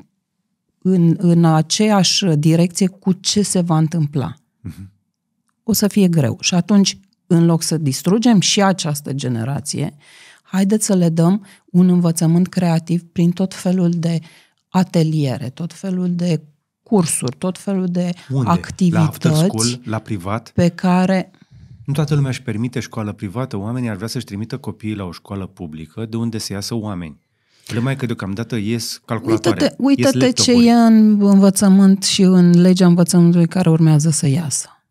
în, 0.82 1.16
în, 1.18 1.30
în 1.30 1.46
aceeași 1.46 2.26
direcție 2.26 2.88
cu 2.88 3.12
ce 3.12 3.42
se 3.42 3.60
va 3.60 3.78
întâmpla. 3.78 4.34
Mhm. 4.62 4.92
O 5.64 5.74
să 5.74 5.88
fie 5.88 6.08
greu. 6.08 6.38
Și 6.42 6.54
atunci, 6.54 7.00
în 7.28 7.46
loc 7.46 7.62
să 7.62 7.78
distrugem 7.78 8.40
și 8.40 8.62
această 8.62 9.14
generație, 9.14 9.96
haideți 10.42 10.86
să 10.86 10.96
le 10.96 11.10
dăm 11.10 11.46
un 11.66 11.90
învățământ 11.90 12.48
creativ 12.48 13.04
prin 13.12 13.32
tot 13.32 13.54
felul 13.54 13.90
de 13.90 14.20
ateliere, 14.70 15.50
tot 15.50 15.74
felul 15.74 16.16
de 16.16 16.42
cursuri, 16.84 17.36
tot 17.38 17.58
felul 17.58 17.86
de 17.86 18.14
Unde? 18.30 18.48
La 18.48 18.52
after 18.52 18.62
activități 18.62 19.40
school, 19.40 19.82
la 19.84 20.00
privat? 20.00 20.52
pe 20.56 20.70
care 20.70 21.32
Nu 21.86 21.94
toată 21.94 22.16
lumea 22.16 22.30
își 22.30 22.42
permite 22.42 22.80
școală 22.80 23.12
privată. 23.12 23.58
Oamenii 23.58 23.90
ar 23.90 23.96
vrea 23.96 24.08
să-și 24.08 24.26
trimită 24.26 24.58
copiii 24.58 24.96
la 24.96 25.04
o 25.04 25.12
școală 25.12 25.46
publică 25.46 26.06
de 26.06 26.18
unde 26.18 26.38
să 26.38 26.54
iasă 26.54 26.76
oameni. 26.76 27.18
Problema 27.70 27.92
e 27.92 27.96
că 27.96 28.06
deocamdată 28.06 28.56
ies 28.56 29.02
calculatoare. 29.06 29.62
Uită-te, 29.78 29.84
ies 29.88 30.08
uită-te 30.08 30.32
ce 30.32 30.52
laptopuri. 30.52 30.66
e 30.66 30.72
în 30.72 31.22
învățământ 31.22 32.04
și 32.04 32.22
în 32.22 32.62
legea 32.62 32.86
învățământului 32.86 33.48
care 33.48 33.70
urmează 33.70 34.10
să 34.10 34.28
iasă. 34.28 34.84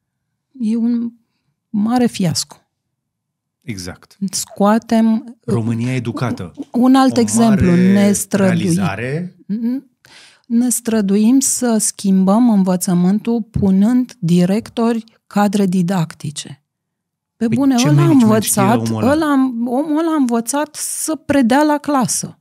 E 0.60 0.76
un 0.76 1.12
mare 1.68 2.06
fiasco. 2.06 2.56
Exact. 3.60 4.16
Scoatem 4.30 5.36
România 5.44 5.94
educată. 5.94 6.52
un 6.72 6.94
alt 6.94 7.16
o 7.16 7.20
exemplu, 7.20 7.66
mare 7.66 7.92
ne 7.92 8.12
străduim. 8.12 8.56
realizare. 8.56 9.36
Ne 10.46 10.68
străduim 10.68 11.40
să 11.40 11.76
schimbăm 11.80 12.50
învățământul 12.50 13.42
punând 13.42 14.12
directori 14.18 15.04
cadre 15.26 15.66
didactice. 15.66 16.62
Pe 17.36 17.46
Păi 17.46 17.56
bune, 17.56 17.74
ce 17.74 17.88
ăla 17.88 18.00
a 18.00 18.04
management 18.04 18.42
știe 18.42 18.62
învățat, 18.62 18.88
omul 18.90 19.02
ăla? 19.02 19.12
ăla, 19.12 19.32
omul 19.66 19.98
ăla 19.98 20.10
a 20.12 20.16
învățat 20.18 20.74
să 20.74 21.14
predea 21.14 21.62
la 21.62 21.78
clasă. 21.78 22.37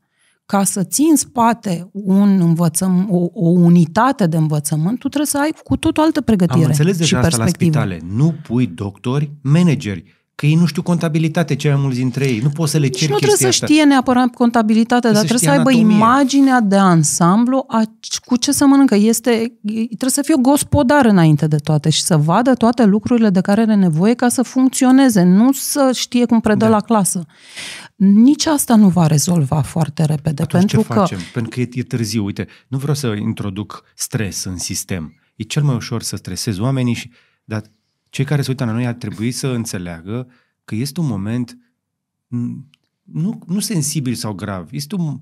Ca 0.47 0.63
să 0.63 0.83
ții 0.83 1.07
în 1.09 1.15
spate 1.15 1.89
un 1.91 2.39
învățăm, 2.41 3.07
o, 3.11 3.17
o 3.33 3.49
unitate 3.49 4.27
de 4.27 4.37
învățământ, 4.37 4.99
tu 4.99 5.07
trebuie 5.07 5.25
să 5.27 5.37
ai 5.39 5.53
cu 5.63 5.77
tot 5.77 5.97
o 5.97 6.01
altă 6.01 6.21
pregătire 6.21 6.59
Am 6.63 6.65
înțeles 6.69 6.93
și 6.93 6.99
deja 6.99 7.17
asta 7.19 7.37
la 7.37 7.43
perspectivă. 7.43 7.71
spitale. 7.85 7.99
Nu 8.15 8.33
pui 8.43 8.67
doctori, 8.67 9.31
manageri. 9.41 10.15
Că 10.35 10.45
ei 10.45 10.55
nu 10.55 10.65
știu 10.65 10.81
contabilitate, 10.81 11.55
cei 11.55 11.71
mai 11.71 11.79
mulți 11.81 11.97
dintre 11.97 12.25
ei. 12.25 12.39
Nu 12.39 12.49
poți 12.49 12.71
să 12.71 12.77
le 12.77 12.85
Și 12.85 12.91
ceri 12.91 13.11
nu 13.11 13.17
trebuie 13.17 13.37
să 13.37 13.45
chestia 13.45 13.65
asta. 13.65 13.73
știe 13.75 13.83
neapărat 13.89 14.27
contabilitatea, 14.35 15.11
dar 15.11 15.19
să 15.21 15.25
trebuie 15.27 15.37
să 15.39 15.45
știe 15.45 15.57
aibă 15.57 15.69
anatomie. 15.69 15.95
imaginea 15.95 16.59
de 16.61 16.75
ansamblu 16.75 17.63
a 17.67 17.81
c- 17.83 18.25
cu 18.25 18.35
ce 18.35 18.51
să 18.51 18.65
mănâncă. 18.65 18.95
Este, 18.95 19.57
trebuie 19.87 20.09
să 20.09 20.21
fie 20.21 20.35
gospodar 20.41 21.05
înainte 21.05 21.47
de 21.47 21.55
toate 21.55 21.89
și 21.89 22.01
să 22.03 22.17
vadă 22.17 22.53
toate 22.53 22.85
lucrurile 22.85 23.29
de 23.29 23.41
care 23.41 23.61
are 23.61 23.75
nevoie 23.75 24.13
ca 24.13 24.27
să 24.29 24.41
funcționeze, 24.41 25.23
nu 25.23 25.51
să 25.51 25.91
știe 25.93 26.25
cum 26.25 26.39
predă 26.39 26.65
Da. 26.65 26.71
la 26.71 26.79
clasă. 26.79 27.25
Nici 27.97 28.45
asta 28.45 28.75
nu 28.75 28.89
va 28.89 29.07
rezolva 29.07 29.61
foarte 29.61 30.05
repede, 30.05 30.41
Atunci 30.41 30.71
pentru 30.71 30.81
ce 30.81 30.87
că 30.87 30.93
facem? 30.93 31.19
Pentru 31.33 31.51
că 31.51 31.59
e, 31.59 31.69
e 31.71 31.83
târziu. 31.83 32.23
Uite, 32.23 32.47
nu 32.67 32.77
vreau 32.77 32.95
să 32.95 33.07
introduc 33.07 33.83
stres 33.95 34.43
în 34.43 34.57
sistem. 34.57 35.13
E 35.35 35.43
cel 35.43 35.63
mai 35.63 35.75
ușor 35.75 36.01
să 36.01 36.15
stresezi 36.15 36.61
oamenii, 36.61 36.93
și, 36.93 37.11
dar 37.43 37.63
cei 38.09 38.25
care 38.25 38.41
se 38.41 38.49
uită 38.49 38.65
la 38.65 38.71
noi 38.71 38.85
ar 38.85 38.93
trebui 38.93 39.31
să 39.31 39.47
înțeleagă 39.47 40.27
că 40.65 40.75
este 40.75 40.99
un 40.99 41.07
moment 41.07 41.57
m, 42.27 42.69
nu, 43.03 43.39
nu 43.47 43.59
sensibil 43.59 44.13
sau 44.13 44.33
grav. 44.33 44.67
Este 44.71 44.95
un, 44.95 45.19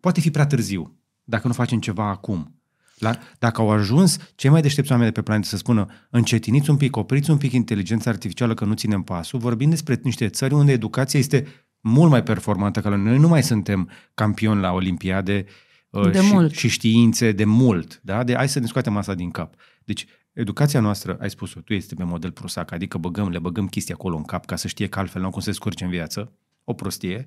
poate 0.00 0.20
fi 0.20 0.30
prea 0.30 0.46
târziu 0.46 0.96
dacă 1.24 1.46
nu 1.46 1.52
facem 1.52 1.80
ceva 1.80 2.08
acum. 2.08 2.50
La, 2.98 3.18
dacă 3.38 3.60
au 3.60 3.70
ajuns 3.70 4.16
cei 4.34 4.50
mai 4.50 4.62
deștepți 4.62 4.90
oameni 4.90 5.08
de 5.12 5.20
pe 5.20 5.22
planetă 5.22 5.48
să 5.48 5.56
spună 5.56 5.86
încetiniți 6.10 6.70
un 6.70 6.76
pic, 6.76 6.96
opriți 6.96 7.30
un 7.30 7.36
pic 7.36 7.52
inteligența 7.52 8.10
artificială 8.10 8.54
că 8.54 8.64
nu 8.64 8.74
ținem 8.74 9.02
pasul, 9.02 9.38
vorbim 9.38 9.70
despre 9.70 10.00
niște 10.02 10.28
țări 10.28 10.54
unde 10.54 10.72
educația 10.72 11.18
este 11.18 11.46
mult 11.88 12.10
mai 12.10 12.22
performantă 12.22 12.80
ca 12.80 12.88
la 12.88 12.96
noi. 12.96 13.04
Noi 13.04 13.18
nu 13.18 13.28
mai 13.28 13.42
suntem 13.42 13.90
campioni 14.14 14.60
la 14.60 14.72
olimpiade 14.72 15.44
uh, 15.90 16.10
De 16.10 16.20
și, 16.20 16.32
mult. 16.32 16.54
și 16.54 16.68
științe 16.68 17.32
de 17.32 17.44
mult. 17.44 18.00
Da? 18.02 18.24
De, 18.24 18.34
hai 18.34 18.48
să 18.48 18.58
ne 18.58 18.66
scoatem 18.66 18.96
asta 18.96 19.14
din 19.14 19.30
cap. 19.30 19.54
Deci, 19.84 20.06
educația 20.32 20.80
noastră, 20.80 21.16
ai 21.20 21.30
spus-o, 21.30 21.60
tu 21.60 21.72
este 21.74 21.94
pe 21.94 22.04
model 22.04 22.30
prusac, 22.30 22.72
adică 22.72 22.98
băgăm, 22.98 23.28
le 23.28 23.38
băgăm 23.38 23.66
chestii 23.68 23.94
acolo 23.94 24.16
în 24.16 24.22
cap 24.22 24.46
ca 24.46 24.56
să 24.56 24.68
știe 24.68 24.86
că 24.86 24.98
altfel 24.98 25.20
nu 25.20 25.26
au 25.26 25.32
cum 25.32 25.40
să 25.42 25.50
se 25.50 25.56
scurce 25.56 25.84
în 25.84 25.90
viață. 25.90 26.32
O 26.64 26.72
prostie. 26.72 27.26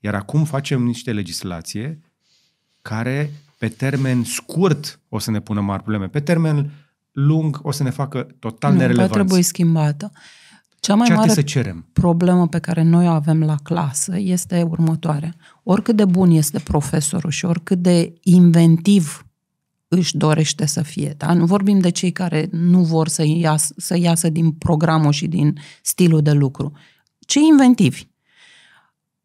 Iar 0.00 0.14
acum 0.14 0.44
facem 0.44 0.82
niște 0.82 1.12
legislație 1.12 2.00
care 2.82 3.30
pe 3.58 3.68
termen 3.68 4.24
scurt 4.24 5.00
o 5.08 5.18
să 5.18 5.30
ne 5.30 5.40
pună 5.40 5.60
mari 5.60 5.82
probleme. 5.82 6.08
Pe 6.08 6.20
termen 6.20 6.70
lung 7.12 7.58
o 7.62 7.70
să 7.70 7.82
ne 7.82 7.90
facă 7.90 8.26
total 8.38 8.70
nu, 8.70 8.76
va 8.76 8.82
nerelevanți. 8.82 9.12
trebui 9.12 9.42
schimbată. 9.42 10.12
Cea 10.80 10.94
mai 10.94 11.06
Ce 11.06 11.12
ar 11.12 11.18
mare 11.18 11.32
trebui 11.32 11.52
să 11.52 11.58
cerem? 11.58 11.86
problemă 11.92 12.48
pe 12.48 12.58
care 12.58 12.82
noi 12.82 13.06
o 13.06 13.10
avem 13.10 13.42
la 13.42 13.56
clasă 13.62 14.18
este 14.18 14.62
următoarea. 14.62 15.34
Oricât 15.62 15.96
de 15.96 16.04
bun 16.04 16.30
este 16.30 16.58
profesorul 16.58 17.30
și 17.30 17.44
oricât 17.44 17.78
de 17.78 18.14
inventiv 18.22 19.26
își 19.88 20.16
dorește 20.16 20.66
să 20.66 20.82
fie, 20.82 21.14
da? 21.16 21.32
nu 21.32 21.44
vorbim 21.44 21.78
de 21.78 21.90
cei 21.90 22.12
care 22.12 22.48
nu 22.50 22.82
vor 22.82 23.08
să 23.08 23.22
iasă, 23.26 23.74
să 23.76 23.98
iasă 23.98 24.28
din 24.28 24.50
programul 24.50 25.12
și 25.12 25.26
din 25.26 25.58
stilul 25.82 26.22
de 26.22 26.32
lucru. 26.32 26.72
Cei 27.18 27.46
inventivi 27.50 28.06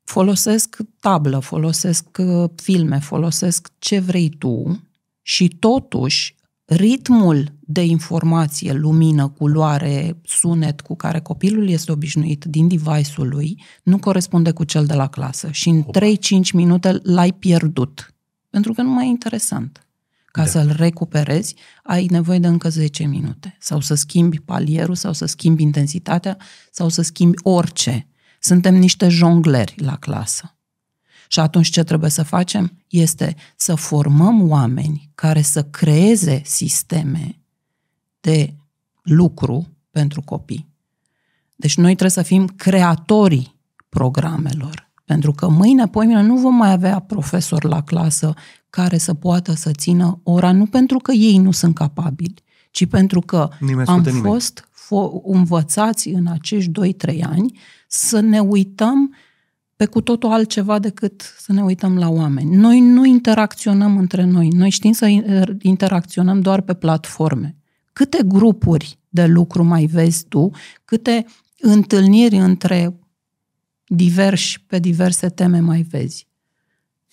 folosesc 0.04 0.78
tablă, 0.99 1.39
folosesc 1.39 2.06
uh, 2.18 2.49
filme, 2.56 2.99
folosesc 2.99 3.72
ce 3.80 3.99
vrei 3.99 4.30
tu 4.30 4.82
și 5.22 5.47
totuși 5.47 6.36
ritmul 6.76 7.51
de 7.59 7.84
informație, 7.84 8.74
lumină, 8.74 9.28
culoare, 9.28 10.17
sunet 10.24 10.82
cu 10.82 10.95
care 10.95 11.19
copilul 11.19 11.69
este 11.69 11.91
obișnuit 11.91 12.45
din 12.45 12.67
device-ul 12.67 13.28
lui 13.28 13.63
nu 13.84 13.97
corespunde 13.97 14.51
cu 14.51 14.63
cel 14.63 14.86
de 14.86 14.93
la 14.93 15.07
clasă 15.07 15.49
și 15.51 15.69
în 15.69 15.84
3-5 15.84 16.51
minute 16.53 16.99
l-ai 17.03 17.34
pierdut. 17.34 18.13
Pentru 18.49 18.74
că 18.74 18.82
nu 18.82 18.89
mai 18.89 19.05
e 19.05 19.09
interesant. 19.09 19.88
Ca 20.26 20.41
Da. 20.41 20.43
da. 20.43 20.49
să-l 20.49 20.74
recuperezi, 20.78 21.55
ai 21.84 22.05
nevoie 22.05 22.39
de 22.39 22.47
încă 22.47 22.69
10 22.69 23.03
minute. 23.03 23.57
Sau 23.59 23.80
să 23.80 23.93
schimbi 23.93 24.39
palierul, 24.39 24.95
sau 24.95 25.13
să 25.13 25.26
schimbi 25.26 25.63
intensitatea, 25.63 26.38
sau 26.72 26.89
să 26.89 27.01
schimbi 27.01 27.38
orice. 27.43 28.07
Suntem 28.39 28.76
niște 28.76 29.07
jongleri 29.07 29.74
la 29.78 29.95
clasă. 29.95 30.55
Și 31.32 31.39
atunci 31.39 31.69
ce 31.69 31.84
trebuie 31.84 32.09
să 32.09 32.23
facem? 32.23 32.77
Este 32.88 33.36
să 33.55 33.75
formăm 33.75 34.49
oameni 34.49 35.09
care 35.15 35.41
să 35.41 35.63
creeze 35.63 36.41
sisteme 36.45 37.39
de 38.19 38.53
lucru 39.01 39.67
pentru 39.91 40.21
copii. 40.21 40.67
Deci 41.55 41.77
noi 41.77 41.89
trebuie 41.89 42.09
să 42.09 42.21
fim 42.21 42.47
creatorii 42.47 43.55
programelor. 43.89 44.91
Pentru 45.05 45.32
că 45.32 45.47
mâine, 45.49 45.88
poimine, 45.88 46.21
nu 46.21 46.38
vom 46.38 46.55
mai 46.55 46.71
avea 46.71 46.99
profesori 46.99 47.67
la 47.67 47.84
clasă 47.84 48.34
care 48.69 48.97
să 48.97 49.13
poată 49.13 49.53
să 49.53 49.71
țină 49.71 50.19
ora, 50.23 50.51
nu 50.51 50.65
pentru 50.65 50.97
că 50.97 51.11
ei 51.11 51.38
nu 51.38 51.51
sunt 51.51 51.75
capabili, 51.75 52.43
ci 52.71 52.86
pentru 52.86 53.21
că 53.21 53.49
Nu-i 53.59 53.73
mai 53.73 53.84
am 53.84 53.89
ascultă 53.89 54.09
nimeni. 54.09 54.34
fost 54.34 54.69
fo- 54.69 55.23
învățați 55.23 56.09
în 56.09 56.27
acești 56.27 56.71
2-3 56.71 57.21
ani 57.23 57.59
să 57.88 58.19
ne 58.19 58.39
uităm 58.39 59.15
pe 59.82 59.88
cu 59.88 60.01
totul 60.01 60.32
altceva 60.32 60.79
decât 60.79 61.36
să 61.38 61.53
ne 61.53 61.63
uităm 61.63 61.97
la 61.97 62.09
oameni. 62.09 62.55
Noi 62.55 62.79
nu 62.79 63.05
interacționăm 63.05 63.97
între 63.97 64.23
noi. 64.23 64.47
Noi 64.47 64.69
știm 64.69 64.91
să 64.91 65.05
in- 65.05 65.47
interacționăm 65.61 66.41
doar 66.41 66.61
pe 66.61 66.73
platforme. 66.73 67.55
Câte 67.93 68.23
grupuri 68.25 68.99
de 69.09 69.25
lucru 69.25 69.63
mai 69.63 69.86
vezi 69.86 70.25
tu? 70.25 70.51
Câte 70.86 71.25
întâlniri 71.59 72.36
între 72.36 72.99
diversi 73.86 74.63
pe 74.67 74.79
diverse 74.79 75.29
teme 75.29 75.59
mai 75.59 75.82
vezi? 75.82 76.27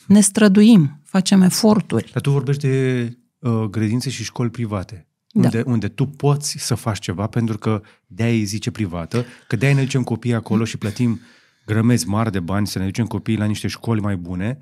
Ne 0.06 0.20
străduim, 0.20 1.00
facem 1.04 1.42
eforturi. 1.42 2.10
Dar 2.12 2.22
tu 2.22 2.30
vorbești 2.30 2.66
de 2.66 3.16
uh, 3.38 3.62
grădințe 3.62 4.10
și 4.10 4.24
școli 4.24 4.50
private. 4.50 5.06
Da. 5.32 5.44
Unde, 5.44 5.62
unde 5.66 5.88
tu 5.88 6.06
poți 6.06 6.56
să 6.58 6.74
faci 6.74 6.98
ceva 6.98 7.26
pentru 7.26 7.58
că 7.58 7.82
de-aia 8.06 8.32
îi 8.32 8.44
zice 8.44 8.70
privată, 8.70 9.24
că 9.46 9.56
de-aia 9.56 9.74
ne 9.74 9.82
ducem 9.82 10.02
copiii 10.02 10.34
acolo 10.34 10.64
și 10.64 10.76
plătim 10.76 11.20
grămezi 11.68 12.08
mari 12.08 12.32
de 12.32 12.40
bani 12.40 12.66
să 12.66 12.78
ne 12.78 12.84
ducem 12.84 13.06
copiii 13.06 13.38
la 13.38 13.44
niște 13.44 13.68
școli 13.68 14.00
mai 14.00 14.16
bune, 14.16 14.58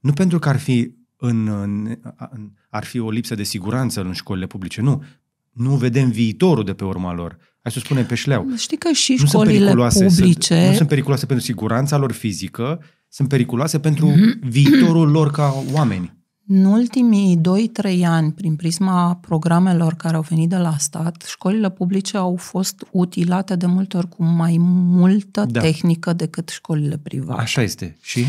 nu 0.00 0.12
pentru 0.12 0.38
că 0.38 0.48
ar 0.48 0.58
fi, 0.58 0.94
în, 1.16 1.48
în, 1.48 1.96
în, 2.30 2.50
ar 2.68 2.84
fi 2.84 2.98
o 2.98 3.10
lipsă 3.10 3.34
de 3.34 3.42
siguranță 3.42 4.00
în 4.00 4.12
școlile 4.12 4.46
publice, 4.46 4.80
nu. 4.80 5.04
nu 5.52 5.76
vedem 5.76 6.10
viitorul 6.10 6.64
de 6.64 6.74
pe 6.74 6.84
urma 6.84 7.12
lor. 7.12 7.36
Hai 7.62 7.72
să 7.72 7.78
spunem 7.78 8.06
pe 8.06 8.14
șleau. 8.14 8.46
Știi 8.56 8.76
că 8.76 8.92
și 8.92 9.16
nu 9.20 9.26
școlile 9.26 9.88
sunt 9.88 10.14
publice... 10.14 10.54
Sunt, 10.54 10.68
nu 10.68 10.74
sunt 10.74 10.88
periculoase 10.88 11.26
pentru 11.26 11.44
siguranța 11.44 11.96
lor 11.96 12.12
fizică, 12.12 12.80
sunt 13.08 13.28
periculoase 13.28 13.78
pentru 13.78 14.08
viitorul 14.40 15.10
lor 15.10 15.30
ca 15.30 15.64
oameni. 15.72 16.16
În 16.48 16.64
ultimii 16.64 17.40
2-3 17.40 18.04
ani, 18.04 18.32
prin 18.32 18.56
prisma 18.56 19.14
programelor 19.14 19.94
care 19.94 20.16
au 20.16 20.22
venit 20.28 20.48
de 20.48 20.56
la 20.56 20.76
stat, 20.78 21.22
școlile 21.26 21.70
publice 21.70 22.16
au 22.16 22.36
fost 22.36 22.86
utilate 22.90 23.56
de 23.56 23.66
multe 23.66 23.96
ori 23.96 24.08
cu 24.08 24.24
mai 24.24 24.56
multă 24.60 25.44
da. 25.44 25.60
tehnică 25.60 26.12
decât 26.12 26.48
școlile 26.48 26.98
private. 26.98 27.40
Așa 27.40 27.62
este. 27.62 27.96
Și? 28.00 28.24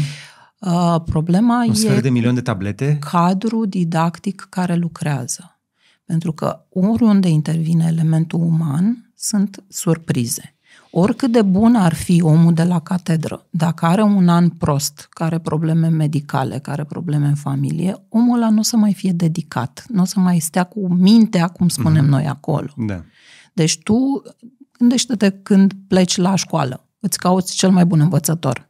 Uh, 0.59 0.95
problema 1.05 1.63
Un 1.63 1.69
e 1.69 1.73
sfert 1.73 2.01
de 2.01 2.09
milion 2.09 2.33
de 2.33 2.41
tablete? 2.41 2.97
cadrul 3.11 3.67
didactic 3.67 4.47
care 4.49 4.75
lucrează. 4.75 5.59
Pentru 6.05 6.31
că 6.31 6.65
oriunde 6.69 7.27
intervine 7.27 7.85
elementul 7.87 8.39
uman, 8.39 9.11
sunt 9.15 9.63
surprize. 9.67 10.56
Oricât 10.99 11.31
de 11.31 11.41
bun 11.41 11.75
ar 11.75 11.93
fi 11.93 12.21
omul 12.21 12.53
de 12.53 12.63
la 12.63 12.79
catedră, 12.79 13.45
dacă 13.49 13.85
are 13.85 14.01
un 14.01 14.29
an 14.29 14.49
prost, 14.49 15.07
care 15.09 15.35
are 15.35 15.43
probleme 15.43 15.87
medicale, 15.87 16.59
care 16.59 16.71
are 16.71 16.83
probleme 16.83 17.27
în 17.27 17.35
familie, 17.35 18.05
omul 18.09 18.35
ăla 18.35 18.49
nu 18.49 18.59
o 18.59 18.61
să 18.61 18.77
mai 18.77 18.93
fie 18.93 19.11
dedicat, 19.11 19.85
nu 19.87 20.01
o 20.01 20.05
să 20.05 20.19
mai 20.19 20.39
stea 20.39 20.63
cu 20.63 20.93
mintea, 20.93 21.47
cum 21.47 21.67
spunem 21.69 22.05
mm-hmm. 22.05 22.09
noi 22.09 22.27
acolo. 22.27 22.73
Da. 22.75 23.03
Deci 23.53 23.77
tu 23.77 24.21
gândește-te 24.71 25.29
când 25.29 25.73
pleci 25.87 26.15
la 26.15 26.35
școală, 26.35 26.85
îți 26.99 27.17
cauți 27.17 27.55
cel 27.55 27.69
mai 27.69 27.85
bun 27.85 27.99
învățător. 27.99 28.69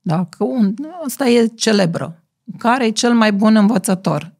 Dacă 0.00 0.44
un, 0.44 0.74
asta 1.04 1.28
e 1.28 1.46
celebră. 1.46 2.24
Care 2.58 2.86
e 2.86 2.90
cel 2.90 3.14
mai 3.14 3.32
bun 3.32 3.56
învățător? 3.56 4.32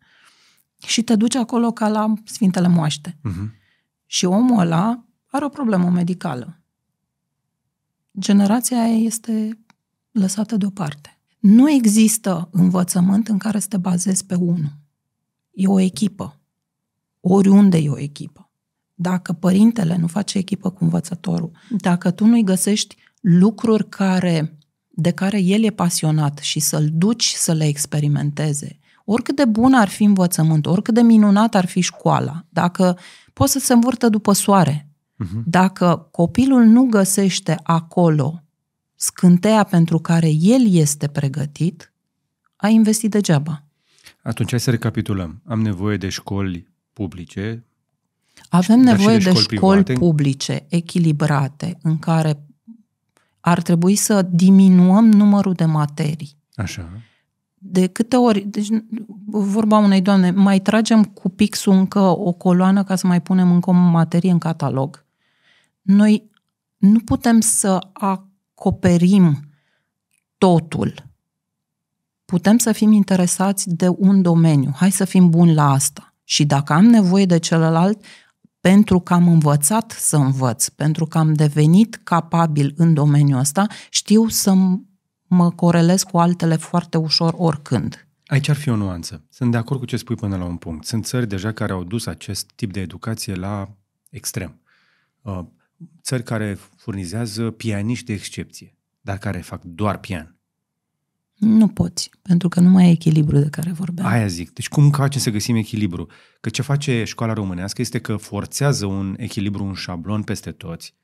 Și 0.87 1.03
te 1.03 1.16
duci 1.16 1.37
acolo 1.37 1.71
ca 1.71 1.89
la 1.89 2.12
Sfintele 2.25 2.69
Moaște. 2.69 3.16
Mm-hmm. 3.16 3.51
Și 4.07 4.25
omul 4.25 4.61
ăla 4.61 5.05
are 5.27 5.45
o 5.45 5.49
problemă 5.49 5.91
medicală 5.91 6.57
generația 8.19 8.83
aia 8.83 8.97
este 8.97 9.59
lăsată 10.11 10.57
deoparte. 10.57 11.19
Nu 11.39 11.71
există 11.71 12.49
învățământ 12.53 13.29
în 13.29 13.39
care 13.39 13.59
să 13.59 13.66
te 13.69 13.77
bazezi 13.77 14.27
pe 14.27 14.35
unul. 14.35 14.73
E 15.53 15.66
o 15.66 15.81
echipă. 15.81 16.41
Oriunde 17.21 17.77
e 17.77 17.89
o 17.89 17.99
echipă. 17.99 18.51
Dacă 18.95 19.33
părintele 19.33 19.97
nu 19.97 20.07
face 20.07 20.39
echipă 20.39 20.71
cu 20.71 20.85
învățătorul, 20.85 21.51
dacă 21.79 22.11
tu 22.11 22.27
nu-i 22.27 22.45
găsești 22.45 22.97
lucruri 23.21 23.89
care, 23.89 24.59
de 24.89 25.11
care 25.11 25.41
el 25.41 25.62
e 25.62 25.71
pasionat 25.71 26.39
și 26.39 26.61
să-l 26.61 26.89
duci 26.93 27.33
să 27.37 27.53
le 27.53 27.66
experimenteze, 27.66 28.79
oricât 29.05 29.37
de 29.37 29.45
bun 29.45 29.75
ar 29.75 29.89
fi 29.89 30.05
învățământ, 30.05 30.66
oricât 30.66 30.95
de 30.95 31.03
minunat 31.03 31.55
ar 31.55 31.66
fi 31.66 31.81
școala, 31.81 32.45
dacă 32.49 32.99
poți 33.33 33.53
să 33.53 33.59
se 33.59 33.73
învârtă 33.73 34.09
după 34.09 34.33
soare, 34.33 34.88
Uh-huh. 35.25 35.43
Dacă 35.45 36.09
copilul 36.11 36.64
nu 36.64 36.85
găsește 36.85 37.61
acolo 37.62 38.43
scânteia 38.95 39.62
pentru 39.62 39.99
care 39.99 40.29
el 40.31 40.73
este 40.73 41.07
pregătit, 41.07 41.93
a 42.57 42.69
investit 42.69 43.11
degeaba. 43.11 43.64
Atunci 44.23 44.51
hai 44.51 44.61
să 44.61 44.71
recapitulăm. 44.71 45.43
Am 45.45 45.61
nevoie 45.61 45.97
de 45.97 46.09
școli 46.09 46.69
publice. 46.93 47.64
Avem 48.49 48.81
nevoie 48.81 49.19
de, 49.19 49.31
de 49.31 49.39
școli, 49.39 49.57
școli 49.57 49.83
publice 49.83 50.66
echilibrate 50.69 51.79
în 51.83 51.99
care 51.99 52.43
ar 53.41 53.62
trebui 53.62 53.95
să 53.95 54.23
diminuăm 54.23 55.11
numărul 55.11 55.53
de 55.53 55.64
materii. 55.64 56.37
Așa. 56.55 56.91
De 57.55 57.87
câte 57.87 58.16
ori, 58.16 58.41
deci 58.41 58.69
vorba 59.27 59.79
unei 59.79 60.01
doamne, 60.01 60.31
mai 60.31 60.61
tragem 60.61 61.05
cu 61.05 61.29
pixul 61.29 61.73
încă 61.73 61.99
o 62.01 62.33
coloană 62.33 62.85
ca 62.85 62.97
să 62.97 63.07
mai 63.07 63.23
punem 63.23 63.51
încă 63.51 63.71
o 63.71 63.73
materie 63.73 64.31
în 64.31 64.39
catalog. 64.39 65.07
Noi 65.89 66.30
nu 66.76 67.01
putem 67.01 67.41
să 67.41 67.89
acoperim 67.93 69.41
totul. 70.39 70.95
Putem 72.24 72.59
să 72.59 72.72
fim 72.72 72.93
interesați 72.93 73.70
de 73.74 73.89
un 73.89 74.22
domeniu. 74.22 74.72
Hai 74.74 74.91
să 74.91 75.05
fim 75.05 75.30
buni 75.30 75.55
la 75.55 75.70
asta. 75.70 76.14
Și 76.24 76.45
dacă 76.45 76.72
am 76.72 76.84
nevoie 76.84 77.26
de 77.26 77.39
celălalt, 77.39 78.05
pentru 78.61 79.01
că 79.01 79.14
am 79.14 79.28
învățat 79.28 79.91
să 79.91 80.16
învăț, 80.16 80.68
pentru 80.68 81.07
că 81.07 81.18
am 81.18 81.32
devenit 81.32 82.01
capabil 82.05 82.74
în 82.76 82.95
domeniul 82.95 83.39
ăsta, 83.39 83.66
știu 83.91 84.28
să 84.28 84.55
mă 85.26 85.51
corelez 85.51 86.03
cu 86.03 86.18
altele 86.18 86.57
foarte 86.57 86.97
ușor 86.99 87.34
oricând. 87.36 88.07
Aici 88.26 88.49
ar 88.49 88.57
fi 88.57 88.68
o 88.68 88.76
nuanță. 88.76 89.24
Sunt 89.30 89.51
de 89.51 89.57
acord 89.57 89.80
cu 89.80 89.86
ce 89.86 89.97
spui 89.97 90.16
până 90.16 90.36
la 90.36 90.45
un 90.45 90.57
punct. 90.57 90.86
Sunt 90.86 91.05
țări 91.07 91.26
deja 91.26 91.53
care 91.53 91.72
au 91.72 91.84
dus 91.84 92.07
acest 92.07 92.51
tip 92.55 92.72
de 92.72 92.80
educație 92.80 93.34
la 93.34 93.68
extrem. 94.11 94.61
Uh, 95.79 95.87
țări 96.03 96.22
care 96.22 96.59
furnizează 96.76 97.51
pianiști 97.51 98.05
de 98.05 98.12
excepție, 98.12 98.74
dar 99.01 99.18
care 99.18 99.39
fac 99.39 99.62
doar 99.62 99.99
pian. 99.99 100.39
Nu 101.39 101.68
poți, 101.68 102.11
pentru 102.22 102.49
că 102.49 102.61
nu 102.61 102.68
mai 102.68 102.87
e 102.87 102.91
echilibru 102.91 103.39
de 103.39 103.49
care 103.49 103.72
vorbeam. 103.72 104.09
Aia 104.09 104.26
zic. 104.26 104.53
Deci 104.53 104.68
cum 104.68 104.91
facem 104.91 105.20
să 105.20 105.31
găsim 105.31 105.57
echilibru? 105.57 106.07
Că 106.41 106.49
ce 106.49 106.62
face 106.62 107.05
școala 107.05 107.33
românească 107.33 107.81
este 107.81 107.99
că 107.99 108.16
forțează 108.16 108.87
un 108.87 109.14
echilibru, 109.18 109.64
un 109.64 109.74
șablon 109.74 110.22
peste 110.22 110.51
toți. 110.51 110.95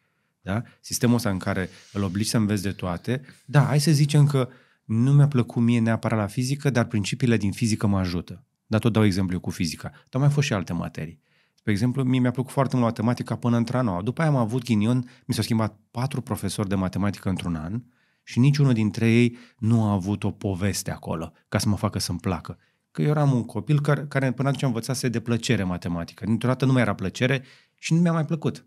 Da? 0.42 0.62
Sistemul 0.80 1.16
ăsta 1.16 1.30
în 1.30 1.38
care 1.38 1.68
îl 1.92 2.02
obligi 2.02 2.28
să 2.28 2.36
înveți 2.36 2.62
de 2.62 2.70
toate. 2.70 3.20
Da, 3.44 3.64
hai 3.64 3.80
să 3.80 3.90
zicem 3.90 4.26
că 4.26 4.48
nu 4.84 5.12
mi-a 5.12 5.28
plăcut 5.28 5.62
mie 5.62 5.80
neapărat 5.80 6.18
la 6.18 6.26
fizică, 6.26 6.70
dar 6.70 6.84
principiile 6.84 7.36
din 7.36 7.52
fizică 7.52 7.86
mă 7.86 7.98
ajută. 7.98 8.44
Dar 8.66 8.80
tot 8.80 8.92
dau 8.92 9.04
exemplu 9.04 9.40
cu 9.40 9.50
fizica. 9.50 9.92
Dar 10.10 10.20
mai 10.20 10.30
fost 10.30 10.46
și 10.46 10.52
alte 10.52 10.72
materii. 10.72 11.22
Spre 11.64 11.76
exemplu, 11.76 12.02
mie 12.02 12.20
mi-a 12.20 12.30
plăcut 12.30 12.52
foarte 12.52 12.76
mult 12.76 12.86
matematica 12.86 13.36
până 13.36 13.56
într 13.56 13.76
noua. 13.76 14.02
După 14.02 14.20
aia 14.20 14.30
am 14.30 14.36
avut 14.36 14.64
ghinion, 14.64 15.10
mi 15.26 15.34
s-au 15.34 15.42
schimbat 15.42 15.78
patru 15.90 16.20
profesori 16.20 16.68
de 16.68 16.74
matematică 16.74 17.28
într-un 17.28 17.54
an 17.54 17.82
și 18.22 18.38
niciunul 18.38 18.72
dintre 18.72 19.10
ei 19.10 19.36
nu 19.58 19.84
a 19.84 19.92
avut 19.92 20.24
o 20.24 20.30
poveste 20.30 20.90
acolo 20.90 21.32
ca 21.48 21.58
să 21.58 21.68
mă 21.68 21.76
facă 21.76 21.98
să-mi 21.98 22.18
placă. 22.18 22.58
Că 22.90 23.02
eu 23.02 23.08
eram 23.08 23.32
un 23.32 23.44
copil 23.44 23.80
care, 23.80 24.06
care 24.08 24.32
până 24.32 24.48
atunci 24.48 24.62
învățase 24.62 25.08
de 25.08 25.20
plăcere 25.20 25.62
matematică. 25.62 26.24
Dintr-o 26.24 26.48
dată 26.48 26.64
nu 26.64 26.72
mai 26.72 26.82
era 26.82 26.94
plăcere 26.94 27.42
și 27.74 27.94
nu 27.94 28.00
mi-a 28.00 28.12
mai 28.12 28.24
plăcut. 28.24 28.66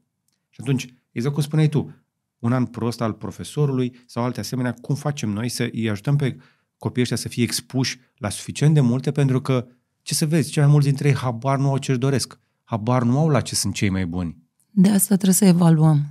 Și 0.49 0.59
atunci, 0.61 0.93
exact 1.11 1.33
cum 1.33 1.43
spuneai 1.43 1.67
tu, 1.67 1.95
un 2.39 2.53
an 2.53 2.65
prost 2.65 3.01
al 3.01 3.13
profesorului 3.13 3.95
sau 4.05 4.23
alte 4.23 4.39
asemenea, 4.39 4.73
cum 4.81 4.95
facem 4.95 5.29
noi 5.29 5.49
să 5.49 5.69
îi 5.71 5.89
ajutăm 5.89 6.15
pe 6.15 6.37
copiii 6.77 7.01
ăștia 7.01 7.17
să 7.17 7.27
fie 7.27 7.43
expuși 7.43 7.99
la 8.15 8.29
suficient 8.29 8.73
de 8.73 8.81
multe 8.81 9.11
pentru 9.11 9.41
că, 9.41 9.67
ce 10.01 10.13
să 10.13 10.25
vezi, 10.25 10.51
cei 10.51 10.63
mai 10.63 10.71
mulți 10.71 10.87
dintre 10.87 11.07
ei 11.07 11.15
habar 11.15 11.57
nu 11.57 11.69
au 11.69 11.77
ce-și 11.77 11.97
doresc 11.97 12.39
habar 12.69 13.03
nu 13.03 13.19
au 13.19 13.27
la 13.27 13.41
ce 13.41 13.55
sunt 13.55 13.73
cei 13.73 13.89
mai 13.89 14.05
buni. 14.05 14.37
De 14.71 14.89
asta 14.89 15.15
trebuie 15.15 15.33
să 15.33 15.45
evaluăm. 15.45 16.05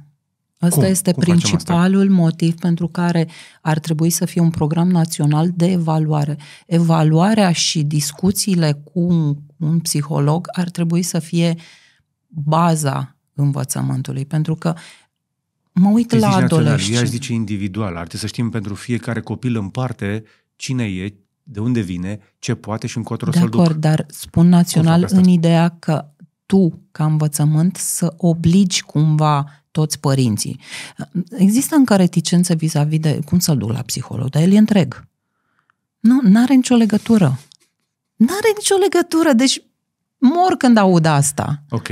Asta 0.59 0.81
Cum? 0.81 0.91
este 0.91 1.13
Cum 1.13 1.23
principalul 1.23 2.01
asta? 2.01 2.15
motiv 2.15 2.55
pentru 2.55 2.89
care 2.89 3.29
ar 3.61 3.79
trebui 3.79 4.11
să 4.11 4.25
fie 4.25 4.41
un 4.41 4.51
program 4.51 4.91
național 4.91 5.51
de 5.55 5.67
evaluare. 5.67 6.39
Evaluarea 6.67 7.53
și 7.53 7.83
discuțiile 7.83 8.73
cu 8.73 9.01
un, 9.01 9.37
un 9.57 9.79
psiholog 9.79 10.49
ar 10.53 10.69
trebui 10.71 11.03
să 11.03 11.19
fie 11.19 11.55
baza 12.27 13.17
învățământului, 13.35 14.27
pentru 14.27 14.55
că 14.55 14.75
mă 15.73 15.89
uit 15.89 16.13
la 16.13 16.29
adolescenți. 16.29 16.93
Eu 16.93 17.01
aș 17.01 17.09
zice 17.09 17.33
individual. 17.33 17.97
Ar 17.97 18.07
trebui 18.07 18.19
să 18.19 18.27
știm 18.27 18.51
pentru 18.51 18.75
fiecare 18.75 19.21
copil 19.21 19.57
în 19.57 19.69
parte 19.69 20.25
cine 20.57 20.85
e, 20.85 21.15
de 21.43 21.61
unde 21.61 21.81
vine, 21.81 22.19
ce 22.39 22.55
poate 22.55 22.87
și 22.87 22.97
încotro 22.97 23.33
să-l 23.33 23.49
duc. 23.49 23.73
dar 23.73 24.07
spun 24.09 24.49
național 24.49 25.07
în 25.11 25.25
ideea 25.25 25.77
că 25.79 26.11
tu, 26.47 26.83
ca 26.91 27.05
învățământ, 27.05 27.77
să 27.77 28.15
obligi 28.17 28.83
cumva 28.83 29.65
toți 29.71 30.01
părinții. 30.01 30.61
Există 31.31 31.75
încă 31.75 31.97
reticență 31.97 32.55
vis-a-vis 32.55 33.01
de 33.01 33.21
cum 33.25 33.39
să-l 33.39 33.59
duc 33.59 33.73
la 33.73 33.83
psiholog, 33.83 34.29
dar 34.29 34.43
el 34.43 34.53
e 34.53 34.59
întreg. 34.59 35.07
Nu, 36.01 36.21
n-are 36.23 36.55
nicio 36.55 36.75
legătură. 36.75 37.39
N-are 38.17 38.53
nicio 38.57 38.75
legătură, 38.75 39.33
deci 39.33 39.63
mor 40.19 40.57
când 40.59 40.77
aud 40.77 41.05
asta. 41.05 41.63
Ok. 41.71 41.89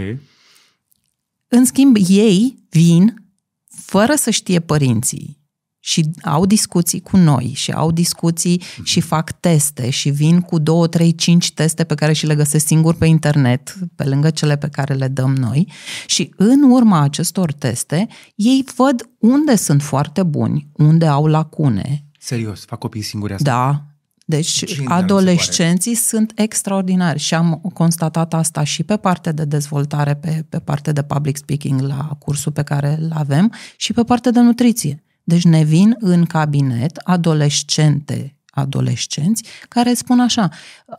În 1.49 1.65
schimb, 1.65 1.97
ei 2.09 2.59
vin 2.69 3.25
fără 3.69 4.15
să 4.15 4.31
știe 4.31 4.61
părinții 4.61 5.44
și 5.87 6.11
au 6.23 6.47
discuții 6.47 7.01
cu 7.01 7.17
noi 7.17 7.53
și 7.55 7.71
au 7.73 7.93
discuții 7.93 8.61
mm-hmm. 8.61 8.83
și 8.83 9.01
fac 9.01 9.33
teste 9.33 9.91
și 9.91 10.11
vin 10.11 10.41
cu 10.41 10.59
două, 10.59 10.87
trei, 10.87 11.15
cinci 11.15 11.53
teste 11.53 11.85
pe 11.85 11.95
care 11.95 12.13
și 12.13 12.27
le 12.27 12.35
găsesc 12.35 12.67
singur 12.67 12.95
pe 12.95 13.07
internet, 13.07 13.75
pe 13.97 14.05
lângă 14.05 14.31
cele 14.31 14.57
pe 14.57 14.69
care 14.69 14.95
le 14.95 15.09
dăm 15.09 15.35
noi 15.35 15.73
și 16.07 16.33
în 16.37 16.63
urma 16.63 17.01
acestor 17.01 17.53
teste 17.53 18.07
ei 18.35 18.65
văd 18.77 19.11
unde 19.19 19.57
sunt 19.57 19.83
foarte 19.83 20.23
buni, 20.23 20.69
unde 20.73 21.07
au 21.07 21.27
lacune. 21.27 22.05
Serios, 22.19 22.65
fac 22.65 22.79
copii 22.79 23.03
singuri 23.03 23.33
asta? 23.33 23.51
Da, 23.51 23.85
deci 24.27 24.65
Ce 24.65 24.83
adolescenții 24.85 25.95
sunt 25.95 26.33
extraordinari 26.35 27.19
și 27.19 27.35
am 27.35 27.61
constatat 27.75 28.35
asta 28.35 28.65
și 28.65 28.83
pe 28.83 28.97
partea 28.97 29.33
de 29.33 29.45
dezvoltare, 29.45 30.15
pe, 30.15 30.45
pe 30.49 30.59
partea 30.59 30.93
de 30.93 31.03
public 31.03 31.37
speaking 31.37 31.81
la 31.81 32.17
cursul 32.19 32.53
pe 32.53 32.63
care 32.63 32.99
îl 33.01 33.11
avem 33.15 33.53
și 33.77 33.93
pe 33.93 34.03
partea 34.03 34.31
de 34.31 34.41
nutriție. 34.41 35.04
Deci 35.25 35.45
ne 35.45 35.63
vin 35.63 35.97
în 35.99 36.25
cabinet 36.25 36.97
adolescente, 36.97 38.37
adolescenți, 38.51 39.45
care 39.69 39.95
spun 39.95 40.21
așa, 40.21 40.49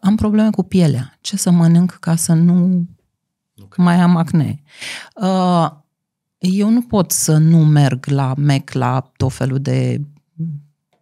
am 0.02 0.16
probleme 0.16 0.50
cu 0.50 0.64
pielea, 0.64 1.18
ce 1.22 1.38
să 1.38 1.52
mănânc 1.52 1.92
ca 1.92 2.16
să 2.16 2.34
nu 2.34 2.56
Nu 3.54 3.66
cred. 3.66 3.86
mai 3.86 3.96
am 4.00 4.16
acne. 4.16 4.62
Uh, 5.16 5.72
eu 6.38 6.70
nu 6.70 6.82
pot 6.82 7.12
să 7.12 7.38
nu 7.38 7.58
merg 7.66 8.06
la 8.06 8.34
MEC, 8.38 8.72
la 8.72 9.12
tot 9.18 9.34
felul 9.34 9.60
de 9.60 10.02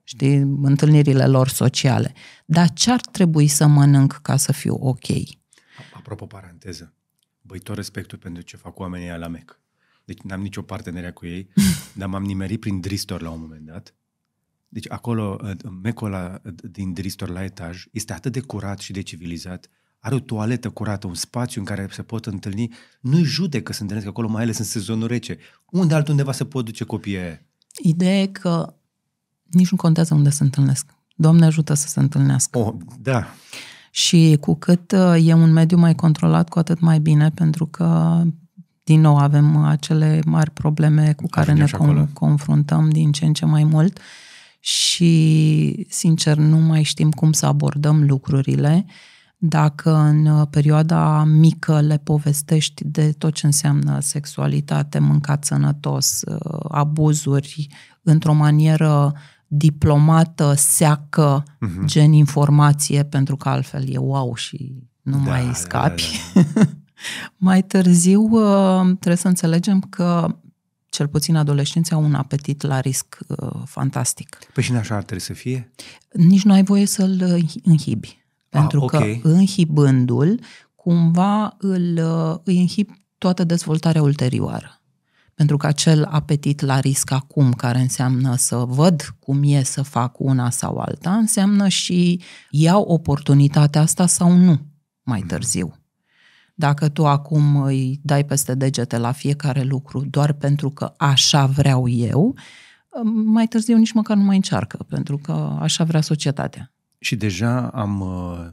știi, 0.03 0.35
întâlnirile 0.61 1.25
lor 1.25 1.47
sociale. 1.47 2.13
Dar 2.45 2.69
ce 2.73 2.91
ar 2.91 3.01
trebui 3.01 3.47
să 3.47 3.67
mănânc 3.67 4.19
ca 4.21 4.37
să 4.37 4.51
fiu 4.51 4.77
ok? 4.79 5.05
Apropo, 5.93 6.25
paranteză. 6.25 6.93
Băi, 7.41 7.59
tot 7.59 7.75
respectul 7.75 8.17
pentru 8.17 8.43
ce 8.43 8.57
fac 8.57 8.79
oamenii 8.79 9.07
ăia 9.07 9.17
la 9.17 9.27
MEC. 9.27 9.59
Deci 10.05 10.21
n-am 10.21 10.41
nicio 10.41 10.61
parteneria 10.61 11.13
cu 11.13 11.25
ei, 11.25 11.49
dar 11.97 12.07
m-am 12.07 12.23
nimerit 12.23 12.59
prin 12.59 12.79
Dristor 12.79 13.21
la 13.21 13.29
un 13.29 13.39
moment 13.39 13.65
dat. 13.65 13.93
Deci 14.67 14.91
acolo, 14.91 15.37
uh, 15.43 15.51
mecul 15.81 16.07
ăla 16.07 16.41
uh, 16.45 16.53
din 16.71 16.93
Dristor 16.93 17.29
la 17.29 17.43
etaj 17.43 17.83
este 17.91 18.13
atât 18.13 18.31
de 18.31 18.39
curat 18.39 18.79
și 18.79 18.91
de 18.91 19.01
civilizat. 19.01 19.69
Are 19.99 20.15
o 20.15 20.19
toaletă 20.19 20.69
curată, 20.69 21.07
un 21.07 21.13
spațiu 21.13 21.61
în 21.61 21.67
care 21.67 21.87
se 21.91 22.01
pot 22.01 22.25
întâlni. 22.25 22.73
Nu-i 22.99 23.23
judecă 23.23 23.73
să 23.73 23.81
întâlnesc 23.81 24.09
acolo, 24.09 24.27
mai 24.27 24.41
ales 24.43 24.57
în 24.57 24.65
sezonul 24.65 25.07
rece. 25.07 25.37
Unde 25.69 25.93
altundeva 25.93 26.31
se 26.31 26.45
pot 26.45 26.65
duce 26.65 26.83
copiii 26.83 27.17
aia? 27.17 27.41
Ideea 27.81 28.21
e 28.21 28.27
că 28.27 28.73
nici 29.43 29.71
nu 29.71 29.77
contează 29.77 30.13
unde 30.13 30.29
se 30.29 30.43
întâlnesc. 30.43 30.85
Doamne 31.15 31.45
ajută 31.45 31.73
să 31.73 31.87
se 31.87 31.99
întâlnească. 31.99 32.57
Oh, 32.57 32.73
da. 32.99 33.33
Și 33.91 34.37
cu 34.39 34.55
cât 34.55 34.91
uh, 34.91 35.27
e 35.27 35.33
un 35.33 35.51
mediu 35.51 35.77
mai 35.77 35.95
controlat, 35.95 36.49
cu 36.49 36.59
atât 36.59 36.79
mai 36.79 36.99
bine, 36.99 37.29
pentru 37.29 37.65
că, 37.65 38.21
din 38.83 39.01
nou, 39.01 39.17
avem 39.17 39.55
acele 39.57 40.21
mari 40.25 40.51
probleme 40.51 41.13
cu 41.15 41.27
care 41.27 41.51
Ajungem 41.51 41.63
ne 41.63 41.69
și 41.69 41.75
acolo. 41.75 42.05
com- 42.05 42.13
confruntăm 42.13 42.89
din 42.89 43.11
ce 43.11 43.25
în 43.25 43.33
ce 43.33 43.45
mai 43.45 43.63
mult 43.63 43.99
și, 44.59 45.85
sincer, 45.89 46.37
nu 46.37 46.57
mai 46.57 46.83
știm 46.83 47.11
cum 47.11 47.31
să 47.31 47.45
abordăm 47.45 48.03
lucrurile. 48.03 48.85
Dacă 49.37 49.95
în 49.95 50.25
uh, 50.25 50.47
perioada 50.49 51.23
mică 51.23 51.79
le 51.81 51.97
povestești 51.97 52.83
de 52.87 53.11
tot 53.11 53.33
ce 53.33 53.45
înseamnă 53.45 53.99
sexualitate, 53.99 54.99
mâncat 54.99 55.43
sănătos, 55.45 56.21
uh, 56.25 56.59
abuzuri, 56.69 57.67
într-o 58.01 58.33
manieră 58.33 59.13
diplomată, 59.47 60.53
seacă, 60.57 61.43
Mhm. 61.59 61.85
gen 61.85 62.13
informație, 62.13 63.03
pentru 63.03 63.35
că 63.35 63.49
altfel 63.49 63.93
e 63.93 63.97
wow 63.97 64.35
și 64.35 64.73
nu 65.01 65.17
Da, 65.23 65.29
mai 65.29 65.45
da, 65.45 65.53
scapi. 65.53 66.03
da, 66.33 66.41
da. 66.53 66.61
Mai 67.37 67.63
târziu 67.63 68.21
uh, 68.21 68.81
trebuie 68.83 69.15
să 69.15 69.27
înțelegem 69.27 69.79
că 69.79 70.37
cel 70.93 71.07
puțin 71.07 71.35
adolescenții 71.35 71.95
au 71.95 72.03
un 72.03 72.13
apetit 72.13 72.61
la 72.61 72.79
risc 72.79 73.17
uh, 73.27 73.61
fantastic. 73.65 74.37
Păi 74.53 74.63
și 74.63 74.71
în 74.71 74.77
așa 74.77 74.95
ar 74.95 75.03
trebui 75.03 75.23
să 75.23 75.33
fie? 75.33 75.71
Nici 76.11 76.43
nu 76.43 76.53
ai 76.53 76.63
voie 76.63 76.85
să-l 76.85 77.21
uh, 77.21 77.53
înhibi. 77.63 78.21
Pentru 78.49 78.81
ok. 78.81 78.91
că 78.91 79.05
înhibându-l, 79.21 80.39
cumva 80.75 81.55
îl, 81.57 81.97
uh, 81.97 82.39
îi 82.43 82.59
înhib 82.59 82.89
toată 83.17 83.43
dezvoltarea 83.43 84.01
ulterioară. 84.01 84.81
Pentru 85.33 85.57
că 85.57 85.67
acel 85.67 86.03
apetit 86.03 86.61
la 86.61 86.79
risc 86.79 87.11
acum, 87.11 87.51
care 87.51 87.79
înseamnă 87.79 88.35
să 88.35 88.55
văd 88.55 89.15
cum 89.19 89.41
e 89.43 89.63
să 89.63 89.81
fac 89.81 90.19
una 90.19 90.49
sau 90.49 90.77
alta, 90.77 91.13
înseamnă 91.15 91.67
și 91.67 92.21
iau 92.49 92.81
oportunitatea 92.81 93.81
asta 93.81 94.05
sau 94.05 94.31
nu 94.31 94.59
mai 95.03 95.21
târziu. 95.21 95.82
Dacă 96.53 96.89
tu 96.89 97.07
acum 97.07 97.61
îi 97.61 97.99
dai 98.03 98.25
peste 98.25 98.55
degete 98.55 98.97
la 98.97 99.11
fiecare 99.11 99.63
lucru 99.63 100.05
doar 100.05 100.33
pentru 100.33 100.69
că 100.69 100.93
așa 100.97 101.45
vreau 101.45 101.87
eu, 101.87 102.35
mai 103.25 103.47
târziu 103.47 103.77
nici 103.77 103.91
măcar 103.91 104.17
nu 104.17 104.23
mai 104.23 104.35
încearcă, 104.35 104.77
pentru 104.89 105.17
că 105.17 105.31
așa 105.59 105.83
vrea 105.83 106.01
societatea. 106.01 106.73
Și 106.99 107.15
deja 107.15 107.67
am 107.67 107.99
uh, 107.99 108.47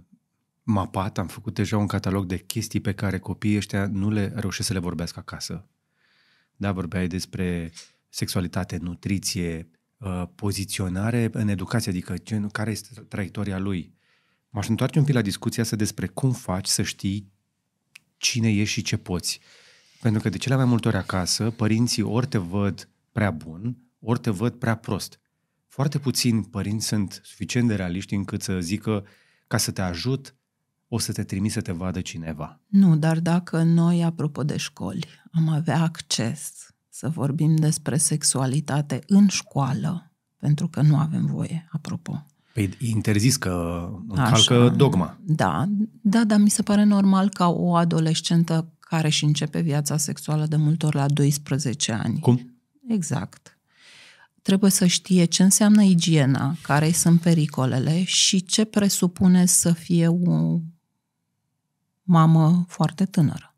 mapat, 0.63 1.19
am 1.19 1.27
făcut 1.27 1.55
deja 1.55 1.77
un 1.77 1.87
catalog 1.87 2.27
de 2.27 2.39
chestii 2.39 2.81
pe 2.81 2.93
care 2.93 3.19
copiii 3.19 3.57
ăștia 3.57 3.87
nu 3.87 4.11
le 4.11 4.33
reușesc 4.35 4.69
să 4.69 4.75
le 4.75 4.79
vorbească 4.81 5.19
acasă. 5.19 5.69
Da, 6.57 6.73
vorbeai 6.73 7.07
despre 7.07 7.73
sexualitate, 8.09 8.79
nutriție, 8.81 9.71
uh, 9.97 10.23
poziționare 10.35 11.29
în 11.33 11.49
educație, 11.49 11.91
adică 11.91 12.15
gen, 12.23 12.49
care 12.49 12.71
este 12.71 13.01
traiectoria 13.01 13.59
lui. 13.59 13.95
M-aș 14.49 14.69
întoarce 14.69 14.99
un 14.99 15.05
pic 15.05 15.15
la 15.15 15.23
discuția 15.23 15.63
asta 15.63 15.77
despre 15.77 16.07
cum 16.07 16.33
faci 16.33 16.67
să 16.67 16.83
știi 16.83 17.33
cine 18.21 18.49
ești 18.53 18.73
și 18.73 18.83
ce 18.83 18.97
poți. 18.97 19.41
Pentru 20.01 20.21
că 20.21 20.29
de 20.29 20.37
cele 20.37 20.57
mai 20.57 20.65
multe 20.65 20.89
ori 20.89 20.97
acasă, 20.97 21.51
părinții 21.51 22.03
ori 22.03 22.27
te 22.27 22.39
văd 22.39 22.89
prea 23.13 23.31
bun, 23.31 23.77
ori 24.01 24.21
te 24.21 24.31
văd 24.31 24.53
prea 24.53 24.75
prost. 24.75 25.21
Foarte 25.67 25.99
puțini 25.99 26.45
părinți 26.45 26.87
sunt 26.87 27.21
suficient 27.25 27.69
de 27.69 27.75
realiști 27.75 28.15
încât 28.15 28.43
să 28.43 28.61
zică 28.61 29.05
ca 29.47 29.57
să 29.57 29.71
te 29.71 29.83
ajut, 29.83 30.35
o 30.89 30.99
să 30.99 31.13
te 31.13 31.25
trimit 31.25 31.53
să 31.53 31.61
te 31.61 31.73
vadă 31.73 32.01
cineva. 32.01 32.61
Nu, 32.67 32.97
dar 32.97 33.21
dacă 33.21 33.63
noi, 33.63 34.05
apropo 34.05 34.45
de 34.45 34.57
școli, 34.57 35.07
am 35.33 35.49
avea 35.49 35.83
acces 35.83 36.53
să 36.89 37.09
vorbim 37.09 37.57
despre 37.57 37.97
sexualitate 37.97 39.01
în 39.07 39.29
școală, 39.29 40.13
pentru 40.37 40.69
că 40.69 40.81
nu 40.81 40.97
avem 40.97 41.27
voie, 41.27 41.69
apropo. 41.71 42.27
Păi 42.53 42.63
e 42.63 42.87
interzis 42.87 43.37
că 43.37 43.87
încalcă 44.09 44.55
Așa. 44.55 44.69
dogma. 44.69 45.19
Da, 45.21 45.69
da, 46.01 46.25
dar 46.25 46.39
mi 46.39 46.51
se 46.51 46.63
pare 46.63 46.85
normal 46.85 47.29
ca 47.29 47.49
o 47.49 47.75
adolescentă 47.75 48.69
care 48.81 49.09
și 49.09 49.25
începe 49.25 49.61
viața 49.61 49.97
sexuală 49.97 50.47
de 50.47 50.57
multe 50.57 50.87
ori 50.87 50.97
la 50.97 51.09
12 51.09 51.93
ani. 51.93 52.21
Cum? 52.21 52.55
Exact. 52.89 53.59
Trebuie 54.43 54.71
să 54.71 54.87
știe 54.87 55.25
ce 55.25 55.43
înseamnă 55.43 55.83
igiena, 55.83 56.57
care 56.63 56.93
sunt 56.93 57.21
pericolele 57.21 58.05
și 58.05 58.45
ce 58.45 58.65
presupune 58.65 59.47
să 59.47 59.73
fie 59.73 60.09
o 60.09 60.59
mamă 62.03 62.65
foarte 62.69 63.05
tânără. 63.05 63.50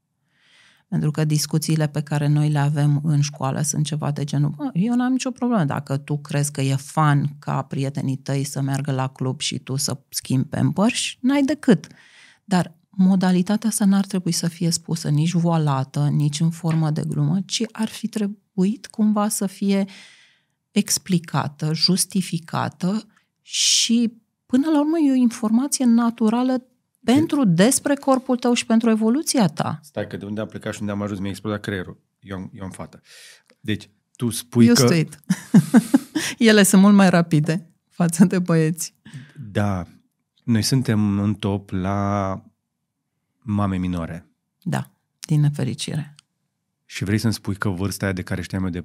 Pentru 0.93 1.11
că 1.11 1.25
discuțiile 1.25 1.87
pe 1.89 2.03
care 2.03 2.27
noi 2.27 2.49
le 2.49 2.59
avem 2.59 3.01
în 3.05 3.21
școală 3.21 3.61
sunt 3.61 3.85
ceva 3.85 4.11
de 4.11 4.25
genul, 4.25 4.49
"Bă, 4.57 4.71
eu 4.73 4.95
n-am 4.95 5.13
nicio 5.13 5.31
problemă 5.31 5.65
dacă 5.65 5.97
tu 5.97 6.19
crezi 6.19 6.51
că 6.51 6.61
e 6.61 6.75
fan 6.77 7.37
ca 7.39 7.63
prietenii 7.63 8.17
tăi 8.17 8.45
să 8.45 8.61
meargă 8.61 8.93
la 8.93 9.09
club 9.09 9.41
și 9.41 9.59
tu 9.59 9.77
să 9.77 9.99
schimbi 10.09 10.49
pe 10.49 10.59
împărși, 10.59 11.19
n-ai 11.21 11.43
decât. 11.43 11.87
Dar 12.45 12.75
modalitatea 12.91 13.69
asta 13.69 13.85
n-ar 13.85 14.07
trebui 14.07 14.33
să 14.33 14.49
fie 14.49 14.71
spusă 14.71 15.09
nici 15.09 15.33
voalată, 15.33 16.09
nici 16.09 16.41
în 16.41 16.51
formă 16.51 16.91
de 16.91 17.03
glumă, 17.09 17.41
ci 17.47 17.63
ar 17.71 17.89
fi 17.89 18.09
trebuit 18.09 18.87
cumva 18.87 19.29
să 19.29 19.47
fie 19.47 19.85
explicată, 20.71 21.75
justificată 21.75 23.07
și 23.41 24.13
până 24.47 24.71
la 24.71 24.81
urmă 24.81 24.99
e 24.99 25.11
o 25.11 25.15
informație 25.15 25.85
naturală 25.85 26.67
pentru 27.05 27.45
despre 27.45 27.95
corpul 27.95 28.37
tău 28.37 28.53
și 28.53 28.67
pentru 28.67 28.91
evoluția 28.91 29.47
ta. 29.47 29.81
Stai 29.83 30.07
că 30.07 30.17
de 30.17 30.25
unde 30.25 30.41
am 30.41 30.47
plecat 30.47 30.73
și 30.75 30.81
unde 30.81 30.93
am 30.93 31.03
ajuns 31.03 31.19
mi-a 31.21 31.31
explodat 31.31 31.61
creierul. 31.61 32.01
Eu, 32.21 32.37
am- 32.37 32.51
eu 32.55 32.65
am 32.65 32.71
fată. 32.71 33.01
Deci, 33.61 33.91
tu 34.17 34.31
spui 34.31 34.65
You 34.67 34.75
că... 34.75 34.83
straight. 34.83 35.19
Ele 36.39 36.63
sunt 36.63 36.83
mult 36.83 36.95
mai 36.95 37.11
rapide 37.11 37.71
față 37.89 38.25
de 38.25 38.39
băieți. 38.39 38.95
Da, 39.51 39.87
noi 40.45 40.63
suntem 40.63 41.19
în 41.19 41.35
top 41.35 41.71
la 41.71 42.43
mame 43.39 43.77
minore. 43.77 44.27
Da, 44.63 44.91
din 45.21 45.41
nefericire. 45.41 46.15
Și 46.85 47.05
vrei 47.05 47.19
să-mi 47.19 47.33
spui 47.33 47.57
că 47.57 47.69
vârsta 47.69 48.05
aia 48.05 48.15
de 48.15 48.23
care 48.23 48.43
știam 48.43 48.65
eu 48.65 48.71
de 48.71 48.85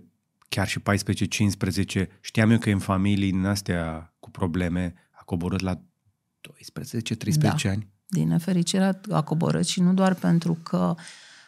chiar 0.50 0.68
și 0.68 0.80
14-15, 0.80 2.08
știam 2.22 2.52
eu 2.52 2.58
că 2.58 2.70
în 2.70 2.80
familii 2.80 3.32
din 3.32 3.46
astea 3.46 4.14
cu 4.20 4.32
probleme 4.32 4.94
a 5.12 5.22
coborât 5.24 5.60
la 5.60 5.76
12-13 5.76 7.38
Da. 7.38 7.56
ani? 7.70 7.88
Din 8.08 8.28
nefericire 8.28 9.00
a 9.10 9.22
coborât 9.22 9.66
și 9.66 9.82
nu 9.82 9.94
doar 9.94 10.14
pentru 10.14 10.58
că 10.64 10.96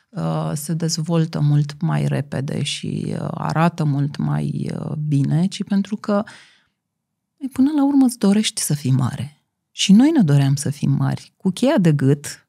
uh, 0.09 0.51
se 0.53 0.73
dezvoltă 0.73 1.39
mult 1.39 1.81
mai 1.81 2.07
repede 2.07 2.63
și 2.63 3.05
uh, 3.07 3.27
arată 3.31 3.83
mult 3.83 4.17
mai 4.17 4.71
uh, 4.73 4.91
bine, 5.07 5.45
ci 5.47 5.63
pentru 5.63 5.95
că 5.95 6.23
e, 7.37 7.47
până 7.47 7.71
la 7.75 7.85
urmă 7.85 8.05
îți 8.05 8.17
dorești 8.17 8.61
să 8.61 8.73
fii 8.73 8.91
mare. 8.91 9.43
Și 9.71 9.91
noi 9.91 10.11
ne 10.11 10.21
doream 10.21 10.55
să 10.55 10.69
fim 10.69 10.91
mari. 10.91 11.33
Cu 11.37 11.49
cheia 11.49 11.77
de 11.77 11.91
gât 11.91 12.47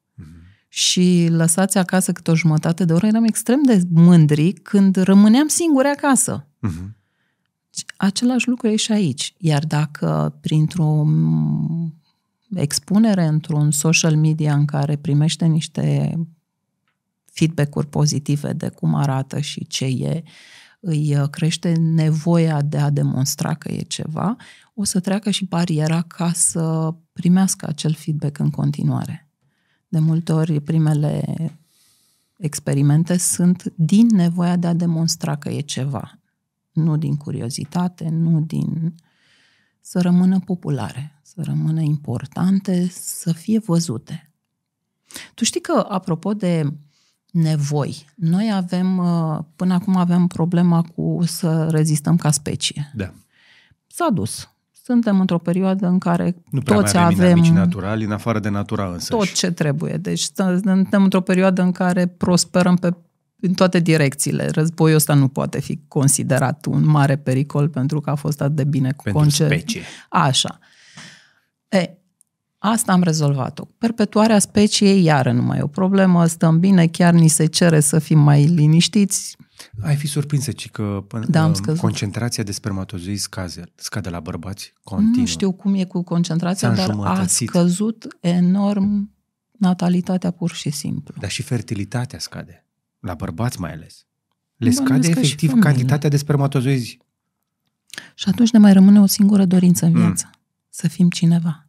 și 0.73 1.27
lăsați 1.29 1.77
acasă 1.77 2.11
câte 2.11 2.31
o 2.31 2.35
jumătate 2.35 2.85
de 2.85 2.93
oră, 2.93 3.05
eram 3.05 3.23
extrem 3.23 3.63
de 3.63 3.81
mândri 3.93 4.53
când 4.53 4.95
rămâneam 4.95 5.47
singuri 5.47 5.87
acasă. 5.87 6.47
Mhm. 6.59 6.95
Și 7.75 7.85
Același 7.97 8.47
lucru 8.47 8.67
e 8.67 8.75
și 8.75 8.91
aici. 8.91 9.33
Iar 9.37 9.65
dacă 9.65 10.37
printr-o 10.41 11.03
m, 11.03 12.00
expunere 12.53 13.25
într-un 13.25 13.71
social 13.71 14.15
media 14.15 14.53
în 14.53 14.65
care 14.65 14.95
primește 14.95 15.45
niște 15.45 16.17
feedback-uri 17.31 17.87
pozitive 17.87 18.53
de 18.53 18.69
cum 18.69 18.95
arată 18.95 19.39
și 19.39 19.67
ce 19.67 19.85
e, 19.85 20.23
îi 20.79 21.17
uh, 21.17 21.29
crește 21.29 21.73
nevoia 21.73 22.61
de 22.61 22.77
a 22.77 22.89
demonstra 22.89 23.53
că 23.53 23.71
e 23.71 23.81
ceva, 23.81 24.35
o 24.73 24.83
să 24.83 24.99
treacă 24.99 25.29
și 25.29 25.45
bariera 25.45 26.01
ca 26.01 26.31
să 26.33 26.93
primească 27.13 27.67
acel 27.67 27.93
feedback 27.93 28.37
în 28.37 28.49
continuare. 28.49 29.29
De 29.87 29.99
multe 29.99 30.31
ori, 30.31 30.59
primele 30.59 31.23
experimente 32.37 33.17
sunt 33.17 33.73
din 33.75 34.07
nevoia 34.11 34.55
de 34.55 34.67
a 34.67 34.73
demonstra 34.73 35.35
că 35.35 35.49
e 35.49 35.59
ceva. 35.59 36.19
Nu 36.71 36.97
din 36.97 37.15
curiozitate, 37.15 38.09
nu 38.09 38.41
din... 38.41 38.95
să 39.81 40.01
rămână 40.01 40.39
populare, 40.39 41.19
să 41.21 41.41
rămână 41.43 41.81
importante, 41.81 42.87
să 42.91 43.31
fie 43.31 43.59
văzute. 43.59 44.31
Tu 45.33 45.43
știi 45.43 45.61
că, 45.61 45.85
apropo 45.89 46.33
de 46.33 46.73
nevoi. 47.31 48.05
Noi 48.15 48.51
avem, 48.53 48.97
uh, 48.97 49.39
până 49.55 49.73
acum 49.73 49.95
aveam 49.95 50.27
problema 50.27 50.81
cu 50.81 51.19
să 51.25 51.67
rezistăm 51.69 52.15
ca 52.15 52.31
specie. 52.31 52.91
Da. 52.95 53.13
S-a 53.87 54.09
dus. 54.09 54.49
Suntem 54.83 55.19
într-o 55.19 55.37
perioadă 55.37 55.87
în 55.87 55.99
care 55.99 56.43
Nu 56.49 56.61
prea 56.61 56.77
toți 56.77 56.95
mai 56.95 57.03
avem, 57.03 57.17
avem 57.17 57.37
inamici 57.37 57.51
naturali, 57.51 58.03
în 58.03 58.11
afară 58.11 58.39
de 58.39 58.49
natura 58.49 58.91
însă. 58.91 59.15
tot 59.15 59.31
ce 59.31 59.51
trebuie. 59.51 59.93
Deci 59.93 60.27
suntem 60.63 61.03
într-o 61.03 61.21
perioadă 61.21 61.61
în 61.61 61.71
care 61.71 62.07
prosperăm 62.07 62.75
pe 62.75 62.93
în 63.41 63.53
toate 63.53 63.79
direcțiile. 63.79 64.49
Războiul 64.49 64.95
ăsta 64.95 65.13
nu 65.13 65.27
poate 65.27 65.59
fi 65.61 65.79
considerat 65.87 66.65
un 66.65 66.85
mare 66.85 67.15
pericol 67.17 67.69
pentru 67.69 67.99
că 68.01 68.09
a 68.09 68.15
fost 68.15 68.41
atât 68.41 68.55
de 68.55 68.63
bine 68.63 68.91
cu 68.91 69.03
Pentru 69.03 69.21
conce- 69.21 69.45
specie. 69.45 69.81
Așa. 70.09 70.59
E, 71.69 71.97
asta 72.57 72.91
am 72.91 73.03
rezolvat-o. 73.03 73.65
Perpetuarea 73.77 74.39
speciei, 74.39 75.03
iară 75.03 75.31
nu 75.31 75.41
mai 75.41 75.57
e 75.57 75.61
o 75.61 75.67
problemă, 75.67 76.25
stăm 76.25 76.59
bine, 76.59 76.87
chiar 76.87 77.13
ni 77.13 77.27
se 77.27 77.45
cere 77.45 77.79
să 77.79 77.99
fim 77.99 78.19
mai 78.19 78.45
liniștiți. 78.45 79.35
Ai 79.81 79.95
fi 79.95 80.07
surprinsă, 80.07 80.51
ci 80.51 80.69
că 80.69 81.03
până, 81.07 81.25
Da, 81.29 81.43
am 81.43 81.49
uh, 81.49 81.55
scăzut. 81.55 81.79
concentrația 81.79 82.43
de 82.43 82.51
spermatozoi 82.51 83.17
scade, 83.17 83.63
scade 83.75 84.09
la 84.09 84.19
bărbați 84.19 84.73
continuu. 84.83 85.19
Nu 85.19 85.25
știu 85.25 85.51
cum 85.51 85.73
e 85.73 85.83
cu 85.83 86.03
concentrația, 86.03 86.69
S-a 86.69 86.75
dar 86.75 86.89
a 86.89 86.91
înjumătățit. 86.93 87.47
scăzut 87.47 88.07
enorm 88.19 89.11
natalitatea 89.57 90.31
pur 90.31 90.51
și 90.51 90.69
simplu. 90.69 91.13
Dar 91.19 91.29
și 91.29 91.41
fertilitatea 91.41 92.19
scade. 92.19 92.65
La 93.01 93.13
bărbați 93.13 93.59
mai 93.59 93.71
ales. 93.71 94.05
Le 94.55 94.69
Bănuiesc 94.69 94.81
scade 94.85 95.07
că 95.07 95.13
și 95.13 95.25
efectiv 95.25 95.49
femeile. 95.49 95.69
cantitatea 95.69 96.09
de 96.09 96.17
spermatozoizi. 96.17 96.97
Și 98.15 98.29
atunci 98.29 98.51
ne 98.51 98.59
mai 98.59 98.73
rămâne 98.73 98.99
o 98.99 99.05
singură 99.05 99.45
dorință 99.45 99.85
în 99.85 99.91
Mm. 99.93 99.99
viață. 99.99 100.29
Să 100.69 100.87
fim 100.87 101.09
cineva. 101.09 101.67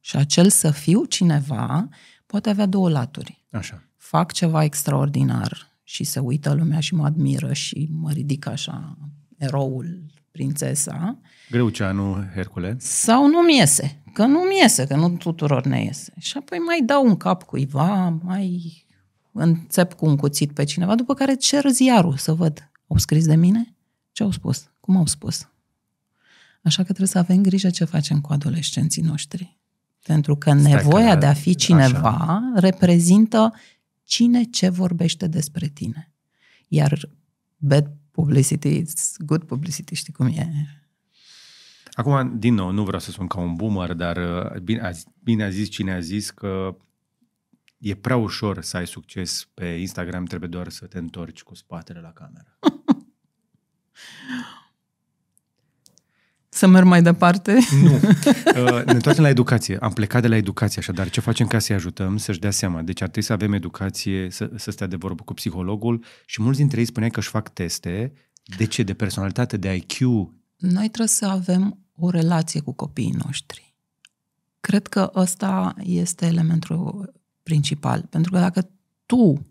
Și 0.00 0.16
acel 0.16 0.48
să 0.50 0.70
fiu 0.70 1.04
cineva 1.04 1.88
poate 2.26 2.50
avea 2.50 2.66
două 2.66 2.88
laturi. 2.90 3.44
Așa. 3.50 3.82
Fac 3.96 4.32
ceva 4.32 4.64
extraordinar 4.64 5.76
și 5.82 6.04
se 6.04 6.18
uită 6.18 6.52
lumea 6.54 6.80
și 6.80 6.94
mă 6.94 7.04
admiră 7.04 7.52
și 7.52 7.88
mă 7.90 8.10
ridic 8.10 8.46
așa 8.46 8.98
eroul, 9.36 10.02
prințesa, 10.30 11.18
Greuceanu, 11.50 12.24
Hercule. 12.34 12.76
sau 12.78 13.28
nu-mi 13.28 13.56
iese. 13.56 14.02
Că 14.12 14.24
nu-mi 14.26 14.58
iese, 14.60 14.86
că 14.86 14.96
nu 14.96 15.10
tuturor 15.16 15.64
ne 15.66 15.82
iese. 15.82 16.12
Și 16.18 16.36
apoi 16.36 16.58
mai 16.58 16.80
dau 16.84 17.06
un 17.06 17.16
cap 17.16 17.42
cuiva, 17.42 18.08
mai 18.22 18.84
înțep 19.40 19.92
cu 19.92 20.06
un 20.06 20.16
cuțit 20.16 20.52
pe 20.52 20.64
cineva, 20.64 20.94
după 20.94 21.14
care 21.14 21.34
cer 21.34 21.68
ziarul 21.70 22.16
să 22.16 22.32
văd. 22.34 22.70
Au 22.86 22.96
scris 22.96 23.26
de 23.26 23.34
mine? 23.34 23.74
Ce 24.12 24.22
au 24.22 24.30
spus? 24.30 24.70
Cum 24.80 24.96
au 24.96 25.06
spus? 25.06 25.48
Așa 26.62 26.76
că 26.76 26.84
trebuie 26.84 27.08
să 27.08 27.18
avem 27.18 27.42
grijă 27.42 27.70
ce 27.70 27.84
facem 27.84 28.20
cu 28.20 28.32
adolescenții 28.32 29.02
noștri. 29.02 29.58
Pentru 30.02 30.36
că 30.36 30.50
Stai 30.58 30.72
nevoia 30.72 31.04
că 31.06 31.12
la- 31.12 31.16
de 31.18 31.26
a 31.26 31.32
fi 31.32 31.54
cineva 31.54 32.40
reprezintă 32.54 33.54
cine 34.04 34.42
ce 34.44 34.68
vorbește 34.68 35.26
despre 35.26 35.66
tine. 35.68 36.12
Iar 36.68 37.08
bad 37.56 37.90
publicity 38.10 38.68
is 38.68 39.14
good 39.18 39.42
publicity, 39.42 39.94
știi 39.94 40.12
cum 40.12 40.26
e? 40.26 40.52
Acum, 41.92 42.38
din 42.38 42.54
nou, 42.54 42.70
nu 42.70 42.82
vreau 42.84 43.00
să 43.00 43.10
spun 43.10 43.26
ca 43.26 43.40
un 43.40 43.54
boomer, 43.54 43.92
dar 43.92 44.16
uh, 44.16 44.60
bine 44.60 44.80
a, 44.80 44.90
bine 45.22 45.44
a 45.44 45.50
zis 45.50 45.68
cine 45.68 45.92
a 45.92 46.00
zis 46.00 46.30
că 46.30 46.76
e 47.78 47.94
prea 47.94 48.16
ușor 48.16 48.62
să 48.62 48.76
ai 48.76 48.86
succes 48.86 49.48
pe 49.54 49.66
Instagram, 49.66 50.24
trebuie 50.24 50.48
doar 50.48 50.68
să 50.68 50.86
te 50.86 50.98
întorci 50.98 51.42
cu 51.42 51.54
spatele 51.54 52.00
la 52.00 52.12
cameră. 52.12 52.58
Să 56.48 56.66
merg 56.66 56.86
mai 56.86 57.02
departe? 57.02 57.58
Nu. 57.82 58.00
Uh, 58.48 58.84
ne 58.84 58.92
întoarcem 58.92 59.22
la 59.22 59.28
educație. 59.28 59.76
Am 59.76 59.92
plecat 59.92 60.22
de 60.22 60.28
la 60.28 60.36
educație, 60.36 60.80
așadar 60.80 61.10
ce 61.10 61.20
facem 61.20 61.46
ca 61.46 61.58
să-i 61.58 61.74
ajutăm 61.74 62.16
să-și 62.16 62.38
dea 62.38 62.50
seama? 62.50 62.82
Deci 62.82 63.00
ar 63.00 63.08
trebui 63.08 63.28
să 63.28 63.32
avem 63.32 63.52
educație, 63.52 64.30
să, 64.30 64.50
să 64.56 64.70
stea 64.70 64.86
de 64.86 64.96
vorbă 64.96 65.22
cu 65.22 65.34
psihologul 65.34 66.04
și 66.26 66.42
mulți 66.42 66.58
dintre 66.58 66.80
ei 66.80 66.86
spuneau 66.86 67.10
că 67.10 67.18
își 67.18 67.28
fac 67.28 67.48
teste. 67.48 68.12
De 68.56 68.64
ce? 68.64 68.82
De 68.82 68.94
personalitate, 68.94 69.56
de 69.56 69.74
IQ. 69.74 69.98
Noi 70.56 70.86
trebuie 70.86 71.06
să 71.08 71.26
avem 71.26 71.78
o 71.94 72.10
relație 72.10 72.60
cu 72.60 72.72
copiii 72.72 73.16
noștri. 73.24 73.76
Cred 74.60 74.86
că 74.86 75.10
ăsta 75.14 75.74
este 75.82 76.26
elementul 76.26 77.12
principal. 77.48 78.06
Pentru 78.10 78.32
că 78.32 78.38
dacă 78.38 78.68
tu 79.06 79.46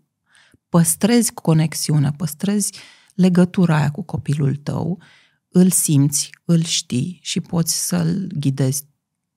păstrezi 0.68 1.32
conexiunea, 1.32 2.12
păstrezi 2.16 2.72
legătura 3.14 3.76
aia 3.76 3.90
cu 3.90 4.02
copilul 4.02 4.56
tău, 4.56 4.98
îl 5.48 5.70
simți, 5.70 6.30
îl 6.44 6.62
știi 6.62 7.18
și 7.22 7.40
poți 7.40 7.86
să-l 7.86 8.30
ghidezi. 8.34 8.84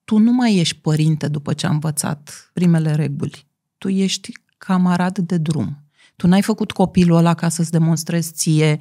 Tu 0.04 0.18
nu 0.18 0.32
mai 0.32 0.56
ești 0.56 0.78
părinte 0.78 1.28
după 1.28 1.52
ce 1.52 1.66
a 1.66 1.70
învățat 1.70 2.50
primele 2.52 2.94
reguli. 2.94 3.46
Tu 3.78 3.88
ești 3.88 4.32
camarad 4.58 5.18
de 5.18 5.36
drum. 5.36 5.82
Tu 6.16 6.26
n-ai 6.26 6.42
făcut 6.42 6.72
copilul 6.72 7.16
ăla 7.16 7.34
ca 7.34 7.48
să-ți 7.48 7.70
demonstrezi 7.70 8.32
ție 8.32 8.78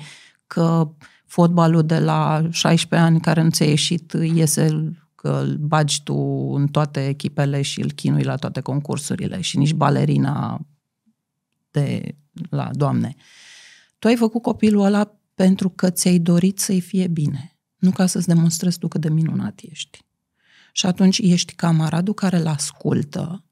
că 0.47 0.91
fotbalul 1.25 1.85
de 1.85 1.99
la 1.99 2.47
16 2.49 3.07
ani 3.07 3.21
care 3.21 3.41
nu 3.41 3.49
ți-a 3.49 3.65
ieșit 3.65 4.13
iese 4.33 4.93
că 5.21 5.29
îl 5.29 5.57
bagi 5.57 6.03
tu 6.03 6.15
în 6.53 6.67
toate 6.67 7.07
echipele 7.07 7.61
și 7.61 7.81
îl 7.81 7.91
chinui 7.91 8.23
la 8.23 8.35
toate 8.35 8.61
concursurile 8.61 9.41
și 9.41 9.57
nici 9.57 9.73
balerina 9.73 10.61
de 11.71 12.15
la 12.49 12.69
doamne. 12.73 13.15
Tu 13.99 14.07
ai 14.07 14.15
făcut 14.15 14.41
copilul 14.41 14.85
ăla 14.85 15.15
pentru 15.35 15.69
că 15.69 15.89
ți-ai 15.89 16.19
dorit 16.19 16.59
să-i 16.59 16.81
fie 16.81 17.07
bine, 17.07 17.57
nu 17.77 17.91
ca 17.91 18.05
să-ți 18.05 18.27
demonstrezi 18.27 18.77
tu 18.77 18.87
cât 18.87 19.01
de 19.01 19.09
minunat 19.09 19.59
ești. 19.63 20.05
Și 20.71 20.85
atunci 20.85 21.17
ești 21.17 21.53
camaradul 21.53 22.13
care 22.13 22.37
îl 22.37 22.47
ascultă, 22.47 23.43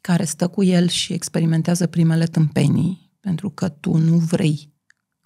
care 0.00 0.24
stă 0.24 0.48
cu 0.48 0.62
el 0.62 0.88
și 0.88 1.12
experimentează 1.12 1.86
primele 1.86 2.24
tâmpenii, 2.24 3.12
pentru 3.20 3.50
că 3.50 3.68
tu 3.68 3.96
nu 3.96 4.16
vrei 4.16 4.69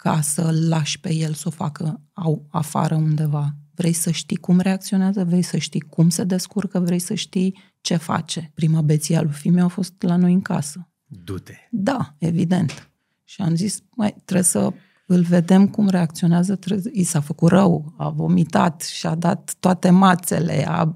ca 0.05 0.21
să-l 0.21 0.67
lași 0.67 0.99
pe 0.99 1.13
el 1.13 1.33
să 1.33 1.43
o 1.47 1.51
facă 1.51 2.01
au, 2.13 2.47
afară 2.49 2.95
undeva. 2.95 3.55
Vrei 3.75 3.93
să 3.93 4.11
știi 4.11 4.35
cum 4.35 4.59
reacționează, 4.59 5.23
vrei 5.23 5.41
să 5.41 5.57
știi 5.57 5.79
cum 5.79 6.09
se 6.09 6.23
descurcă, 6.23 6.79
vrei 6.79 6.99
să 6.99 7.13
știi 7.13 7.57
ce 7.81 7.95
face. 7.95 8.51
Prima 8.53 8.81
beție 8.81 9.17
a 9.17 9.21
lui 9.21 9.31
Fime 9.31 9.61
a 9.61 9.67
fost 9.67 9.93
la 9.99 10.15
noi 10.15 10.33
în 10.33 10.41
casă. 10.41 10.87
Du-te. 11.05 11.53
Da, 11.71 12.15
evident. 12.17 12.89
Și 13.23 13.41
am 13.41 13.55
zis, 13.55 13.79
mai 13.89 14.15
trebuie 14.25 14.45
să 14.45 14.73
îl 15.05 15.21
vedem 15.21 15.67
cum 15.67 15.89
reacționează, 15.89 16.55
trebuie, 16.55 16.91
i 16.93 17.03
s-a 17.03 17.19
făcut 17.19 17.49
rău, 17.49 17.93
a 17.97 18.09
vomitat 18.09 18.81
și 18.81 19.07
a 19.07 19.15
dat 19.15 19.55
toate 19.59 19.89
mațele. 19.89 20.65
A, 20.67 20.95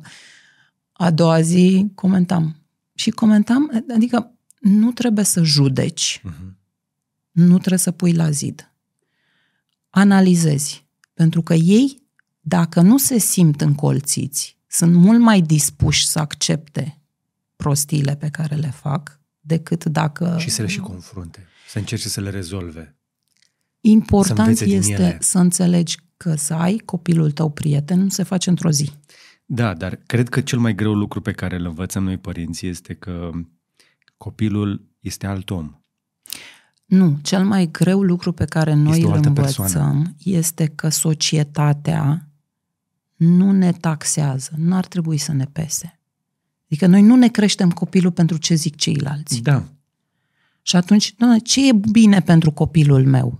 a 0.92 1.12
doua 1.12 1.42
zi 1.42 1.92
comentam. 1.96 2.56
Și 2.94 3.10
comentam, 3.10 3.84
adică 3.94 4.32
nu 4.60 4.92
trebuie 4.92 5.26
să 5.26 5.44
judeci, 5.44 6.22
Uh-huh. 6.26 6.56
nu 7.32 7.58
trebuie 7.58 7.80
să 7.80 7.92
pui 7.92 8.14
la 8.14 8.30
zid. 8.30 8.64
Analizezi. 9.90 10.88
Pentru 11.14 11.42
că 11.42 11.54
ei, 11.54 12.02
dacă 12.40 12.82
nu 12.82 12.98
se 12.98 13.18
simt 13.18 13.62
încolțiți, 13.62 14.58
sunt 14.68 14.94
mult 14.94 15.20
mai 15.20 15.42
dispuși 15.42 16.08
să 16.08 16.20
accepte 16.20 17.02
prostiile 17.56 18.16
pe 18.16 18.30
care 18.30 18.56
le 18.56 18.70
fac 18.70 19.20
decât 19.40 19.86
dacă... 19.86 20.36
Și 20.40 20.50
să 20.50 20.62
le 20.62 20.68
și 20.68 20.80
confrunte. 20.80 21.48
Să 21.68 21.78
încerce 21.78 22.10
să 22.10 22.22
le 22.22 22.30
rezolve. 22.30 22.96
Important 23.82 24.40
învețe 24.40 24.66
din 24.66 24.78
este 24.78 24.94
ele. 24.94 25.18
să 25.22 25.40
înțelegi 25.40 25.98
că 26.18 26.36
să 26.36 26.54
ai 26.54 26.78
copilul 26.78 27.32
tău 27.32 27.52
prieten 27.52 28.00
nu 28.00 28.10
se 28.10 28.24
face 28.24 28.50
într-o 28.50 28.72
zi. 28.72 28.92
Da, 29.46 29.74
dar 29.74 29.96
cred 29.96 30.30
că 30.30 30.42
cel 30.42 30.60
mai 30.60 30.76
greu 30.76 30.94
lucru 30.94 31.22
pe 31.22 31.32
care 31.32 31.56
îl 31.56 31.66
învățăm 31.66 32.04
noi 32.04 32.18
părinții 32.18 32.68
este 32.68 32.94
că 32.94 33.32
copilul 34.18 34.90
este 35.00 35.28
alt 35.28 35.50
om. 35.50 35.82
Nu, 36.90 37.18
cel 37.22 37.46
mai 37.46 37.70
greu 37.72 38.02
lucru 38.04 38.32
pe 38.32 38.46
care 38.46 38.74
noi 38.74 38.92
Este 38.98 39.06
o 39.06 39.08
îl 39.10 39.16
altă 39.16 39.28
învățăm 39.28 39.64
persoană. 39.66 40.16
este 40.24 40.66
că 40.66 40.90
societatea 40.90 42.28
nu 43.16 43.52
ne 43.52 43.72
taxează, 43.72 44.52
nu 44.58 44.76
ar 44.76 44.86
trebui 44.86 45.18
să 45.18 45.32
ne 45.34 45.46
pese. 45.52 46.00
Adică 46.66 46.86
noi 46.88 47.02
nu 47.02 47.16
ne 47.16 47.28
creștem 47.28 47.72
copilul 47.72 48.12
pentru 48.12 48.38
ce 48.38 48.56
zic 48.56 48.76
ceilalți. 48.76 49.42
Da. 49.42 49.64
Și 50.62 50.76
atunci, 50.76 51.14
doamne, 51.18 51.38
ce 51.40 51.68
e 51.68 51.72
bine 51.92 52.22
pentru 52.22 52.52
copilul 52.52 53.06
meu? 53.06 53.40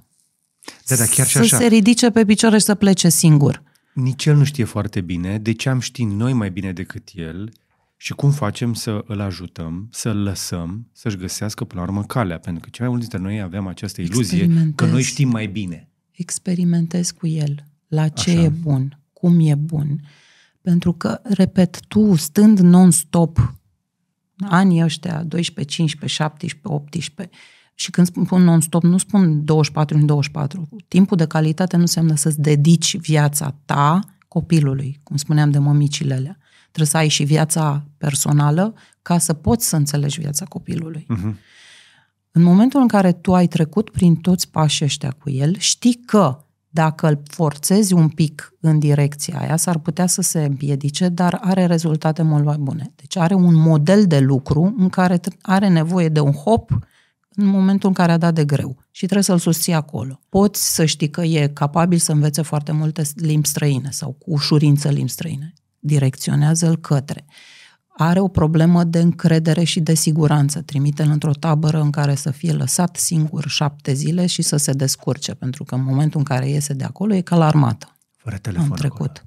Da, 0.88 0.96
da, 0.96 1.06
chiar 1.06 1.28
și 1.28 1.34
să 1.34 1.40
așa. 1.40 1.58
se 1.58 1.66
ridice 1.66 2.10
pe 2.10 2.26
picioare 2.26 2.58
și 2.58 2.66
să 2.66 2.76
plece 2.76 3.10
singur. 3.10 3.64
Nici 3.94 4.26
el 4.26 4.36
nu 4.36 4.44
știe 4.44 4.64
foarte 4.64 5.02
bine 5.02 5.38
de 5.38 5.52
ce 5.52 5.70
am 5.70 5.80
ști 5.80 6.04
noi 6.04 6.34
mai 6.34 6.52
bine 6.52 6.72
decât 6.74 7.10
el 7.14 7.52
și 8.02 8.14
cum 8.14 8.32
facem 8.32 8.74
să 8.74 9.04
îl 9.08 9.20
ajutăm, 9.20 9.88
să-l 9.92 10.18
lăsăm, 10.18 10.88
să-și 10.94 11.18
găsească 11.18 11.64
până 11.64 11.82
la 11.82 11.88
urmă 11.88 12.04
calea. 12.04 12.40
Pentru 12.40 12.62
că 12.64 12.70
cei 12.72 12.86
mai 12.86 12.96
mulți 12.96 13.10
dintre 13.10 13.30
noi 13.30 13.42
avem 13.42 13.68
această 13.68 14.02
iluzie 14.02 14.38
că 14.38 14.44
Experimentezi. 14.44 14.92
noi 14.92 15.02
știm 15.02 15.30
mai 15.30 15.48
bine. 15.48 15.90
experimentezi 16.12 17.14
cu 17.14 17.28
el, 17.28 17.64
la 17.88 18.08
ce 18.08 18.30
Așa. 18.30 18.42
e 18.42 18.50
bun, 18.50 19.00
cum 19.14 19.40
e 19.40 19.56
bun. 19.56 20.02
Pentru 20.62 20.94
că, 20.94 21.20
repet, 21.24 21.80
tu 21.88 22.16
stând 22.16 22.60
non-stop 22.60 23.54
anii 24.40 24.84
ăștia, 24.84 25.24
12, 25.24 25.76
15, 25.76 26.22
17, 26.22 26.68
18, 26.68 27.38
și 27.76 27.92
când 27.92 28.08
spun 28.08 28.44
non-stop, 28.44 28.84
nu 28.84 28.98
spun 28.98 29.46
24 29.46 29.98
în 29.98 30.06
24. 30.06 30.70
Timpul 30.88 31.18
de 31.18 31.26
calitate 31.26 31.76
nu 31.76 31.82
înseamnă 31.82 32.16
să-ți 32.16 32.42
dedici 32.42 32.98
viața 32.98 33.56
ta 33.66 34.00
copilului, 34.28 35.00
cum 35.04 35.16
spuneam 35.16 35.52
de 35.52 35.58
mămicile 35.58 36.14
alea. 36.14 36.38
Trebuie 36.72 36.88
să 36.88 36.98
ai 36.98 37.08
și 37.08 37.24
viața 37.24 37.86
personală 37.98 38.74
ca 39.02 39.18
să 39.18 39.34
poți 39.34 39.68
să 39.68 39.76
înțelegi 39.76 40.20
viața 40.20 40.46
copilului. 40.46 41.08
Uh-huh. 41.14 41.34
În 42.32 42.42
momentul 42.42 42.82
în 42.82 42.88
care 42.88 43.12
tu 43.12 43.34
ai 43.34 43.48
trecut 43.48 43.90
prin 43.90 44.16
toți 44.16 44.50
pașii 44.50 44.86
ăștia 44.86 45.12
cu 45.12 45.30
el, 45.30 45.58
știi 45.58 46.02
că 46.06 46.44
dacă 46.70 47.08
îl 47.08 47.22
forțezi 47.24 47.94
un 47.94 48.10
pic 48.10 48.54
în 48.60 48.80
direcția 48.80 49.40
aia, 49.40 49.56
s-ar 49.56 49.78
putea 49.78 50.08
să 50.08 50.22
se 50.22 50.44
împiedice, 50.44 51.10
dar 51.10 51.40
are 51.42 51.66
rezultate 51.66 52.22
mult 52.22 52.44
mai 52.44 52.58
bune. 52.58 52.92
Deci 52.96 53.16
are 53.18 53.34
un 53.34 53.56
model 53.56 54.08
de 54.08 54.20
lucru 54.20 54.76
în 54.78 54.90
care 54.90 55.20
are 55.42 55.68
nevoie 55.68 56.10
de 56.10 56.20
un 56.20 56.32
hop 56.32 56.72
în 57.30 57.46
momentul 57.46 57.90
în 57.90 57.96
care 57.96 58.12
a 58.12 58.18
dat 58.18 58.34
de 58.34 58.46
greu 58.46 58.78
și 58.92 59.04
trebuie 59.04 59.24
să-l 59.24 59.38
susții 59.38 59.74
acolo. 59.74 60.20
Poți 60.30 60.74
să 60.76 60.86
știi 60.86 61.10
că 61.10 61.22
e 61.22 61.48
capabil 61.48 61.98
să 61.98 62.12
învețe 62.12 62.42
foarte 62.42 62.72
multe 62.72 63.02
limbi 63.16 63.48
străine 63.48 63.90
sau 63.92 64.12
cu 64.12 64.32
ușurință 64.32 64.90
limbi 64.90 65.12
străine. 65.12 65.54
Direcționează-l 65.80 66.78
către 66.78 67.26
are 68.02 68.20
o 68.20 68.28
problemă 68.28 68.84
de 68.84 69.00
încredere 69.00 69.64
și 69.64 69.80
de 69.80 69.94
siguranță. 69.94 70.62
Trimite-l 70.62 71.10
într-o 71.10 71.32
tabără 71.32 71.82
în 71.82 71.90
care 71.90 72.16
să 72.16 72.32
fie 72.32 72.52
lăsat 72.52 72.96
singur 72.96 73.48
șapte 73.48 73.94
zile 73.94 74.26
și 74.26 74.42
să 74.42 74.58
se 74.58 74.72
descurce, 74.72 75.34
pentru 75.34 75.64
că 75.64 75.76
în 75.76 75.84
momentul 75.84 76.20
în 76.20 76.26
care 76.26 76.50
iese 76.50 76.74
de 76.74 76.84
acolo 76.84 77.14
e 77.14 77.22
ca 77.22 77.36
la 77.36 77.46
armată. 77.46 77.98
Fără 78.18 78.38
telefon 78.38 78.72
Am 78.72 78.78
trecut. 78.78 79.24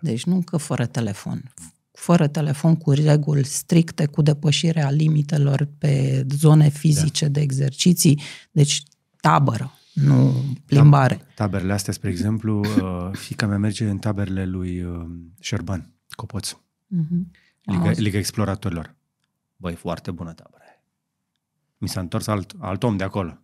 Deci 0.00 0.24
nu 0.24 0.42
că 0.42 0.56
fără 0.56 0.86
telefon. 0.86 1.52
Fără 1.92 2.26
telefon, 2.26 2.76
cu 2.76 2.90
reguli 2.90 3.44
stricte, 3.44 4.06
cu 4.06 4.22
depășirea 4.22 4.90
limitelor 4.90 5.68
pe 5.78 6.26
zone 6.36 6.68
fizice 6.68 7.24
da. 7.24 7.30
de 7.30 7.40
exerciții. 7.40 8.20
Deci 8.50 8.82
tabără, 9.20 9.72
nu 9.94 10.34
plimbare. 10.66 11.26
Taberele 11.34 11.72
astea, 11.72 11.92
spre 11.92 12.10
exemplu, 12.10 12.58
uh, 12.58 13.10
fica 13.12 13.46
mea 13.46 13.58
merge 13.58 13.88
în 13.88 13.98
taberele 13.98 14.44
lui 14.44 14.82
uh, 14.82 15.06
Șerban, 15.40 15.90
Copoț. 16.08 16.50
Uh-huh. 16.50 17.42
Liga, 17.62 17.90
Liga 17.90 18.18
Exploratorilor. 18.18 18.94
Băi, 19.56 19.74
foarte 19.74 20.10
bună 20.10 20.32
tabără. 20.32 20.62
Mi 21.78 21.88
s-a 21.88 22.00
întors 22.00 22.26
alt, 22.26 22.54
alt 22.58 22.82
om 22.82 22.96
de 22.96 23.04
acolo. 23.04 23.38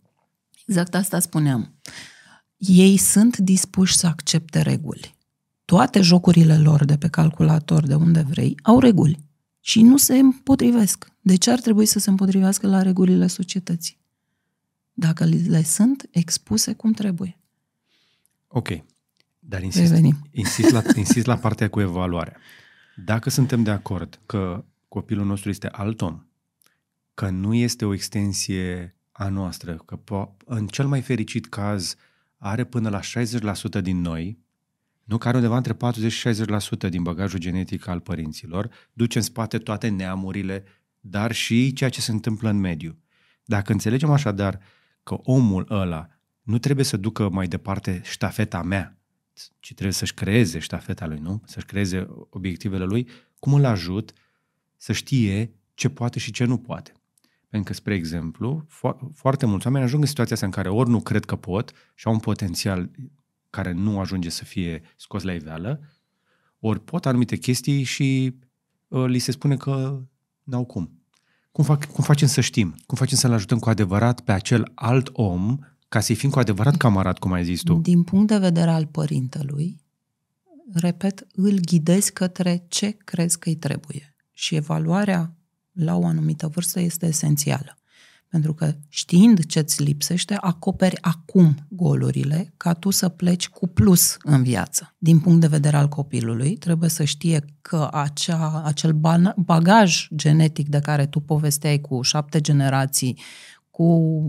Exact 0.65 0.95
asta 0.95 1.19
spuneam. 1.19 1.73
Ei 2.57 2.97
sunt 2.97 3.37
dispuși 3.37 3.97
să 3.97 4.07
accepte 4.07 4.61
reguli. 4.61 5.15
Toate 5.65 6.01
jocurile 6.01 6.57
lor 6.57 6.85
de 6.85 6.97
pe 6.97 7.07
calculator, 7.07 7.87
de 7.87 7.95
unde 7.95 8.25
vrei, 8.29 8.55
au 8.63 8.79
reguli. 8.79 9.19
Și 9.59 9.81
nu 9.81 9.97
se 9.97 10.17
împotrivesc. 10.17 11.11
De 11.21 11.35
ce 11.35 11.51
ar 11.51 11.59
trebui 11.59 11.85
să 11.85 11.99
se 11.99 12.09
împotrivească 12.09 12.67
la 12.67 12.81
regulile 12.81 13.27
societății? 13.27 14.00
Dacă 15.01 15.25
le 15.25 15.63
sunt 15.63 16.09
expuse 16.11 16.73
cum 16.73 16.91
trebuie. 16.91 17.39
Ok. 18.47 18.69
Dar 19.39 19.63
insist, 19.63 19.93
insist, 20.31 20.71
la, 20.71 20.81
insist 20.95 21.25
la 21.25 21.37
partea 21.37 21.69
cu 21.69 21.79
evaluarea. 21.79 22.37
Dacă 23.05 23.29
suntem 23.29 23.63
de 23.63 23.71
acord 23.71 24.19
că 24.25 24.65
copilul 24.87 25.25
nostru 25.25 25.49
este 25.49 25.67
alt 25.67 26.01
om, 26.01 26.25
că 27.13 27.29
nu 27.29 27.53
este 27.53 27.85
o 27.85 27.93
extensie 27.93 28.95
a 29.11 29.29
noastră, 29.29 29.75
că 29.75 29.99
po- 29.99 30.37
în 30.45 30.67
cel 30.67 30.87
mai 30.87 31.01
fericit 31.01 31.47
caz 31.47 31.95
are 32.37 32.63
până 32.63 32.89
la 32.89 32.99
60% 32.99 33.81
din 33.81 34.01
noi, 34.01 34.39
nu 35.03 35.17
care 35.17 35.35
undeva 35.35 35.57
între 35.57 35.73
40 35.73 36.11
și 36.11 36.27
60% 36.27 36.89
din 36.89 37.03
bagajul 37.03 37.39
genetic 37.39 37.87
al 37.87 37.99
părinților, 37.99 38.69
duce 38.93 39.17
în 39.17 39.23
spate 39.23 39.57
toate 39.57 39.87
neamurile, 39.87 40.63
dar 40.99 41.31
și 41.31 41.73
ceea 41.73 41.89
ce 41.89 42.01
se 42.01 42.11
întâmplă 42.11 42.49
în 42.49 42.59
mediu. 42.59 42.97
Dacă 43.45 43.71
înțelegem 43.71 44.11
așadar 44.11 44.59
că 45.03 45.13
omul 45.13 45.65
ăla 45.69 46.07
nu 46.41 46.57
trebuie 46.57 46.85
să 46.85 46.97
ducă 46.97 47.29
mai 47.29 47.47
departe 47.47 48.01
ștafeta 48.03 48.61
mea, 48.61 48.97
ci 49.59 49.73
trebuie 49.73 49.93
să-și 49.93 50.13
creeze 50.13 50.59
ștafeta 50.59 51.07
lui, 51.07 51.19
nu? 51.19 51.41
Să-și 51.45 51.65
creeze 51.65 52.07
obiectivele 52.29 52.83
lui, 52.83 53.07
cum 53.39 53.53
îl 53.53 53.65
ajut 53.65 54.13
să 54.77 54.93
știe 54.93 55.53
ce 55.73 55.89
poate 55.89 56.19
și 56.19 56.31
ce 56.31 56.45
nu 56.45 56.57
poate. 56.57 56.93
Pentru 57.49 57.71
că, 57.71 57.77
spre 57.77 57.93
exemplu, 57.93 58.67
fo- 58.67 59.13
foarte 59.13 59.45
mulți 59.45 59.65
oameni 59.65 59.83
ajung 59.83 60.01
în 60.01 60.07
situația 60.07 60.33
asta 60.35 60.45
în 60.45 60.51
care 60.51 60.69
ori 60.69 60.89
nu 60.89 61.01
cred 61.01 61.25
că 61.25 61.35
pot 61.35 61.71
și 61.95 62.07
au 62.07 62.13
un 62.13 62.19
potențial 62.19 62.91
care 63.49 63.71
nu 63.71 63.99
ajunge 63.99 64.29
să 64.29 64.43
fie 64.43 64.81
scos 64.95 65.23
la 65.23 65.33
iveală, 65.33 65.81
ori 66.59 66.83
pot 66.83 67.05
anumite 67.05 67.35
chestii 67.35 67.83
și 67.83 68.35
uh, 68.87 69.05
li 69.05 69.19
se 69.19 69.31
spune 69.31 69.57
că 69.57 70.01
n-au 70.43 70.65
cum. 70.65 71.00
Cum, 71.51 71.63
fac, 71.63 71.85
cum 71.85 72.03
facem 72.03 72.27
să 72.27 72.41
știm? 72.41 72.75
Cum 72.85 72.97
facem 72.97 73.17
să-l 73.17 73.31
ajutăm 73.31 73.59
cu 73.59 73.69
adevărat 73.69 74.19
pe 74.19 74.31
acel 74.31 74.71
alt 74.75 75.09
om 75.13 75.57
ca 75.87 75.99
să-i 75.99 76.15
fim 76.15 76.29
cu 76.29 76.39
adevărat 76.39 76.77
camarat, 76.77 77.19
cum 77.19 77.31
ai 77.31 77.43
zis 77.43 77.61
tu. 77.61 77.73
Din 77.73 78.03
punct 78.03 78.27
de 78.27 78.37
vedere 78.37 78.69
al 78.69 78.85
părintelui, 78.85 79.81
repet, 80.73 81.27
îl 81.31 81.59
ghidezi 81.59 82.13
către 82.13 82.65
ce 82.67 82.89
crezi 82.89 83.39
că 83.39 83.49
îi 83.49 83.55
trebuie. 83.55 84.15
Și 84.33 84.55
evaluarea 84.55 85.35
la 85.71 85.95
o 85.95 86.05
anumită 86.05 86.47
vârstă 86.47 86.79
este 86.79 87.05
esențială. 87.05 87.80
Pentru 88.31 88.53
că 88.53 88.75
știind 88.89 89.45
ce 89.45 89.59
îți 89.59 89.83
lipsește, 89.83 90.37
acoperi 90.39 91.01
acum 91.01 91.55
golurile 91.69 92.53
ca 92.57 92.73
tu 92.73 92.89
să 92.89 93.09
pleci 93.09 93.49
cu 93.49 93.67
plus 93.67 94.17
în 94.23 94.43
viață. 94.43 94.95
Din 94.97 95.19
punct 95.19 95.41
de 95.41 95.47
vedere 95.47 95.77
al 95.77 95.87
copilului, 95.87 96.57
trebuie 96.57 96.89
să 96.89 97.03
știe 97.03 97.45
că 97.61 97.89
acea, 97.91 98.61
acel 98.65 98.99
bagaj 99.35 100.07
genetic 100.15 100.67
de 100.67 100.79
care 100.79 101.05
tu 101.05 101.19
povesteai 101.19 101.81
cu 101.81 102.01
șapte 102.01 102.41
generații, 102.41 103.19
cu 103.71 104.21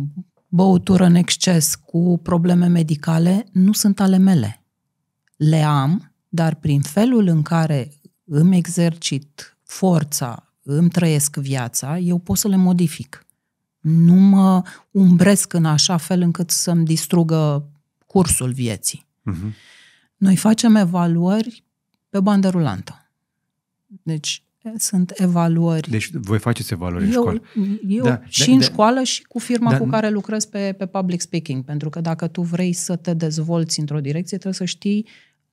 băutură 0.48 1.04
în 1.04 1.14
exces, 1.14 1.74
cu 1.74 2.20
probleme 2.22 2.66
medicale, 2.66 3.46
nu 3.52 3.72
sunt 3.72 4.00
ale 4.00 4.16
mele. 4.16 4.64
Le 5.36 5.62
am, 5.62 6.14
dar 6.28 6.54
prin 6.54 6.80
felul 6.80 7.26
în 7.26 7.42
care 7.42 7.92
îmi 8.24 8.56
exercit 8.56 9.58
forța, 9.62 10.54
îmi 10.62 10.90
trăiesc 10.90 11.36
viața, 11.36 11.98
eu 11.98 12.18
pot 12.18 12.38
să 12.38 12.48
le 12.48 12.56
modific. 12.56 13.26
Nu 13.82 14.14
mă 14.14 14.62
umbresc 14.90 15.52
în 15.52 15.64
așa 15.64 15.96
fel 15.96 16.20
încât 16.20 16.50
să-mi 16.50 16.84
distrugă 16.84 17.68
cursul 18.06 18.52
vieții. 18.52 19.06
Uh-huh. 19.30 19.52
Noi 20.16 20.36
facem 20.36 20.74
evaluări 20.74 21.64
pe 22.08 22.20
bandă 22.20 22.48
rulantă. 22.48 23.10
Deci 23.86 24.44
sunt 24.76 25.12
evaluări. 25.16 25.90
Deci 25.90 26.10
voi 26.12 26.38
faceți 26.38 26.72
evaluări 26.72 27.04
eu, 27.04 27.08
în 27.08 27.12
școală. 27.12 27.42
Eu 27.88 28.02
da, 28.02 28.20
și 28.26 28.46
da, 28.46 28.52
în 28.52 28.58
da, 28.58 28.64
școală 28.64 29.02
și 29.02 29.22
cu 29.22 29.38
firma 29.38 29.70
da, 29.70 29.78
cu 29.78 29.86
care 29.86 30.10
lucrez 30.10 30.44
pe, 30.44 30.74
pe 30.78 30.86
public 30.86 31.20
speaking. 31.20 31.64
Pentru 31.64 31.88
că 31.88 32.00
dacă 32.00 32.26
tu 32.26 32.42
vrei 32.42 32.72
să 32.72 32.96
te 32.96 33.14
dezvolți 33.14 33.80
într-o 33.80 34.00
direcție, 34.00 34.38
trebuie 34.38 34.54
să 34.54 34.64
știi 34.64 35.06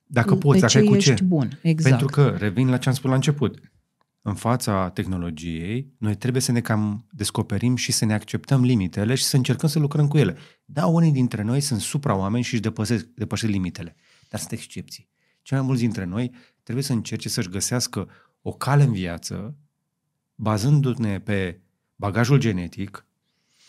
dacă 0.06 0.36
poți, 0.36 0.60
dacă 0.60 0.72
ce 0.72 0.82
cu 0.82 0.94
ești 0.94 1.14
ce. 1.14 1.24
bun. 1.24 1.58
Exact. 1.62 1.96
Pentru 1.96 2.06
că, 2.06 2.36
revin 2.38 2.68
la 2.68 2.76
ce 2.76 2.88
am 2.88 2.94
spus 2.94 3.08
la 3.08 3.14
început, 3.14 3.69
în 4.22 4.34
fața 4.34 4.90
tehnologiei, 4.90 5.94
noi 5.98 6.16
trebuie 6.16 6.42
să 6.42 6.52
ne 6.52 6.60
cam 6.60 7.06
descoperim 7.10 7.76
și 7.76 7.92
să 7.92 8.04
ne 8.04 8.14
acceptăm 8.14 8.62
limitele 8.62 9.14
și 9.14 9.24
să 9.24 9.36
încercăm 9.36 9.68
să 9.68 9.78
lucrăm 9.78 10.08
cu 10.08 10.18
ele. 10.18 10.36
Da, 10.64 10.86
unii 10.86 11.12
dintre 11.12 11.42
noi 11.42 11.60
sunt 11.60 11.80
supra-oameni 11.80 12.44
și 12.44 12.52
își 12.52 12.62
depășesc, 12.62 13.04
depășesc 13.04 13.52
limitele, 13.52 13.96
dar 14.28 14.40
sunt 14.40 14.52
excepții. 14.52 15.08
Cei 15.42 15.56
mai 15.56 15.66
mulți 15.66 15.82
dintre 15.82 16.04
noi 16.04 16.32
trebuie 16.62 16.84
să 16.84 16.92
încerce 16.92 17.28
să-și 17.28 17.48
găsească 17.48 18.08
o 18.42 18.52
cale 18.52 18.82
în 18.82 18.92
viață, 18.92 19.56
bazându-ne 20.34 21.20
pe 21.20 21.60
bagajul 21.96 22.38
genetic, 22.38 23.06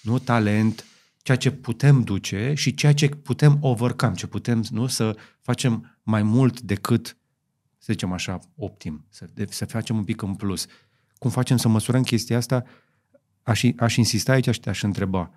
nu 0.02 0.20
talent, 0.20 0.86
ceea 1.18 1.38
ce 1.38 1.52
putem 1.52 2.02
duce 2.02 2.54
și 2.56 2.74
ceea 2.74 2.94
ce 2.94 3.10
putem 3.10 3.58
overcome, 3.62 4.14
ce 4.14 4.28
putem 4.28 4.64
nu, 4.70 4.88
să 4.88 5.16
facem 5.42 6.00
mai 6.04 6.24
mult 6.24 6.62
decât, 6.62 7.18
să 7.84 7.94
zicem 7.94 8.12
așa, 8.12 8.40
optim, 8.56 9.06
să, 9.10 9.28
de, 9.34 9.46
să 9.50 9.66
facem 9.66 9.98
un 9.98 10.04
pic 10.04 10.22
în 10.22 10.36
plus. 10.36 10.66
Cum 11.18 11.30
facem 11.30 11.58
să 11.58 11.68
măsurăm 11.68 12.04
chestia 12.04 12.38
asta? 12.38 12.64
Aș, 13.44 13.64
aș 13.78 13.96
insista 13.96 14.32
aici 14.32 14.50
și 14.50 14.60
te-aș 14.60 14.84
întreba 14.84 15.32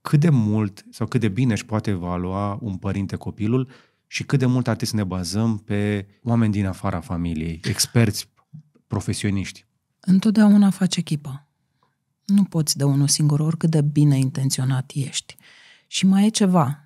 cât 0.00 0.20
de 0.20 0.28
mult 0.28 0.84
sau 0.90 1.06
cât 1.06 1.20
de 1.20 1.28
bine 1.28 1.52
își 1.52 1.64
poate 1.64 1.90
evalua 1.90 2.58
un 2.60 2.76
părinte 2.76 3.16
copilul 3.16 3.70
și 4.06 4.24
cât 4.24 4.38
de 4.38 4.46
mult 4.46 4.68
ar 4.68 4.76
trebui 4.76 4.86
să 4.86 4.96
ne 4.96 5.04
bazăm 5.04 5.58
pe 5.58 6.06
oameni 6.22 6.52
din 6.52 6.66
afara 6.66 7.00
familiei, 7.00 7.60
experți, 7.64 8.28
profesioniști. 8.86 9.66
Întotdeauna 10.00 10.70
faci 10.70 10.96
echipă. 10.96 11.46
Nu 12.24 12.44
poți 12.44 12.76
de 12.76 12.84
unul 12.84 13.08
singur, 13.08 13.40
oricât 13.40 13.70
de 13.70 13.82
bine 13.82 14.18
intenționat 14.18 14.90
ești. 14.94 15.36
Și 15.86 16.06
mai 16.06 16.26
e 16.26 16.28
ceva. 16.28 16.84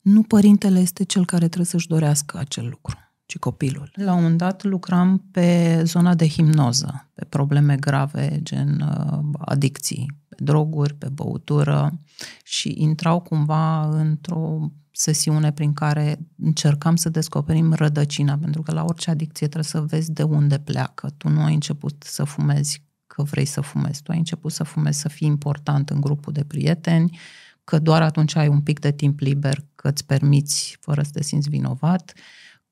Nu 0.00 0.22
părintele 0.22 0.78
este 0.78 1.04
cel 1.04 1.24
care 1.24 1.46
trebuie 1.46 1.66
să-și 1.66 1.88
dorească 1.88 2.38
acel 2.38 2.68
lucru, 2.68 2.96
ci 3.26 3.38
copilul. 3.38 3.90
La 3.94 4.12
un 4.12 4.20
moment 4.20 4.38
dat 4.38 4.62
lucram 4.62 5.24
pe 5.30 5.80
zona 5.84 6.14
de 6.14 6.28
hipnoză, 6.28 7.10
pe 7.14 7.24
probleme 7.24 7.76
grave, 7.76 8.40
gen 8.42 8.80
uh, 8.80 9.18
adicții, 9.38 10.06
pe 10.28 10.36
droguri, 10.38 10.94
pe 10.94 11.08
băutură 11.08 12.00
și 12.44 12.74
intrau 12.76 13.20
cumva 13.20 13.88
într-o 13.88 14.70
sesiune 14.90 15.52
prin 15.52 15.72
care 15.72 16.18
încercam 16.36 16.96
să 16.96 17.08
descoperim 17.08 17.72
rădăcina, 17.72 18.38
pentru 18.38 18.62
că 18.62 18.72
la 18.72 18.84
orice 18.84 19.10
adicție 19.10 19.46
trebuie 19.46 19.70
să 19.70 19.80
vezi 19.80 20.12
de 20.12 20.22
unde 20.22 20.58
pleacă. 20.58 21.10
Tu 21.16 21.28
nu 21.28 21.42
ai 21.42 21.54
început 21.54 22.02
să 22.06 22.24
fumezi 22.24 22.84
că 23.06 23.22
vrei 23.22 23.44
să 23.44 23.60
fumezi, 23.60 24.02
tu 24.02 24.12
ai 24.12 24.18
început 24.18 24.52
să 24.52 24.64
fumezi 24.64 25.00
să 25.00 25.08
fii 25.08 25.26
important 25.26 25.90
în 25.90 26.00
grupul 26.00 26.32
de 26.32 26.44
prieteni, 26.44 27.18
că 27.64 27.78
doar 27.78 28.02
atunci 28.02 28.36
ai 28.36 28.48
un 28.48 28.60
pic 28.60 28.78
de 28.78 28.92
timp 28.92 29.18
liber, 29.18 29.64
că 29.74 29.88
îți 29.88 30.06
permiți 30.06 30.76
fără 30.80 31.02
să 31.02 31.10
te 31.12 31.22
simți 31.22 31.48
vinovat, 31.48 32.12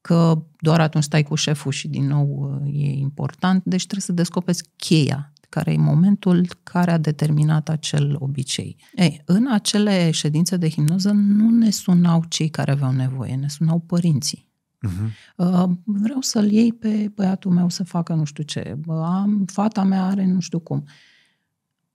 că 0.06 0.42
doar 0.58 0.80
atunci 0.80 1.04
stai 1.04 1.22
cu 1.22 1.34
șeful 1.34 1.72
și 1.72 1.88
din 1.88 2.06
nou 2.06 2.60
e 2.72 2.90
important, 2.90 3.64
deci 3.64 3.82
trebuie 3.82 4.00
să 4.00 4.12
descoperi 4.12 4.62
cheia 4.76 5.32
care 5.48 5.72
e 5.72 5.76
momentul 5.76 6.46
care 6.62 6.90
a 6.90 6.98
determinat 6.98 7.68
acel 7.68 8.16
obicei. 8.18 8.76
Ei, 8.94 9.22
în 9.24 9.52
acele 9.52 10.10
ședințe 10.10 10.56
de 10.56 10.68
hipnoză 10.68 11.10
nu 11.10 11.50
ne 11.50 11.70
sunau 11.70 12.24
cei 12.28 12.48
care 12.48 12.70
aveau 12.70 12.92
nevoie, 12.92 13.34
ne 13.34 13.48
sunau 13.48 13.78
părinții. 13.78 14.48
Uh-huh. 14.88 15.10
Uh, 15.36 15.70
vreau 15.84 16.20
să-l 16.20 16.50
iei 16.50 16.72
pe 16.72 17.10
băiatul 17.14 17.50
meu 17.50 17.68
să 17.68 17.84
facă 17.84 18.14
nu 18.14 18.24
știu 18.24 18.44
ce, 18.44 18.78
am, 18.88 19.44
fata 19.46 19.82
mea 19.82 20.04
are 20.04 20.26
nu 20.26 20.40
știu 20.40 20.58
cum. 20.58 20.84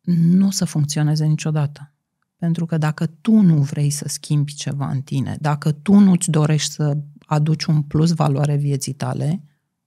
Nu 0.02 0.48
o 0.48 0.52
să 0.52 0.66
funcționeze 0.66 1.26
niciodată. 1.26 1.92
Pentru 2.38 2.66
că 2.66 2.78
dacă 2.78 3.06
tu 3.06 3.40
nu 3.40 3.56
vrei 3.56 3.90
să 3.90 4.08
schimbi 4.08 4.54
ceva 4.54 4.90
în 4.90 5.02
tine, 5.02 5.38
dacă 5.40 5.72
tu 5.72 6.00
nu-ți 6.00 6.30
dorești 6.30 6.72
să 6.72 6.98
aduci 7.30 7.64
un 7.64 7.82
plus 7.82 8.14
valoare 8.14 8.56
vieții 8.56 8.94
tale, 8.94 9.44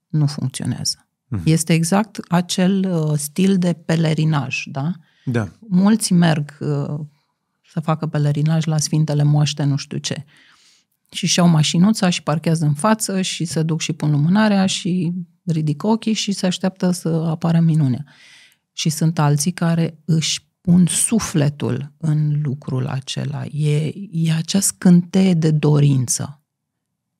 nu 0.07 0.25
funcționează. 0.25 1.07
Uh-huh. 1.07 1.43
Este 1.43 1.73
exact 1.73 2.19
acel 2.27 2.91
uh, 2.91 3.17
stil 3.17 3.57
de 3.57 3.73
pelerinaj, 3.73 4.63
da? 4.65 4.91
Da. 5.25 5.47
Mulți 5.67 6.13
merg 6.13 6.57
uh, 6.59 6.99
să 7.71 7.79
facă 7.79 8.07
pelerinaj 8.07 8.65
la 8.65 8.77
Sfintele 8.77 9.23
Moaște, 9.23 9.63
nu 9.63 9.75
știu 9.75 9.97
ce. 9.97 10.25
Și 11.11 11.27
și-au 11.27 11.47
mașinuța 11.47 12.09
și 12.09 12.23
parchează 12.23 12.65
în 12.65 12.73
față 12.73 13.21
și 13.21 13.45
se 13.45 13.63
duc 13.63 13.81
și 13.81 13.93
pun 13.93 14.11
lumânarea 14.11 14.65
și 14.65 15.13
ridică 15.45 15.87
ochii 15.87 16.13
și 16.13 16.31
se 16.31 16.45
așteaptă 16.45 16.91
să 16.91 17.07
apară 17.09 17.59
minunea. 17.59 18.05
Și 18.73 18.89
sunt 18.89 19.19
alții 19.19 19.51
care 19.51 19.97
își 20.05 20.47
pun 20.61 20.85
sufletul 20.85 21.93
în 21.97 22.41
lucrul 22.41 22.87
acela. 22.87 23.45
E, 23.45 23.93
e 24.11 24.33
acea 24.33 24.59
scânteie 24.59 25.33
de 25.33 25.51
dorință, 25.51 26.42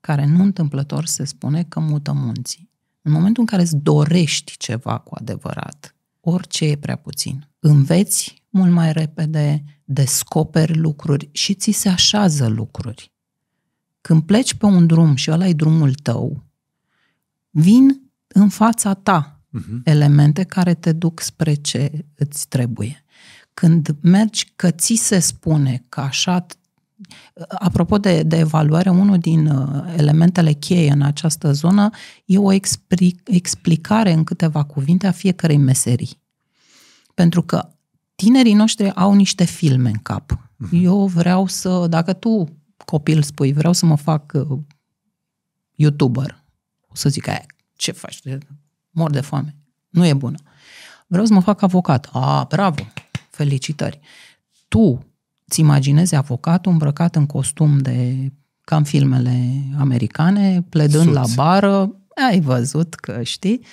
care 0.06 0.26
nu 0.26 0.44
întâmplător 0.44 1.06
se 1.06 1.24
spune 1.24 1.64
că 1.64 1.80
mută 1.80 2.12
munții. 2.12 2.70
În 3.02 3.12
momentul 3.12 3.42
în 3.42 3.48
care 3.48 3.62
îți 3.62 3.76
dorești 3.76 4.58
ceva 4.58 4.98
cu 4.98 5.16
adevărat, 5.20 5.96
orice 6.20 6.66
e 6.66 6.78
prea 6.78 6.96
puțin, 6.96 7.50
înveți 7.60 8.44
mult 8.50 8.72
mai 8.72 8.92
repede, 8.94 9.64
descoperi 9.84 10.78
lucruri 10.78 11.30
și 11.32 11.54
ți 11.54 11.72
se 11.72 11.90
așează 11.90 12.48
lucruri. 12.48 13.12
Când 14.02 14.24
pleci 14.24 14.54
pe 14.54 14.66
un 14.66 14.88
drum 14.88 15.16
și 15.16 15.32
ăla 15.32 15.48
e 15.48 15.54
drumul 15.54 15.94
tău, 15.94 16.44
vin 17.50 18.02
în 18.28 18.50
fața 18.50 18.94
ta 18.94 19.42
uh-huh. 19.58 19.84
elemente 19.84 20.44
care 20.44 20.74
te 20.74 20.92
duc 20.92 21.20
spre 21.20 21.54
ce 21.54 22.06
îți 22.16 22.48
trebuie. 22.48 23.04
Când 23.54 23.96
mergi 24.02 24.52
că 24.56 24.72
ți 24.72 24.96
se 24.96 25.20
spune 25.20 25.86
că 25.90 26.02
așa 26.02 26.46
Apropo 27.48 27.98
de, 27.98 28.24
de 28.24 28.38
evaluare, 28.38 28.90
unul 28.90 29.18
din 29.18 29.48
uh, 29.48 29.94
elementele 29.98 30.52
cheie 30.52 30.92
în 30.92 31.02
această 31.02 31.52
zonă 31.52 31.90
e 32.26 32.38
o 32.38 32.52
expri, 32.52 33.16
explicare 33.24 34.12
în 34.12 34.24
câteva 34.24 34.64
cuvinte 34.64 35.08
a 35.08 35.12
fiecărei 35.12 35.58
meserii. 35.58 36.22
Pentru 37.14 37.42
că 37.42 37.70
tinerii 38.16 38.54
noștri 38.54 38.92
au 38.96 39.14
niște 39.14 39.44
filme 39.44 39.90
în 39.90 40.00
cap. 40.02 40.32
Uh-huh. 40.32 40.70
Eu 40.72 41.06
vreau 41.06 41.48
să, 41.48 41.88
dacă 41.90 42.14
tu, 42.14 42.46
copil, 42.86 43.22
spui, 43.22 43.54
vreau 43.54 43.74
să 43.74 43.86
mă 43.86 43.96
fac 43.96 44.32
uh, 44.36 44.60
YouTuber, 45.76 46.44
o 46.88 46.96
să 46.96 47.10
zic, 47.10 47.28
aia, 47.28 47.46
ce 47.76 47.92
faci? 47.92 48.20
Mor 48.90 49.12
de 49.12 49.22
foame. 49.22 49.56
Nu 49.90 50.06
e 50.06 50.14
bună. 50.14 50.38
Vreau 51.08 51.26
să 51.26 51.34
mă 51.34 51.42
fac 51.42 51.62
avocat. 51.62 52.10
A, 52.12 52.44
bravo, 52.50 52.88
felicitări. 53.30 54.00
Tu 54.68 55.06
îți 55.48 55.60
imaginezi 55.60 56.16
avocatul 56.16 56.72
îmbrăcat 56.72 57.16
în 57.16 57.26
costum 57.26 57.78
de 57.78 58.32
cam 58.62 58.84
filmele 58.84 59.64
americane, 59.80 60.66
pledând 60.70 61.04
Suți. 61.04 61.16
la 61.16 61.24
bară, 61.36 61.96
ai 62.30 62.40
văzut 62.40 62.94
că 62.94 63.24
știi, 63.24 63.66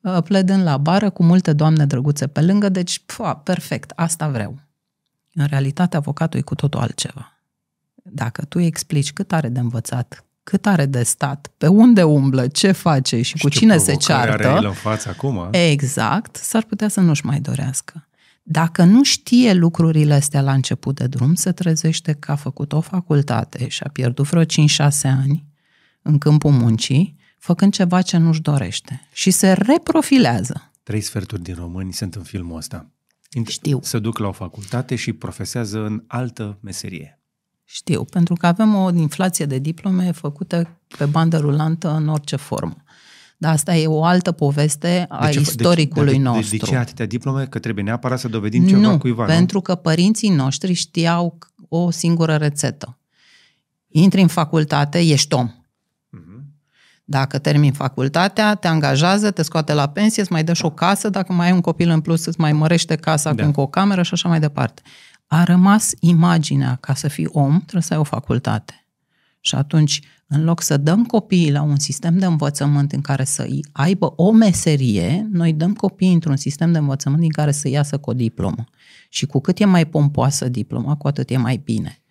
uh, 0.00 0.22
pledând 0.22 0.62
la 0.62 0.76
bară 0.76 1.10
cu 1.10 1.22
multe 1.22 1.52
doamne 1.52 1.86
drăguțe 1.86 2.26
pe 2.26 2.40
lângă, 2.40 2.68
deci, 2.68 3.02
pua, 3.06 3.36
perfect, 3.36 3.92
asta 3.94 4.28
vreau. 4.28 4.58
În 5.34 5.46
realitate, 5.46 5.96
avocatul 5.96 6.38
e 6.38 6.42
cu 6.42 6.54
totul 6.54 6.80
altceva. 6.80 7.32
Dacă 7.94 8.44
tu 8.44 8.58
îi 8.58 8.66
explici 8.66 9.12
cât 9.12 9.32
are 9.32 9.48
de 9.48 9.60
învățat, 9.60 10.24
cât 10.42 10.66
are 10.66 10.86
de 10.86 11.02
stat, 11.02 11.50
pe 11.58 11.66
unde 11.66 12.02
umblă, 12.02 12.46
ce 12.46 12.72
face 12.72 13.22
și 13.22 13.38
cu 13.38 13.48
cine 13.48 13.76
se 13.76 13.94
ceartă. 13.94 14.48
Are 14.48 14.56
el 14.56 14.64
în 14.64 14.72
față 14.72 15.08
acum. 15.08 15.48
Exact, 15.50 16.36
s-ar 16.36 16.62
putea 16.62 16.88
să 16.88 17.00
nu-și 17.00 17.26
mai 17.26 17.40
dorească. 17.40 18.08
Dacă 18.42 18.84
nu 18.84 19.04
știe 19.04 19.52
lucrurile 19.52 20.14
astea 20.14 20.40
la 20.40 20.52
început 20.52 20.94
de 20.94 21.06
drum, 21.06 21.34
se 21.34 21.52
trezește 21.52 22.12
că 22.12 22.30
a 22.30 22.34
făcut 22.34 22.72
o 22.72 22.80
facultate 22.80 23.68
și 23.68 23.82
a 23.82 23.88
pierdut 23.88 24.26
vreo 24.28 24.44
5-6 24.44 24.46
ani 25.02 25.44
în 26.02 26.18
câmpul 26.18 26.50
muncii, 26.50 27.16
făcând 27.38 27.72
ceva 27.72 28.02
ce 28.02 28.16
nu-și 28.16 28.40
dorește. 28.40 29.08
Și 29.12 29.30
se 29.30 29.52
reprofilează. 29.52 30.72
Trei 30.82 31.00
sferturi 31.00 31.42
din 31.42 31.54
români 31.54 31.92
sunt 31.92 32.14
în 32.14 32.22
filmul 32.22 32.56
ăsta. 32.56 32.90
Știu. 33.46 33.80
Se 33.82 33.98
duc 33.98 34.18
la 34.18 34.28
o 34.28 34.32
facultate 34.32 34.94
și 34.94 35.12
profesează 35.12 35.84
în 35.84 36.04
altă 36.06 36.58
meserie. 36.60 37.20
Știu, 37.64 38.04
pentru 38.04 38.34
că 38.34 38.46
avem 38.46 38.74
o 38.74 38.90
inflație 38.90 39.46
de 39.46 39.58
diplome 39.58 40.12
făcută 40.12 40.80
pe 40.98 41.04
bandă 41.04 41.38
rulantă 41.38 41.90
în 41.90 42.08
orice 42.08 42.36
formă. 42.36 42.76
Dar 43.40 43.52
asta 43.52 43.74
e 43.74 43.86
o 43.86 44.04
altă 44.04 44.32
poveste 44.32 45.06
a 45.08 45.26
de 45.26 45.32
ce, 45.32 45.40
istoricului 45.40 46.12
de, 46.12 46.16
de, 46.16 46.22
nostru. 46.22 46.50
De, 46.50 46.56
de 46.56 46.70
ce 46.70 46.76
atâtea 46.76 47.06
diplome? 47.06 47.46
Că 47.46 47.58
trebuie 47.58 47.84
neapărat 47.84 48.18
să 48.18 48.28
dovedim 48.28 48.66
ceva 48.66 48.80
nu, 48.80 48.98
cuiva, 48.98 49.22
nu? 49.22 49.28
pentru 49.28 49.60
că 49.60 49.74
părinții 49.74 50.28
noștri 50.28 50.72
știau 50.72 51.38
o 51.68 51.90
singură 51.90 52.34
rețetă. 52.36 52.98
Intri 53.88 54.20
în 54.20 54.26
facultate, 54.26 54.98
ești 54.98 55.34
om. 55.34 55.48
Uh-huh. 55.48 56.42
Dacă 57.04 57.38
termini 57.38 57.74
facultatea, 57.74 58.54
te 58.54 58.68
angajează, 58.68 59.30
te 59.30 59.42
scoate 59.42 59.72
la 59.72 59.88
pensie, 59.88 60.22
îți 60.22 60.32
mai 60.32 60.44
dă 60.44 60.52
și 60.52 60.64
o 60.64 60.70
casă, 60.70 61.08
dacă 61.08 61.32
mai 61.32 61.46
ai 61.46 61.52
un 61.52 61.60
copil 61.60 61.88
în 61.88 62.00
plus, 62.00 62.24
îți 62.24 62.40
mai 62.40 62.52
mărește 62.52 62.96
casa 62.96 63.32
da. 63.32 63.42
cu 63.42 63.46
încă 63.46 63.60
o 63.60 63.66
cameră 63.66 64.02
și 64.02 64.12
așa 64.12 64.28
mai 64.28 64.40
departe. 64.40 64.82
A 65.26 65.44
rămas 65.44 65.92
imaginea, 66.00 66.78
ca 66.80 66.94
să 66.94 67.08
fii 67.08 67.28
om, 67.32 67.58
trebuie 67.58 67.82
să 67.82 67.92
ai 67.92 67.98
o 68.00 68.04
facultate. 68.04 68.86
Și 69.40 69.54
atunci, 69.54 70.00
în 70.32 70.44
loc 70.44 70.62
să 70.62 70.76
dăm 70.76 71.04
copiii 71.04 71.52
la 71.52 71.62
un 71.62 71.78
sistem 71.78 72.18
de 72.18 72.26
învățământ 72.26 72.92
în 72.92 73.00
care 73.00 73.24
să 73.24 73.48
aibă 73.72 74.12
o 74.16 74.32
meserie, 74.32 75.28
noi 75.30 75.52
dăm 75.52 75.74
copiii 75.74 76.12
într-un 76.12 76.36
sistem 76.36 76.72
de 76.72 76.78
învățământ 76.78 77.20
din 77.20 77.30
care 77.30 77.50
să 77.50 77.68
iasă 77.68 77.98
cu 77.98 78.10
o 78.10 78.12
diplomă. 78.12 78.64
Și 79.08 79.26
cu 79.26 79.40
cât 79.40 79.58
e 79.58 79.64
mai 79.64 79.86
pompoasă 79.86 80.48
diploma, 80.48 80.96
cu 80.96 81.06
atât 81.06 81.30
e 81.30 81.36
mai 81.36 81.60
bine. 81.64 82.02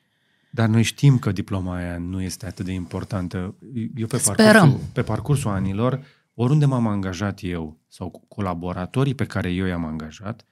Dar 0.51 0.67
noi 0.67 0.83
știm 0.83 1.17
că 1.17 1.31
diploma 1.31 1.75
aia 1.75 1.97
nu 1.97 2.21
este 2.21 2.45
atât 2.45 2.65
de 2.65 2.71
importantă. 2.71 3.55
Eu 3.95 4.07
pe 4.07 4.21
parcursul, 4.25 4.79
pe 4.93 5.01
parcursul 5.01 5.51
anilor, 5.51 6.01
oriunde 6.33 6.65
m-am 6.65 6.87
angajat 6.87 7.39
eu 7.43 7.79
sau 7.87 8.23
colaboratorii 8.27 9.13
pe 9.15 9.25
care 9.25 9.51
eu 9.51 9.65
i-am 9.65 9.85
angajat, 9.85 10.45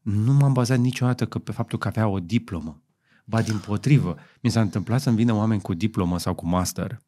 nu 0.00 0.32
m-am 0.32 0.52
bazat 0.52 0.78
niciodată 0.78 1.26
că 1.26 1.38
pe 1.38 1.52
faptul 1.52 1.78
că 1.78 1.88
avea 1.88 2.08
o 2.08 2.20
diplomă. 2.20 2.80
Ba 3.28 3.42
din 3.42 3.58
potrivă, 3.58 4.16
mi 4.40 4.50
s-a 4.50 4.60
întâmplat 4.60 5.00
să-mi 5.00 5.16
vină 5.16 5.32
oameni 5.32 5.60
cu 5.60 5.74
diplomă 5.74 6.18
sau 6.18 6.34
cu 6.34 6.46
master 6.46 6.98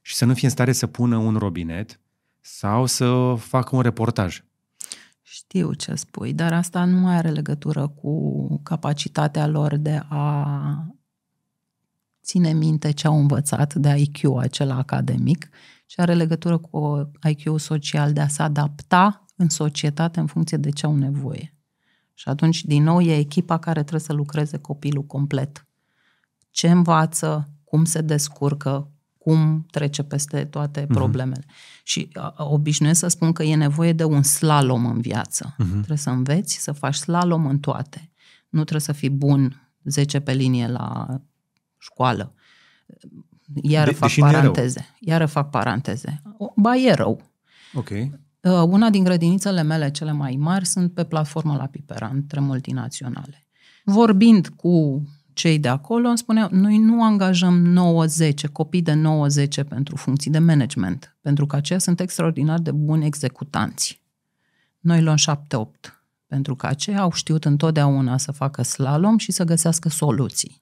și 0.00 0.14
să 0.14 0.24
nu 0.24 0.34
fie 0.34 0.46
în 0.46 0.52
stare 0.52 0.72
să 0.72 0.86
pună 0.86 1.16
un 1.16 1.36
robinet 1.36 2.00
sau 2.40 2.86
să 2.86 3.34
facă 3.38 3.76
un 3.76 3.82
reportaj. 3.82 4.44
Știu 5.22 5.72
ce 5.72 5.94
spui, 5.94 6.32
dar 6.32 6.52
asta 6.52 6.84
nu 6.84 6.98
mai 6.98 7.16
are 7.16 7.30
legătură 7.30 7.88
cu 7.88 8.60
capacitatea 8.62 9.46
lor 9.46 9.76
de 9.76 10.02
a 10.08 10.86
ține 12.22 12.52
minte 12.52 12.90
ce 12.90 13.06
au 13.06 13.18
învățat 13.18 13.74
de 13.74 13.96
IQ 13.96 14.36
acela 14.38 14.74
academic, 14.74 15.48
ci 15.86 15.98
are 15.98 16.14
legătură 16.14 16.58
cu 16.58 17.10
IQ 17.28 17.58
social 17.58 18.12
de 18.12 18.20
a 18.20 18.28
se 18.28 18.42
adapta 18.42 19.24
în 19.36 19.48
societate 19.48 20.20
în 20.20 20.26
funcție 20.26 20.56
de 20.56 20.70
ce 20.70 20.86
au 20.86 20.96
nevoie. 20.96 21.54
Și 22.22 22.28
atunci, 22.28 22.64
din 22.64 22.82
nou, 22.82 23.00
e 23.00 23.16
echipa 23.16 23.58
care 23.58 23.80
trebuie 23.80 24.00
să 24.00 24.12
lucreze 24.12 24.58
copilul 24.58 25.04
complet. 25.04 25.66
Ce 26.50 26.70
învață, 26.70 27.50
cum 27.64 27.84
se 27.84 28.00
descurcă, 28.00 28.90
cum 29.18 29.66
trece 29.70 30.02
peste 30.02 30.44
toate 30.44 30.84
uh-huh. 30.84 30.88
problemele. 30.88 31.44
Și 31.82 32.08
a, 32.14 32.34
obișnuiesc 32.44 32.98
să 32.98 33.08
spun 33.08 33.32
că 33.32 33.42
e 33.42 33.54
nevoie 33.54 33.92
de 33.92 34.04
un 34.04 34.22
slalom 34.22 34.86
în 34.86 35.00
viață. 35.00 35.54
Uh-huh. 35.54 35.70
Trebuie 35.70 35.96
să 35.96 36.10
înveți 36.10 36.56
să 36.56 36.72
faci 36.72 36.94
slalom 36.94 37.46
în 37.46 37.58
toate. 37.58 38.10
Nu 38.48 38.60
trebuie 38.60 38.80
să 38.80 38.92
fii 38.92 39.10
bun 39.10 39.70
10 39.84 40.20
pe 40.20 40.32
linie 40.32 40.66
la 40.66 41.06
școală. 41.78 42.34
Iară 43.62 43.90
de, 43.90 43.96
fac 43.96 44.14
paranteze. 44.14 44.96
Iară 45.00 45.26
fac 45.26 45.50
paranteze. 45.50 46.22
Ba, 46.56 46.76
e 46.76 46.92
rău. 46.92 47.30
Ok. 47.74 47.90
Uh, 48.42 48.62
una 48.66 48.90
din 48.90 49.04
grădinițele 49.04 49.62
mele 49.62 49.90
cele 49.90 50.12
mai 50.12 50.36
mari 50.38 50.66
sunt 50.66 50.92
pe 50.92 51.04
platformă 51.04 51.56
la 51.56 51.66
Pipera, 51.66 52.10
între 52.12 52.40
multinaționale. 52.40 53.46
Vorbind 53.84 54.48
cu 54.48 55.02
cei 55.32 55.58
de 55.58 55.68
acolo, 55.68 56.08
îmi 56.08 56.18
spuneau, 56.18 56.48
noi 56.50 56.78
nu 56.78 57.04
angajăm 57.04 57.74
9-10, 58.46 58.52
copii 58.52 58.82
de 58.82 59.02
9-10 59.62 59.68
pentru 59.68 59.96
funcții 59.96 60.30
de 60.30 60.38
management, 60.38 61.16
pentru 61.20 61.46
că 61.46 61.56
aceia 61.56 61.78
sunt 61.78 62.00
extraordinar 62.00 62.58
de 62.58 62.70
buni 62.70 63.06
executanți. 63.06 64.02
Noi 64.80 65.02
luăm 65.02 65.16
7-8, 65.16 65.20
pentru 66.26 66.56
că 66.56 66.66
aceia 66.66 67.00
au 67.00 67.12
știut 67.12 67.44
întotdeauna 67.44 68.18
să 68.18 68.32
facă 68.32 68.62
slalom 68.62 69.18
și 69.18 69.32
să 69.32 69.44
găsească 69.44 69.88
soluții. 69.88 70.61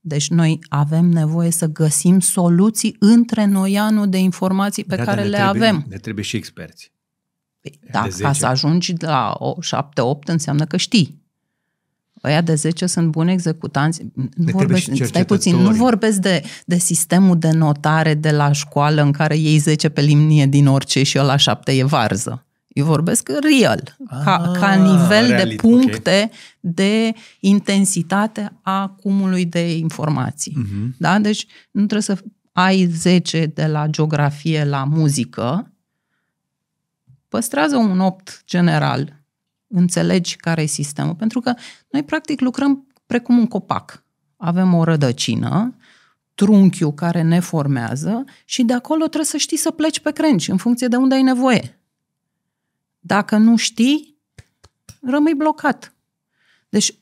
Deci 0.00 0.28
noi 0.28 0.58
avem 0.68 1.04
nevoie 1.04 1.50
să 1.50 1.66
găsim 1.66 2.20
soluții 2.20 2.96
între 2.98 3.44
noianul 3.44 4.08
de 4.08 4.18
informații 4.18 4.84
pe 4.84 4.96
da, 4.96 5.04
care 5.04 5.22
le 5.22 5.36
trebuie, 5.36 5.68
avem. 5.68 5.84
Ne 5.88 5.96
trebuie 5.96 6.24
și 6.24 6.36
experți. 6.36 6.92
Păi, 7.60 7.80
dacă 7.90 8.08
ca 8.18 8.32
să 8.32 8.46
ajungi 8.46 8.94
la 8.98 9.36
7-8 9.60 10.24
înseamnă 10.24 10.64
că 10.64 10.76
știi. 10.76 11.18
Ăia 12.24 12.40
de 12.40 12.54
10 12.54 12.86
sunt 12.86 13.10
buni 13.10 13.32
executanți. 13.32 14.02
Nu 14.34 14.50
vorbesc, 14.52 15.04
stai 15.04 15.24
puțin, 15.24 15.56
nu 15.56 15.70
vorbesc 15.70 16.18
de, 16.18 16.42
de 16.64 16.78
sistemul 16.78 17.38
de 17.38 17.50
notare 17.50 18.14
de 18.14 18.30
la 18.30 18.52
școală 18.52 19.02
în 19.02 19.12
care 19.12 19.36
iei 19.36 19.58
10 19.58 19.88
pe 19.88 20.00
limnie 20.00 20.46
din 20.46 20.66
orice 20.66 21.02
și 21.02 21.16
la 21.16 21.36
7 21.36 21.72
e 21.72 21.84
varză. 21.84 22.44
Eu 22.72 22.84
vorbesc 22.84 23.28
real, 23.28 23.96
ah, 24.06 24.20
ca, 24.24 24.50
ca 24.60 24.74
nivel 24.74 25.26
realit, 25.26 25.48
de 25.48 25.54
puncte 25.54 26.22
okay. 26.24 26.30
de 26.60 27.14
intensitate 27.40 28.52
a 28.62 28.88
cumului 28.88 29.44
de 29.44 29.76
informații. 29.76 30.56
Uh-huh. 30.58 30.96
Da? 30.98 31.18
Deci 31.18 31.46
nu 31.70 31.86
trebuie 31.86 32.16
să 32.16 32.24
ai 32.52 32.86
10 32.86 33.46
de 33.46 33.66
la 33.66 33.86
geografie 33.86 34.64
la 34.64 34.84
muzică, 34.84 35.72
păstrează 37.28 37.76
un 37.76 38.00
8 38.00 38.42
general, 38.46 39.22
înțelegi 39.66 40.36
care 40.36 40.62
e 40.62 40.66
sistemul, 40.66 41.14
pentru 41.14 41.40
că 41.40 41.54
noi 41.90 42.02
practic 42.02 42.40
lucrăm 42.40 42.86
precum 43.06 43.38
un 43.38 43.46
copac. 43.46 44.04
Avem 44.36 44.74
o 44.74 44.84
rădăcină, 44.84 45.76
trunchiul 46.34 46.92
care 46.92 47.22
ne 47.22 47.40
formează 47.40 48.24
și 48.44 48.62
de 48.62 48.72
acolo 48.72 49.04
trebuie 49.04 49.24
să 49.24 49.36
știi 49.36 49.56
să 49.56 49.70
pleci 49.70 50.00
pe 50.00 50.10
crengi 50.10 50.50
în 50.50 50.56
funcție 50.56 50.88
de 50.88 50.96
unde 50.96 51.14
ai 51.14 51.22
nevoie. 51.22 51.79
Dacă 53.00 53.36
nu 53.36 53.56
știi, 53.56 54.18
rămâi 55.02 55.34
blocat. 55.34 55.94
Deci, 56.68 56.94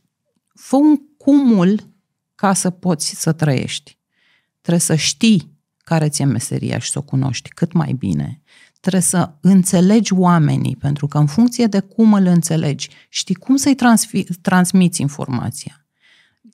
fă 0.54 0.76
un 0.76 0.96
cumul 1.16 1.80
ca 2.34 2.54
să 2.54 2.70
poți 2.70 3.20
să 3.20 3.32
trăiești. 3.32 3.98
Trebuie 4.60 4.82
să 4.82 4.94
știi 4.94 5.56
care 5.78 6.08
ți-e 6.08 6.24
meseria 6.24 6.78
și 6.78 6.90
să 6.90 6.98
o 6.98 7.02
cunoști 7.02 7.48
cât 7.48 7.72
mai 7.72 7.92
bine. 7.92 8.42
Trebuie 8.80 9.02
să 9.02 9.32
înțelegi 9.40 10.12
oamenii, 10.12 10.76
pentru 10.76 11.06
că 11.06 11.18
în 11.18 11.26
funcție 11.26 11.66
de 11.66 11.80
cum 11.80 12.14
îl 12.14 12.26
înțelegi, 12.26 12.88
știi 13.08 13.34
cum 13.34 13.56
să-i 13.56 13.74
transfi- 13.74 14.40
transmiți 14.40 15.00
informația. 15.00 15.86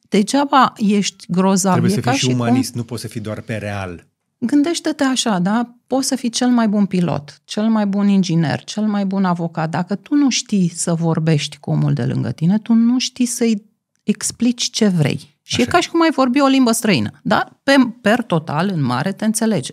Degeaba 0.08 0.72
ești 0.76 1.24
grozav. 1.28 1.72
Trebuie 1.72 2.02
să 2.02 2.10
fii 2.10 2.18
și 2.18 2.26
umanist, 2.26 2.70
cum... 2.70 2.80
nu 2.80 2.86
poți 2.86 3.02
să 3.02 3.08
fii 3.08 3.20
doar 3.20 3.40
pe 3.40 3.56
real. 3.56 4.06
Gândește-te 4.46 5.04
așa, 5.04 5.38
da? 5.38 5.74
Poți 5.86 6.08
să 6.08 6.16
fii 6.16 6.28
cel 6.28 6.48
mai 6.48 6.68
bun 6.68 6.86
pilot, 6.86 7.40
cel 7.44 7.68
mai 7.68 7.86
bun 7.86 8.08
inginer, 8.08 8.64
cel 8.64 8.86
mai 8.86 9.04
bun 9.04 9.24
avocat. 9.24 9.70
Dacă 9.70 9.94
tu 9.94 10.14
nu 10.14 10.30
știi 10.30 10.68
să 10.68 10.94
vorbești 10.94 11.58
cu 11.58 11.70
omul 11.70 11.92
de 11.92 12.04
lângă 12.04 12.30
tine, 12.30 12.58
tu 12.58 12.72
nu 12.72 12.98
știi 12.98 13.26
să-i 13.26 13.64
explici 14.02 14.70
ce 14.70 14.88
vrei. 14.88 15.38
Și 15.42 15.54
Așa. 15.54 15.62
e 15.62 15.64
ca 15.64 15.80
și 15.80 15.90
cum 15.90 16.02
ai 16.02 16.10
vorbi 16.10 16.40
o 16.40 16.46
limbă 16.46 16.72
străină. 16.72 17.20
Da? 17.22 17.60
Pe, 17.62 17.74
per 18.00 18.22
total, 18.22 18.68
în 18.68 18.82
mare, 18.82 19.12
te 19.12 19.24
înțelege. 19.24 19.72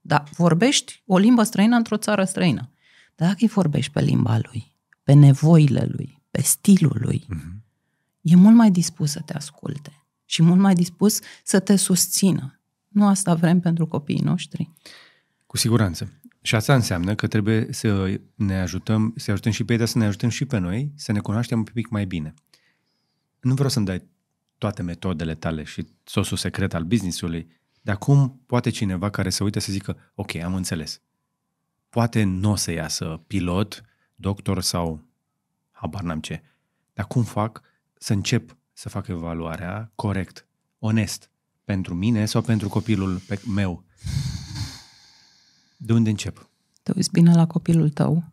Da, 0.00 0.22
vorbești 0.36 1.02
o 1.06 1.18
limbă 1.18 1.42
străină 1.42 1.76
într-o 1.76 1.96
țară 1.96 2.24
străină. 2.24 2.70
Dar 3.14 3.28
dacă 3.28 3.38
îi 3.40 3.48
vorbești 3.48 3.92
pe 3.92 4.00
limba 4.00 4.38
lui, 4.42 4.76
pe 5.02 5.12
nevoile 5.12 5.88
lui, 5.96 6.22
pe 6.30 6.40
stilul 6.42 6.98
lui, 7.00 7.26
uh-huh. 7.26 7.60
e 8.20 8.36
mult 8.36 8.54
mai 8.54 8.70
dispus 8.70 9.10
să 9.10 9.20
te 9.20 9.32
asculte 9.34 10.06
și 10.24 10.42
mult 10.42 10.60
mai 10.60 10.74
dispus 10.74 11.20
să 11.44 11.58
te 11.58 11.76
susțină. 11.76 12.61
Nu 12.92 13.06
asta 13.06 13.34
vrem 13.34 13.60
pentru 13.60 13.86
copiii 13.86 14.20
noștri. 14.20 14.70
Cu 15.46 15.56
siguranță. 15.56 16.12
Și 16.42 16.54
asta 16.54 16.74
înseamnă 16.74 17.14
că 17.14 17.26
trebuie 17.26 17.66
să 17.70 18.20
ne 18.34 18.60
ajutăm, 18.60 19.12
să 19.16 19.30
ajutăm 19.30 19.52
și 19.52 19.64
pe 19.64 19.72
ei, 19.72 19.78
dar 19.78 19.88
să 19.88 19.98
ne 19.98 20.04
ajutăm 20.04 20.28
și 20.28 20.44
pe 20.44 20.58
noi, 20.58 20.92
să 20.94 21.12
ne 21.12 21.20
cunoaștem 21.20 21.58
un 21.58 21.64
pic 21.64 21.88
mai 21.88 22.04
bine. 22.04 22.34
Nu 23.40 23.54
vreau 23.54 23.68
să-mi 23.68 23.86
dai 23.86 24.08
toate 24.58 24.82
metodele 24.82 25.34
tale 25.34 25.62
și 25.62 25.86
sosul 26.04 26.36
secret 26.36 26.74
al 26.74 26.84
business-ului, 26.84 27.48
dar 27.80 27.98
cum 27.98 28.42
poate 28.46 28.70
cineva 28.70 29.10
care 29.10 29.30
să 29.30 29.44
uite 29.44 29.58
să 29.58 29.72
zică, 29.72 29.96
ok, 30.14 30.34
am 30.34 30.54
înțeles. 30.54 31.00
Poate 31.88 32.22
nu 32.22 32.50
o 32.50 32.56
să 32.56 32.70
iasă 32.70 33.22
pilot, 33.26 33.84
doctor 34.14 34.60
sau 34.62 35.04
habar 35.70 36.02
n-am 36.02 36.20
ce. 36.20 36.42
Dar 36.92 37.06
cum 37.06 37.22
fac 37.22 37.62
să 37.94 38.12
încep 38.12 38.56
să 38.72 38.88
fac 38.88 39.06
evaluarea 39.08 39.92
corect, 39.94 40.46
onest, 40.78 41.30
pentru 41.64 41.94
mine 41.94 42.24
sau 42.24 42.42
pentru 42.42 42.68
copilul 42.68 43.20
meu? 43.46 43.84
De 45.76 45.92
unde 45.92 46.10
încep? 46.10 46.48
Te 46.82 46.92
uiți 46.94 47.10
bine 47.10 47.34
la 47.34 47.46
copilul 47.46 47.90
tău 47.90 48.32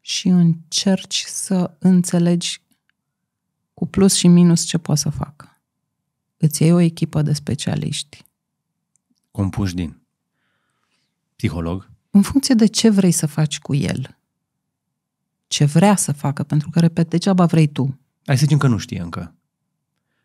și 0.00 0.28
încerci 0.28 1.24
să 1.26 1.76
înțelegi 1.78 2.62
cu 3.74 3.86
plus 3.86 4.14
și 4.14 4.28
minus 4.28 4.64
ce 4.64 4.78
poate 4.78 5.00
să 5.00 5.10
facă. 5.10 5.60
Îți 6.36 6.62
iei 6.62 6.72
o 6.72 6.78
echipă 6.78 7.22
de 7.22 7.32
specialiști. 7.32 8.24
Compuși 9.30 9.74
din 9.74 10.00
psiholog? 11.36 11.90
În 12.10 12.22
funcție 12.22 12.54
de 12.54 12.66
ce 12.66 12.90
vrei 12.90 13.12
să 13.12 13.26
faci 13.26 13.58
cu 13.58 13.74
el. 13.74 14.18
Ce 15.46 15.64
vrea 15.64 15.96
să 15.96 16.12
facă, 16.12 16.42
pentru 16.42 16.70
că, 16.70 16.80
repet, 16.80 17.10
degeaba 17.10 17.46
vrei 17.46 17.66
tu. 17.66 17.98
Hai 18.24 18.36
să 18.38 18.42
zicem 18.42 18.58
că 18.58 18.66
nu 18.66 18.78
știe 18.78 19.00
încă. 19.00 19.37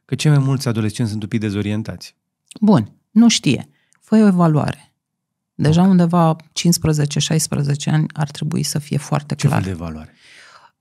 Că 0.05 0.15
cei 0.15 0.31
mai 0.31 0.39
mulți 0.39 0.67
adolescenți 0.67 1.11
sunt 1.11 1.23
un 1.23 1.29
pic 1.29 1.39
dezorientați. 1.39 2.15
Bun, 2.61 2.91
nu 3.11 3.29
știe. 3.29 3.69
Fă 4.01 4.15
o 4.15 4.27
evaluare. 4.27 4.93
Deja 5.55 5.79
okay. 5.79 5.91
undeva 5.91 6.35
15-16 6.35 6.39
ani 7.85 8.05
ar 8.13 8.31
trebui 8.31 8.63
să 8.63 8.79
fie 8.79 8.97
foarte 8.97 9.35
Ce 9.35 9.47
clar. 9.47 9.61
Ce 9.61 9.65
fel 9.65 9.75
de 9.75 9.83
evaluare? 9.83 10.13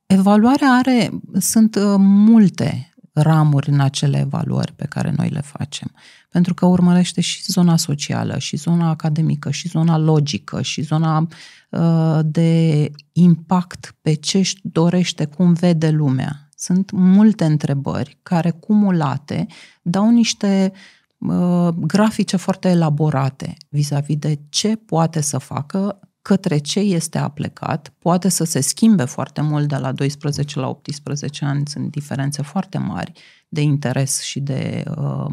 Evaluarea 0.06 0.68
are, 0.68 1.10
sunt 1.38 1.74
uh, 1.74 1.94
multe 1.98 2.92
ramuri 3.12 3.68
în 3.68 3.80
acele 3.80 4.18
evaluări 4.18 4.72
pe 4.72 4.86
care 4.86 5.14
noi 5.16 5.28
le 5.28 5.40
facem. 5.40 5.92
Pentru 6.28 6.54
că 6.54 6.66
urmărește 6.66 7.20
și 7.20 7.42
zona 7.46 7.76
socială, 7.76 8.38
și 8.38 8.56
zona 8.56 8.88
academică, 8.88 9.50
și 9.50 9.68
zona 9.68 9.98
logică, 9.98 10.62
și 10.62 10.82
zona 10.82 11.28
uh, 11.70 12.18
de 12.24 12.90
impact 13.12 13.96
pe 14.00 14.14
ce 14.14 14.38
își 14.38 14.56
dorește, 14.62 15.24
cum 15.24 15.52
vede 15.52 15.90
lumea. 15.90 16.41
Sunt 16.62 16.90
multe 16.90 17.44
întrebări 17.44 18.18
care, 18.22 18.50
cumulate, 18.50 19.46
dau 19.82 20.10
niște 20.10 20.72
uh, 21.18 21.68
grafice 21.68 22.36
foarte 22.36 22.68
elaborate 22.68 23.56
vis-a-vis 23.68 24.16
de 24.16 24.38
ce 24.48 24.76
poate 24.76 25.20
să 25.20 25.38
facă 25.38 26.00
către 26.22 26.58
ce 26.58 26.78
este 26.80 27.18
aplecat, 27.18 27.92
poate 27.98 28.28
să 28.28 28.44
se 28.44 28.60
schimbe 28.60 29.04
foarte 29.04 29.40
mult 29.40 29.68
de 29.68 29.76
la 29.76 29.92
12 29.92 30.58
la 30.58 30.68
18 30.68 31.44
ani, 31.44 31.66
sunt 31.66 31.90
diferențe 31.90 32.42
foarte 32.42 32.78
mari 32.78 33.12
de 33.48 33.60
interes 33.60 34.20
și 34.20 34.40
de 34.40 34.84
uh, 34.96 35.32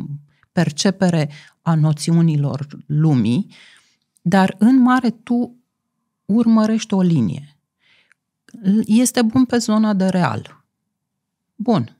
percepere 0.52 1.30
a 1.62 1.76
noțiunilor 1.76 2.68
lumii, 2.86 3.52
dar 4.22 4.56
în 4.58 4.82
mare 4.82 5.10
tu 5.10 5.56
urmărești 6.26 6.94
o 6.94 7.02
linie. 7.02 7.58
Este 8.86 9.22
bun 9.22 9.46
pe 9.46 9.58
zona 9.58 9.94
de 9.94 10.06
real. 10.06 10.59
Bun. 11.62 11.98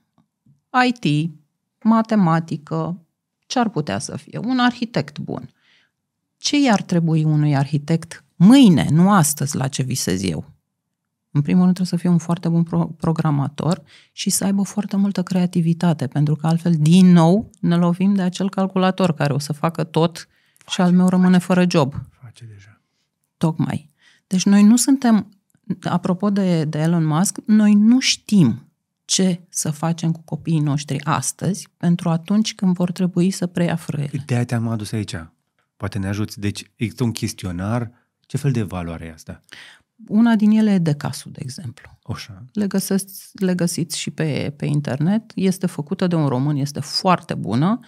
IT, 0.86 1.30
matematică, 1.82 3.00
ce 3.46 3.58
ar 3.58 3.68
putea 3.68 3.98
să 3.98 4.16
fie? 4.16 4.38
Un 4.38 4.58
arhitect 4.58 5.18
bun. 5.18 5.50
Ce 6.36 6.60
i-ar 6.60 6.82
trebui 6.82 7.24
unui 7.24 7.56
arhitect 7.56 8.24
mâine, 8.36 8.86
nu 8.90 9.10
astăzi, 9.12 9.56
la 9.56 9.68
ce 9.68 9.82
visez 9.82 10.22
eu. 10.22 10.44
În 11.30 11.42
primul 11.42 11.62
rând 11.62 11.74
trebuie 11.74 11.98
să 11.98 12.02
fie 12.02 12.08
un 12.08 12.18
foarte 12.18 12.48
bun 12.48 12.62
pro- 12.62 12.86
programator 12.86 13.82
și 14.12 14.30
să 14.30 14.44
aibă 14.44 14.62
foarte 14.62 14.96
multă 14.96 15.22
creativitate, 15.22 16.06
pentru 16.06 16.36
că 16.36 16.46
altfel, 16.46 16.74
din 16.78 17.06
nou, 17.12 17.50
ne 17.60 17.76
lovim 17.76 18.14
de 18.14 18.22
acel 18.22 18.50
calculator 18.50 19.14
care 19.14 19.32
o 19.32 19.38
să 19.38 19.52
facă 19.52 19.84
tot 19.84 20.28
face, 20.56 20.70
și 20.74 20.80
al 20.80 20.92
meu 20.92 21.08
rămâne 21.08 21.38
face, 21.38 21.44
fără 21.44 21.64
job. 21.68 21.94
Face 22.22 22.44
deja. 22.44 22.80
Tocmai. 23.36 23.90
Deci 24.26 24.44
noi 24.44 24.62
nu 24.62 24.76
suntem, 24.76 25.28
apropo 25.82 26.30
de, 26.30 26.64
de 26.64 26.78
Elon 26.78 27.04
Musk, 27.04 27.38
noi 27.46 27.74
nu 27.74 28.00
știm 28.00 28.69
ce 29.10 29.40
să 29.48 29.70
facem 29.70 30.12
cu 30.12 30.20
copiii 30.24 30.60
noștri 30.60 31.04
astăzi 31.04 31.68
pentru 31.76 32.08
atunci 32.08 32.54
când 32.54 32.74
vor 32.74 32.92
trebui 32.92 33.30
să 33.30 33.46
preia 33.46 33.76
frâiele. 33.76 34.22
De-aia 34.26 34.44
te-am 34.44 34.68
adus 34.68 34.92
aici. 34.92 35.14
Poate 35.76 35.98
ne 35.98 36.08
ajuți. 36.08 36.40
Deci 36.40 36.70
există 36.76 37.04
un 37.04 37.12
chestionar 37.12 37.90
ce 38.20 38.36
fel 38.36 38.52
de 38.52 38.62
valoare 38.62 39.04
e 39.04 39.12
asta? 39.12 39.40
Una 40.08 40.34
din 40.36 40.50
ele 40.50 40.72
e 40.72 40.78
decasul, 40.78 41.32
de 41.32 41.40
exemplu. 41.42 41.98
Așa. 42.02 42.44
Le, 42.52 42.66
găsesc, 42.66 43.08
le 43.32 43.54
găsiți 43.54 43.98
și 43.98 44.10
pe, 44.10 44.54
pe 44.56 44.66
internet. 44.66 45.32
Este 45.34 45.66
făcută 45.66 46.06
de 46.06 46.14
un 46.14 46.26
român, 46.26 46.56
este 46.56 46.80
foarte 46.80 47.34
bună. 47.34 47.80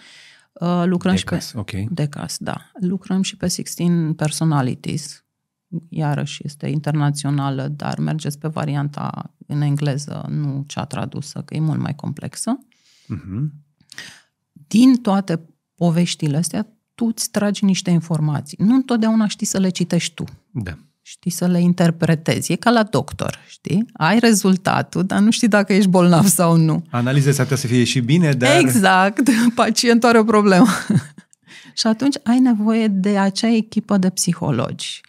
Uh, 0.53 0.83
lucrăm 0.85 1.15
Decas, 1.15 1.47
și 1.47 1.53
pe, 1.53 1.59
ok. 1.59 1.71
Decas, 1.89 2.37
da. 2.37 2.71
Lucrăm 2.79 3.21
și 3.21 3.37
pe 3.37 3.47
16 3.47 4.13
Personalities. 4.13 5.22
Iarăși 5.89 6.41
este 6.45 6.67
internațională, 6.67 7.67
dar 7.67 7.99
mergeți 7.99 8.39
pe 8.39 8.47
varianta 8.47 9.33
în 9.47 9.61
engleză, 9.61 10.25
nu 10.29 10.63
cea 10.67 10.85
tradusă, 10.85 11.41
că 11.45 11.55
e 11.55 11.59
mult 11.59 11.79
mai 11.79 11.95
complexă. 11.95 12.57
Uh-huh. 13.03 13.61
Din 14.67 14.95
toate 14.95 15.41
poveștile 15.75 16.37
astea, 16.37 16.67
tu 16.95 17.05
îți 17.05 17.31
tragi 17.31 17.65
niște 17.65 17.89
informații. 17.89 18.57
Nu 18.61 18.75
întotdeauna 18.75 19.27
știi 19.27 19.45
să 19.45 19.59
le 19.59 19.69
citești 19.69 20.13
tu. 20.13 20.23
Da. 20.51 20.77
Știi 21.01 21.31
să 21.31 21.47
le 21.47 21.61
interpretezi. 21.61 22.51
E 22.51 22.55
ca 22.55 22.69
la 22.69 22.83
doctor, 22.83 23.39
știi? 23.47 23.85
Ai 23.93 24.19
rezultatul, 24.19 25.05
dar 25.05 25.19
nu 25.19 25.31
știi 25.31 25.47
dacă 25.47 25.73
ești 25.73 25.89
bolnav 25.89 26.25
sau 26.25 26.55
nu. 26.55 26.83
Analiza 26.89 27.31
s-ar 27.31 27.55
să 27.55 27.67
fie 27.67 27.83
și 27.83 27.99
bine, 27.99 28.31
dar... 28.31 28.59
Exact. 28.59 29.29
Pacientul 29.55 30.09
are 30.09 30.19
o 30.19 30.23
problemă. 30.23 30.67
și 31.79 31.87
atunci 31.87 32.15
ai 32.23 32.39
nevoie 32.39 32.87
de 32.87 33.17
acea 33.17 33.49
echipă 33.49 33.97
de 33.97 34.09
psihologi 34.09 35.01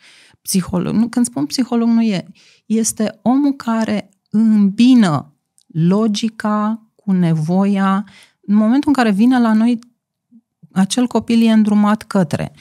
psiholog. 0.45 0.95
Nu, 0.95 1.09
când 1.09 1.27
spun 1.27 1.47
psiholog, 1.47 1.89
nu 1.89 2.03
e. 2.03 2.27
Este 2.67 3.19
omul 3.23 3.53
care 3.53 4.09
îmbină 4.31 5.33
logica 5.67 6.83
cu 6.95 7.13
nevoia. 7.13 8.05
În 8.41 8.55
momentul 8.55 8.89
în 8.89 8.95
care 8.95 9.11
vine 9.11 9.41
la 9.41 9.53
noi, 9.53 9.79
acel 10.73 11.07
copil 11.07 11.43
e 11.43 11.53
îndrumat 11.53 12.03
către 12.03 12.53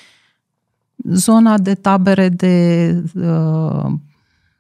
zona 1.04 1.58
de 1.58 1.74
tabere 1.74 2.30
de 2.30 2.88
uh, 3.14 3.92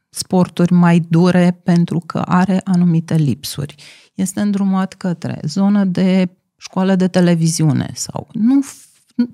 sporturi 0.09 0.73
mai 0.73 0.99
dure 1.09 1.61
pentru 1.63 1.99
că 2.05 2.17
are 2.17 2.61
anumite 2.63 3.15
lipsuri. 3.15 3.75
Este 4.13 4.41
îndrumat 4.41 4.93
către 4.93 5.39
zonă 5.43 5.85
de 5.85 6.29
școală 6.57 6.95
de 6.95 7.07
televiziune 7.07 7.91
sau 7.93 8.27
nu 8.31 8.61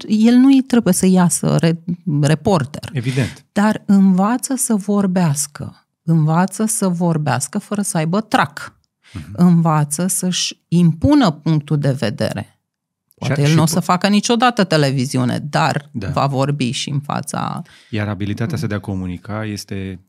el 0.08 0.36
nu 0.36 0.48
îi 0.48 0.62
trebuie 0.62 0.94
să 0.94 1.06
iasă 1.06 1.58
re, 1.58 1.84
reporter. 2.22 2.90
Evident. 2.94 3.46
Dar 3.52 3.84
învață 3.86 4.56
să 4.56 4.76
vorbească. 4.76 5.88
Învață 6.04 6.66
să 6.66 6.88
vorbească 6.88 7.58
fără 7.58 7.82
să 7.82 7.98
aibă 7.98 8.22
trac. 8.22 8.80
Uh-huh. 9.10 9.32
Învață 9.32 10.08
să-și 10.08 10.62
impună 10.68 11.32
punctul 11.32 11.78
de 11.78 11.92
vedere. 11.92 12.60
Poate 13.16 13.44
și, 13.44 13.50
el 13.50 13.56
nu 13.56 13.62
o 13.62 13.66
să 13.66 13.80
facă 13.80 14.08
niciodată 14.08 14.64
televiziune, 14.64 15.40
dar 15.40 15.90
da. 15.92 16.10
va 16.10 16.26
vorbi 16.26 16.72
și 16.72 16.90
în 16.90 17.00
fața... 17.00 17.62
Iar 17.90 18.08
abilitatea 18.08 18.56
asta 18.56 18.68
de 18.68 18.74
a 18.74 18.80
comunica 18.80 19.46
este 19.46 20.00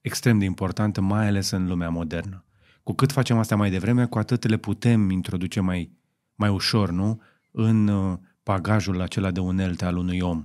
extrem 0.00 0.38
de 0.38 0.44
importantă, 0.44 1.00
mai 1.00 1.26
ales 1.26 1.50
în 1.50 1.66
lumea 1.66 1.88
modernă. 1.88 2.44
Cu 2.82 2.92
cât 2.92 3.12
facem 3.12 3.38
asta 3.38 3.56
mai 3.56 3.70
devreme, 3.70 4.06
cu 4.06 4.18
atât 4.18 4.48
le 4.48 4.56
putem 4.56 5.10
introduce 5.10 5.60
mai, 5.60 5.90
mai 6.34 6.48
ușor, 6.48 6.90
nu? 6.90 7.20
În 7.50 7.88
uh, 7.88 8.18
bagajul 8.44 9.00
acela 9.00 9.30
de 9.30 9.40
unelte 9.40 9.84
al 9.84 9.96
unui 9.96 10.20
om. 10.20 10.44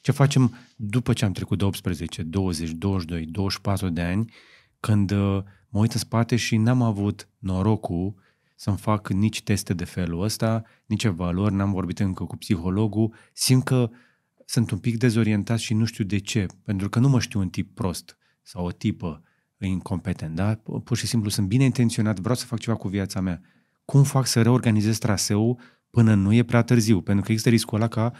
Ce 0.00 0.12
facem 0.12 0.54
după 0.76 1.12
ce 1.12 1.24
am 1.24 1.32
trecut 1.32 1.58
de 1.58 1.64
18, 1.64 2.22
20, 2.22 2.70
22, 2.70 3.26
24 3.26 3.88
de 3.88 4.02
ani, 4.02 4.32
când 4.80 5.10
uh, 5.10 5.42
mă 5.68 5.80
uit 5.80 5.92
în 5.92 5.98
spate 5.98 6.36
și 6.36 6.56
n-am 6.56 6.82
avut 6.82 7.28
norocul 7.38 8.14
să-mi 8.56 8.76
fac 8.76 9.08
nici 9.08 9.42
teste 9.42 9.74
de 9.74 9.84
felul 9.84 10.22
ăsta, 10.22 10.62
nici 10.86 11.06
valori, 11.06 11.54
n-am 11.54 11.72
vorbit 11.72 11.98
încă 11.98 12.24
cu 12.24 12.36
psihologul, 12.36 13.14
simt 13.32 13.64
că 13.64 13.90
sunt 14.44 14.70
un 14.70 14.78
pic 14.78 14.98
dezorientat 14.98 15.58
și 15.58 15.74
nu 15.74 15.84
știu 15.84 16.04
de 16.04 16.18
ce, 16.18 16.46
pentru 16.62 16.88
că 16.88 16.98
nu 16.98 17.08
mă 17.08 17.20
știu 17.20 17.40
un 17.40 17.48
tip 17.48 17.74
prost 17.74 18.16
sau 18.42 18.64
o 18.64 18.70
tipă 18.70 19.22
incompetent, 19.58 20.34
da? 20.34 20.54
Pur 20.84 20.96
și 20.96 21.06
simplu 21.06 21.30
sunt 21.30 21.46
bine 21.46 21.64
intenționat, 21.64 22.18
vreau 22.18 22.34
să 22.34 22.46
fac 22.46 22.58
ceva 22.58 22.76
cu 22.76 22.88
viața 22.88 23.20
mea. 23.20 23.40
Cum 23.84 24.02
fac 24.02 24.26
să 24.26 24.42
reorganizez 24.42 24.98
traseul 24.98 25.58
până 25.94 26.14
nu 26.14 26.32
e 26.32 26.42
prea 26.42 26.62
târziu? 26.62 27.00
Pentru 27.00 27.24
că 27.24 27.30
există 27.30 27.50
riscul 27.50 27.78
ăla 27.78 27.88
ca 27.88 28.12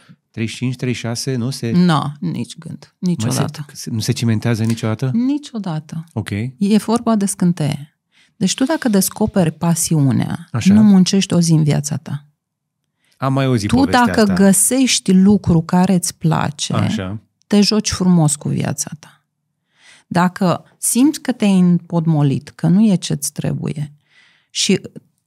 35-36 1.32 1.34
nu 1.36 1.50
se... 1.50 1.70
Nu, 1.70 1.84
no, 1.84 2.02
nici 2.20 2.58
gând, 2.58 2.94
niciodată. 2.98 3.66
Se, 3.72 3.90
nu 3.90 3.98
se 3.98 4.12
cimentează 4.12 4.64
niciodată? 4.64 5.10
Niciodată. 5.12 6.04
Ok. 6.12 6.30
E 6.58 6.76
vorba 6.76 7.16
de 7.16 7.26
scânteie. 7.26 7.98
Deci 8.36 8.54
tu 8.54 8.64
dacă 8.64 8.88
descoperi 8.88 9.52
pasiunea, 9.52 10.48
Așa. 10.52 10.74
nu 10.74 10.82
muncești 10.82 11.34
o 11.34 11.40
zi 11.40 11.52
în 11.52 11.62
viața 11.62 11.96
ta. 11.96 12.28
Am 13.16 13.32
mai 13.32 13.44
auzit 13.44 13.68
Tu 13.68 13.84
dacă 13.84 14.20
asta. 14.20 14.32
găsești 14.32 15.12
lucru 15.12 15.62
care 15.62 15.94
îți 15.94 16.14
place, 16.14 16.72
Așa. 16.72 17.18
te 17.46 17.60
joci 17.60 17.90
frumos 17.90 18.36
cu 18.36 18.48
viața 18.48 18.90
ta. 18.98 19.24
Dacă 20.06 20.64
simți 20.78 21.20
că 21.20 21.32
te-ai 21.32 21.58
împodmolit, 21.58 22.48
că 22.48 22.66
nu 22.66 22.86
e 22.86 22.94
ce-ți 22.94 23.32
trebuie 23.32 23.92
și 24.50 24.80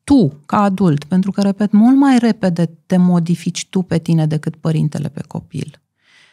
tu, 0.07 0.41
ca 0.45 0.61
adult, 0.61 1.03
pentru 1.03 1.31
că, 1.31 1.41
repet, 1.41 1.71
mult 1.71 1.97
mai 1.97 2.17
repede 2.19 2.65
te 2.85 2.97
modifici 2.97 3.67
tu 3.69 3.81
pe 3.81 3.97
tine 3.97 4.27
decât 4.27 4.55
părintele 4.55 5.09
pe 5.09 5.21
copil. 5.27 5.81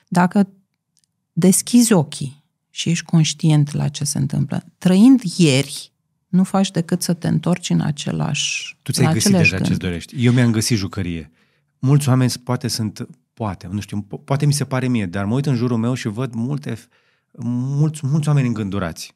Dacă 0.09 0.49
deschizi 1.33 1.93
ochii 1.93 2.45
și 2.71 2.89
ești 2.89 3.05
conștient 3.05 3.73
la 3.73 3.89
ce 3.89 4.05
se 4.05 4.19
întâmplă, 4.19 4.65
trăind 4.79 5.21
ieri, 5.37 5.93
nu 6.29 6.45
faci 6.45 6.71
decât 6.71 7.03
să 7.03 7.13
te 7.13 7.29
întorci 7.29 7.71
în 7.71 7.81
același 7.81 8.79
Tu 8.83 8.93
ți-ai 8.93 9.13
găsit 9.13 9.33
deja 9.33 9.59
ce-ți 9.59 9.79
dorești. 9.79 10.25
Eu 10.25 10.33
mi-am 10.33 10.51
găsit 10.51 10.77
jucărie. 10.77 11.31
Mulți 11.79 12.09
oameni 12.09 12.33
poate 12.45 12.69
sunt, 12.69 13.09
poate, 13.33 13.69
nu 13.71 13.81
știu, 13.81 14.01
poate 14.03 14.47
mi 14.47 14.53
se 14.53 14.65
pare 14.65 14.89
mie, 14.89 15.07
dar 15.07 15.25
mă 15.25 15.35
uit 15.35 15.47
în 15.47 15.55
jurul 15.55 15.79
meu 15.79 15.95
și 15.95 16.09
văd 16.09 16.35
multe, 16.35 16.79
mulți, 17.79 18.07
mulți 18.07 18.29
oameni 18.29 18.47
îngândurați. 18.47 19.15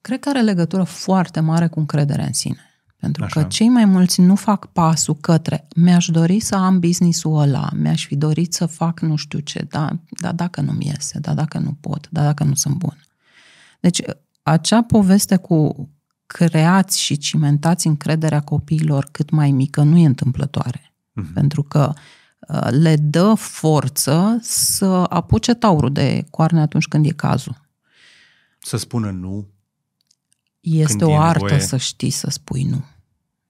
Cred 0.00 0.20
că 0.20 0.28
are 0.28 0.40
legătură 0.40 0.82
foarte 0.82 1.40
mare 1.40 1.68
cu 1.68 1.78
încrederea 1.78 2.26
în 2.26 2.32
sine. 2.32 2.71
Pentru 3.02 3.24
Așa. 3.24 3.40
că 3.40 3.46
cei 3.46 3.68
mai 3.68 3.84
mulți 3.84 4.20
nu 4.20 4.34
fac 4.34 4.66
pasul 4.66 5.16
către 5.16 5.68
mi-aș 5.76 6.06
dori 6.06 6.40
să 6.40 6.54
am 6.54 6.78
business-ul 6.78 7.40
ăla, 7.40 7.68
mi-aș 7.74 8.06
fi 8.06 8.16
dorit 8.16 8.54
să 8.54 8.66
fac 8.66 9.00
nu 9.00 9.16
știu 9.16 9.38
ce, 9.38 9.66
dar 9.68 9.98
da, 10.20 10.32
dacă 10.32 10.60
nu-mi 10.60 10.86
iese, 10.86 11.18
da, 11.18 11.34
dacă 11.34 11.58
nu 11.58 11.76
pot, 11.80 12.08
da, 12.10 12.22
dacă 12.22 12.44
nu 12.44 12.54
sunt 12.54 12.74
bun. 12.74 12.96
Deci 13.80 14.02
acea 14.42 14.82
poveste 14.82 15.36
cu 15.36 15.88
creați 16.26 17.00
și 17.00 17.16
cimentați 17.16 17.86
încrederea 17.86 18.40
copiilor 18.40 19.08
cât 19.12 19.30
mai 19.30 19.50
mică 19.50 19.82
nu 19.82 19.96
e 19.98 20.06
întâmplătoare. 20.06 20.92
Uh-huh. 20.92 21.32
Pentru 21.34 21.62
că 21.62 21.92
uh, 22.48 22.68
le 22.70 22.96
dă 22.96 23.34
forță 23.36 24.38
să 24.42 25.06
apuce 25.08 25.54
taurul 25.54 25.92
de 25.92 26.26
coarne 26.30 26.60
atunci 26.60 26.86
când 26.86 27.06
e 27.06 27.12
cazul. 27.12 27.60
Să 28.58 28.76
spună 28.76 29.10
nu. 29.10 29.46
Este 30.60 31.04
o 31.04 31.18
artă 31.18 31.42
nevoie. 31.42 31.60
să 31.60 31.76
știi 31.76 32.10
să 32.10 32.30
spui 32.30 32.62
nu. 32.62 32.84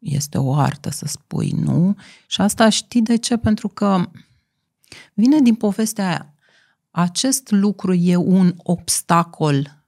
Este 0.03 0.39
o 0.39 0.55
artă 0.55 0.91
să 0.91 1.07
spui 1.07 1.51
nu. 1.51 1.97
Și 2.27 2.41
asta 2.41 2.69
știi 2.69 3.03
de 3.03 3.17
ce? 3.17 3.37
Pentru 3.37 3.69
că 3.69 4.11
vine 5.15 5.41
din 5.41 5.55
povestea 5.55 6.07
aia. 6.07 6.35
Acest 6.91 7.51
lucru 7.51 7.93
e 7.93 8.17
un 8.17 8.55
obstacol 8.57 9.85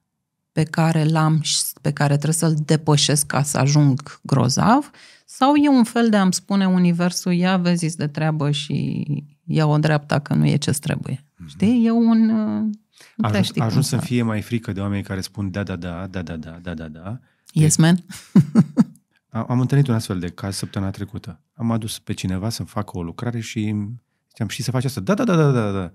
pe 0.51 0.63
care 0.63 1.03
l-am 1.03 1.41
și 1.41 1.57
pe 1.81 1.91
care 1.91 2.13
trebuie 2.13 2.33
să-l 2.33 2.55
depășesc 2.65 3.25
ca 3.25 3.43
să 3.43 3.57
ajung 3.57 4.19
grozav 4.21 4.91
sau 5.25 5.55
e 5.55 5.69
un 5.69 5.83
fel 5.83 6.09
de 6.09 6.17
a-mi 6.17 6.33
spune 6.33 6.67
universul 6.67 7.33
ia 7.33 7.57
vezi 7.57 7.97
de 7.97 8.07
treabă 8.07 8.51
și 8.51 9.05
ia 9.45 9.65
o 9.65 9.77
dreapta 9.77 10.19
că 10.19 10.33
nu 10.33 10.45
e 10.45 10.55
ce 10.55 10.71
trebuie. 10.71 11.15
Mm-hmm. 11.15 11.47
Știi? 11.47 11.85
E 11.85 11.91
un... 11.91 12.29
A 13.17 13.27
ajuns, 13.27 13.51
ajuns 13.57 13.87
să 13.87 13.97
fie 13.97 14.21
mai 14.21 14.41
frică 14.41 14.71
de 14.71 14.79
oameni 14.79 15.03
care 15.03 15.21
spun 15.21 15.51
da, 15.51 15.63
da, 15.63 15.75
da, 15.75 16.07
da, 16.09 16.21
da, 16.21 16.35
da, 16.35 16.59
da, 16.61 16.73
da, 16.73 16.87
da. 16.87 17.19
Yes, 17.53 17.75
man. 17.75 18.03
am, 19.35 19.45
am 19.47 19.59
întâlnit 19.59 19.87
un 19.87 19.93
astfel 19.93 20.19
de 20.19 20.29
caz 20.29 20.55
săptămâna 20.55 20.91
trecută. 20.91 21.39
Am 21.53 21.71
adus 21.71 21.99
pe 21.99 22.13
cineva 22.13 22.49
să 22.49 22.63
facă 22.63 22.97
o 22.97 23.03
lucrare 23.03 23.39
și 23.39 23.75
ziceam, 24.29 24.47
și 24.47 24.63
să 24.63 24.71
faci 24.71 24.85
asta? 24.85 25.01
Da, 25.01 25.13
da, 25.13 25.23
da, 25.23 25.35
da, 25.35 25.51
da, 25.51 25.71
da. 25.71 25.91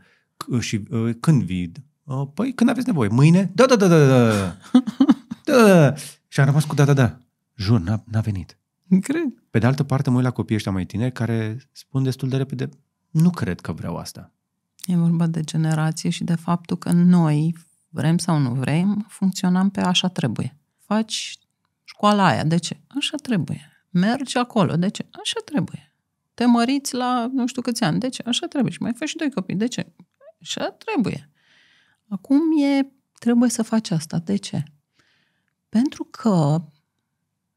Și 0.61 0.83
uh, 0.91 1.15
când 1.21 1.43
vii? 1.43 1.73
Uh, 2.05 2.29
păi 2.35 2.55
când 2.55 2.71
aveți 2.71 2.87
nevoie? 2.87 3.09
Mâine? 3.09 3.51
Da, 3.55 3.67
da, 3.67 3.77
da, 3.77 3.89
da, 3.89 4.07
da. 4.07 4.33
da. 5.45 5.67
da. 5.67 5.95
Și 6.29 6.41
am 6.41 6.47
rămas 6.47 6.65
cu 6.65 6.75
da, 6.75 6.85
da, 6.85 6.93
da. 6.93 7.19
Jur, 7.55 7.81
n-a, 7.81 8.05
n-a 8.07 8.21
venit. 8.21 8.59
Cred. 9.01 9.43
Pe 9.51 9.59
de 9.59 9.67
altă 9.67 9.83
parte, 9.83 10.11
mă 10.11 10.17
uit 10.17 10.25
la 10.25 10.31
copiii 10.31 10.57
ăștia 10.57 10.73
mai 10.73 10.85
tineri 10.85 11.13
care 11.13 11.69
spun 11.73 12.03
destul 12.03 12.29
de 12.29 12.37
repede, 12.37 12.69
nu 13.11 13.31
cred 13.31 13.61
că 13.61 13.73
vreau 13.73 13.97
asta. 13.97 14.33
E 14.87 14.97
vorba 14.97 15.27
de 15.27 15.41
generație 15.41 16.11
și 16.11 16.25
de 16.25 16.35
faptul 16.35 16.77
că 16.77 16.93
noi, 16.93 17.57
vrem 17.89 18.19
sau 18.19 18.39
nu 18.39 18.51
vrem, 18.51 19.07
funcționăm 19.09 19.71
pe 19.71 19.81
așa 19.81 20.09
trebuie. 20.09 20.59
Faci 20.79 21.39
școala 21.95 22.27
aia, 22.27 22.45
de 22.45 22.57
ce? 22.57 22.81
Așa 22.87 23.17
trebuie. 23.17 23.85
Mergi 23.91 24.37
acolo, 24.37 24.77
de 24.77 24.89
ce? 24.89 25.07
Așa 25.11 25.41
trebuie. 25.45 25.95
Te 26.35 26.45
măriți 26.45 26.95
la 26.95 27.31
nu 27.33 27.47
știu 27.47 27.63
câți 27.63 27.85
ani, 27.85 27.99
de 27.99 28.09
ce? 28.09 28.23
Așa 28.27 28.47
trebuie. 28.47 28.73
Și 28.73 28.83
mai 28.83 28.93
faci 28.93 29.09
și 29.09 29.17
doi 29.17 29.31
copii, 29.31 29.55
de 29.57 29.67
ce? 29.67 29.93
Așa 30.41 30.71
trebuie. 30.71 31.31
Acum 32.09 32.63
e, 32.63 32.87
trebuie 33.19 33.51
să 33.51 33.63
faci 33.63 33.91
asta. 33.91 34.19
De 34.19 34.37
ce? 34.37 34.63
Pentru 35.69 36.05
că 36.05 36.63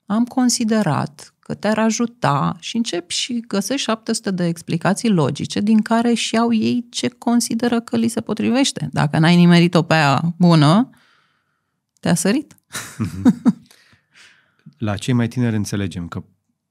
am 0.05 0.25
considerat 0.25 1.33
că 1.39 1.53
te-ar 1.53 1.79
ajuta 1.79 2.55
și 2.59 2.75
încep 2.75 3.09
și 3.09 3.39
găsești 3.47 3.85
700 3.85 4.31
de 4.31 4.45
explicații 4.45 5.09
logice 5.09 5.59
din 5.59 5.81
care 5.81 6.13
și 6.13 6.37
au 6.37 6.53
ei 6.53 6.87
ce 6.89 7.07
consideră 7.07 7.79
că 7.81 7.97
li 7.97 8.07
se 8.07 8.21
potrivește. 8.21 8.89
Dacă 8.91 9.19
n-ai 9.19 9.35
nimerit-o 9.35 9.81
pe 9.83 9.93
aia 9.93 10.33
bună, 10.37 10.89
te-a 11.99 12.15
sărit. 12.15 12.55
La 14.83 14.97
cei 14.97 15.13
mai 15.13 15.27
tineri 15.27 15.55
înțelegem 15.55 16.07
că 16.07 16.23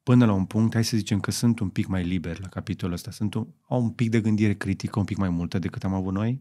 până 0.03 0.25
la 0.25 0.33
un 0.33 0.45
punct, 0.45 0.73
hai 0.73 0.85
să 0.85 0.97
zicem 0.97 1.21
că 1.21 1.31
sunt 1.31 1.59
un 1.59 1.69
pic 1.69 1.87
mai 1.87 2.05
liber 2.05 2.41
la 2.41 2.49
capitolul 2.49 2.95
ăsta, 2.95 3.11
sunt 3.11 3.35
un, 3.35 3.47
au 3.69 3.83
un 3.83 3.91
pic 3.91 4.11
de 4.11 4.21
gândire 4.21 4.55
critică, 4.55 4.99
un 4.99 5.05
pic 5.05 5.17
mai 5.17 5.29
multă 5.29 5.59
decât 5.59 5.85
am 5.85 5.95
avut 5.95 6.13
noi, 6.13 6.41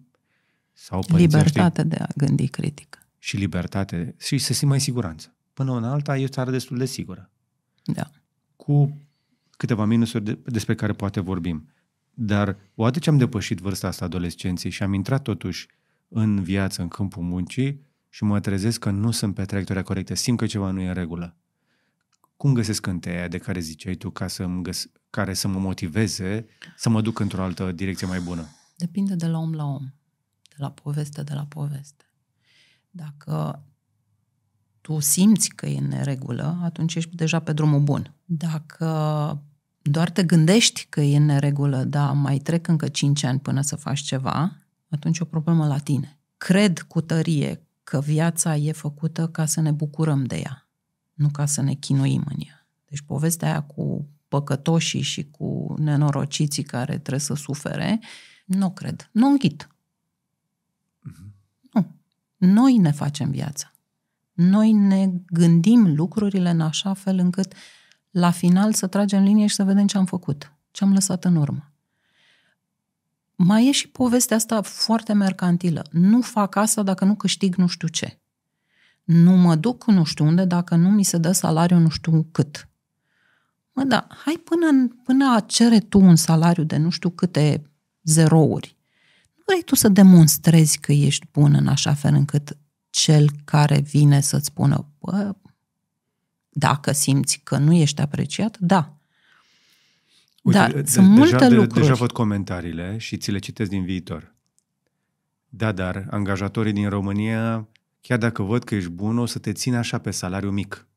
sau 0.73 1.03
Libertate 1.07 1.83
de 1.83 1.95
a 1.95 2.07
gândi 2.15 2.47
critic. 2.47 3.07
Și 3.17 3.37
libertate. 3.37 4.15
Și 4.19 4.37
să 4.37 4.53
simt 4.53 4.69
mai 4.69 4.79
siguranță. 4.79 5.35
Până 5.53 5.77
în 5.77 5.83
alta 5.83 6.17
e 6.17 6.23
o 6.23 6.27
țară 6.27 6.51
destul 6.51 6.77
de 6.77 6.85
sigură. 6.85 7.31
Da. 7.83 8.09
Cu 8.55 8.97
câteva 9.51 9.85
minusuri 9.85 10.23
de, 10.23 10.39
despre 10.45 10.75
care 10.75 10.93
poate 10.93 11.19
vorbim. 11.19 11.69
Dar 12.13 12.57
odată 12.75 12.99
ce 12.99 13.09
am 13.09 13.17
depășit 13.17 13.59
vârsta 13.59 13.87
asta 13.87 14.05
adolescenței 14.05 14.71
și 14.71 14.83
am 14.83 14.93
intrat 14.93 15.21
totuși 15.21 15.67
în 16.07 16.43
viață, 16.43 16.81
în 16.81 16.87
câmpul 16.87 17.23
muncii 17.23 17.81
și 18.09 18.23
mă 18.23 18.39
trezesc 18.39 18.79
că 18.79 18.89
nu 18.89 19.11
sunt 19.11 19.35
pe 19.35 19.45
traiectoria 19.45 19.83
corectă, 19.83 20.13
simt 20.13 20.37
că 20.37 20.45
ceva 20.45 20.71
nu 20.71 20.81
e 20.81 20.87
în 20.87 20.93
regulă. 20.93 21.35
Cum 22.41 22.53
găsesc 22.53 22.81
cânteia 22.81 23.27
de 23.27 23.37
care 23.37 23.59
ziceai 23.59 23.95
tu 23.95 24.09
ca 24.09 24.27
să 24.27 24.45
găs- 24.45 24.89
care 25.09 25.33
să 25.33 25.47
mă 25.47 25.59
motiveze 25.59 26.45
să 26.77 26.89
mă 26.89 27.01
duc 27.01 27.19
într-o 27.19 27.43
altă 27.43 27.71
direcție 27.71 28.07
mai 28.07 28.19
bună? 28.19 28.47
Depinde 28.75 29.15
de 29.15 29.27
la 29.27 29.37
om 29.37 29.53
la 29.53 29.65
om 29.65 29.93
la 30.55 30.71
poveste 30.71 31.23
de 31.23 31.33
la 31.33 31.45
poveste. 31.45 32.05
Dacă 32.89 33.63
tu 34.81 34.99
simți 34.99 35.49
că 35.49 35.65
e 35.65 35.77
în 35.77 35.87
neregulă, 35.87 36.59
atunci 36.63 36.95
ești 36.95 37.15
deja 37.15 37.39
pe 37.39 37.53
drumul 37.53 37.79
bun. 37.79 38.13
Dacă 38.25 38.87
doar 39.81 40.09
te 40.09 40.23
gândești 40.23 40.85
că 40.89 41.01
e 41.01 41.17
în 41.17 41.25
neregulă, 41.25 41.83
dar 41.83 42.13
mai 42.13 42.37
trec 42.37 42.67
încă 42.67 42.87
5 42.87 43.23
ani 43.23 43.39
până 43.39 43.61
să 43.61 43.75
faci 43.75 43.99
ceva, 43.99 44.57
atunci 44.89 45.17
e 45.17 45.23
o 45.23 45.25
problemă 45.25 45.67
la 45.67 45.77
tine. 45.77 46.19
Cred 46.37 46.79
cu 46.79 47.01
tărie 47.01 47.67
că 47.83 47.99
viața 47.99 48.55
e 48.55 48.71
făcută 48.71 49.27
ca 49.27 49.45
să 49.45 49.61
ne 49.61 49.71
bucurăm 49.71 50.25
de 50.25 50.35
ea, 50.37 50.70
nu 51.13 51.29
ca 51.29 51.45
să 51.45 51.61
ne 51.61 51.73
chinuim 51.73 52.23
în 52.29 52.37
ea. 52.47 52.67
Deci 52.85 53.01
povestea 53.01 53.47
aia 53.47 53.61
cu 53.61 54.07
păcătoșii 54.27 55.01
și 55.01 55.29
cu 55.29 55.75
nenorociții 55.77 56.63
care 56.63 56.97
trebuie 56.97 57.19
să 57.19 57.33
sufere, 57.33 57.99
nu 58.45 58.71
cred. 58.71 59.09
Nu 59.11 59.27
înghit. 59.27 59.67
Mm-hmm. 61.09 61.31
Nu. 61.71 61.95
Noi 62.37 62.77
ne 62.77 62.91
facem 62.91 63.31
viața. 63.31 63.73
Noi 64.33 64.71
ne 64.71 65.09
gândim 65.25 65.95
lucrurile 65.95 66.49
în 66.49 66.61
așa 66.61 66.93
fel 66.93 67.17
încât 67.17 67.53
la 68.11 68.31
final 68.31 68.73
să 68.73 68.87
tragem 68.87 69.23
linie 69.23 69.47
și 69.47 69.55
să 69.55 69.63
vedem 69.63 69.87
ce 69.87 69.97
am 69.97 70.05
făcut, 70.05 70.53
ce 70.71 70.83
am 70.83 70.93
lăsat 70.93 71.25
în 71.25 71.35
urmă. 71.35 71.71
Mai 73.35 73.67
e 73.67 73.71
și 73.71 73.87
povestea 73.87 74.35
asta 74.35 74.61
foarte 74.61 75.13
mercantilă. 75.13 75.85
Nu 75.91 76.21
fac 76.21 76.55
asta 76.55 76.83
dacă 76.83 77.05
nu 77.05 77.15
câștig 77.15 77.55
nu 77.55 77.67
știu 77.67 77.87
ce. 77.87 78.20
Nu 79.11 79.31
mă 79.31 79.55
duc 79.55 79.87
nu 79.87 80.03
știu 80.03 80.25
unde 80.25 80.45
dacă 80.45 80.75
nu 80.75 80.89
mi 80.89 81.03
se 81.03 81.17
dă 81.17 81.31
salariu 81.31 81.77
nu 81.77 81.89
știu 81.89 82.27
cât. 82.31 82.69
Mă, 83.71 83.83
da, 83.83 84.07
hai 84.25 84.41
până, 84.43 84.87
până 85.03 85.33
a 85.35 85.39
cere 85.39 85.79
tu 85.79 85.99
un 85.99 86.15
salariu 86.15 86.63
de 86.63 86.77
nu 86.77 86.89
știu 86.89 87.09
câte 87.09 87.61
zerouri. 88.03 88.75
Nu 89.35 89.43
vrei 89.45 89.63
tu 89.63 89.75
să 89.75 89.89
demonstrezi 89.89 90.79
că 90.79 90.91
ești 90.91 91.27
bun 91.31 91.53
în 91.53 91.67
așa 91.67 91.93
fel 91.93 92.13
încât 92.13 92.57
cel 92.89 93.29
care 93.43 93.79
vine 93.79 94.21
să-ți 94.21 94.45
spună, 94.45 94.87
bă, 94.99 95.35
dacă 96.49 96.91
simți 96.91 97.41
că 97.43 97.57
nu 97.57 97.73
ești 97.73 98.01
apreciat, 98.01 98.57
da. 98.57 98.95
Uite, 100.41 100.59
da, 100.59 100.67
de, 100.67 100.83
sunt 100.85 101.07
deja, 101.07 101.17
multe 101.17 101.47
de, 101.47 101.55
lucruri. 101.55 101.79
Deja 101.79 101.93
văd 101.93 102.11
comentariile 102.11 102.97
și 102.97 103.17
ți 103.17 103.31
le 103.31 103.39
citesc 103.39 103.69
din 103.69 103.83
viitor. 103.83 104.35
Da, 105.49 105.71
dar 105.71 106.07
angajatorii 106.09 106.73
din 106.73 106.89
România, 106.89 107.67
chiar 108.01 108.17
dacă 108.17 108.43
văd 108.43 108.63
că 108.63 108.75
ești 108.75 108.89
bun, 108.89 109.17
o 109.17 109.25
să 109.25 109.39
te 109.39 109.51
țină 109.51 109.77
așa 109.77 109.97
pe 109.97 110.11
salariu 110.11 110.51
mic. 110.51 110.87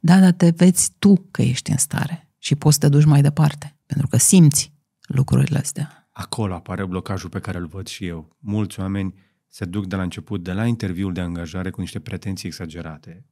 Da, 0.00 0.20
dar 0.20 0.32
te 0.32 0.50
vezi 0.50 0.92
tu 0.98 1.28
că 1.30 1.42
ești 1.42 1.70
în 1.70 1.76
stare 1.76 2.28
și 2.38 2.54
poți 2.54 2.74
să 2.74 2.80
te 2.80 2.88
duci 2.88 3.04
mai 3.04 3.22
departe, 3.22 3.76
pentru 3.86 4.06
că 4.06 4.16
simți 4.16 4.72
lucrurile 5.00 5.58
astea. 5.58 6.08
Acolo 6.12 6.54
apare 6.54 6.86
blocajul 6.86 7.30
pe 7.30 7.38
care 7.40 7.58
îl 7.58 7.66
văd 7.66 7.86
și 7.86 8.06
eu. 8.06 8.36
Mulți 8.38 8.80
oameni 8.80 9.14
se 9.48 9.64
duc 9.64 9.86
de 9.86 9.96
la 9.96 10.02
început, 10.02 10.42
de 10.42 10.52
la 10.52 10.66
interviul 10.66 11.12
de 11.12 11.20
angajare 11.20 11.70
cu 11.70 11.80
niște 11.80 12.00
pretenții 12.00 12.48
exagerate, 12.48 13.24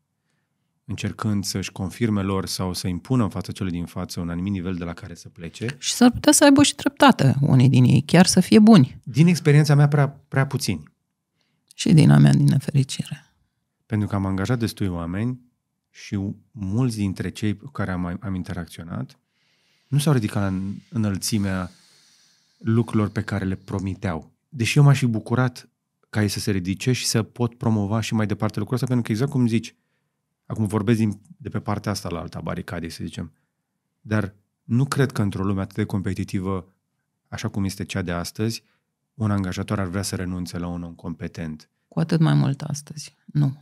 încercând 0.84 1.44
să-și 1.44 1.72
confirme 1.72 2.22
lor 2.22 2.46
sau 2.46 2.72
să 2.72 2.88
impună 2.88 3.22
în 3.22 3.28
fața 3.28 3.52
celui 3.52 3.72
din 3.72 3.84
față 3.84 4.20
un 4.20 4.28
anumit 4.28 4.52
nivel 4.52 4.74
de 4.74 4.84
la 4.84 4.92
care 4.92 5.14
să 5.14 5.28
plece. 5.28 5.76
Și 5.78 5.92
s-ar 5.92 6.10
putea 6.10 6.32
să 6.32 6.44
aibă 6.44 6.62
și 6.62 6.74
dreptate 6.74 7.34
unii 7.40 7.68
din 7.68 7.84
ei, 7.84 8.02
chiar 8.06 8.26
să 8.26 8.40
fie 8.40 8.58
buni. 8.58 9.00
Din 9.02 9.26
experiența 9.26 9.74
mea, 9.74 9.88
prea, 9.88 10.08
prea 10.08 10.46
puțini. 10.46 10.91
Și 11.82 11.92
din 11.92 12.10
a 12.10 12.18
mea, 12.18 12.32
din 12.32 12.46
nefericire. 12.46 13.24
Pentru 13.86 14.08
că 14.08 14.14
am 14.14 14.26
angajat 14.26 14.58
destui 14.58 14.86
oameni 14.86 15.40
și 15.90 16.18
mulți 16.50 16.96
dintre 16.96 17.28
cei 17.28 17.56
cu 17.56 17.70
care 17.70 17.90
am, 17.90 18.18
am 18.20 18.34
interacționat 18.34 19.18
nu 19.88 19.98
s-au 19.98 20.12
ridicat 20.12 20.42
la 20.42 20.58
înălțimea 20.88 21.70
lucrurilor 22.58 23.08
pe 23.08 23.22
care 23.22 23.44
le 23.44 23.54
promiteau. 23.54 24.32
Deși 24.48 24.78
eu 24.78 24.84
m-aș 24.84 24.98
fi 24.98 25.06
bucurat 25.06 25.68
ca 26.10 26.22
ei 26.22 26.28
să 26.28 26.38
se 26.38 26.50
ridice 26.50 26.92
și 26.92 27.06
să 27.06 27.22
pot 27.22 27.54
promova 27.54 28.00
și 28.00 28.14
mai 28.14 28.26
departe 28.26 28.58
lucrul 28.58 28.74
ăsta, 28.74 28.86
pentru 28.86 29.04
că 29.04 29.12
exact 29.12 29.30
cum 29.30 29.46
zici, 29.46 29.74
acum 30.46 30.66
vorbesc 30.66 30.98
din, 30.98 31.20
de 31.36 31.48
pe 31.48 31.60
partea 31.60 31.90
asta 31.92 32.08
la 32.08 32.20
alta 32.20 32.40
baricadei, 32.40 32.90
să 32.90 33.04
zicem, 33.04 33.32
dar 34.00 34.34
nu 34.62 34.84
cred 34.84 35.12
că 35.12 35.22
într-o 35.22 35.44
lume 35.44 35.60
atât 35.60 35.76
de 35.76 35.84
competitivă, 35.84 36.72
așa 37.28 37.48
cum 37.48 37.64
este 37.64 37.84
cea 37.84 38.02
de 38.02 38.12
astăzi, 38.12 38.62
un 39.22 39.30
angajator 39.30 39.80
ar 39.80 39.86
vrea 39.86 40.02
să 40.02 40.16
renunțe 40.16 40.58
la 40.58 40.66
un 40.66 40.82
om 40.82 40.92
competent. 40.92 41.70
Cu 41.88 42.00
atât 42.00 42.20
mai 42.20 42.34
mult 42.34 42.62
astăzi. 42.62 43.16
Nu. 43.26 43.56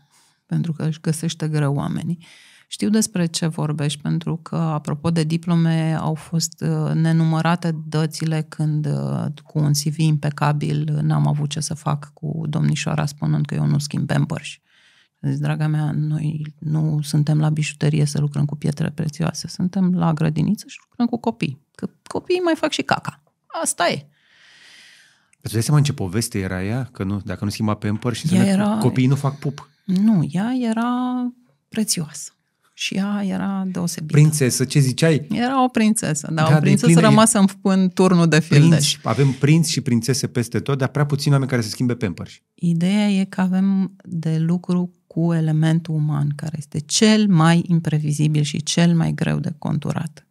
Pentru 0.46 0.72
că 0.72 0.84
își 0.84 1.00
găsește 1.00 1.48
greu 1.48 1.74
oamenii. 1.74 2.26
Știu 2.68 2.88
despre 2.88 3.26
ce 3.26 3.46
vorbești, 3.46 4.00
pentru 4.00 4.36
că, 4.36 4.56
apropo 4.56 5.10
de 5.10 5.24
diplome, 5.24 5.94
au 5.94 6.14
fost 6.14 6.60
uh, 6.60 6.92
nenumărate 6.94 7.80
dățile 7.88 8.46
când, 8.48 8.86
uh, 8.86 9.24
cu 9.44 9.58
un 9.58 9.72
CV 9.72 9.98
impecabil, 9.98 10.98
n-am 11.02 11.26
avut 11.26 11.50
ce 11.50 11.60
să 11.60 11.74
fac 11.74 12.10
cu 12.14 12.42
domnișoara 12.48 13.06
spunând 13.06 13.46
că 13.46 13.54
eu 13.54 13.66
nu 13.66 13.78
schimb 13.78 14.06
pampers. 14.06 14.48
Zis, 15.20 15.38
draga 15.38 15.66
mea, 15.66 15.92
noi 15.92 16.54
nu 16.58 17.00
suntem 17.02 17.40
la 17.40 17.48
bijuterie 17.48 18.04
să 18.04 18.20
lucrăm 18.20 18.44
cu 18.44 18.56
pietre 18.56 18.90
prețioase, 18.90 19.48
suntem 19.48 19.94
la 19.94 20.12
grădiniță 20.12 20.64
și 20.68 20.78
lucrăm 20.88 21.06
cu 21.06 21.16
copii. 21.16 21.66
Că 21.74 21.88
copiii 22.02 22.40
mai 22.40 22.54
fac 22.56 22.70
și 22.70 22.82
caca. 22.82 23.22
Asta 23.62 23.88
e. 23.88 24.06
Îți 25.40 25.52
dai 25.52 25.62
seama 25.62 25.78
în 25.78 25.84
ce 25.84 25.92
poveste 25.92 26.38
era 26.38 26.64
ea? 26.64 26.88
Că 26.92 27.04
nu, 27.04 27.20
dacă 27.24 27.44
nu 27.44 27.50
schimba 27.50 27.74
pampers 27.74 28.18
și 28.18 28.34
era... 28.34 28.78
copiii 28.80 29.06
nu 29.06 29.14
fac 29.14 29.38
pup. 29.38 29.68
Nu, 29.84 30.28
ea 30.30 30.52
era 30.60 30.88
prețioasă. 31.68 32.32
Și 32.74 32.94
ea 32.94 33.22
era 33.24 33.64
deosebită. 33.66 34.12
Prințesă, 34.12 34.64
ce 34.64 34.78
ziceai? 34.78 35.26
Era 35.30 35.64
o 35.64 35.68
prințesă, 35.68 36.28
da, 36.32 36.42
da 36.48 36.56
o 36.56 36.60
prințesă 36.60 36.86
plină, 36.86 37.00
rămasă 37.00 37.38
în, 37.38 37.46
în 37.62 37.88
turnul 37.88 38.28
de 38.28 38.40
fildeș. 38.40 38.90
Prinț, 38.90 39.04
avem 39.04 39.30
prinți 39.32 39.70
și 39.70 39.80
prințese 39.80 40.26
peste 40.26 40.60
tot, 40.60 40.78
dar 40.78 40.88
prea 40.88 41.06
puțini 41.06 41.32
oameni 41.32 41.50
care 41.50 41.62
să 41.62 41.68
schimbe 41.68 41.94
pampers. 41.94 42.32
Ideea 42.54 43.08
e 43.08 43.24
că 43.24 43.40
avem 43.40 43.96
de 44.04 44.38
lucru 44.38 44.90
cu 45.06 45.32
elementul 45.32 45.94
uman, 45.94 46.32
care 46.36 46.54
este 46.58 46.78
cel 46.78 47.28
mai 47.28 47.64
imprevizibil 47.66 48.42
și 48.42 48.62
cel 48.62 48.94
mai 48.94 49.12
greu 49.12 49.38
de 49.38 49.54
conturat. 49.58 50.26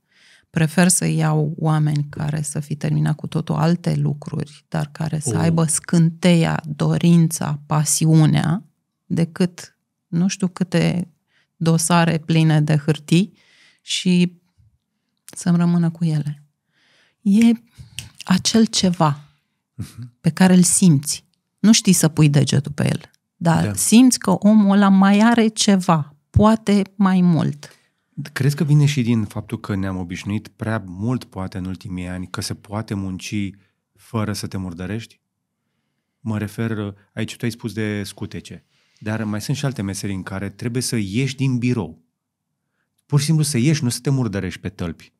Prefer 0.49 0.87
să 0.87 1.05
iau 1.05 1.53
oameni 1.57 2.05
care 2.09 2.41
să 2.41 2.59
fi 2.59 2.75
terminat 2.75 3.15
cu 3.15 3.27
totul 3.27 3.55
alte 3.55 3.95
lucruri, 3.95 4.65
dar 4.67 4.89
care 4.91 5.19
să 5.19 5.35
oh. 5.35 5.41
aibă 5.41 5.63
scânteia, 5.63 6.61
dorința, 6.65 7.59
pasiunea, 7.65 8.63
decât 9.05 9.77
nu 10.07 10.27
știu 10.27 10.47
câte 10.47 11.07
dosare 11.55 12.17
pline 12.17 12.61
de 12.61 12.77
hârtii 12.77 13.33
și 13.81 14.33
să-mi 15.25 15.57
rămână 15.57 15.89
cu 15.89 16.05
ele. 16.05 16.43
E 17.21 17.51
acel 18.23 18.65
ceva 18.65 19.19
uh-huh. 19.81 20.19
pe 20.21 20.29
care 20.29 20.53
îl 20.53 20.63
simți. 20.63 21.25
Nu 21.59 21.73
știi 21.73 21.93
să 21.93 22.07
pui 22.07 22.29
degetul 22.29 22.71
pe 22.71 22.87
el, 22.89 23.01
dar 23.35 23.65
da. 23.65 23.73
simți 23.73 24.19
că 24.19 24.31
omul 24.31 24.75
ăla 24.75 24.89
mai 24.89 25.19
are 25.19 25.47
ceva, 25.47 26.15
poate 26.29 26.81
mai 26.95 27.21
mult. 27.21 27.69
Crezi 28.33 28.55
că 28.55 28.63
vine 28.63 28.85
și 28.85 29.01
din 29.01 29.23
faptul 29.23 29.59
că 29.59 29.75
ne-am 29.75 29.97
obișnuit 29.97 30.47
prea 30.47 30.83
mult, 30.85 31.23
poate, 31.23 31.57
în 31.57 31.65
ultimii 31.65 32.07
ani, 32.07 32.27
că 32.27 32.41
se 32.41 32.53
poate 32.53 32.93
munci 32.93 33.49
fără 33.95 34.33
să 34.33 34.47
te 34.47 34.57
murdărești? 34.57 35.19
Mă 36.19 36.37
refer, 36.37 36.95
aici 37.13 37.35
tu 37.35 37.45
ai 37.45 37.51
spus 37.51 37.73
de 37.73 38.03
scutece. 38.03 38.65
Dar 38.99 39.23
mai 39.23 39.41
sunt 39.41 39.57
și 39.57 39.65
alte 39.65 39.81
meserii 39.81 40.15
în 40.15 40.23
care 40.23 40.49
trebuie 40.49 40.81
să 40.81 40.95
ieși 40.95 41.35
din 41.35 41.57
birou. 41.57 42.03
Pur 43.05 43.19
și 43.19 43.25
simplu 43.25 43.43
să 43.43 43.57
ieși, 43.57 43.83
nu 43.83 43.89
să 43.89 43.99
te 43.99 44.09
murdărești 44.09 44.59
pe 44.59 44.69
tălpi. 44.69 45.13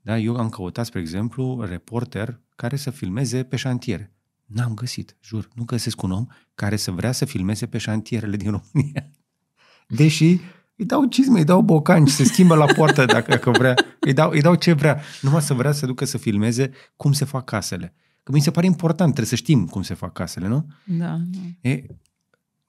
Da? 0.00 0.18
Eu 0.18 0.36
am 0.36 0.48
căutat, 0.48 0.86
spre 0.86 1.00
exemplu, 1.00 1.64
reporter 1.64 2.40
care 2.56 2.76
să 2.76 2.90
filmeze 2.90 3.44
pe 3.44 3.56
șantiere. 3.56 4.12
N-am 4.44 4.74
găsit, 4.74 5.16
jur. 5.22 5.48
Nu 5.54 5.64
găsesc 5.64 6.02
un 6.02 6.10
om 6.10 6.26
care 6.54 6.76
să 6.76 6.90
vrea 6.90 7.12
să 7.12 7.24
filmeze 7.24 7.66
pe 7.66 7.78
șantierele 7.78 8.36
din 8.36 8.50
România. 8.50 9.10
Deși 10.00 10.38
îi 10.78 10.84
dau 10.84 11.04
cizme, 11.04 11.38
îi 11.38 11.44
dau 11.44 11.60
bocanci, 11.60 12.08
se 12.08 12.24
schimbă 12.24 12.54
la 12.54 12.64
poartă 12.64 13.04
dacă, 13.14 13.30
dacă 13.30 13.50
vrea, 13.50 13.74
îi 14.00 14.12
dau, 14.12 14.30
îi 14.30 14.40
dau 14.40 14.54
ce 14.54 14.72
vrea. 14.72 15.00
Numai 15.20 15.42
să 15.42 15.54
vrea 15.54 15.72
să 15.72 15.86
ducă 15.86 16.04
să 16.04 16.18
filmeze 16.18 16.70
cum 16.96 17.12
se 17.12 17.24
fac 17.24 17.44
casele. 17.44 17.94
Că 18.22 18.32
mi 18.32 18.40
se 18.40 18.50
pare 18.50 18.66
important, 18.66 19.12
trebuie 19.12 19.26
să 19.26 19.34
știm 19.34 19.66
cum 19.66 19.82
se 19.82 19.94
fac 19.94 20.12
casele, 20.12 20.48
nu? 20.48 20.66
Da. 20.84 21.18
E, 21.60 21.82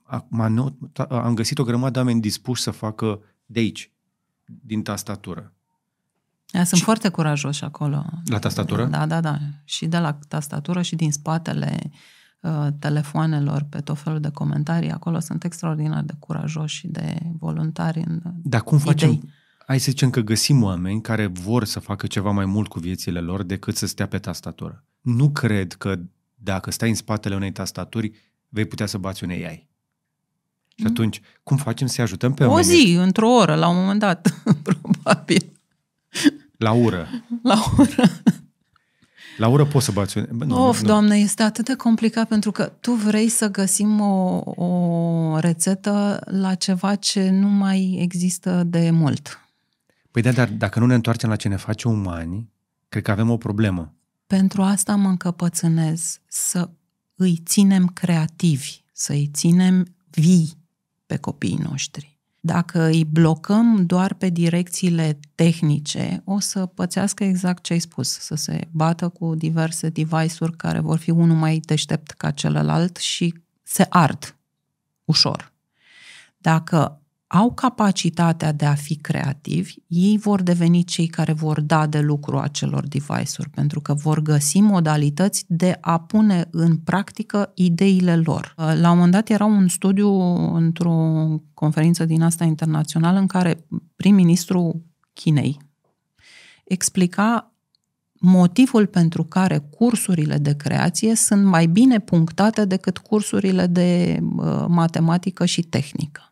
Acum 0.04 0.40
am 1.10 1.34
găsit 1.34 1.60
o 1.60 1.64
grămadă 1.64 1.92
de 1.92 1.98
oameni 1.98 2.22
dispuși 2.22 2.62
să 2.62 2.72
facă 2.72 3.20
de 3.46 3.60
aici, 3.60 3.92
din 4.46 4.82
tastatură. 4.82 5.54
Ea, 6.52 6.64
sunt 6.64 6.80
și... 6.80 6.86
foarte 6.86 7.10
curajoși 7.10 7.64
acolo. 7.64 8.06
La 8.26 8.40
tastatură? 8.40 8.86
Da, 8.86 9.06
da, 9.06 9.22
da. 9.22 9.38
Și 9.64 9.86
de 9.86 9.98
la 9.98 10.20
tastatură 10.28 10.82
și 10.82 10.96
din 10.96 11.12
spatele 11.12 11.80
uh, 11.84 11.92
telefoanelor 12.80 13.66
pe 13.70 13.80
tot 13.80 13.98
felul 13.98 14.20
de 14.20 14.30
comentarii. 14.30 14.92
Acolo 14.92 15.20
sunt 15.20 15.44
extraordinar 15.44 16.04
de 16.04 16.14
curajoși 16.20 16.76
și 16.76 16.88
de 16.88 17.18
voluntari 17.40 18.04
în 18.08 18.22
Dar 18.44 18.62
cum 18.62 18.78
facem? 18.78 19.10
Idei. 19.10 19.30
Hai 19.66 19.80
să 19.80 19.92
zicem 19.92 20.10
că 20.10 20.20
găsim 20.20 20.64
oameni 20.64 21.02
care 21.02 21.26
vor 21.26 21.64
să 21.64 21.80
facă 21.80 22.08
ceva 22.08 22.32
mai 22.32 22.46
mult 22.46 22.68
cu 22.68 22.80
viețile 22.80 23.20
lor 23.20 23.44
decât 23.44 23.76
să 23.76 23.86
stea 23.86 24.08
pe 24.08 24.18
tastatură. 24.18 24.84
Nu 25.02 25.30
cred 25.30 25.74
că 25.74 26.00
dacă 26.36 26.72
stai 26.72 26.90
în 26.90 26.96
spatele 26.96 27.36
unei 27.36 27.52
tastaturi, 27.52 28.12
vei 28.50 28.66
putea 28.66 28.86
să 28.86 28.98
bați 28.98 29.24
unei 29.24 29.48
ai. 29.48 29.70
Și 30.76 30.86
atunci, 30.86 31.22
cum 31.44 31.58
facem 31.58 31.88
să 31.88 32.02
ajutăm 32.02 32.34
pe 32.34 32.46
oameni? 32.46 32.68
O 32.68 32.72
zi, 32.72 32.94
într-o 32.94 33.30
oră, 33.30 33.56
la 33.56 33.70
un 33.70 33.76
moment 33.76 34.00
dat, 34.00 34.42
probabil. 34.68 35.52
La 36.58 36.72
ură. 36.72 37.08
La 37.44 37.64
ură. 37.78 38.04
La 39.40 39.48
ură 39.48 39.66
poți 39.66 39.86
să 39.86 39.92
bați... 39.92 40.18
Nu, 40.46 40.68
of, 40.68 40.82
nu. 40.82 40.88
doamne, 40.88 41.18
este 41.18 41.44
atât 41.44 41.66
de 41.66 41.76
complicat 41.76 42.28
pentru 42.28 42.52
că 42.52 42.72
tu 42.80 42.92
vrei 42.92 43.30
să 43.30 43.52
găsim 43.52 44.00
o, 44.00 44.42
o 44.46 45.40
rețetă 45.40 46.22
la 46.26 46.56
ceva 46.56 46.96
ce 46.96 47.30
nu 47.30 47.48
mai 47.48 47.98
există 48.00 48.64
de 48.64 48.90
mult. 48.92 49.40
Păi 50.12 50.22
da, 50.22 50.32
dar 50.32 50.50
dacă 50.50 50.80
nu 50.80 50.86
ne 50.86 50.94
întoarcem 50.94 51.30
la 51.30 51.36
ce 51.36 51.48
ne 51.48 51.56
face 51.56 51.88
umani, 51.88 52.50
cred 52.90 53.04
că 53.04 53.12
avem 53.12 53.30
o 53.30 53.38
problemă. 53.38 53.94
Pentru 54.28 54.62
asta 54.62 54.96
mă 54.96 55.08
încăpățânez 55.08 56.20
să 56.28 56.70
îi 57.16 57.42
ținem 57.46 57.88
creativi, 57.88 58.82
să 58.94 59.12
îi 59.12 59.30
ținem 59.34 59.96
vii 60.10 60.58
pe 61.06 61.18
copiii 61.18 61.60
noștri. 61.70 62.19
Dacă 62.40 62.86
îi 62.86 63.06
blocăm 63.06 63.86
doar 63.86 64.14
pe 64.14 64.30
direcțiile 64.30 65.20
tehnice, 65.36 66.22
o 66.26 66.40
să 66.40 66.66
pățească 66.66 67.24
exact 67.24 67.64
ce 67.64 67.74
ai 67.74 67.80
spus, 67.80 68.20
să 68.20 68.36
se 68.36 68.68
bată 68.72 69.10
cu 69.10 69.36
diverse 69.36 69.90
device-uri 69.90 70.56
care 70.56 70.80
vor 70.80 70.98
fi 70.98 71.10
unul 71.10 71.36
mai 71.36 71.60
deștept 71.66 72.12
ca 72.12 72.32
celălalt 72.32 72.98
și 72.98 73.34
se 73.64 73.86
ard 73.90 74.36
ușor. 75.06 75.54
Dacă 76.38 76.99
au 77.32 77.52
capacitatea 77.52 78.52
de 78.52 78.66
a 78.66 78.74
fi 78.74 78.96
creativi, 78.96 79.76
ei 79.88 80.18
vor 80.18 80.42
deveni 80.42 80.84
cei 80.84 81.08
care 81.08 81.34
vor 81.34 81.62
da 81.62 81.88
de 81.88 82.00
lucru 82.00 82.38
acelor 82.38 82.88
device-uri, 82.88 83.50
pentru 83.50 83.80
că 83.80 83.94
vor 83.94 84.22
găsi 84.22 84.60
modalități 84.60 85.46
de 85.48 85.78
a 85.82 86.00
pune 86.00 86.48
în 86.52 86.78
practică 86.78 87.52
ideile 87.56 88.16
lor. 88.16 88.54
La 88.56 88.90
un 88.90 88.96
moment 88.96 89.12
dat 89.12 89.30
era 89.30 89.46
un 89.46 89.68
studiu 89.68 90.10
într-o 90.56 91.28
conferință 91.54 92.06
din 92.06 92.22
asta 92.22 92.44
internațională 92.44 93.20
în 93.20 93.28
care 93.28 93.66
prim-ministru 93.96 94.86
Chinei 95.14 95.60
explica 96.64 97.54
motivul 98.14 98.86
pentru 98.86 99.24
care 99.24 99.58
cursurile 99.58 100.38
de 100.38 100.56
creație 100.56 101.16
sunt 101.16 101.46
mai 101.46 101.66
bine 101.66 102.00
punctate 102.00 102.66
decât 102.66 102.98
cursurile 102.98 103.68
de 103.68 104.20
uh, 104.22 104.66
matematică 104.68 105.46
și 105.46 105.62
tehnică. 105.62 106.29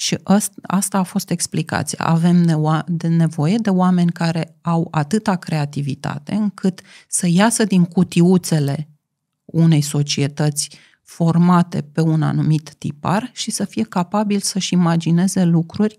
Și 0.00 0.18
asta 0.62 0.98
a 0.98 1.02
fost 1.02 1.30
explicația. 1.30 2.04
Avem 2.04 2.44
de 2.86 3.08
nevoie 3.08 3.56
de 3.56 3.70
oameni 3.70 4.12
care 4.12 4.56
au 4.60 4.88
atâta 4.90 5.36
creativitate 5.36 6.34
încât 6.34 6.80
să 7.08 7.26
iasă 7.28 7.64
din 7.64 7.84
cutiuțele 7.84 8.88
unei 9.44 9.80
societăți 9.80 10.70
formate 11.02 11.82
pe 11.82 12.00
un 12.00 12.22
anumit 12.22 12.74
tipar 12.74 13.30
și 13.32 13.50
să 13.50 13.64
fie 13.64 13.82
capabil 13.82 14.40
să-și 14.40 14.74
imagineze 14.74 15.44
lucruri 15.44 15.98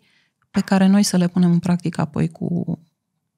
pe 0.52 0.60
care 0.60 0.88
noi 0.88 1.04
să 1.04 1.18
le 1.18 1.28
punem 1.28 1.52
în 1.52 1.60
practică 1.60 2.02
apoi 2.02 2.30
cu 2.30 2.80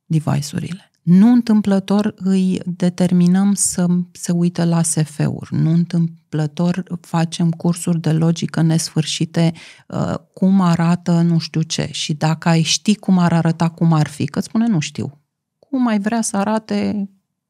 device-urile. 0.06 0.92
Nu 1.04 1.32
întâmplător 1.32 2.14
îi 2.18 2.60
determinăm 2.66 3.54
să 3.54 3.86
se 4.12 4.32
uite 4.32 4.66
la 4.66 4.82
SF-uri, 4.82 5.50
nu 5.56 5.72
întâmplător 5.72 6.84
facem 7.02 7.52
cursuri 7.52 8.02
de 8.02 8.12
logică 8.12 8.62
nesfârșite, 8.62 9.54
uh, 9.88 10.14
cum 10.34 10.62
arată 10.62 11.22
nu 11.22 11.38
știu 11.38 11.62
ce. 11.62 11.90
Și 11.92 12.14
dacă 12.14 12.50
ai 12.50 12.62
ști 12.62 12.96
cum 12.96 13.18
ar 13.18 13.34
arăta, 13.34 13.70
cum 13.70 13.94
ar 13.94 14.08
fi, 14.08 14.26
că 14.26 14.40
spune 14.40 14.68
nu 14.68 14.80
știu. 14.80 15.22
Cum 15.60 15.88
ai 15.88 16.00
vrea 16.00 16.22
să 16.22 16.38
arate 16.38 17.10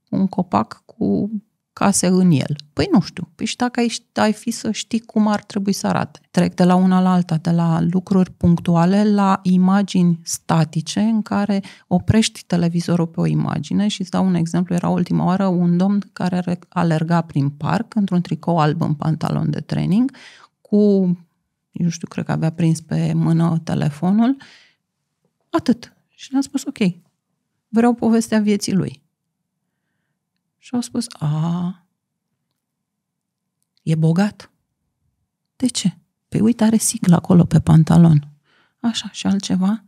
un 0.10 0.28
copac 0.28 0.84
cu 0.86 1.32
case 1.74 2.08
în 2.08 2.32
el? 2.32 2.56
Păi 2.74 2.88
nu 2.92 3.02
știu. 3.02 3.30
Păi 3.36 3.46
și 3.46 3.56
dacă 3.56 3.80
ai, 3.80 3.94
ai 4.14 4.34
fi 4.34 4.52
să 4.52 4.72
știi 4.72 5.00
cum 5.00 5.28
ar 5.28 5.44
trebui 5.44 5.74
să 5.74 5.88
arate. 5.88 6.20
Trec 6.32 6.54
de 6.54 6.64
la 6.64 6.76
una 6.76 7.02
la 7.02 7.14
alta, 7.14 7.38
de 7.38 7.50
la 7.50 7.82
lucruri 7.82 8.32
punctuale 8.32 9.14
la 9.14 9.40
imagini 9.44 10.20
statice 10.24 11.00
în 11.00 11.22
care 11.22 11.62
oprești 11.88 12.44
televizorul 12.48 13.08
pe 13.08 13.20
o 13.20 13.26
imagine 13.26 13.88
și 13.88 14.02
îți 14.02 14.10
dau 14.10 14.26
un 14.26 14.36
exemplu. 14.36 14.76
Era 14.76 14.90
ultima 14.90 15.26
oară 15.26 15.48
un 15.48 15.78
domn 15.78 16.10
care 16.14 16.60
alerga 16.70 17.22
prin 17.22 17.50
parc 17.50 17.96
într-un 17.96 18.22
tricou 18.22 18.60
alb 18.60 18.82
în 18.82 18.94
pantalon 18.94 19.50
de 19.50 19.60
training 19.60 20.12
cu, 20.62 20.78
nu 21.72 21.90
știu, 21.90 22.08
cred 22.08 22.26
că 22.26 22.32
avea 22.32 22.52
prins 22.52 22.82
pe 22.82 23.14
mână 23.14 23.62
telefonul. 23.64 24.38
Atât. 25.50 25.94
Și 26.10 26.32
le-am 26.32 26.42
spus, 26.42 26.66
ok, 26.66 26.78
vreau 27.68 27.94
povestea 27.94 28.40
vieții 28.40 28.74
lui. 28.74 29.03
Și 30.64 30.70
au 30.74 30.82
spus, 30.82 31.06
a, 31.20 31.86
e 33.82 33.96
bogat. 33.96 34.52
De 35.56 35.68
ce? 35.68 35.98
Păi 36.30 36.40
uite, 36.40 36.64
are 36.64 36.78
siclă 36.78 37.16
acolo 37.16 37.44
pe 37.44 37.60
pantalon. 37.60 38.28
Așa, 38.80 39.10
și 39.12 39.28
altceva. 39.28 39.84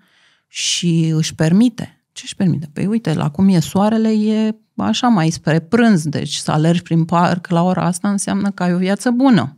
Și 0.47 1.07
își 1.07 1.35
permite. 1.35 2.03
Ce 2.11 2.21
își 2.25 2.35
permite? 2.35 2.69
Păi 2.73 2.85
uite, 2.85 3.13
la 3.13 3.29
cum 3.29 3.47
e 3.47 3.59
soarele, 3.59 4.11
e 4.11 4.55
așa 4.75 5.07
mai 5.07 5.29
spre 5.29 5.59
prânz, 5.59 6.07
deci 6.07 6.33
să 6.33 6.51
alergi 6.51 6.81
prin 6.81 7.05
parc 7.05 7.47
la 7.47 7.63
ora 7.63 7.85
asta 7.85 8.09
înseamnă 8.09 8.51
că 8.51 8.63
ai 8.63 8.73
o 8.73 8.77
viață 8.77 9.11
bună. 9.11 9.55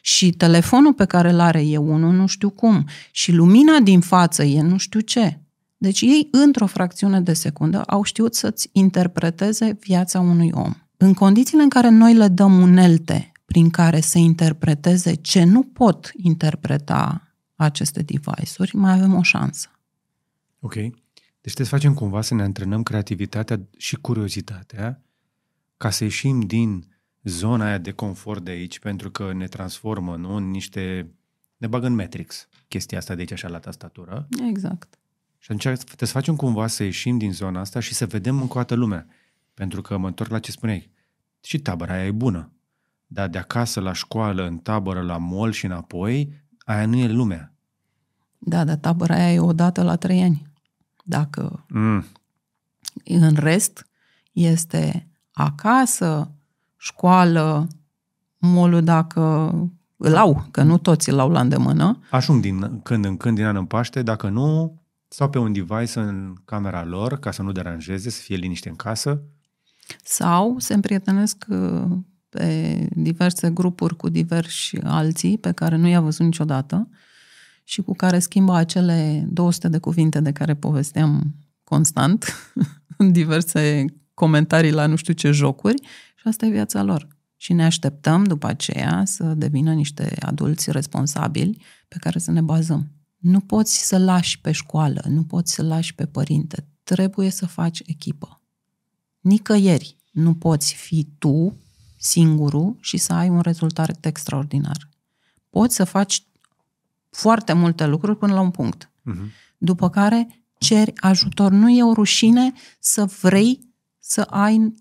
Și 0.00 0.30
telefonul 0.30 0.94
pe 0.94 1.04
care 1.04 1.30
îl 1.30 1.40
are 1.40 1.66
e 1.66 1.76
unul 1.76 2.12
nu 2.12 2.26
știu 2.26 2.50
cum. 2.50 2.88
Și 3.10 3.32
lumina 3.32 3.78
din 3.78 4.00
față 4.00 4.42
e 4.42 4.60
nu 4.60 4.76
știu 4.76 5.00
ce. 5.00 5.40
Deci 5.82 6.00
ei, 6.00 6.28
într-o 6.30 6.66
fracțiune 6.66 7.20
de 7.20 7.32
secundă, 7.32 7.82
au 7.82 8.02
știut 8.02 8.34
să-ți 8.34 8.68
interpreteze 8.72 9.76
viața 9.80 10.20
unui 10.20 10.50
om. 10.52 10.72
În 10.96 11.14
condițiile 11.14 11.62
în 11.62 11.68
care 11.68 11.88
noi 11.88 12.14
le 12.14 12.28
dăm 12.28 12.60
unelte 12.60 13.32
prin 13.44 13.70
care 13.70 14.00
să 14.00 14.18
interpreteze 14.18 15.14
ce 15.14 15.44
nu 15.44 15.62
pot 15.62 16.10
interpreta 16.16 17.28
aceste 17.54 18.02
device-uri, 18.02 18.76
mai 18.76 18.92
avem 18.92 19.14
o 19.14 19.22
șansă. 19.22 19.68
Ok. 20.58 20.74
Deci 20.74 21.52
trebuie 21.54 21.66
să 21.66 21.74
facem 21.74 21.94
cumva 21.94 22.20
să 22.20 22.34
ne 22.34 22.42
antrenăm 22.42 22.82
creativitatea 22.82 23.60
și 23.76 23.96
curiozitatea 23.96 25.02
ca 25.76 25.90
să 25.90 26.04
ieșim 26.04 26.40
din 26.40 26.86
zona 27.22 27.64
aia 27.64 27.78
de 27.78 27.90
confort 27.90 28.44
de 28.44 28.50
aici, 28.50 28.78
pentru 28.78 29.10
că 29.10 29.32
ne 29.32 29.46
transformă 29.46 30.16
nu, 30.16 30.34
în 30.34 30.50
niște... 30.50 31.14
ne 31.56 31.66
bagă 31.66 31.86
în 31.86 31.94
Matrix 31.94 32.48
chestia 32.68 32.98
asta 32.98 33.14
de 33.14 33.20
aici 33.20 33.32
așa 33.32 33.48
la 33.48 33.58
tastatură. 33.58 34.28
Exact. 34.48 34.99
Și 35.42 35.52
atunci 35.52 35.62
trebuie 35.62 36.08
să 36.08 36.14
facem 36.14 36.36
cumva 36.36 36.66
să 36.66 36.82
ieșim 36.82 37.18
din 37.18 37.32
zona 37.32 37.60
asta 37.60 37.80
și 37.80 37.94
să 37.94 38.06
vedem 38.06 38.40
încă 38.40 38.52
o 38.52 38.60
dată 38.60 38.74
lumea. 38.74 39.06
Pentru 39.54 39.82
că 39.82 39.96
mă 39.96 40.06
întorc 40.06 40.30
la 40.30 40.38
ce 40.38 40.50
spuneai. 40.50 40.90
Și 41.40 41.58
tabăra 41.58 41.92
aia 41.92 42.06
e 42.06 42.10
bună. 42.10 42.52
Dar 43.06 43.28
de 43.28 43.38
acasă 43.38 43.80
la 43.80 43.92
școală, 43.92 44.46
în 44.46 44.58
tabără, 44.58 45.00
la 45.00 45.16
mall 45.16 45.52
și 45.52 45.64
înapoi, 45.64 46.32
aia 46.58 46.86
nu 46.86 46.96
e 46.96 47.08
lumea. 47.08 47.54
Da, 48.38 48.64
dar 48.64 48.76
tabăra 48.76 49.14
aia 49.14 49.32
e 49.32 49.40
o 49.40 49.52
dată 49.52 49.82
la 49.82 49.96
trei 49.96 50.22
ani. 50.22 50.46
Dacă 51.04 51.64
mm. 51.68 52.04
în 53.04 53.34
rest 53.34 53.86
este 54.32 55.08
acasă, 55.32 56.30
școală, 56.76 57.68
molul 58.38 58.84
dacă 58.84 59.52
îl 59.96 60.16
au, 60.16 60.46
că 60.50 60.62
nu 60.62 60.78
toți 60.78 61.08
îl 61.08 61.18
au 61.18 61.30
la 61.30 61.40
îndemână. 61.40 61.98
Ajung 62.10 62.40
din 62.40 62.80
când 62.82 63.04
în 63.04 63.16
când, 63.16 63.36
din 63.36 63.44
an 63.44 63.56
în 63.56 63.64
Paște, 63.64 64.02
dacă 64.02 64.28
nu, 64.28 64.79
sau 65.12 65.30
pe 65.30 65.38
un 65.38 65.52
device 65.52 66.00
în 66.00 66.34
camera 66.44 66.84
lor, 66.84 67.18
ca 67.18 67.30
să 67.30 67.42
nu 67.42 67.52
deranjeze, 67.52 68.10
să 68.10 68.20
fie 68.22 68.36
liniște 68.36 68.68
în 68.68 68.76
casă. 68.76 69.22
Sau 70.04 70.58
se 70.58 70.74
împrietenesc 70.74 71.44
uh, 71.48 71.82
pe 72.28 72.86
diverse 72.90 73.50
grupuri 73.50 73.96
cu 73.96 74.08
diversi 74.08 74.76
alții 74.82 75.38
pe 75.38 75.52
care 75.52 75.76
nu 75.76 75.88
i-a 75.88 76.00
văzut 76.00 76.24
niciodată 76.24 76.88
și 77.64 77.82
cu 77.82 77.94
care 77.94 78.18
schimbă 78.18 78.54
acele 78.54 79.26
200 79.28 79.68
de 79.68 79.78
cuvinte 79.78 80.20
de 80.20 80.32
care 80.32 80.54
povesteam 80.54 81.34
constant 81.64 82.52
în 82.96 83.12
diverse 83.12 83.84
comentarii 84.14 84.72
la 84.72 84.86
nu 84.86 84.96
știu 84.96 85.12
ce 85.12 85.30
jocuri 85.30 85.82
și 86.14 86.28
asta 86.28 86.46
e 86.46 86.50
viața 86.50 86.82
lor. 86.82 87.08
Și 87.36 87.52
ne 87.52 87.64
așteptăm 87.64 88.24
după 88.24 88.46
aceea 88.46 89.02
să 89.04 89.24
devină 89.24 89.72
niște 89.72 90.16
adulți 90.20 90.70
responsabili 90.70 91.62
pe 91.88 91.96
care 92.00 92.18
să 92.18 92.30
ne 92.30 92.40
bazăm. 92.40 92.99
Nu 93.20 93.40
poți 93.40 93.86
să 93.86 93.98
lași 93.98 94.40
pe 94.40 94.52
școală, 94.52 95.02
nu 95.08 95.24
poți 95.24 95.52
să 95.52 95.62
lași 95.62 95.94
pe 95.94 96.06
părinte. 96.06 96.66
Trebuie 96.82 97.30
să 97.30 97.46
faci 97.46 97.82
echipă. 97.86 98.40
Nicăieri 99.20 99.96
nu 100.10 100.34
poți 100.34 100.74
fi 100.74 101.06
tu 101.18 101.56
singurul 101.96 102.76
și 102.80 102.96
să 102.96 103.12
ai 103.12 103.28
un 103.28 103.40
rezultat 103.40 104.04
extraordinar. 104.06 104.88
Poți 105.50 105.74
să 105.74 105.84
faci 105.84 106.24
foarte 107.10 107.52
multe 107.52 107.86
lucruri 107.86 108.18
până 108.18 108.34
la 108.34 108.40
un 108.40 108.50
punct. 108.50 108.90
Uh-huh. 108.90 109.30
După 109.58 109.90
care 109.90 110.44
ceri 110.58 110.92
ajutor. 110.96 111.50
Nu 111.50 111.70
e 111.70 111.82
o 111.82 111.92
rușine 111.92 112.52
să 112.78 113.04
vrei 113.04 113.60
să 113.98 114.20
ai 114.20 114.74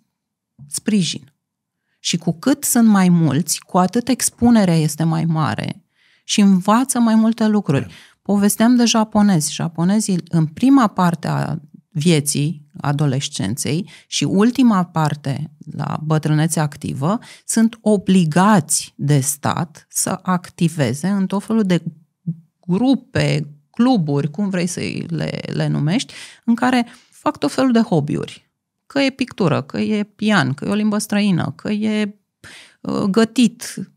sprijin. 0.67 1.33
Și 1.99 2.17
cu 2.17 2.31
cât 2.31 2.63
sunt 2.63 2.87
mai 2.87 3.09
mulți, 3.09 3.59
cu 3.59 3.77
atât 3.77 4.07
expunerea 4.07 4.75
este 4.75 5.03
mai 5.03 5.25
mare 5.25 5.83
și 6.23 6.41
învață 6.41 6.99
mai 6.99 7.15
multe 7.15 7.47
lucruri. 7.47 7.93
Povesteam 8.29 8.75
de 8.75 8.85
japonezi. 8.85 9.53
Japonezii, 9.53 10.19
în 10.27 10.45
prima 10.45 10.87
parte 10.87 11.27
a 11.27 11.55
vieții, 11.89 12.65
adolescenței 12.81 13.89
și 14.07 14.23
ultima 14.23 14.85
parte 14.85 15.51
la 15.75 15.99
bătrânețe 16.03 16.59
activă, 16.59 17.19
sunt 17.45 17.77
obligați 17.81 18.93
de 18.95 19.19
stat 19.19 19.85
să 19.89 20.19
activeze 20.21 21.07
în 21.07 21.27
tot 21.27 21.43
felul 21.43 21.63
de 21.63 21.83
grupe, 22.67 23.47
cluburi, 23.69 24.31
cum 24.31 24.49
vrei 24.49 24.67
să 24.67 24.79
le, 25.07 25.39
le 25.53 25.67
numești, 25.67 26.13
în 26.45 26.55
care 26.55 26.87
fac 27.09 27.37
tot 27.37 27.51
felul 27.51 27.71
de 27.71 27.81
hobby-uri 27.81 28.49
Că 28.85 28.99
e 28.99 29.09
pictură, 29.09 29.61
că 29.61 29.79
e 29.79 30.03
pian, 30.03 30.53
că 30.53 30.65
e 30.65 30.69
o 30.71 30.73
limbă 30.73 30.97
străină, 30.97 31.53
că 31.55 31.69
e 31.69 32.17
uh, 32.81 33.01
gătit. 33.01 33.91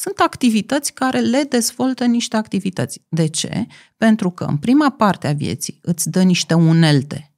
Sunt 0.00 0.18
activități 0.18 0.92
care 0.92 1.18
le 1.18 1.42
dezvoltă 1.48 2.04
niște 2.04 2.36
activități. 2.36 3.02
De 3.08 3.26
ce? 3.26 3.66
Pentru 3.96 4.30
că 4.30 4.44
în 4.44 4.56
prima 4.56 4.90
parte 4.90 5.26
a 5.26 5.32
vieții 5.32 5.78
îți 5.82 6.10
dă 6.10 6.22
niște 6.22 6.54
unelte, 6.54 7.32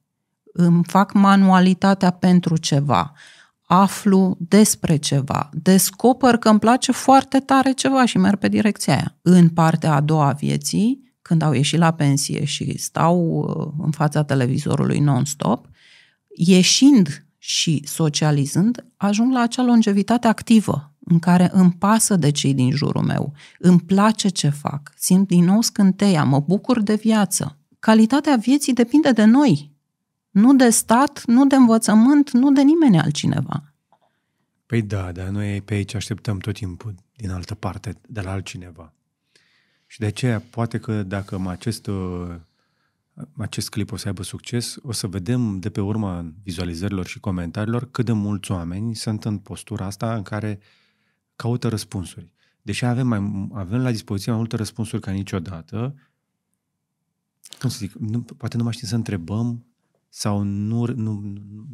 îmi 0.53 0.83
fac 0.83 1.13
manualitatea 1.13 2.09
pentru 2.09 2.57
ceva, 2.57 3.13
aflu 3.61 4.37
despre 4.39 4.95
ceva, 4.95 5.49
descoper 5.53 6.37
că 6.37 6.49
îmi 6.49 6.59
place 6.59 6.91
foarte 6.91 7.39
tare 7.39 7.71
ceva 7.71 8.05
și 8.05 8.17
merg 8.17 8.39
pe 8.39 8.47
direcția 8.47 8.93
aia. 8.93 9.17
În 9.21 9.49
partea 9.49 9.93
a 9.93 10.01
doua 10.01 10.27
a 10.27 10.33
vieții, 10.33 11.13
când 11.21 11.41
au 11.41 11.53
ieșit 11.53 11.79
la 11.79 11.91
pensie 11.93 12.45
și 12.45 12.77
stau 12.77 13.17
uh, 13.19 13.83
în 13.85 13.91
fața 13.91 14.23
televizorului 14.23 14.99
non-stop, 14.99 15.67
ieșind 16.35 17.25
și 17.37 17.81
socializând, 17.85 18.85
ajung 18.97 19.33
la 19.33 19.39
acea 19.39 19.63
longevitate 19.63 20.27
activă, 20.27 20.90
în 21.11 21.19
care 21.19 21.49
îmi 21.53 21.71
pasă 21.71 22.15
de 22.15 22.29
cei 22.29 22.53
din 22.53 22.71
jurul 22.71 23.03
meu, 23.03 23.33
îmi 23.59 23.79
place 23.79 24.27
ce 24.27 24.49
fac, 24.49 24.93
simt 24.95 25.27
din 25.27 25.43
nou 25.43 25.61
scânteia, 25.61 26.23
mă 26.23 26.39
bucur 26.39 26.81
de 26.81 26.95
viață. 26.95 27.57
Calitatea 27.79 28.35
vieții 28.35 28.73
depinde 28.73 29.11
de 29.11 29.23
noi, 29.23 29.71
nu 30.29 30.55
de 30.55 30.69
stat, 30.69 31.23
nu 31.25 31.45
de 31.45 31.55
învățământ, 31.55 32.31
nu 32.31 32.51
de 32.51 32.61
nimeni 32.61 32.99
altcineva. 32.99 33.73
Păi 34.65 34.81
da, 34.81 35.11
dar 35.11 35.27
noi 35.27 35.61
pe 35.61 35.73
aici 35.73 35.93
așteptăm 35.93 36.37
tot 36.37 36.53
timpul 36.53 36.95
din 37.15 37.29
altă 37.29 37.55
parte, 37.55 37.93
de 38.07 38.21
la 38.21 38.31
altcineva. 38.31 38.93
Și 39.87 39.99
de 39.99 40.05
aceea, 40.05 40.39
poate 40.49 40.77
că 40.77 41.03
dacă 41.03 41.43
acest, 41.47 41.87
uh, 41.87 42.35
acest 43.37 43.69
clip 43.69 43.91
o 43.91 43.95
să 43.95 44.07
aibă 44.07 44.23
succes, 44.23 44.75
o 44.83 44.91
să 44.91 45.07
vedem 45.07 45.59
de 45.59 45.69
pe 45.69 45.81
urma 45.81 46.25
vizualizărilor 46.43 47.05
și 47.05 47.19
comentariilor 47.19 47.91
cât 47.91 48.05
de 48.05 48.11
mulți 48.11 48.51
oameni 48.51 48.95
sunt 48.95 49.25
în 49.25 49.37
postura 49.37 49.85
asta 49.85 50.15
în 50.15 50.21
care 50.21 50.59
caută 51.41 51.67
răspunsuri. 51.67 52.33
Deși 52.61 52.85
avem, 52.85 53.07
mai, 53.07 53.49
avem 53.53 53.81
la 53.81 53.91
dispoziție 53.91 54.31
mai 54.31 54.39
multe 54.39 54.55
răspunsuri 54.55 55.01
ca 55.01 55.11
niciodată, 55.11 55.95
cum 57.59 57.69
să 57.69 57.77
zic, 57.77 57.93
nu, 57.93 58.21
poate 58.21 58.57
nu 58.57 58.63
mai 58.63 58.73
știm 58.73 58.87
să 58.87 58.95
întrebăm 58.95 59.65
sau 60.09 60.41
nu, 60.41 60.85
nu, 60.85 61.11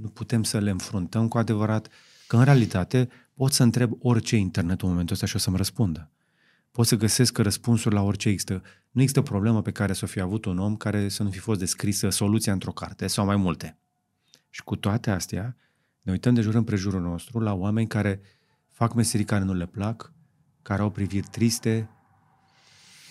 nu 0.02 0.08
putem 0.08 0.44
să 0.44 0.60
le 0.60 0.70
înfruntăm 0.70 1.28
cu 1.28 1.38
adevărat, 1.38 1.90
că 2.28 2.38
în 2.38 2.44
realitate 2.44 3.10
pot 3.34 3.52
să 3.52 3.64
întreb 3.64 3.92
orice 4.00 4.36
internet 4.36 4.82
în 4.82 4.90
momentul 4.90 5.14
ăsta 5.14 5.28
și 5.28 5.36
o 5.36 5.40
să-mi 5.40 5.58
răspundă. 5.58 6.12
Pot 6.72 6.88
să 6.88 6.96
găsesc 6.96 7.38
răspunsuri 7.38 7.96
la 7.96 8.02
orice 8.02 8.30
există. 8.30 8.62
Nu 8.92 9.02
există 9.02 9.22
problemă 9.22 9.62
pe 9.62 9.72
care 9.72 9.94
să 9.94 10.02
o 10.04 10.08
fi 10.08 10.20
avut 10.20 10.46
un 10.46 10.60
om 10.60 10.76
care 10.76 11.10
să 11.10 11.24
nu 11.24 11.30
fi 11.30 11.40
fost 11.40 11.60
descrisă 11.60 12.10
soluția 12.10 12.54
într-o 12.54 12.72
carte 12.72 13.08
sau 13.08 13.26
mai 13.26 13.36
multe. 13.36 13.78
Și 14.50 14.64
cu 14.64 14.76
toate 14.76 15.12
astea, 15.12 15.56
ne 16.02 16.12
uităm 16.12 16.34
de 16.34 16.42
jur 16.42 16.56
împrejurul 16.56 17.02
nostru 17.02 17.40
la 17.40 17.54
oameni 17.54 17.88
care 17.88 18.22
fac 18.78 18.94
meserii 18.94 19.26
care 19.26 19.44
nu 19.44 19.54
le 19.54 19.66
plac, 19.66 20.14
care 20.62 20.82
au 20.82 20.90
priviri 20.90 21.28
triste, 21.28 21.90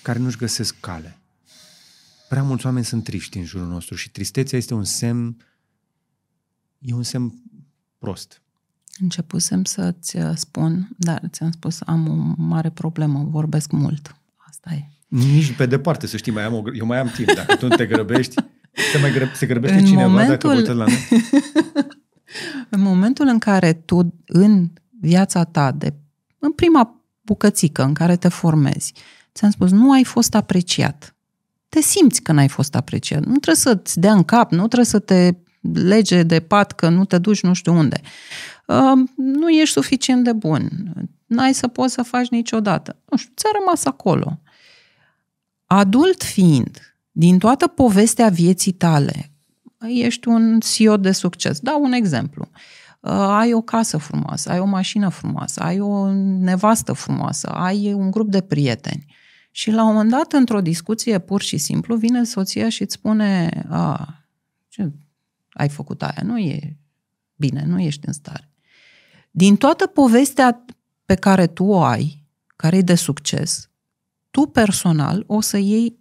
care 0.03 0.19
nu-și 0.19 0.37
găsesc 0.37 0.81
cale 0.81 1.21
prea 2.29 2.43
mulți 2.43 2.67
oameni 2.67 2.85
sunt 2.85 3.05
triști 3.05 3.39
în 3.39 3.45
jurul 3.45 3.67
nostru 3.67 3.95
și 3.95 4.11
tristețea 4.11 4.59
este 4.59 4.75
un 4.75 4.85
semn, 4.85 5.37
e 6.79 6.95
un 6.95 7.03
semn 7.03 7.35
prost. 7.99 8.43
Începusem 9.01 9.65
să-ți 9.65 10.17
uh, 10.17 10.31
spun, 10.35 10.89
dar 10.97 11.23
ți-am 11.29 11.51
spus, 11.51 11.79
am 11.87 12.09
o 12.09 12.43
mare 12.43 12.71
problemă, 12.71 13.27
vorbesc 13.31 13.71
mult. 13.71 14.17
Asta 14.37 14.71
e. 14.73 14.85
Nici 15.09 15.53
pe 15.53 15.67
departe, 15.67 16.07
să 16.07 16.17
știi, 16.17 16.33
mai 16.33 16.45
am 16.45 16.55
o, 16.55 16.63
eu 16.75 16.87
mai 16.87 16.99
am 16.99 17.09
timp. 17.09 17.33
Dacă 17.33 17.57
tu 17.57 17.67
nu 17.67 17.77
te 17.77 17.87
grăbești, 17.87 18.35
se, 18.93 18.99
mai 18.99 19.13
grăbe, 19.13 19.33
se 19.35 19.47
grăbește 19.47 19.79
în 19.79 19.85
cineva 19.85 20.07
momentul, 20.07 20.55
dacă 20.55 20.73
la 20.73 20.85
noi? 20.85 21.23
în 22.75 22.81
momentul 22.81 23.27
în 23.27 23.39
care 23.39 23.73
tu, 23.73 24.15
în 24.27 24.71
viața 25.07 25.45
ta, 25.45 25.73
de, 25.73 25.95
în 26.39 26.53
prima 26.53 27.03
bucățică 27.21 27.83
în 27.83 27.95
care 27.95 28.17
te 28.17 28.29
formezi, 28.29 28.93
ți-am 29.35 29.51
spus, 29.51 29.71
nu 29.71 29.93
ai 29.93 30.05
fost 30.05 30.35
apreciat 30.35 31.17
te 31.77 31.83
simți 31.83 32.23
că 32.23 32.33
n-ai 32.33 32.49
fost 32.49 32.75
apreciat. 32.75 33.25
Nu 33.25 33.37
trebuie 33.37 33.55
să-ți 33.55 34.01
dea 34.01 34.13
în 34.13 34.23
cap, 34.23 34.51
nu 34.51 34.67
trebuie 34.67 34.85
să 34.85 34.99
te 34.99 35.31
lege 35.73 36.23
de 36.23 36.41
pat 36.41 36.73
că 36.73 36.89
nu 36.89 37.05
te 37.05 37.19
duci 37.19 37.43
nu 37.43 37.53
știu 37.53 37.75
unde. 37.75 38.01
Uh, 38.67 39.09
nu 39.17 39.49
ești 39.49 39.73
suficient 39.73 40.25
de 40.25 40.33
bun. 40.33 40.93
N-ai 41.27 41.55
să 41.55 41.69
poți 41.69 41.93
să 41.93 42.03
faci 42.03 42.29
niciodată. 42.29 42.97
Nu 43.11 43.17
știu, 43.17 43.33
ți-a 43.37 43.51
rămas 43.59 43.85
acolo. 43.85 44.41
Adult 45.67 46.23
fiind, 46.23 46.97
din 47.11 47.39
toată 47.39 47.67
povestea 47.67 48.29
vieții 48.29 48.73
tale, 48.73 49.31
ești 49.89 50.29
un 50.29 50.61
CEO 50.61 50.97
de 50.97 51.13
succes. 51.13 51.59
Dau 51.59 51.83
un 51.83 51.93
exemplu. 51.93 52.49
Uh, 52.53 52.61
ai 53.09 53.53
o 53.53 53.61
casă 53.61 53.97
frumoasă, 53.97 54.51
ai 54.51 54.59
o 54.59 54.65
mașină 54.65 55.09
frumoasă, 55.09 55.61
ai 55.61 55.81
o 55.81 56.13
nevastă 56.13 56.93
frumoasă, 56.93 57.49
ai 57.49 57.93
un 57.93 58.11
grup 58.11 58.31
de 58.31 58.41
prieteni. 58.41 59.15
Și 59.51 59.71
la 59.71 59.83
un 59.85 59.93
moment 59.93 60.11
dat, 60.11 60.33
într-o 60.33 60.61
discuție 60.61 61.19
pur 61.19 61.43
și 61.43 61.57
simplu, 61.57 61.97
vine 61.97 62.25
soția 62.25 62.69
și 62.69 62.83
îți 62.83 62.95
spune 62.95 63.65
a, 63.69 64.15
ce 64.69 64.93
ai 65.51 65.69
făcut 65.69 66.03
aia, 66.03 66.23
nu 66.23 66.39
e 66.39 66.77
bine, 67.35 67.65
nu 67.67 67.81
ești 67.81 68.07
în 68.07 68.13
stare. 68.13 68.51
Din 69.31 69.57
toată 69.57 69.87
povestea 69.87 70.65
pe 71.05 71.15
care 71.15 71.47
tu 71.47 71.65
o 71.65 71.83
ai, 71.83 72.25
care 72.57 72.77
e 72.77 72.83
de 72.83 72.95
succes, 72.95 73.71
tu 74.31 74.47
personal 74.47 75.25
o 75.27 75.41
să 75.41 75.57
iei 75.57 75.99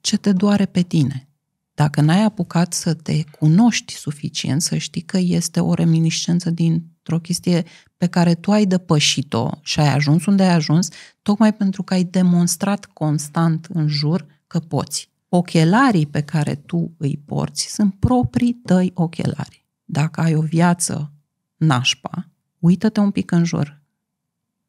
ce 0.00 0.16
te 0.16 0.32
doare 0.32 0.66
pe 0.66 0.82
tine. 0.82 1.28
Dacă 1.76 2.00
n-ai 2.00 2.22
apucat 2.22 2.72
să 2.72 2.94
te 2.94 3.24
cunoști 3.24 3.94
suficient, 3.94 4.62
să 4.62 4.76
știi 4.76 5.00
că 5.00 5.18
este 5.18 5.60
o 5.60 5.74
reminiscență 5.74 6.50
dintr-o 6.50 7.18
chestie 7.18 7.64
pe 7.96 8.06
care 8.06 8.34
tu 8.34 8.52
ai 8.52 8.66
depășit-o 8.66 9.50
și 9.62 9.80
ai 9.80 9.94
ajuns 9.94 10.26
unde 10.26 10.42
ai 10.42 10.54
ajuns, 10.54 10.88
tocmai 11.22 11.54
pentru 11.54 11.82
că 11.82 11.94
ai 11.94 12.04
demonstrat 12.04 12.86
constant 12.86 13.68
în 13.72 13.88
jur 13.88 14.26
că 14.46 14.58
poți. 14.58 15.10
Ochelarii 15.28 16.06
pe 16.06 16.22
care 16.22 16.54
tu 16.54 16.94
îi 16.96 17.22
porți 17.24 17.74
sunt 17.74 17.94
proprii 17.94 18.54
tăi 18.54 18.90
ochelari. 18.94 19.64
Dacă 19.84 20.20
ai 20.20 20.34
o 20.34 20.40
viață 20.40 21.12
nașpa, 21.56 22.28
uită-te 22.58 23.00
un 23.00 23.10
pic 23.10 23.30
în 23.30 23.44
jur, 23.44 23.82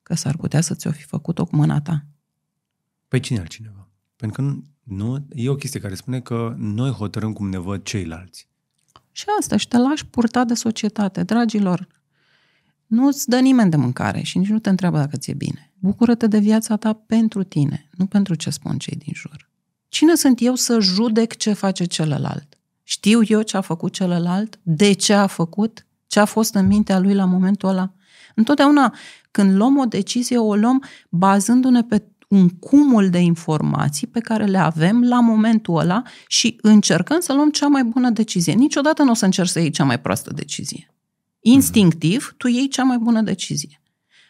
că 0.03 0.15
s-ar 0.15 0.35
putea 0.35 0.61
să 0.61 0.73
ți-o 0.73 0.91
fi 0.91 1.03
făcut-o 1.03 1.45
cu 1.45 1.55
mâna 1.55 1.81
ta. 1.81 2.05
Păi 3.07 3.19
cine 3.19 3.39
altcineva? 3.39 3.87
Pentru 4.15 4.43
că 4.43 4.57
nu, 4.87 5.25
e 5.35 5.49
o 5.49 5.55
chestie 5.55 5.79
care 5.79 5.95
spune 5.95 6.19
că 6.19 6.55
noi 6.57 6.91
hotărâm 6.91 7.33
cum 7.33 7.49
ne 7.49 7.57
văd 7.57 7.83
ceilalți. 7.83 8.47
Și 9.11 9.25
asta, 9.39 9.57
și 9.57 9.67
te 9.67 9.77
lași 9.77 10.05
purta 10.05 10.43
de 10.43 10.53
societate. 10.53 11.23
Dragilor, 11.23 11.87
nu 12.85 13.07
îți 13.07 13.29
dă 13.29 13.39
nimeni 13.39 13.69
de 13.69 13.75
mâncare 13.75 14.21
și 14.21 14.37
nici 14.37 14.47
nu 14.47 14.59
te 14.59 14.69
întreabă 14.69 14.97
dacă 14.97 15.17
ți-e 15.17 15.33
bine. 15.33 15.71
Bucură-te 15.79 16.27
de 16.27 16.39
viața 16.39 16.75
ta 16.75 16.93
pentru 16.93 17.43
tine, 17.43 17.89
nu 17.97 18.05
pentru 18.05 18.35
ce 18.35 18.49
spun 18.49 18.77
cei 18.77 18.95
din 18.97 19.13
jur. 19.15 19.49
Cine 19.87 20.15
sunt 20.15 20.41
eu 20.41 20.55
să 20.55 20.79
judec 20.79 21.35
ce 21.35 21.53
face 21.53 21.85
celălalt? 21.85 22.57
Știu 22.83 23.19
eu 23.27 23.41
ce 23.41 23.57
a 23.57 23.61
făcut 23.61 23.93
celălalt? 23.93 24.59
De 24.63 24.91
ce 24.91 25.13
a 25.13 25.27
făcut? 25.27 25.85
Ce 26.07 26.19
a 26.19 26.25
fost 26.25 26.53
în 26.53 26.67
mintea 26.67 26.99
lui 26.99 27.13
la 27.13 27.25
momentul 27.25 27.69
ăla? 27.69 27.93
Întotdeauna 28.35 28.95
când 29.31 29.55
luăm 29.55 29.77
o 29.77 29.85
decizie, 29.85 30.37
o 30.37 30.55
luăm 30.55 30.83
bazându-ne 31.09 31.83
pe 31.83 32.03
un 32.27 32.49
cumul 32.49 33.09
de 33.09 33.17
informații 33.17 34.07
pe 34.07 34.19
care 34.19 34.45
le 34.45 34.57
avem 34.57 35.03
la 35.03 35.19
momentul 35.19 35.77
ăla 35.79 36.01
și 36.27 36.59
încercăm 36.61 37.19
să 37.19 37.33
luăm 37.33 37.49
cea 37.49 37.67
mai 37.67 37.83
bună 37.83 38.09
decizie. 38.09 38.53
Niciodată 38.53 39.03
nu 39.03 39.11
o 39.11 39.13
să 39.13 39.25
încerci 39.25 39.49
să 39.49 39.59
iei 39.59 39.69
cea 39.69 39.83
mai 39.83 39.99
proastă 39.99 40.33
decizie. 40.33 40.93
Instinctiv, 41.39 42.33
tu 42.37 42.47
iei 42.47 42.67
cea 42.67 42.83
mai 42.83 42.97
bună 42.97 43.21
decizie. 43.21 43.81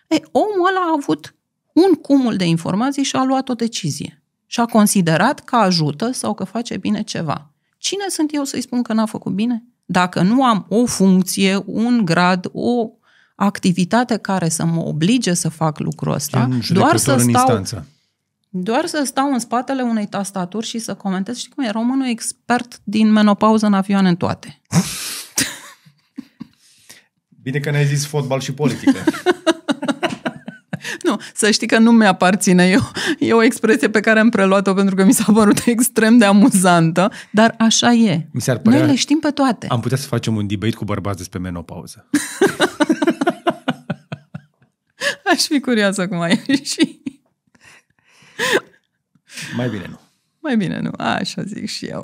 Ei, 0.07 0.23
omul 0.31 0.67
ăla 0.69 0.79
a 0.79 0.95
avut 0.97 1.35
un 1.73 1.93
cumul 1.93 2.35
de 2.35 2.45
informații 2.45 3.03
și 3.03 3.15
a 3.15 3.23
luat 3.23 3.49
o 3.49 3.53
decizie. 3.53 4.21
Și 4.45 4.59
a 4.59 4.65
considerat 4.65 5.39
că 5.39 5.55
ajută 5.55 6.11
sau 6.11 6.33
că 6.33 6.43
face 6.43 6.77
bine 6.77 7.03
ceva. 7.03 7.51
Cine 7.77 8.05
sunt 8.09 8.33
eu 8.33 8.43
să-i 8.43 8.61
spun 8.61 8.81
că 8.81 8.93
n-a 8.93 9.05
făcut 9.05 9.31
bine? 9.31 9.63
Dacă 9.85 10.21
nu 10.21 10.43
am 10.43 10.65
o 10.69 10.85
funcție, 10.85 11.63
un 11.65 12.05
grad, 12.05 12.49
o 12.51 12.89
activitate 13.39 14.17
care 14.17 14.49
să 14.49 14.65
mă 14.65 14.81
oblige 14.81 15.33
să 15.33 15.49
fac 15.49 15.79
lucrul 15.79 16.13
ăsta, 16.13 16.49
doar 16.69 16.97
să 16.97 17.17
stau... 17.17 17.29
Instanță. 17.29 17.85
Doar 18.49 18.85
să 18.85 19.01
stau 19.05 19.33
în 19.33 19.39
spatele 19.39 19.81
unei 19.81 20.07
tastaturi 20.07 20.65
și 20.65 20.79
să 20.79 20.93
comentez. 20.93 21.37
Știi 21.37 21.51
cum 21.55 21.63
e? 21.63 21.69
Românul 21.69 22.07
expert 22.07 22.79
din 22.83 23.11
menopauză 23.11 23.65
în 23.65 23.73
avioane 23.73 24.09
în 24.09 24.15
toate. 24.15 24.61
Bine 27.43 27.59
că 27.59 27.71
ne-ai 27.71 27.85
zis 27.85 28.05
fotbal 28.05 28.39
și 28.39 28.53
politică. 28.53 28.97
nu, 31.07 31.17
să 31.33 31.51
știi 31.51 31.67
că 31.67 31.77
nu 31.77 31.91
mi-aparține. 31.91 32.69
Eu, 32.69 32.91
e 33.19 33.33
o 33.33 33.43
expresie 33.43 33.89
pe 33.89 33.99
care 33.99 34.19
am 34.19 34.29
preluat-o 34.29 34.73
pentru 34.73 34.95
că 34.95 35.03
mi 35.03 35.13
s-a 35.13 35.31
părut 35.33 35.61
extrem 35.65 36.17
de 36.17 36.25
amuzantă, 36.25 37.11
dar 37.31 37.55
așa 37.57 37.93
e. 37.93 38.27
Mi 38.31 38.41
s-ar 38.41 38.57
părea, 38.57 38.79
Noi 38.79 38.87
le 38.87 38.95
știm 38.95 39.19
pe 39.19 39.29
toate. 39.29 39.67
Am 39.67 39.79
putea 39.79 39.97
să 39.97 40.07
facem 40.07 40.35
un 40.35 40.47
debate 40.47 40.73
cu 40.73 40.85
bărbați 40.85 41.17
despre 41.17 41.39
menopauză. 41.39 42.07
Aș 45.31 45.45
fi 45.45 45.59
curioasă 45.59 46.07
cum 46.07 46.19
ai 46.19 46.41
și. 46.63 47.01
Mai 49.55 49.69
bine 49.69 49.85
nu. 49.89 49.99
Mai 50.39 50.57
bine 50.57 50.79
nu. 50.79 50.91
Așa 50.97 51.43
zic 51.43 51.67
și 51.67 51.85
eu. 51.85 52.03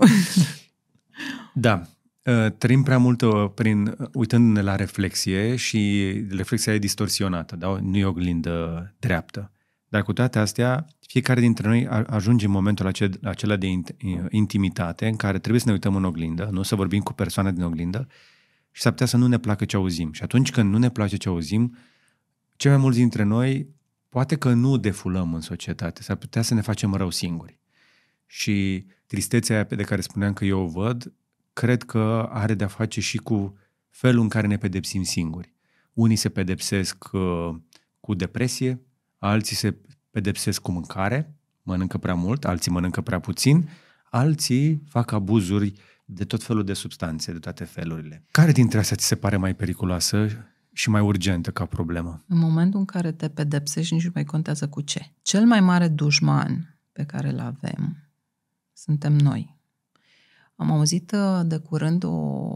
Da. 1.53 1.81
uh, 2.23 2.51
trăim 2.57 2.83
prea 2.83 2.97
mult 2.97 3.21
uh, 3.21 3.49
prin, 3.55 3.87
uh, 3.87 4.07
uitându-ne 4.13 4.61
la 4.61 4.75
reflexie 4.75 5.55
și 5.55 6.11
reflexia 6.29 6.73
e 6.73 6.77
distorsionată, 6.77 7.55
da? 7.55 7.77
nu 7.81 7.97
e 7.97 8.05
oglindă 8.05 8.93
dreaptă. 8.99 9.51
Dar 9.87 10.01
cu 10.01 10.13
toate 10.13 10.39
astea, 10.39 10.87
fiecare 11.07 11.39
dintre 11.39 11.67
noi 11.67 11.87
ajunge 12.07 12.45
în 12.45 12.51
momentul 12.51 12.91
acela 13.23 13.55
de 13.55 13.67
intimitate 14.29 15.07
în 15.07 15.15
care 15.15 15.39
trebuie 15.39 15.59
să 15.59 15.67
ne 15.67 15.73
uităm 15.73 15.95
în 15.95 16.03
oglindă, 16.03 16.49
nu 16.51 16.61
să 16.61 16.75
vorbim 16.75 17.01
cu 17.01 17.13
persoana 17.13 17.51
din 17.51 17.63
oglindă 17.63 18.07
și 18.71 18.81
s-ar 18.81 18.91
putea 18.91 19.07
să 19.07 19.17
nu 19.17 19.27
ne 19.27 19.37
placă 19.37 19.65
ce 19.65 19.75
auzim. 19.75 20.13
Și 20.13 20.23
atunci 20.23 20.51
când 20.51 20.71
nu 20.71 20.77
ne 20.77 20.89
place 20.89 21.17
ce 21.17 21.29
auzim, 21.29 21.77
cei 22.63 22.71
mai 22.71 22.81
mulți 22.81 22.97
dintre 22.97 23.23
noi 23.23 23.67
poate 24.09 24.35
că 24.35 24.53
nu 24.53 24.77
defulăm 24.77 25.33
în 25.33 25.41
societate, 25.41 26.03
s-ar 26.03 26.15
putea 26.15 26.41
să 26.41 26.53
ne 26.53 26.61
facem 26.61 26.93
rău 26.93 27.09
singuri. 27.09 27.59
Și 28.25 28.85
tristețea 29.05 29.55
aia 29.55 29.65
pe 29.65 29.75
de 29.75 29.83
care 29.83 30.01
spuneam 30.01 30.33
că 30.33 30.45
eu 30.45 30.59
o 30.59 30.67
văd, 30.67 31.13
cred 31.53 31.83
că 31.83 32.29
are 32.31 32.53
de-a 32.53 32.67
face 32.67 33.01
și 33.01 33.17
cu 33.17 33.57
felul 33.89 34.21
în 34.21 34.29
care 34.29 34.47
ne 34.47 34.57
pedepsim 34.57 35.03
singuri. 35.03 35.53
Unii 35.93 36.15
se 36.15 36.29
pedepsesc 36.29 37.09
uh, 37.11 37.55
cu 37.99 38.13
depresie, 38.13 38.81
alții 39.17 39.55
se 39.55 39.75
pedepsesc 40.11 40.61
cu 40.61 40.71
mâncare, 40.71 41.35
mănâncă 41.61 41.97
prea 41.97 42.13
mult, 42.13 42.45
alții 42.45 42.71
mănâncă 42.71 43.01
prea 43.01 43.19
puțin, 43.19 43.69
alții 44.09 44.83
fac 44.89 45.11
abuzuri 45.11 45.73
de 46.05 46.23
tot 46.23 46.43
felul 46.43 46.63
de 46.63 46.73
substanțe, 46.73 47.31
de 47.31 47.39
toate 47.39 47.63
felurile. 47.63 48.23
Care 48.31 48.51
dintre 48.51 48.79
astea 48.79 48.97
ți 48.97 49.05
se 49.05 49.15
pare 49.15 49.37
mai 49.37 49.55
periculoasă 49.55 50.27
și 50.73 50.89
mai 50.89 51.01
urgentă 51.01 51.51
ca 51.51 51.65
problemă? 51.65 52.23
În 52.27 52.37
momentul 52.37 52.79
în 52.79 52.85
care 52.85 53.11
te 53.11 53.29
pedepsești, 53.29 53.93
nici 53.93 54.03
nu 54.03 54.11
mai 54.13 54.23
contează 54.23 54.69
cu 54.69 54.81
ce. 54.81 55.11
Cel 55.21 55.45
mai 55.45 55.59
mare 55.59 55.87
dușman 55.87 56.79
pe 56.91 57.03
care 57.03 57.29
îl 57.29 57.39
avem 57.39 57.97
suntem 58.73 59.13
noi. 59.13 59.57
Am 60.55 60.71
auzit 60.71 61.11
uh, 61.11 61.41
de 61.45 61.57
curând 61.57 62.03
o 62.03 62.55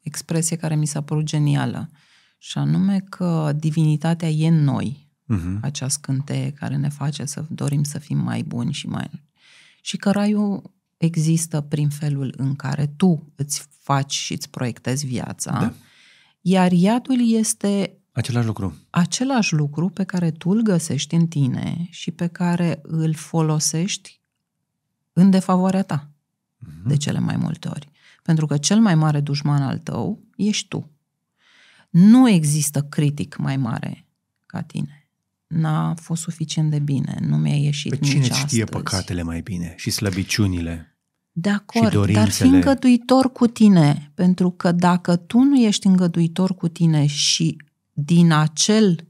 expresie 0.00 0.56
care 0.56 0.74
mi 0.74 0.86
s-a 0.86 1.02
părut 1.02 1.24
genială, 1.24 1.90
și 2.38 2.58
anume 2.58 3.00
că 3.00 3.52
divinitatea 3.56 4.28
e 4.28 4.48
în 4.48 4.64
noi, 4.64 5.08
uh-huh. 5.34 5.60
acea 5.60 5.88
scânteie 5.88 6.50
care 6.50 6.76
ne 6.76 6.88
face 6.88 7.24
să 7.24 7.44
dorim 7.48 7.82
să 7.82 7.98
fim 7.98 8.18
mai 8.18 8.42
buni 8.42 8.72
și 8.72 8.88
mai... 8.88 9.10
Și 9.80 9.96
că 9.96 10.10
raiul 10.10 10.73
există 11.04 11.60
prin 11.60 11.88
felul 11.88 12.34
în 12.36 12.56
care 12.56 12.86
tu 12.96 13.32
îți 13.36 13.68
faci 13.78 14.12
și 14.12 14.32
îți 14.32 14.50
proiectezi 14.50 15.06
viața, 15.06 15.50
da. 15.50 15.72
iar 16.40 16.72
iadul 16.72 17.32
este 17.32 17.98
Același 18.14 18.46
lucru. 18.46 18.76
Același 18.90 19.54
lucru 19.54 19.88
pe 19.88 20.04
care 20.04 20.30
tu 20.30 20.50
îl 20.50 20.62
găsești 20.62 21.14
în 21.14 21.26
tine 21.26 21.86
și 21.90 22.10
pe 22.10 22.26
care 22.26 22.78
îl 22.82 23.14
folosești 23.14 24.20
în 25.12 25.30
defavoarea 25.30 25.82
ta, 25.82 26.10
uh-huh. 26.10 26.86
de 26.86 26.96
cele 26.96 27.18
mai 27.18 27.36
multe 27.36 27.68
ori. 27.68 27.90
Pentru 28.22 28.46
că 28.46 28.56
cel 28.56 28.80
mai 28.80 28.94
mare 28.94 29.20
dușman 29.20 29.62
al 29.62 29.78
tău 29.78 30.22
ești 30.36 30.68
tu. 30.68 30.90
Nu 31.90 32.28
există 32.28 32.82
critic 32.82 33.36
mai 33.36 33.56
mare 33.56 34.06
ca 34.46 34.62
tine. 34.62 35.08
N-a 35.46 35.94
fost 35.94 36.22
suficient 36.22 36.70
de 36.70 36.78
bine, 36.78 37.18
nu 37.20 37.36
mi-a 37.36 37.56
ieșit 37.56 37.90
Pe 37.90 37.98
nici 38.00 38.10
cine 38.10 38.22
astăzi. 38.22 38.40
știe 38.40 38.64
păcatele 38.64 39.22
mai 39.22 39.40
bine 39.40 39.74
și 39.76 39.90
slăbiciunile? 39.90 40.93
De 41.36 41.50
acord, 41.50 42.12
dar 42.12 42.30
fi 42.30 42.42
îngăduitor 42.42 43.32
cu 43.32 43.46
tine, 43.46 44.10
pentru 44.14 44.50
că 44.50 44.72
dacă 44.72 45.16
tu 45.16 45.38
nu 45.38 45.56
ești 45.56 45.86
îngăduitor 45.86 46.54
cu 46.54 46.68
tine 46.68 47.06
și 47.06 47.56
din 47.92 48.32
acel 48.32 49.06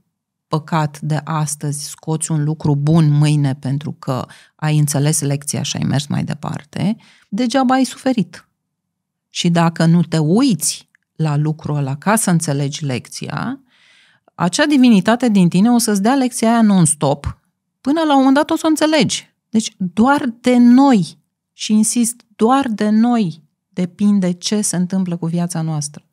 păcat 0.49 1.01
de 1.01 1.21
astăzi 1.25 1.89
scoți 1.89 2.31
un 2.31 2.45
lucru 2.45 2.77
bun 2.77 3.11
mâine 3.11 3.55
pentru 3.55 3.93
că 3.93 4.27
ai 4.55 4.79
înțeles 4.79 5.21
lecția 5.21 5.63
și 5.63 5.77
ai 5.77 5.85
mers 5.89 6.07
mai 6.07 6.25
departe, 6.25 6.97
degeaba 7.29 7.75
ai 7.75 7.85
suferit. 7.85 8.49
Și 9.29 9.51
dacă 9.51 9.85
nu 9.85 10.03
te 10.03 10.19
uiți 10.19 10.89
la 11.17 11.37
lucrul 11.37 11.77
ăla 11.77 11.97
ca 11.97 12.17
să 12.17 12.31
înțelegi 12.31 12.85
lecția, 12.85 13.61
acea 14.35 14.67
divinitate 14.67 15.29
din 15.29 15.49
tine 15.49 15.71
o 15.71 15.79
să-ți 15.79 16.03
dea 16.03 16.15
lecția 16.15 16.51
aia 16.51 16.63
non-stop, 16.63 17.41
până 17.81 18.01
la 18.01 18.13
un 18.13 18.19
moment 18.19 18.35
dat 18.35 18.51
o 18.51 18.57
să 18.57 18.63
o 18.65 18.69
înțelegi. 18.69 19.35
Deci 19.49 19.75
doar 19.77 20.35
de 20.41 20.57
noi, 20.57 21.19
și 21.55 21.73
insist, 21.73 22.21
doar 22.37 22.69
de 22.69 22.89
noi 22.89 23.43
depinde 23.69 24.33
ce 24.33 24.61
se 24.61 24.77
întâmplă 24.77 25.17
cu 25.17 25.27
viața 25.27 25.61
noastră 25.61 26.05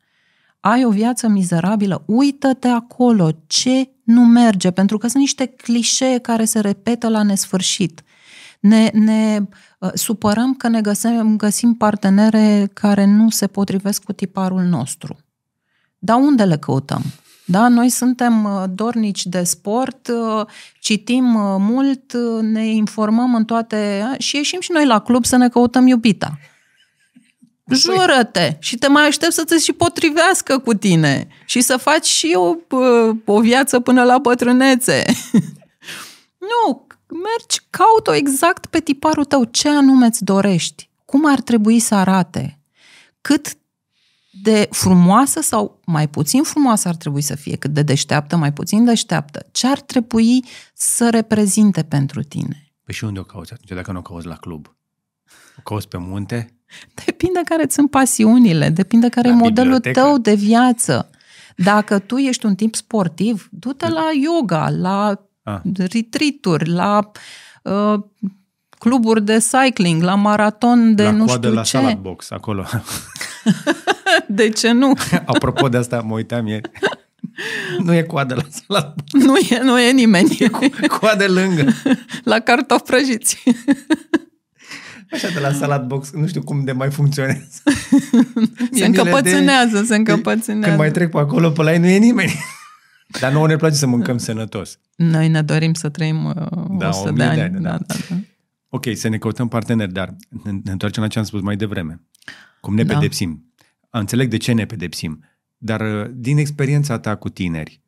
ai 0.62 0.84
o 0.84 0.90
viață 0.90 1.28
mizerabilă, 1.28 2.02
uită-te 2.06 2.68
acolo, 2.68 3.30
ce 3.46 3.90
nu 4.04 4.24
merge, 4.24 4.70
pentru 4.70 4.98
că 4.98 5.06
sunt 5.06 5.20
niște 5.22 5.46
clișee 5.46 6.18
care 6.18 6.44
se 6.44 6.60
repetă 6.60 7.08
la 7.08 7.22
nesfârșit. 7.22 8.02
Ne, 8.60 8.90
ne 8.92 9.40
uh, 9.78 9.90
supărăm 9.94 10.54
că 10.54 10.68
ne 10.68 10.80
găsim, 10.80 11.36
găsim 11.36 11.74
partenere 11.74 12.70
care 12.72 13.04
nu 13.04 13.30
se 13.30 13.46
potrivesc 13.46 14.02
cu 14.02 14.12
tiparul 14.12 14.62
nostru. 14.62 15.16
Dar 15.98 16.16
unde 16.16 16.44
le 16.44 16.56
căutăm? 16.56 17.02
Da, 17.52 17.68
noi 17.68 17.88
suntem 17.88 18.44
uh, 18.44 18.64
dornici 18.74 19.26
de 19.26 19.42
sport, 19.42 20.08
uh, 20.08 20.46
citim 20.80 21.34
uh, 21.34 21.56
mult, 21.58 22.12
ne 22.40 22.66
informăm 22.66 23.34
în 23.34 23.44
toate 23.44 24.10
și 24.18 24.36
ieșim 24.36 24.60
și 24.60 24.72
noi 24.72 24.86
la 24.86 25.00
club 25.00 25.24
să 25.24 25.36
ne 25.36 25.48
căutăm 25.48 25.86
iubita. 25.86 26.38
Jură-te! 27.70 28.56
Și 28.58 28.76
te 28.76 28.88
mai 28.88 29.06
aștept 29.06 29.32
să 29.32 29.44
ți 29.44 29.64
și 29.64 29.72
potrivească 29.72 30.58
cu 30.58 30.74
tine 30.74 31.28
și 31.44 31.60
să 31.60 31.76
faci 31.76 32.06
și 32.06 32.34
o, 32.36 32.54
o 33.24 33.40
viață 33.40 33.80
până 33.80 34.04
la 34.04 34.18
bătrânețe. 34.18 35.04
nu, 36.50 36.86
mergi, 37.06 37.60
caut-o 37.70 38.14
exact 38.14 38.66
pe 38.66 38.80
tiparul 38.80 39.24
tău. 39.24 39.44
Ce 39.44 39.68
anume 39.68 40.06
îți 40.06 40.24
dorești? 40.24 40.88
Cum 41.04 41.26
ar 41.26 41.40
trebui 41.40 41.78
să 41.78 41.94
arate? 41.94 42.58
Cât 43.20 43.56
de 44.32 44.68
frumoasă 44.70 45.40
sau 45.40 45.80
mai 45.86 46.08
puțin 46.08 46.42
frumoasă 46.42 46.88
ar 46.88 46.96
trebui 46.96 47.20
să 47.20 47.34
fie? 47.34 47.56
Cât 47.56 47.70
de 47.70 47.82
deșteaptă, 47.82 48.36
mai 48.36 48.52
puțin 48.52 48.84
deșteaptă? 48.84 49.46
Ce 49.50 49.66
ar 49.66 49.80
trebui 49.80 50.44
să 50.74 51.10
reprezinte 51.10 51.82
pentru 51.82 52.22
tine? 52.22 52.72
Păi 52.84 52.94
și 52.94 53.04
unde 53.04 53.18
o 53.18 53.22
cauți 53.22 53.52
atunci, 53.52 53.70
dacă 53.78 53.92
nu 53.92 53.98
o 53.98 54.02
cauți 54.02 54.26
la 54.26 54.36
club? 54.36 54.76
O 55.58 55.62
cauți 55.64 55.88
pe 55.88 55.98
munte? 55.98 56.56
Depinde 57.04 57.40
care 57.44 57.66
sunt 57.68 57.90
pasiunile, 57.90 58.68
depinde 58.68 59.08
care 59.08 59.28
la 59.28 59.34
e 59.34 59.36
modelul 59.36 59.72
bibliotecă. 59.74 60.00
tău 60.00 60.18
de 60.18 60.34
viață. 60.34 61.10
Dacă 61.56 61.98
tu 61.98 62.16
ești 62.16 62.46
un 62.46 62.54
tip 62.54 62.74
sportiv, 62.74 63.48
du-te 63.50 63.88
la 63.88 64.04
yoga, 64.22 64.70
la 64.70 65.26
ah. 65.42 65.60
retreat 65.74 66.66
la 66.66 67.10
uh, 67.62 68.02
cluburi 68.82 69.24
de 69.24 69.38
cycling, 69.38 70.02
la 70.02 70.14
maraton 70.14 70.94
de 70.94 71.02
la 71.02 71.10
nu 71.10 71.28
știu 71.28 71.52
la 71.52 71.62
ce. 71.62 71.76
salad 71.76 71.98
box, 71.98 72.30
acolo. 72.30 72.66
de 74.38 74.48
ce 74.48 74.72
nu? 74.72 74.92
Apropo 75.34 75.68
de 75.68 75.76
asta, 75.76 76.00
mă 76.00 76.14
uitam 76.14 76.46
ieri. 76.46 76.70
Nu 77.84 77.94
e 77.94 78.02
coadă 78.02 78.34
la 78.34 78.42
salad 78.50 78.94
box. 78.94 79.24
Nu 79.24 79.36
e, 79.36 79.60
nu 79.62 79.80
e 79.80 79.92
nimeni. 79.92 80.38
E 80.80 80.86
coadă 80.86 81.28
lângă. 81.28 81.72
La 82.24 82.38
cartofi 82.38 82.82
prăjiți. 82.82 83.42
Așa 85.12 85.28
de 85.28 85.38
la 85.40 85.52
salad 85.52 85.86
box, 85.86 86.10
nu 86.10 86.26
știu 86.26 86.42
cum 86.42 86.64
de 86.64 86.72
mai 86.72 86.90
funcționează. 86.90 87.62
se 88.72 88.84
încăpățânează, 88.84 89.78
de... 89.78 89.86
se 89.86 89.96
încăpățânează. 89.96 90.66
Când 90.66 90.78
mai 90.78 90.90
trec 90.90 91.10
pe 91.10 91.18
acolo, 91.18 91.50
pe 91.50 91.62
la 91.62 91.72
ei 91.72 91.78
nu 91.78 91.86
e 91.86 91.98
nimeni. 91.98 92.32
Dar 93.20 93.32
nouă 93.32 93.46
ne 93.46 93.56
place 93.56 93.74
să 93.74 93.86
mâncăm 93.86 94.18
sănătos. 94.18 94.78
Noi 94.96 95.28
ne 95.28 95.42
dorim 95.42 95.72
să 95.72 95.88
trăim 95.88 96.24
uh, 96.24 96.34
da, 96.78 96.88
100 96.88 97.10
de 97.10 97.22
ani. 97.22 97.36
De 97.36 97.42
ani 97.42 97.60
da. 97.60 97.70
Da, 97.70 97.76
da, 97.86 97.94
da. 98.08 98.16
Ok, 98.74 98.84
să 98.94 99.08
ne 99.08 99.18
căutăm 99.18 99.48
parteneri, 99.48 99.92
dar 99.92 100.16
ne, 100.44 100.50
ne 100.50 100.70
întoarcem 100.70 101.02
la 101.02 101.08
ce 101.08 101.18
am 101.18 101.24
spus 101.24 101.40
mai 101.40 101.56
devreme. 101.56 102.00
Cum 102.60 102.74
ne 102.74 102.84
da. 102.84 102.94
pedepsim. 102.94 103.52
Înțeleg 103.90 104.28
de 104.28 104.36
ce 104.36 104.52
ne 104.52 104.66
pedepsim, 104.66 105.24
dar 105.58 105.80
uh, 105.80 106.10
din 106.14 106.36
experiența 106.36 106.98
ta 106.98 107.14
cu 107.14 107.28
tineri, 107.28 107.80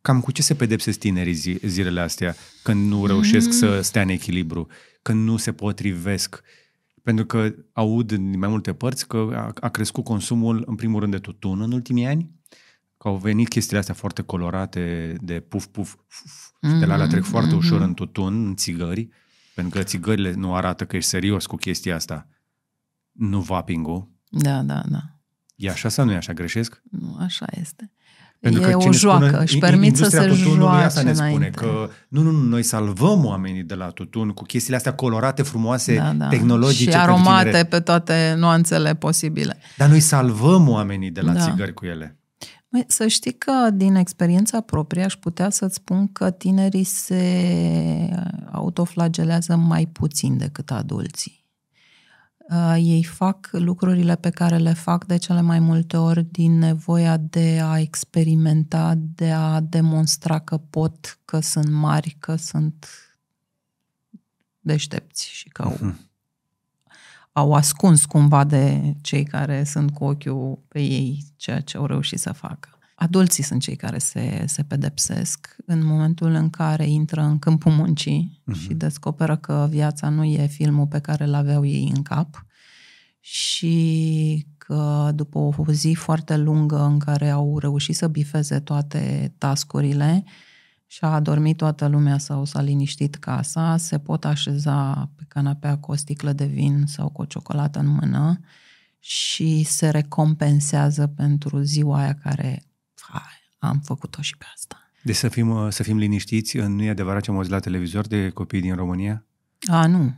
cam 0.00 0.20
cu 0.20 0.32
ce 0.32 0.42
se 0.42 0.54
pedepsesc 0.54 0.98
tinerii 0.98 1.32
zi, 1.32 1.58
zilele 1.62 2.00
astea 2.00 2.34
când 2.62 2.88
nu 2.90 3.06
reușesc 3.06 3.46
mm. 3.46 3.52
să 3.52 3.80
stea 3.80 4.02
în 4.02 4.08
echilibru, 4.08 4.66
când 5.02 5.24
nu 5.24 5.36
se 5.36 5.52
potrivesc 5.52 6.42
pentru 7.02 7.26
că 7.26 7.54
aud 7.72 8.12
din 8.12 8.38
mai 8.38 8.48
multe 8.48 8.72
părți 8.72 9.06
că 9.06 9.30
a, 9.34 9.52
a 9.60 9.68
crescut 9.68 10.04
consumul, 10.04 10.62
în 10.66 10.74
primul 10.74 11.00
rând, 11.00 11.12
de 11.12 11.18
tutun 11.18 11.60
în 11.60 11.72
ultimii 11.72 12.06
ani, 12.06 12.30
că 12.98 13.08
au 13.08 13.16
venit 13.16 13.48
chestiile 13.48 13.78
astea 13.78 13.94
foarte 13.94 14.22
colorate 14.22 15.14
de 15.20 15.40
puf, 15.40 15.66
puf, 15.66 15.94
puf 15.94 16.50
mm-hmm, 16.56 16.78
de 16.78 16.84
la 16.84 16.94
alea 16.94 17.06
trec 17.06 17.22
foarte 17.22 17.54
mm-hmm. 17.54 17.58
ușor 17.58 17.80
în 17.80 17.94
tutun, 17.94 18.46
în 18.46 18.56
țigări, 18.56 19.08
pentru 19.58 19.78
că 19.78 19.84
țigările 19.84 20.32
nu 20.32 20.54
arată 20.54 20.84
că 20.84 20.96
ești 20.96 21.08
serios 21.08 21.46
cu 21.46 21.56
chestia 21.56 21.94
asta. 21.94 22.26
Nu 23.12 23.40
vaping-ul. 23.40 24.10
Da, 24.28 24.62
da, 24.62 24.82
da. 24.88 25.00
E 25.56 25.70
așa 25.70 25.88
sau 25.88 26.04
nu 26.04 26.12
e 26.12 26.16
așa? 26.16 26.32
Greșesc? 26.32 26.82
Nu, 26.90 27.16
așa 27.20 27.46
este. 27.60 27.92
Pentru 28.40 28.62
e 28.62 28.70
că 28.70 28.76
o 28.76 28.92
joacă, 28.92 29.26
spune, 29.26 29.42
își 29.42 29.58
permit 29.58 29.96
să 29.96 30.04
se 30.04 30.28
joace 30.28 30.84
asta 30.84 31.02
ne 31.02 31.12
spune 31.12 31.28
înainte. 31.30 31.50
că 31.50 31.90
nu, 32.08 32.22
nu, 32.22 32.30
nu, 32.30 32.42
noi 32.42 32.62
salvăm 32.62 33.24
oamenii 33.24 33.62
de 33.62 33.74
la 33.74 33.86
tutun 33.90 34.30
cu 34.30 34.44
chestiile 34.44 34.76
astea 34.76 34.94
colorate, 34.94 35.42
frumoase, 35.42 35.96
da, 35.96 36.12
da. 36.12 36.28
tehnologice. 36.28 36.90
Și 36.90 36.96
aromate 36.96 37.66
pe 37.70 37.80
toate 37.80 38.34
nuanțele 38.36 38.94
posibile. 38.94 39.58
Dar 39.76 39.88
noi 39.88 40.00
salvăm 40.00 40.68
oamenii 40.68 41.10
de 41.10 41.20
la 41.20 41.32
da. 41.32 41.40
țigări 41.40 41.72
cu 41.72 41.86
ele. 41.86 42.17
Măi, 42.68 42.84
să 42.86 43.06
știi 43.06 43.32
că 43.32 43.70
din 43.70 43.94
experiența 43.94 44.60
proprie 44.60 45.02
aș 45.02 45.16
putea 45.16 45.50
să-ți 45.50 45.74
spun 45.74 46.12
că 46.12 46.30
tinerii 46.30 46.84
se 46.84 48.26
autoflagelează 48.50 49.56
mai 49.56 49.86
puțin 49.86 50.36
decât 50.36 50.70
adulții. 50.70 51.46
Uh, 52.50 52.76
ei 52.78 53.04
fac 53.04 53.48
lucrurile 53.52 54.16
pe 54.16 54.30
care 54.30 54.56
le 54.56 54.72
fac 54.72 55.04
de 55.04 55.16
cele 55.16 55.40
mai 55.40 55.58
multe 55.58 55.96
ori 55.96 56.24
din 56.30 56.58
nevoia 56.58 57.16
de 57.16 57.60
a 57.62 57.78
experimenta, 57.78 58.94
de 59.14 59.30
a 59.30 59.60
demonstra 59.60 60.38
că 60.38 60.56
pot, 60.56 61.18
că 61.24 61.40
sunt 61.40 61.70
mari, 61.70 62.16
că 62.18 62.36
sunt 62.36 62.86
deștepți 64.60 65.28
și 65.28 65.48
că 65.48 65.62
au, 65.62 65.72
uh-huh. 65.76 66.07
Au 67.38 67.52
ascuns 67.52 68.04
cumva 68.04 68.44
de 68.44 68.94
cei 69.00 69.24
care 69.24 69.64
sunt 69.64 69.90
cu 69.90 70.04
ochiul 70.04 70.58
pe 70.68 70.80
ei 70.80 71.24
ceea 71.36 71.60
ce 71.60 71.76
au 71.76 71.86
reușit 71.86 72.18
să 72.18 72.32
facă. 72.32 72.68
Adulții 72.94 73.42
sunt 73.42 73.60
cei 73.60 73.76
care 73.76 73.98
se, 73.98 74.44
se 74.46 74.62
pedepsesc 74.62 75.56
în 75.66 75.84
momentul 75.84 76.30
în 76.30 76.50
care 76.50 76.88
intră 76.88 77.20
în 77.20 77.38
câmpul 77.38 77.72
muncii 77.72 78.42
uh-huh. 78.42 78.60
și 78.60 78.74
descoperă 78.74 79.36
că 79.36 79.66
viața 79.70 80.08
nu 80.08 80.24
e 80.24 80.46
filmul 80.46 80.86
pe 80.86 80.98
care 80.98 81.24
îl 81.24 81.34
aveau 81.34 81.64
ei 81.64 81.92
în 81.94 82.02
cap 82.02 82.46
și 83.20 84.46
că 84.58 85.10
după 85.14 85.38
o 85.38 85.52
zi 85.70 85.94
foarte 85.98 86.36
lungă 86.36 86.84
în 86.84 86.98
care 86.98 87.30
au 87.30 87.58
reușit 87.58 87.96
să 87.96 88.08
bifeze 88.08 88.60
toate 88.60 89.34
tascurile 89.38 90.24
și 90.90 91.04
a 91.04 91.14
adormit 91.14 91.56
toată 91.56 91.86
lumea 91.86 92.18
sau 92.18 92.44
s-a 92.44 92.60
liniștit 92.60 93.14
casa, 93.14 93.76
se 93.76 93.98
pot 93.98 94.24
așeza 94.24 95.10
pe 95.16 95.24
canapea 95.28 95.78
cu 95.78 95.90
o 95.90 95.94
sticlă 95.94 96.32
de 96.32 96.44
vin 96.46 96.84
sau 96.86 97.08
cu 97.08 97.22
o 97.22 97.24
ciocolată 97.24 97.78
în 97.78 97.86
mână 97.86 98.40
și 98.98 99.62
se 99.62 99.88
recompensează 99.88 101.06
pentru 101.06 101.60
ziua 101.60 101.98
aia 101.98 102.14
care 102.14 102.62
hai, 102.94 103.22
am 103.58 103.80
făcut-o 103.84 104.22
și 104.22 104.36
pe 104.36 104.44
asta. 104.54 104.76
Deci 105.02 105.16
să 105.16 105.28
fim, 105.28 105.48
uh, 105.48 105.70
să 105.70 105.82
fim 105.82 105.96
liniștiți, 105.96 106.56
nu 106.56 106.82
e 106.82 106.90
adevărat 106.90 107.22
ce 107.22 107.30
am 107.30 107.36
auzit 107.36 107.52
la 107.52 107.58
televizor 107.58 108.06
de 108.06 108.28
copii 108.28 108.60
din 108.60 108.74
România? 108.74 109.26
A, 109.70 109.86
nu. 109.86 110.14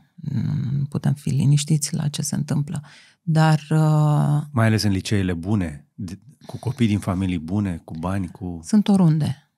Nu 0.72 0.84
putem 0.88 1.14
fi 1.14 1.28
liniștiți 1.28 1.94
la 1.94 2.08
ce 2.08 2.22
se 2.22 2.34
întâmplă. 2.34 2.82
Dar... 3.22 3.58
Uh, 3.70 4.42
Mai 4.50 4.66
ales 4.66 4.82
în 4.82 4.90
liceele 4.90 5.32
bune, 5.32 5.86
cu 6.46 6.58
copii 6.58 6.86
din 6.86 6.98
familii 6.98 7.38
bune, 7.38 7.80
cu 7.84 7.98
bani, 7.98 8.28
cu... 8.28 8.60
Sunt 8.62 8.88
oriunde. 8.88 9.49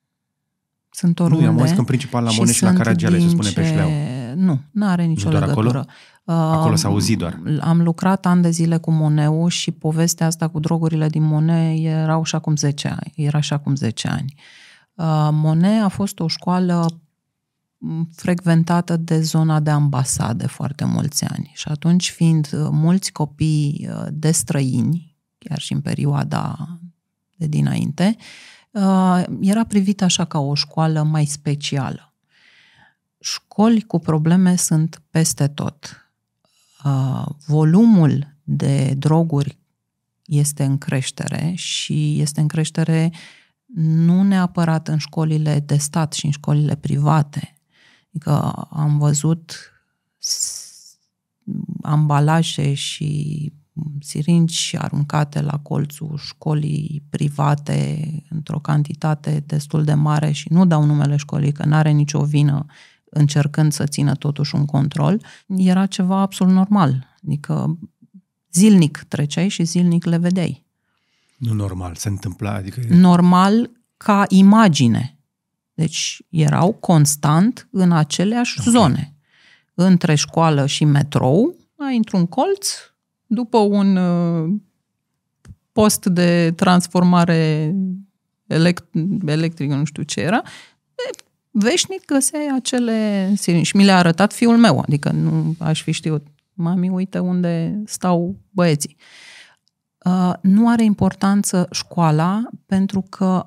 Sunt 0.94 1.20
oriunde. 1.20 1.44
Nu, 1.44 1.51
am 1.51 1.59
auzit 1.59 1.74
că 1.74 1.81
în 1.81 1.86
principal 1.86 2.24
la 2.24 2.31
Moneș 2.36 2.55
și 2.55 2.62
la 2.62 2.73
Caragiale 2.73 3.19
se 3.19 3.28
spune 3.28 3.48
ce... 3.48 3.60
pe 3.60 3.66
șleau. 3.66 3.90
Nu, 4.35 4.60
nu 4.70 4.86
are 4.86 5.05
nicio 5.05 5.28
nu 5.28 5.39
legătură. 5.39 5.69
Acolo? 5.69 5.85
Acolo 6.24 6.77
s-a 6.77 6.89
auzit 6.89 7.19
doar. 7.19 7.40
Am 7.60 7.82
lucrat 7.82 8.27
ani 8.27 8.43
de 8.43 8.51
zile 8.51 8.77
cu 8.77 8.90
Moneu 8.90 9.48
și 9.48 9.70
povestea 9.70 10.27
asta 10.27 10.48
cu 10.48 10.60
drogurile 10.60 11.09
din 11.09 11.23
Mone 11.23 11.74
erau 11.81 12.24
și 12.24 12.35
acum 12.35 12.56
10 12.56 12.89
ani. 12.89 13.12
Era 13.14 13.40
și 13.40 13.52
acum 13.52 13.74
10 13.74 14.09
ani. 14.09 14.35
Uh, 14.94 15.28
Mone 15.32 15.81
a 15.81 15.89
fost 15.89 16.20
o 16.20 16.28
școală 16.28 17.02
frecventată 18.14 18.97
de 18.97 19.20
zona 19.20 19.60
de 19.60 19.70
ambasade 19.70 20.47
foarte 20.47 20.85
mulți 20.85 21.24
ani. 21.24 21.51
Și 21.55 21.69
atunci, 21.69 22.10
fiind 22.10 22.48
uh, 22.52 22.69
mulți 22.70 23.12
copii 23.12 23.89
uh, 23.90 24.06
de 24.10 24.31
străini, 24.31 25.16
chiar 25.39 25.59
și 25.59 25.73
în 25.73 25.81
perioada 25.81 26.69
de 27.36 27.47
dinainte, 27.47 28.16
era 29.40 29.65
privit 29.65 30.03
așa 30.03 30.24
ca 30.24 30.39
o 30.39 30.55
școală 30.55 31.03
mai 31.03 31.24
specială. 31.24 32.15
Școli 33.20 33.82
cu 33.82 33.99
probleme 33.99 34.57
sunt 34.57 35.03
peste 35.11 35.49
tot 35.49 36.07
uh, 36.85 37.27
volumul 37.47 38.36
de 38.43 38.94
droguri 38.94 39.59
este 40.24 40.65
în 40.65 40.78
creștere 40.78 41.53
și 41.55 42.20
este 42.20 42.40
în 42.40 42.49
creștere 42.49 43.12
nu 43.74 44.23
neapărat 44.23 44.89
în 44.89 44.99
școlile 44.99 45.61
de 45.61 45.77
stat 45.77 46.12
și 46.12 46.24
în 46.24 46.31
școlile 46.31 46.77
private. 46.77 47.55
Adică 48.09 48.51
am 48.70 48.99
văzut 48.99 49.73
ambalaje 51.82 52.74
și 52.74 53.53
siringi 54.01 54.77
aruncate 54.78 55.40
la 55.40 55.59
colțul 55.59 56.16
școlii 56.16 57.03
private 57.11 58.09
într-o 58.28 58.59
cantitate 58.59 59.44
destul 59.47 59.85
de 59.85 59.94
mare 59.94 60.31
și 60.31 60.53
nu 60.53 60.66
dau 60.66 60.85
numele 60.85 61.16
școlii, 61.16 61.53
că 61.53 61.65
nu 61.65 61.74
are 61.74 61.90
nicio 61.90 62.24
vină 62.24 62.66
încercând 63.05 63.73
să 63.73 63.85
țină 63.86 64.15
totuși 64.15 64.55
un 64.55 64.65
control, 64.65 65.24
era 65.47 65.86
ceva 65.86 66.20
absolut 66.20 66.55
normal. 66.55 67.07
Adică 67.24 67.78
zilnic 68.53 69.05
treceai 69.09 69.49
și 69.49 69.62
zilnic 69.62 70.05
le 70.05 70.16
vedeai. 70.16 70.65
Nu 71.36 71.53
normal, 71.53 71.94
se 71.94 72.09
întâmpla, 72.09 72.53
adică... 72.53 72.81
Normal 72.89 73.70
ca 73.97 74.24
imagine. 74.28 75.19
Deci 75.74 76.23
erau 76.28 76.73
constant 76.73 77.69
în 77.70 77.93
aceleași 77.93 78.61
okay. 78.61 78.73
zone. 78.73 79.15
Între 79.74 80.15
școală 80.15 80.66
și 80.66 80.85
metrou, 80.85 81.55
ai 81.77 81.97
într-un 81.97 82.27
colț, 82.27 82.69
după 83.35 83.59
un 83.59 83.97
uh, 83.97 84.55
post 85.73 86.07
de 86.07 86.53
transformare 86.57 87.75
elect- 88.47 88.95
electrică, 89.27 89.75
nu 89.75 89.85
știu 89.85 90.03
ce 90.03 90.21
era, 90.21 90.43
veșnic 91.51 92.05
găseai 92.05 92.49
acele 92.55 93.33
sirini. 93.37 93.63
Și 93.63 93.77
mi 93.77 93.85
le-a 93.85 93.99
arătat 93.99 94.33
fiul 94.33 94.57
meu, 94.57 94.79
adică 94.79 95.11
nu 95.11 95.55
aș 95.59 95.83
fi 95.83 95.91
știut. 95.91 96.27
Mami, 96.53 96.89
uite 96.89 97.19
unde 97.19 97.83
stau 97.87 98.37
băieții. 98.51 98.97
Uh, 100.05 100.33
nu 100.41 100.69
are 100.69 100.85
importanță 100.85 101.69
școala 101.71 102.49
pentru 102.67 103.05
că 103.09 103.47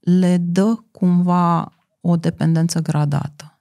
le 0.00 0.36
dă 0.36 0.74
cumva 0.90 1.72
o 2.00 2.16
dependență 2.16 2.80
gradată. 2.80 3.51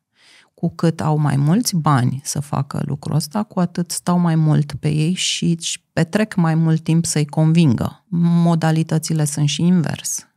Cu 0.62 0.70
cât 0.70 1.02
au 1.02 1.18
mai 1.18 1.36
mulți 1.36 1.76
bani 1.76 2.22
să 2.24 2.40
facă 2.40 2.82
lucrul 2.86 3.16
ăsta, 3.16 3.44
cu 3.44 3.60
atât 3.60 3.92
stau 3.92 4.18
mai 4.18 4.36
mult 4.36 4.74
pe 4.74 4.90
ei 4.90 5.14
și 5.14 5.58
petrec 5.94 6.36
mai 6.36 6.56
mult 6.56 6.84
timp 6.84 7.06
să-i 7.06 7.26
convingă. 7.26 8.04
Modalitățile 8.18 9.26
sunt 9.26 9.50
și 9.50 9.62
invers. 9.62 10.28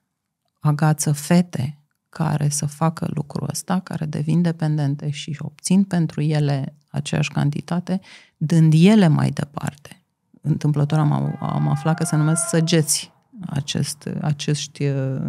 Agață 0.61 1.13
fete 1.13 1.79
care 2.09 2.49
să 2.49 2.67
facă 2.67 3.09
lucrul 3.15 3.49
ăsta, 3.51 3.81
care 3.81 4.07
devin 4.07 4.43
dependente 4.43 5.11
și 5.11 5.37
obțin 5.39 5.83
pentru 5.83 6.21
ele 6.21 6.75
aceeași 6.91 7.31
cantitate, 7.31 8.01
dând 8.37 8.73
ele 8.77 9.09
mai 9.09 9.31
departe. 9.31 10.03
Întâmplător 10.41 10.99
am, 10.99 11.37
am 11.41 11.69
aflat 11.69 11.97
că 11.97 12.05
se 12.05 12.17
numesc 12.17 12.49
săgeți 12.49 13.13
acest, 13.47 14.09
acești 14.21 14.85
uh, 14.85 15.21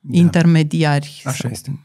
da. 0.00 0.18
intermediari. 0.18 1.22
Așa 1.24 1.38
sau... 1.38 1.50
este. 1.50 1.82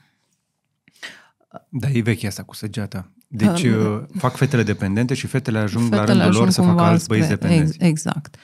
Da, 1.69 1.89
e 1.89 2.01
veche 2.01 2.27
asta 2.27 2.43
cu 2.43 2.55
săgeata. 2.55 3.11
Deci 3.27 3.63
uh, 3.63 4.01
fac 4.17 4.35
fetele 4.35 4.63
dependente 4.63 5.13
și 5.13 5.27
fetele 5.27 5.57
ajung 5.57 5.83
fetele 5.83 6.01
la 6.01 6.05
rândul 6.05 6.27
ajung 6.29 6.43
lor 6.43 6.49
să 6.49 6.61
facă 6.61 6.81
alți 6.81 7.07
băieți 7.07 7.27
dependenți. 7.27 7.77
Exact. 7.79 8.35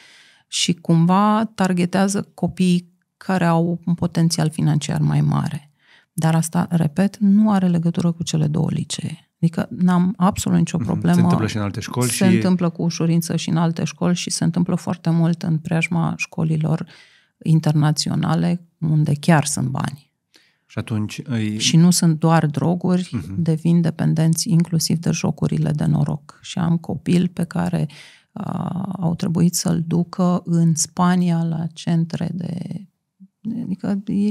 Și 0.48 0.74
cumva 0.74 1.52
targetează 1.56 2.32
copiii 2.34 2.94
care 3.18 3.46
au 3.46 3.82
un 3.86 3.94
potențial 3.94 4.50
financiar 4.50 5.00
mai 5.00 5.22
mare. 5.22 5.72
Dar 6.14 6.36
asta, 6.36 6.68
repet, 6.70 7.18
nu 7.18 7.52
are 7.52 7.68
legătură 7.68 8.12
cu 8.12 8.24
cele 8.24 8.48
două 8.48 8.68
licee. 8.70 9.32
Adică 9.42 9.68
n-am 9.70 10.14
absolut 10.18 10.58
nicio 10.58 10.78
mhm. 10.78 10.86
problemă. 10.86 11.16
Se 11.16 11.22
întâmplă 11.22 11.48
și 11.48 11.56
în 11.56 11.62
alte 11.62 11.80
școli. 11.80 12.10
Se 12.10 12.30
și... 12.30 12.36
întâmplă 12.36 12.70
cu 12.70 12.82
ușurință 12.82 13.36
și 13.36 13.50
în 13.50 13.58
alte 13.58 13.84
școli 13.84 14.16
și 14.16 14.30
se 14.30 14.44
întâmplă 14.44 14.76
foarte 14.76 15.10
mult 15.10 15.44
în 15.44 15.58
preajma 15.58 16.14
școlilor 16.18 16.86
internaționale, 17.44 18.62
unde 18.80 19.14
chiar 19.20 19.46
sunt 19.46 19.68
bani. 19.68 20.09
Și 20.70 20.78
atunci... 20.78 21.22
Îi... 21.24 21.60
Și 21.60 21.78
nu 21.78 21.92
sunt 21.92 22.20
doar 22.20 22.46
droguri, 22.46 23.10
uh-huh. 23.18 23.36
devin 23.38 23.82
dependenți 23.82 24.50
inclusiv 24.50 24.98
de 24.98 25.12
jocurile 25.12 25.72
de 25.72 25.86
noroc. 25.86 26.40
Și 26.42 26.60
am 26.60 26.78
copil 26.78 27.28
pe 27.28 27.44
care 27.44 27.88
uh, 28.32 28.84
au 29.00 29.16
trebuit 29.16 29.56
să-l 29.56 29.84
ducă 29.88 30.42
în 30.46 30.76
Spania 30.76 31.44
la 31.44 31.68
centre 31.74 32.30
de 32.34 32.84
Adică 33.64 33.88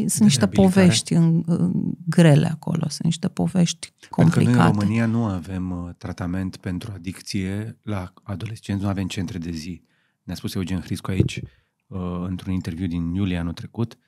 sunt 0.06 0.20
niște 0.20 0.46
povești 0.46 1.12
în, 1.12 1.42
în, 1.46 1.72
grele 2.06 2.46
acolo, 2.46 2.88
sunt 2.88 3.04
niște 3.04 3.28
povești 3.28 3.92
complicate. 4.10 4.44
Pentru 4.44 4.52
că 4.52 4.58
noi 4.58 4.66
în 4.66 4.72
România 4.72 5.06
nu 5.06 5.24
avem 5.24 5.70
uh, 5.70 5.94
tratament 5.98 6.56
pentru 6.56 6.92
adicție 6.94 7.78
la 7.82 8.12
adolescenți, 8.22 8.82
nu 8.82 8.88
avem 8.88 9.06
centre 9.06 9.38
de 9.38 9.50
zi. 9.50 9.82
Ne-a 10.22 10.36
spus 10.36 10.54
Eugen 10.54 10.80
Hriscu 10.80 11.10
aici, 11.10 11.40
uh, 11.86 12.00
într-un 12.28 12.52
interviu 12.52 12.86
din 12.86 13.14
iulie 13.14 13.38
anul 13.38 13.52
trecut, 13.52 13.98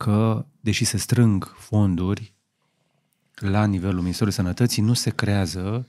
că, 0.00 0.46
deși 0.60 0.84
se 0.84 0.96
strâng 0.96 1.54
fonduri 1.56 2.34
la 3.34 3.64
nivelul 3.64 4.00
Ministerului 4.00 4.34
Sănătății, 4.34 4.82
nu 4.82 4.92
se 4.92 5.10
creează 5.10 5.86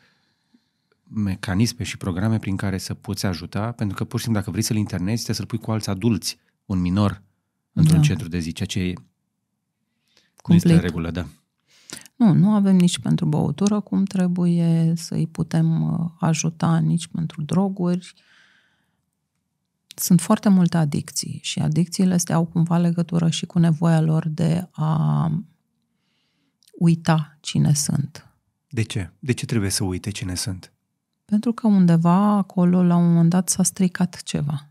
mecanisme 1.13 1.83
și 1.83 1.97
programe 1.97 2.39
prin 2.39 2.55
care 2.55 2.77
să 2.77 2.93
poți 2.93 3.25
ajuta, 3.25 3.71
pentru 3.71 3.97
că 3.97 4.03
pur 4.03 4.19
și 4.19 4.23
simplu 4.23 4.41
dacă 4.41 4.51
vrei 4.51 4.63
să-l 4.63 4.75
internezi, 4.77 5.23
trebuie 5.23 5.35
să-l 5.35 5.45
pui 5.45 5.57
cu 5.57 5.71
alți 5.71 5.89
adulți, 5.89 6.37
un 6.65 6.79
minor 6.79 7.21
într-un 7.73 7.97
da. 7.97 8.03
centru 8.03 8.27
de 8.27 8.39
zi, 8.39 8.51
ceea 8.51 8.67
ce 8.67 8.93
nu 10.47 10.55
este 10.55 10.73
în 10.73 10.79
regulă, 10.79 11.11
da. 11.11 11.25
Nu, 12.15 12.33
nu 12.33 12.49
avem 12.49 12.75
nici 12.75 12.99
pentru 12.99 13.25
băutură 13.25 13.79
cum 13.79 14.03
trebuie 14.03 14.93
să-i 14.95 15.27
putem 15.27 15.91
uh, 15.91 16.09
ajuta, 16.19 16.77
nici 16.77 17.07
pentru 17.07 17.41
droguri. 17.41 18.13
Sunt 19.95 20.21
foarte 20.21 20.49
multe 20.49 20.77
adicții 20.77 21.39
și 21.43 21.59
adicțiile 21.59 22.13
astea 22.13 22.35
au 22.35 22.45
cumva 22.45 22.77
legătură 22.77 23.29
și 23.29 23.45
cu 23.45 23.59
nevoia 23.59 24.01
lor 24.01 24.27
de 24.27 24.67
a 24.71 25.31
uita 26.77 27.37
cine 27.39 27.73
sunt. 27.73 28.25
De 28.69 28.81
ce? 28.81 29.11
De 29.19 29.31
ce 29.31 29.45
trebuie 29.45 29.69
să 29.69 29.83
uite 29.83 30.09
cine 30.09 30.35
sunt? 30.35 30.73
Pentru 31.25 31.53
că 31.53 31.67
undeva 31.67 32.13
acolo, 32.13 32.83
la 32.83 32.95
un 32.95 33.07
moment 33.07 33.29
dat, 33.29 33.49
s-a 33.49 33.63
stricat 33.63 34.21
ceva. 34.23 34.69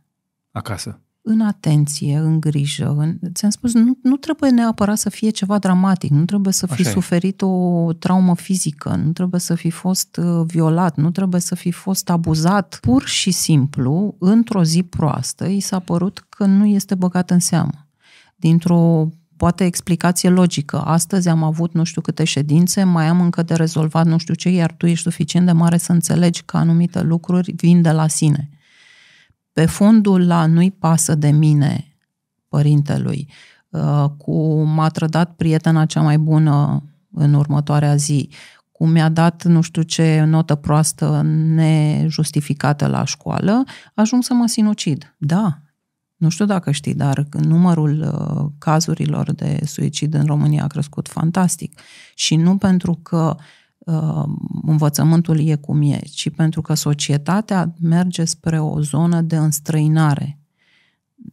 Acasă. 0.50 1.00
În 1.22 1.40
atenție, 1.40 2.16
în 2.16 2.40
grijă. 2.40 2.94
În... 2.98 3.18
Ți-am 3.32 3.50
spus, 3.50 3.74
nu, 3.74 3.98
nu 4.02 4.16
trebuie 4.16 4.50
neapărat 4.50 4.98
să 4.98 5.10
fie 5.10 5.30
ceva 5.30 5.58
dramatic, 5.58 6.10
nu 6.10 6.24
trebuie 6.24 6.52
să 6.52 6.66
fi 6.66 6.80
Așa 6.80 6.90
e. 6.90 6.92
suferit 6.92 7.42
o 7.42 7.92
traumă 7.92 8.34
fizică, 8.34 9.00
nu 9.04 9.12
trebuie 9.12 9.40
să 9.40 9.54
fi 9.54 9.70
fost 9.70 10.16
uh, 10.16 10.44
violat, 10.46 10.96
nu 10.96 11.10
trebuie 11.10 11.40
să 11.40 11.54
fi 11.54 11.70
fost 11.70 12.10
abuzat. 12.10 12.78
Pur 12.80 13.04
și 13.06 13.30
simplu, 13.30 14.16
într-o 14.18 14.64
zi 14.64 14.82
proastă, 14.82 15.46
i 15.46 15.60
s-a 15.60 15.78
părut 15.78 16.26
că 16.28 16.44
nu 16.44 16.66
este 16.66 16.94
băgat 16.94 17.30
în 17.30 17.38
seamă. 17.38 17.88
Dintr-o 18.36 19.08
poate 19.36 19.64
explicație 19.64 20.28
logică. 20.28 20.80
Astăzi 20.80 21.28
am 21.28 21.42
avut 21.42 21.72
nu 21.74 21.84
știu 21.84 22.00
câte 22.00 22.24
ședințe, 22.24 22.84
mai 22.84 23.06
am 23.06 23.20
încă 23.20 23.42
de 23.42 23.54
rezolvat 23.54 24.06
nu 24.06 24.18
știu 24.18 24.34
ce, 24.34 24.48
iar 24.48 24.72
tu 24.72 24.86
ești 24.86 25.02
suficient 25.02 25.46
de 25.46 25.52
mare 25.52 25.76
să 25.76 25.92
înțelegi 25.92 26.42
că 26.42 26.56
anumite 26.56 27.02
lucruri 27.02 27.52
vin 27.56 27.82
de 27.82 27.90
la 27.90 28.06
sine. 28.08 28.50
Pe 29.60 29.66
fondul 29.66 30.26
la 30.26 30.46
nu-i 30.46 30.70
pasă 30.70 31.14
de 31.14 31.30
mine, 31.30 31.96
părintelui, 32.48 33.28
uh, 33.68 34.04
cu 34.18 34.62
m-a 34.62 34.88
trădat 34.88 35.34
prietena 35.34 35.86
cea 35.86 36.00
mai 36.00 36.18
bună 36.18 36.82
în 37.12 37.34
următoarea 37.34 37.96
zi, 37.96 38.30
cum 38.72 38.90
mi-a 38.90 39.08
dat 39.08 39.44
nu 39.44 39.60
știu 39.60 39.82
ce 39.82 40.24
notă 40.26 40.54
proastă 40.54 41.22
nejustificată 41.24 42.86
la 42.86 43.04
școală, 43.04 43.64
ajung 43.94 44.22
să 44.22 44.34
mă 44.34 44.46
sinucid. 44.46 45.14
Da, 45.18 45.58
nu 46.16 46.28
știu 46.28 46.44
dacă 46.44 46.70
știi, 46.70 46.94
dar 46.94 47.26
numărul 47.32 48.00
uh, 48.00 48.46
cazurilor 48.58 49.32
de 49.32 49.60
suicid 49.64 50.14
în 50.14 50.24
România 50.24 50.64
a 50.64 50.66
crescut 50.66 51.08
fantastic. 51.08 51.80
Și 52.14 52.36
nu 52.36 52.56
pentru 52.56 52.94
că 53.02 53.36
uh, 53.36 53.42
învățământul 54.62 55.46
e 55.46 55.54
cum 55.54 55.82
e, 55.82 55.98
ci 55.98 56.30
pentru 56.30 56.62
că 56.62 56.74
societatea 56.74 57.74
merge 57.80 58.24
spre 58.24 58.60
o 58.60 58.80
zonă 58.80 59.20
de 59.20 59.36
înstrăinare. 59.36 60.38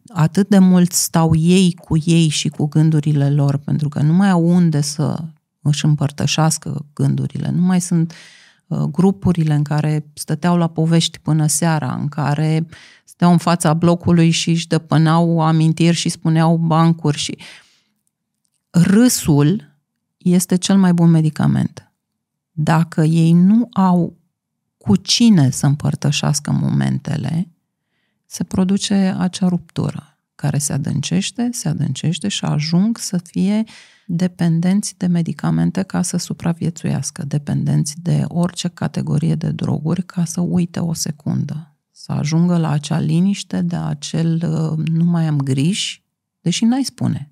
Atât 0.08 0.48
de 0.48 0.58
mult 0.58 0.92
stau 0.92 1.34
ei 1.34 1.74
cu 1.74 1.96
ei 2.04 2.28
și 2.28 2.48
cu 2.48 2.66
gândurile 2.66 3.30
lor, 3.30 3.56
pentru 3.56 3.88
că 3.88 4.02
nu 4.02 4.12
mai 4.12 4.30
au 4.30 4.48
unde 4.48 4.80
să 4.80 5.24
își 5.62 5.84
împărtășească 5.84 6.86
gândurile. 6.94 7.50
Nu 7.50 7.60
mai 7.60 7.80
sunt 7.80 8.12
uh, 8.66 8.78
grupurile 8.78 9.54
în 9.54 9.62
care 9.62 10.10
stăteau 10.14 10.56
la 10.56 10.66
povești 10.66 11.18
până 11.18 11.46
seara, 11.46 11.94
în 12.00 12.08
care 12.08 12.66
stăteau 13.04 13.30
în 13.30 13.38
fața 13.38 13.74
blocului 13.74 14.30
și 14.30 14.50
își 14.50 14.66
dăpânau 14.66 15.40
amintiri 15.40 15.96
și 15.96 16.08
spuneau 16.08 16.56
bancuri 16.56 17.18
și 17.18 17.38
râsul 18.70 19.76
este 20.16 20.56
cel 20.56 20.76
mai 20.76 20.92
bun 20.92 21.10
medicament. 21.10 21.87
Dacă 22.60 23.02
ei 23.02 23.32
nu 23.32 23.68
au 23.72 24.16
cu 24.76 24.96
cine 24.96 25.50
să 25.50 25.66
împărtășească 25.66 26.52
momentele, 26.52 27.48
se 28.26 28.44
produce 28.44 28.94
acea 29.18 29.48
ruptură 29.48 30.18
care 30.34 30.58
se 30.58 30.72
adâncește, 30.72 31.48
se 31.52 31.68
adâncește 31.68 32.28
și 32.28 32.44
ajung 32.44 32.98
să 32.98 33.18
fie 33.18 33.64
dependenți 34.06 34.94
de 34.96 35.06
medicamente 35.06 35.82
ca 35.82 36.02
să 36.02 36.16
supraviețuiască, 36.16 37.24
dependenți 37.24 37.94
de 38.02 38.24
orice 38.28 38.68
categorie 38.68 39.34
de 39.34 39.50
droguri 39.50 40.04
ca 40.04 40.24
să 40.24 40.40
uite 40.40 40.80
o 40.80 40.92
secundă, 40.92 41.76
să 41.90 42.12
ajungă 42.12 42.56
la 42.56 42.70
acea 42.70 42.98
liniște 42.98 43.62
de 43.62 43.76
acel 43.76 44.34
uh, 44.34 44.86
nu 44.86 45.04
mai 45.04 45.26
am 45.26 45.38
griji, 45.38 46.02
deși 46.40 46.64
n-ai 46.64 46.84
spune 46.84 47.30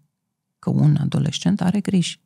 că 0.58 0.70
un 0.70 0.96
adolescent 1.00 1.60
are 1.60 1.80
griji. 1.80 2.20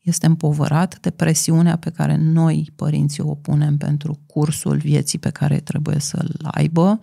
Este 0.00 0.26
împovărat 0.26 1.00
de 1.00 1.10
presiunea 1.10 1.76
pe 1.76 1.90
care 1.90 2.16
noi, 2.16 2.70
părinții, 2.76 3.22
o 3.22 3.34
punem 3.34 3.76
pentru 3.76 4.20
cursul 4.26 4.76
vieții 4.76 5.18
pe 5.18 5.30
care 5.30 5.60
trebuie 5.60 5.98
să-l 5.98 6.34
aibă, 6.42 6.98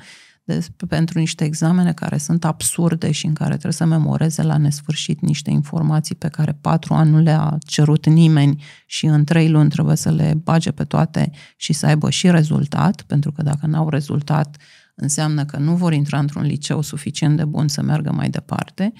de, 0.46 0.68
pentru 0.88 1.20
niște 1.20 1.44
examene 1.44 1.94
care 1.94 2.18
sunt 2.18 2.46
absurde 2.46 3.12
și 3.12 3.26
în 3.26 3.34
care 3.34 3.52
trebuie 3.52 3.72
să 3.74 3.86
memoreze 3.86 4.42
la 4.44 4.58
nesfârșit 4.58 5.22
niște 5.22 5.52
informații 5.52 6.16
pe 6.16 6.28
care 6.28 6.58
patru 6.62 6.94
ani 6.94 7.10
nu 7.10 7.20
le-a 7.20 7.58
cerut 7.60 8.06
nimeni 8.06 8.64
și 8.86 9.06
în 9.06 9.24
trei 9.24 9.50
luni 9.50 9.70
trebuie 9.70 9.96
să 9.96 10.12
le 10.12 10.34
bage 10.44 10.72
pe 10.72 10.84
toate 10.84 11.32
și 11.56 11.74
să 11.74 11.86
aibă 11.86 12.10
și 12.10 12.32
rezultat, 12.32 13.02
pentru 13.02 13.32
că 13.32 13.42
dacă 13.42 13.66
n-au 13.66 13.90
rezultat 13.90 14.58
înseamnă 14.96 15.46
că 15.46 15.58
nu 15.58 15.76
vor 15.76 15.94
intra 15.94 16.20
într-un 16.20 16.44
liceu 16.44 16.82
suficient 16.82 17.38
de 17.38 17.46
bun 17.46 17.68
să 17.68 17.82
meargă 17.82 18.12
mai 18.12 18.30
departe 18.30 18.94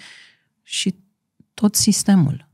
și 0.64 0.96
tot 1.54 1.76
sistemul. 1.76 2.50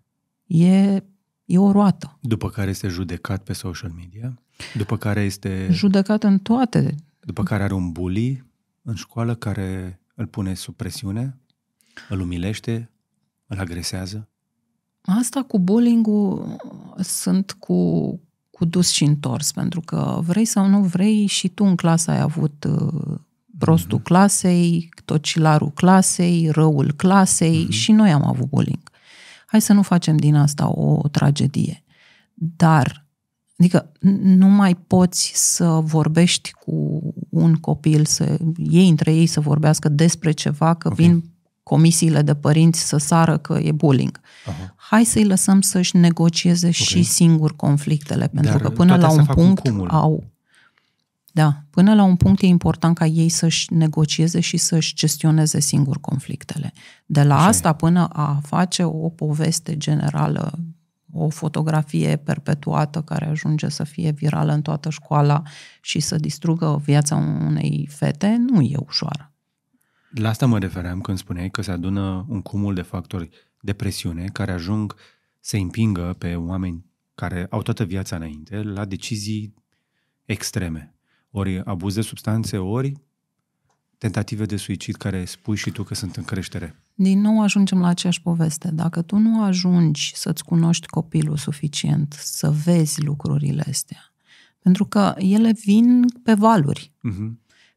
E, 0.46 1.04
e 1.52 1.58
o 1.58 1.72
roată. 1.72 2.18
După 2.22 2.50
care 2.50 2.70
este 2.70 2.88
judecat 2.88 3.44
pe 3.44 3.54
social 3.54 3.92
media, 3.96 4.42
după 4.78 4.98
care 4.98 5.22
este... 5.22 5.68
Judecat 5.72 6.24
în 6.24 6.38
toate. 6.40 6.96
După 7.20 7.44
care 7.44 7.64
are 7.64 7.74
un 7.74 7.92
bully 7.92 8.46
în 8.82 8.96
școală 8.96 9.36
care 9.36 10.00
îl 10.16 10.26
pune 10.26 10.54
sub 10.54 10.76
presiune, 10.76 11.38
îl 12.10 12.20
umilește, 12.20 12.90
îl 13.48 13.60
agresează? 13.60 14.30
Asta 15.02 15.44
cu 15.44 15.60
bullying-ul 15.60 16.56
sunt 17.00 17.52
cu, 17.52 18.20
cu 18.52 18.66
dus 18.66 18.90
și 18.90 19.04
întors, 19.04 19.52
pentru 19.52 19.82
că 19.82 20.20
vrei 20.24 20.46
sau 20.46 20.68
nu 20.68 20.82
vrei 20.84 21.26
și 21.26 21.50
tu 21.50 21.64
în 21.64 21.76
clasă 21.76 22.12
ai 22.12 22.20
avut 22.20 22.64
uh, 22.70 23.20
prostul 23.58 24.00
mm-hmm. 24.00 24.04
clasei, 24.04 24.90
tocilarul 25.06 25.72
clasei, 25.72 26.50
răul 26.50 26.92
clasei 26.92 27.66
mm-hmm. 27.66 27.70
și 27.70 27.92
noi 27.92 28.12
am 28.12 28.26
avut 28.26 28.50
bullying. 28.50 28.91
Hai 29.52 29.62
să 29.62 29.74
nu 29.74 29.82
facem 29.82 30.18
din 30.18 30.36
asta 30.36 30.72
o 30.80 31.08
tragedie. 31.08 31.84
Dar 32.34 33.06
Adică 33.58 33.92
nu 34.22 34.48
mai 34.48 34.76
poți 34.76 35.32
să 35.36 35.66
vorbești 35.84 36.52
cu 36.52 37.02
un 37.30 37.56
copil, 37.56 38.06
să 38.06 38.38
ei 38.58 38.90
între 38.90 39.14
ei 39.14 39.26
să 39.26 39.40
vorbească 39.40 39.90
despre 39.90 40.32
ceva, 40.32 40.74
că 40.74 40.88
okay. 40.88 41.06
vin 41.06 41.24
comisiile 41.64 42.22
de 42.22 42.36
părinți 42.36 42.88
să 42.88 42.98
sară 42.98 43.38
că 43.38 43.60
e 43.64 43.72
bullying. 43.72 44.20
Aha. 44.46 44.76
Hai 44.78 45.06
să-i 45.06 45.26
lăsăm 45.26 45.62
să-și 45.62 45.98
negocieze 45.98 46.66
okay. 46.66 46.72
și 46.72 47.04
singur 47.04 47.56
conflictele, 47.56 48.28
pentru 48.28 48.52
Dar 48.52 48.62
că 48.62 48.70
până 48.70 48.96
la 48.96 49.12
un 49.12 49.26
punct 49.26 49.68
un 49.68 49.88
au... 49.90 50.24
Da, 51.32 51.64
până 51.70 51.96
la 51.96 52.04
un 52.04 52.16
punct 52.16 52.42
e 52.42 52.46
important 52.46 52.96
ca 52.96 53.06
ei 53.06 53.30
să-și 53.30 53.74
negocieze 53.74 54.40
și 54.40 54.58
să-și 54.58 54.96
gestioneze 54.96 55.60
singur 55.60 56.00
conflictele. 56.00 56.74
De 57.06 57.24
la 57.24 57.36
Așa 57.36 57.46
asta 57.46 57.70
e. 57.70 57.74
până 57.74 58.08
a 58.08 58.40
face 58.44 58.84
o 58.84 59.10
poveste 59.10 59.78
generală 59.78 60.60
o 61.14 61.30
fotografie 61.30 62.18
perpetuată 62.18 63.02
care 63.02 63.26
ajunge 63.26 63.70
să 63.70 63.84
fie 63.84 64.12
virală 64.12 64.54
în 64.54 64.62
toată 64.62 64.90
școala 64.90 65.42
și 65.82 66.00
să 66.00 66.16
distrugă 66.16 66.82
viața 66.84 67.16
unei 67.16 67.88
fete, 67.92 68.36
nu 68.38 68.62
e 68.62 68.76
ușoară. 68.86 69.32
La 70.10 70.30
asta 70.30 70.46
mă 70.46 70.60
refeream 70.60 71.02
când 71.02 71.18
spuneai 71.18 71.50
că 71.50 71.62
se 71.62 71.72
adună 71.72 72.26
un 72.30 72.42
cumul 72.42 72.74
de 72.74 72.82
factori 72.82 73.30
de 73.60 73.74
presiune 73.74 74.26
care 74.34 74.52
ajung 74.52 74.96
să 75.40 75.58
împingă 75.58 76.16
pe 76.18 76.36
oameni 76.36 76.86
care 77.16 77.48
au 77.50 77.62
toată 77.62 77.84
viața 77.84 78.16
înainte 78.16 78.62
la 78.64 78.86
decizii 78.86 79.54
extreme. 80.26 80.96
Ori 81.32 81.62
abuz 81.66 81.94
de 81.94 82.02
substanțe, 82.02 82.58
ori 82.58 82.94
tentative 83.98 84.46
de 84.46 84.56
suicid 84.58 84.96
care 84.96 85.26
spui 85.26 85.56
și 85.56 85.72
tu 85.72 85.84
că 85.84 85.96
sunt 85.96 86.16
în 86.16 86.24
creștere. 86.24 86.76
Din 86.94 87.22
nou 87.22 87.42
ajungem 87.42 87.80
la 87.80 87.88
aceeași 87.88 88.22
poveste. 88.22 88.70
Dacă 88.72 89.02
tu 89.02 89.18
nu 89.18 89.44
ajungi 89.44 90.12
să-ți 90.16 90.44
cunoști 90.44 90.88
copilul 90.88 91.38
suficient, 91.38 92.16
să 92.20 92.50
vezi 92.50 93.02
lucrurile 93.02 93.64
astea, 93.68 94.14
pentru 94.60 94.86
că 94.86 95.14
ele 95.18 95.52
vin 95.52 96.06
pe 96.24 96.34
valuri. 96.34 96.92
Uh-huh. 97.10 97.32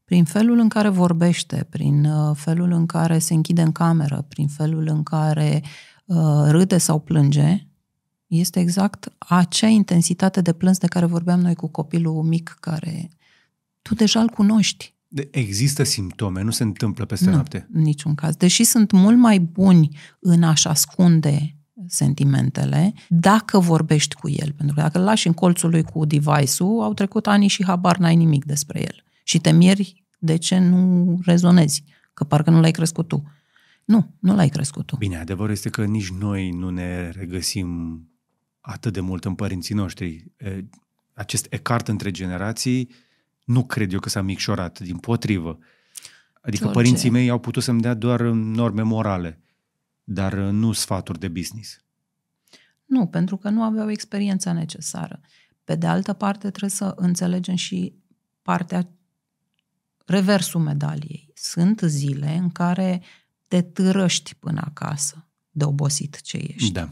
Prin 0.05 0.25
felul 0.25 0.59
în 0.59 0.69
care 0.69 0.89
vorbește, 0.89 1.67
prin 1.71 2.05
uh, 2.05 2.37
felul 2.37 2.73
în 2.73 2.87
care 2.87 3.19
se 3.19 3.35
închide 3.35 3.63
în 3.63 3.73
cameră, 3.73 4.25
prin 4.29 4.49
felul 4.49 4.87
în 4.89 5.03
care 5.03 5.63
uh, 6.05 6.45
râde 6.47 6.79
sau 6.79 7.01
plânge, 7.01 7.67
este 8.27 8.61
exact 8.61 9.13
acea 9.19 9.67
intensitate 9.67 10.41
de 10.41 10.53
plâns 10.53 10.79
de 10.79 10.87
care 10.87 11.07
vorbeam 11.07 11.41
noi 11.41 11.55
cu 11.55 11.69
copilul 11.69 12.23
mic 12.23 12.57
care 12.61 13.11
tu 13.89 13.95
deja 13.95 14.21
îl 14.21 14.29
cunoști. 14.29 14.95
Există 15.31 15.83
simptome, 15.83 16.43
nu 16.43 16.51
se 16.51 16.63
întâmplă 16.63 17.05
peste 17.05 17.25
nu, 17.25 17.33
noapte. 17.33 17.69
în 17.73 17.83
niciun 17.83 18.15
caz. 18.15 18.37
Deși 18.37 18.65
sunt 18.65 18.91
mult 18.91 19.19
mai 19.19 19.39
buni 19.39 19.97
în 20.21 20.43
a-și 20.43 20.69
ascunde 20.69 21.57
sentimentele, 21.87 22.93
dacă 23.09 23.59
vorbești 23.59 24.15
cu 24.15 24.29
el. 24.29 24.53
Pentru 24.53 24.75
că 24.75 24.81
dacă 24.81 24.99
îl 24.99 25.05
lași 25.05 25.27
în 25.27 25.33
colțul 25.33 25.71
lui 25.71 25.83
cu 25.83 26.05
device-ul, 26.05 26.83
au 26.83 26.95
trecut 26.95 27.27
ani 27.27 27.47
și 27.47 27.65
habar 27.65 27.97
n-ai 27.97 28.17
nimic 28.17 28.45
despre 28.45 28.81
el. 28.81 29.05
Și 29.25 29.39
te 29.39 29.51
mieri 29.51 30.05
de 30.19 30.37
ce 30.37 30.59
nu 30.59 31.19
rezonezi, 31.25 31.85
că 32.15 32.25
parcă 32.25 32.51
nu 32.51 32.61
l-ai 32.61 32.71
crescut 32.71 33.09
tu. 33.09 33.23
Nu, 33.85 34.15
nu 34.19 34.35
l-ai 34.35 34.49
crescut 34.49 34.87
tu. 34.87 34.97
Bine, 34.97 35.17
adevărul 35.17 35.53
este 35.53 35.69
că 35.69 35.85
nici 35.85 36.11
noi 36.11 36.51
nu 36.51 36.71
ne 36.71 37.11
regăsim 37.11 38.01
atât 38.61 38.93
de 38.93 39.01
mult 39.01 39.25
în 39.25 39.35
părinții 39.35 39.75
noștri. 39.75 40.25
Acest 41.13 41.47
ecart 41.51 41.89
între 41.89 42.11
generații 42.11 42.91
nu 43.45 43.65
cred 43.65 43.93
eu 43.93 43.99
că 43.99 44.09
s-a 44.09 44.23
micșorat, 44.23 44.81
din 44.81 44.99
potrivă. 44.99 45.59
Adică 46.41 46.63
George. 46.63 46.81
părinții 46.81 47.11
mei 47.11 47.31
au 47.31 47.39
putut 47.39 47.63
să-mi 47.63 47.81
dea 47.81 47.95
doar 47.95 48.21
norme 48.21 48.83
morale, 48.83 49.41
dar 50.05 50.35
nu 50.35 50.73
sfaturi 50.73 51.19
de 51.19 51.29
business. 51.29 51.79
Nu, 52.85 53.07
pentru 53.07 53.37
că 53.37 53.49
nu 53.49 53.63
aveau 53.63 53.91
experiența 53.91 54.53
necesară. 54.53 55.21
Pe 55.65 55.75
de 55.75 55.87
altă 55.87 56.13
parte, 56.13 56.51
trebuie 56.51 56.71
să 56.71 56.93
înțelegem 56.97 57.55
și 57.55 57.95
partea 58.43 58.89
reversul 60.05 60.61
medaliei. 60.61 61.31
Sunt 61.35 61.81
zile 61.81 62.37
în 62.37 62.51
care 62.51 63.03
te 63.49 63.63
târăști 63.63 64.35
până 64.35 64.63
acasă 64.65 65.29
de 65.51 65.65
obosit 65.65 66.21
ce 66.21 66.37
ești. 66.37 66.73
Da. 66.73 66.89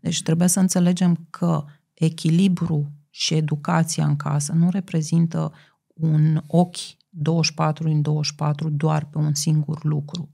Deci 0.00 0.22
trebuie 0.22 0.48
să 0.48 0.60
înțelegem 0.60 1.26
că 1.30 1.64
echilibru 1.94 2.92
și 3.10 3.34
educația 3.34 4.06
în 4.06 4.16
casă 4.16 4.52
nu 4.52 4.70
reprezintă 4.70 5.52
un 6.00 6.42
ochi 6.46 6.96
24 7.08 7.88
în 7.88 8.02
24 8.02 8.70
doar 8.70 9.04
pe 9.04 9.18
un 9.18 9.34
singur 9.34 9.84
lucru. 9.84 10.30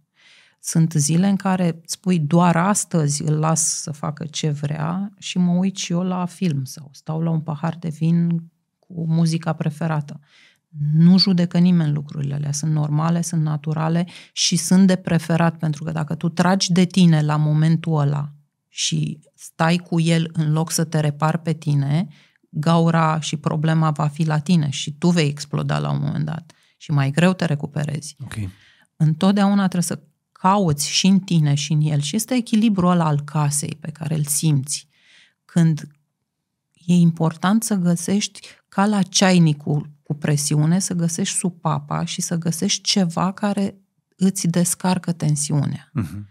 Sunt 0.60 0.92
zile 0.92 1.28
în 1.28 1.36
care 1.36 1.80
spui 1.84 2.18
doar 2.18 2.56
astăzi 2.56 3.22
îl 3.22 3.38
las 3.38 3.80
să 3.80 3.90
facă 3.90 4.24
ce 4.24 4.50
vrea 4.50 5.12
și 5.18 5.38
mă 5.38 5.52
uit 5.52 5.76
și 5.76 5.92
eu 5.92 6.02
la 6.02 6.24
film 6.24 6.64
sau 6.64 6.88
stau 6.92 7.20
la 7.20 7.30
un 7.30 7.40
pahar 7.40 7.76
de 7.80 7.88
vin 7.88 8.28
cu 8.78 9.04
muzica 9.06 9.52
preferată. 9.52 10.20
Nu 10.92 11.18
judecă 11.18 11.58
nimeni 11.58 11.92
lucrurile 11.92 12.34
alea, 12.34 12.52
sunt 12.52 12.72
normale, 12.72 13.20
sunt 13.20 13.42
naturale 13.42 14.06
și 14.32 14.56
sunt 14.56 14.86
de 14.86 14.96
preferat, 14.96 15.56
pentru 15.56 15.84
că 15.84 15.92
dacă 15.92 16.14
tu 16.14 16.28
tragi 16.28 16.72
de 16.72 16.84
tine 16.84 17.22
la 17.22 17.36
momentul 17.36 17.98
ăla 17.98 18.32
și 18.68 19.18
stai 19.34 19.76
cu 19.76 20.00
el 20.00 20.30
în 20.32 20.52
loc 20.52 20.70
să 20.70 20.84
te 20.84 21.00
repar 21.00 21.38
pe 21.38 21.52
tine, 21.52 22.08
gaura 22.54 23.20
și 23.20 23.36
problema 23.36 23.90
va 23.90 24.06
fi 24.06 24.24
la 24.24 24.38
tine 24.38 24.70
și 24.70 24.92
tu 24.92 25.08
vei 25.08 25.28
exploda 25.28 25.78
la 25.78 25.90
un 25.90 26.00
moment 26.00 26.24
dat 26.24 26.52
și 26.76 26.90
mai 26.90 27.10
greu 27.10 27.32
te 27.32 27.44
recuperezi. 27.44 28.16
Okay. 28.24 28.48
Întotdeauna 28.96 29.68
trebuie 29.68 29.82
să 29.82 30.02
cauți 30.32 30.90
și 30.90 31.06
în 31.06 31.18
tine 31.18 31.54
și 31.54 31.72
în 31.72 31.80
el 31.80 32.00
și 32.00 32.16
este 32.16 32.34
echilibrul 32.34 32.90
ăla 32.90 33.04
al 33.04 33.20
casei 33.20 33.76
pe 33.80 33.90
care 33.90 34.14
îl 34.14 34.24
simți. 34.24 34.88
Când 35.44 35.88
e 36.72 36.94
important 36.94 37.62
să 37.62 37.74
găsești 37.74 38.40
ca 38.68 38.86
la 38.86 39.02
ceainicul 39.02 39.90
cu 40.02 40.14
presiune, 40.14 40.78
să 40.78 40.94
găsești 40.94 41.36
supapa 41.36 42.04
și 42.04 42.20
să 42.20 42.36
găsești 42.36 42.82
ceva 42.82 43.32
care 43.32 43.76
îți 44.16 44.46
descarcă 44.46 45.12
tensiunea. 45.12 45.92
Uh-huh. 46.00 46.22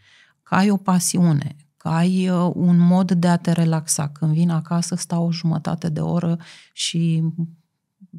Că 0.44 0.56
ai 0.56 0.70
o 0.70 0.78
pasiune, 0.78 1.56
că 1.82 1.88
ai 1.88 2.30
uh, 2.30 2.52
un 2.54 2.78
mod 2.78 3.12
de 3.12 3.28
a 3.28 3.36
te 3.36 3.52
relaxa. 3.52 4.08
Când 4.08 4.34
vin 4.34 4.50
acasă, 4.50 4.96
stau 4.96 5.26
o 5.26 5.32
jumătate 5.32 5.90
de 5.90 6.00
oră 6.00 6.38
și 6.74 7.24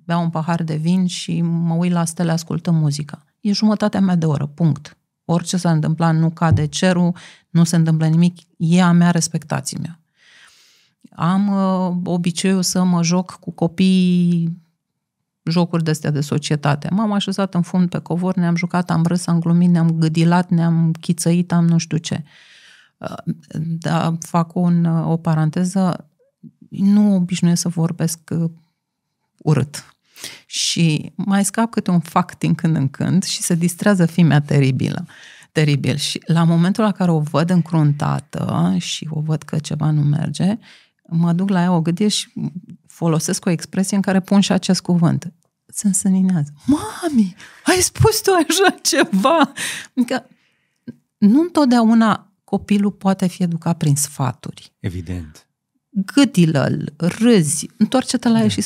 beau 0.05 0.23
un 0.23 0.31
pahar 0.31 0.63
de 0.63 0.77
vin 0.77 1.07
și 1.07 1.41
mă 1.41 1.75
uit 1.75 1.93
la 1.93 2.05
stele, 2.05 2.33
ascultă 2.33 2.71
muzica. 2.71 3.25
E 3.41 3.53
jumătatea 3.53 4.01
mea 4.01 4.15
de 4.15 4.27
oră, 4.27 4.47
punct. 4.47 4.97
Orice 5.25 5.57
s-a 5.57 5.71
întâmplat, 5.71 6.15
nu 6.15 6.31
cade 6.31 6.67
cerul, 6.67 7.17
nu 7.51 7.65
se 7.65 7.77
întâmplă 7.77 8.07
nimic, 8.07 8.39
e 8.57 8.83
a 8.83 8.93
mea, 8.93 9.11
respectați-mi. 9.11 10.01
Am 11.11 11.49
uh, 11.49 11.97
obiceiul 12.05 12.63
să 12.63 12.83
mă 12.83 13.03
joc 13.03 13.33
cu 13.41 13.51
copii 13.51 14.61
jocuri 15.45 15.85
de-astea 15.85 16.11
de 16.11 16.21
societate. 16.21 16.89
M-am 16.91 17.13
așezat 17.13 17.55
în 17.55 17.63
fund 17.63 17.89
pe 17.89 17.99
covor, 17.99 18.35
ne-am 18.35 18.57
jucat, 18.57 18.91
am 18.91 19.05
râs, 19.05 19.27
am 19.27 19.41
glumit, 19.41 19.71
ne-am 19.71 19.91
gâdilat, 19.91 20.51
ne-am 20.51 20.93
chițăit, 21.01 21.53
am 21.53 21.67
nu 21.67 21.79
știu 21.79 21.97
ce. 21.97 22.25
Uh, 22.25 22.31
da, 23.79 24.17
fac 24.21 24.55
un, 24.55 24.85
uh, 24.85 25.07
o 25.07 25.17
paranteză, 25.17 26.09
nu 26.69 27.15
obișnuiesc 27.15 27.61
să 27.61 27.69
vorbesc 27.69 28.19
uh, 28.31 28.51
urât. 29.39 29.85
Și 30.47 31.13
mai 31.15 31.45
scap 31.45 31.71
câte 31.71 31.91
un 31.91 32.01
fact 32.01 32.39
din 32.39 32.55
când 32.55 32.77
în 32.77 32.89
când 32.89 33.23
și 33.23 33.43
se 33.43 33.55
distrează 33.55 34.07
fimea 34.07 34.41
teribilă. 34.41 35.07
Teribil. 35.53 35.97
Și 35.97 36.23
la 36.27 36.45
momentul 36.45 36.85
la 36.85 36.93
care 36.93 37.11
o 37.11 37.21
văd 37.21 37.51
încruntată 37.51 38.75
și 38.79 39.09
o 39.11 39.21
văd 39.21 39.43
că 39.43 39.59
ceva 39.59 39.91
nu 39.91 40.03
merge, 40.03 40.59
mă 41.09 41.33
duc 41.33 41.49
la 41.49 41.61
ea 41.61 41.73
o 41.73 41.81
gâdie 41.81 42.09
și 42.09 42.33
folosesc 42.87 43.47
o 43.47 43.51
expresie 43.51 43.97
în 43.97 44.03
care 44.03 44.21
pun 44.21 44.41
și 44.41 44.53
acest 44.53 44.81
cuvânt. 44.81 45.33
Se 45.67 45.87
însăninează. 45.87 46.53
Mami, 46.67 47.35
ai 47.65 47.81
spus 47.81 48.21
tu 48.21 48.31
așa 48.31 48.75
ceva? 48.83 49.53
Adică 49.97 50.27
nu 51.19 51.41
întotdeauna 51.41 52.32
copilul 52.57 52.93
poate 52.93 53.27
fi 53.27 53.43
educat 53.43 53.77
prin 53.77 53.97
sfaturi. 53.97 54.73
Evident. 54.81 55.47
Gâdilă-l, 55.89 56.95
râzi, 56.97 57.71
întoarce-te 57.77 58.29
la 58.29 58.43
el 58.43 58.49
și 58.49 58.65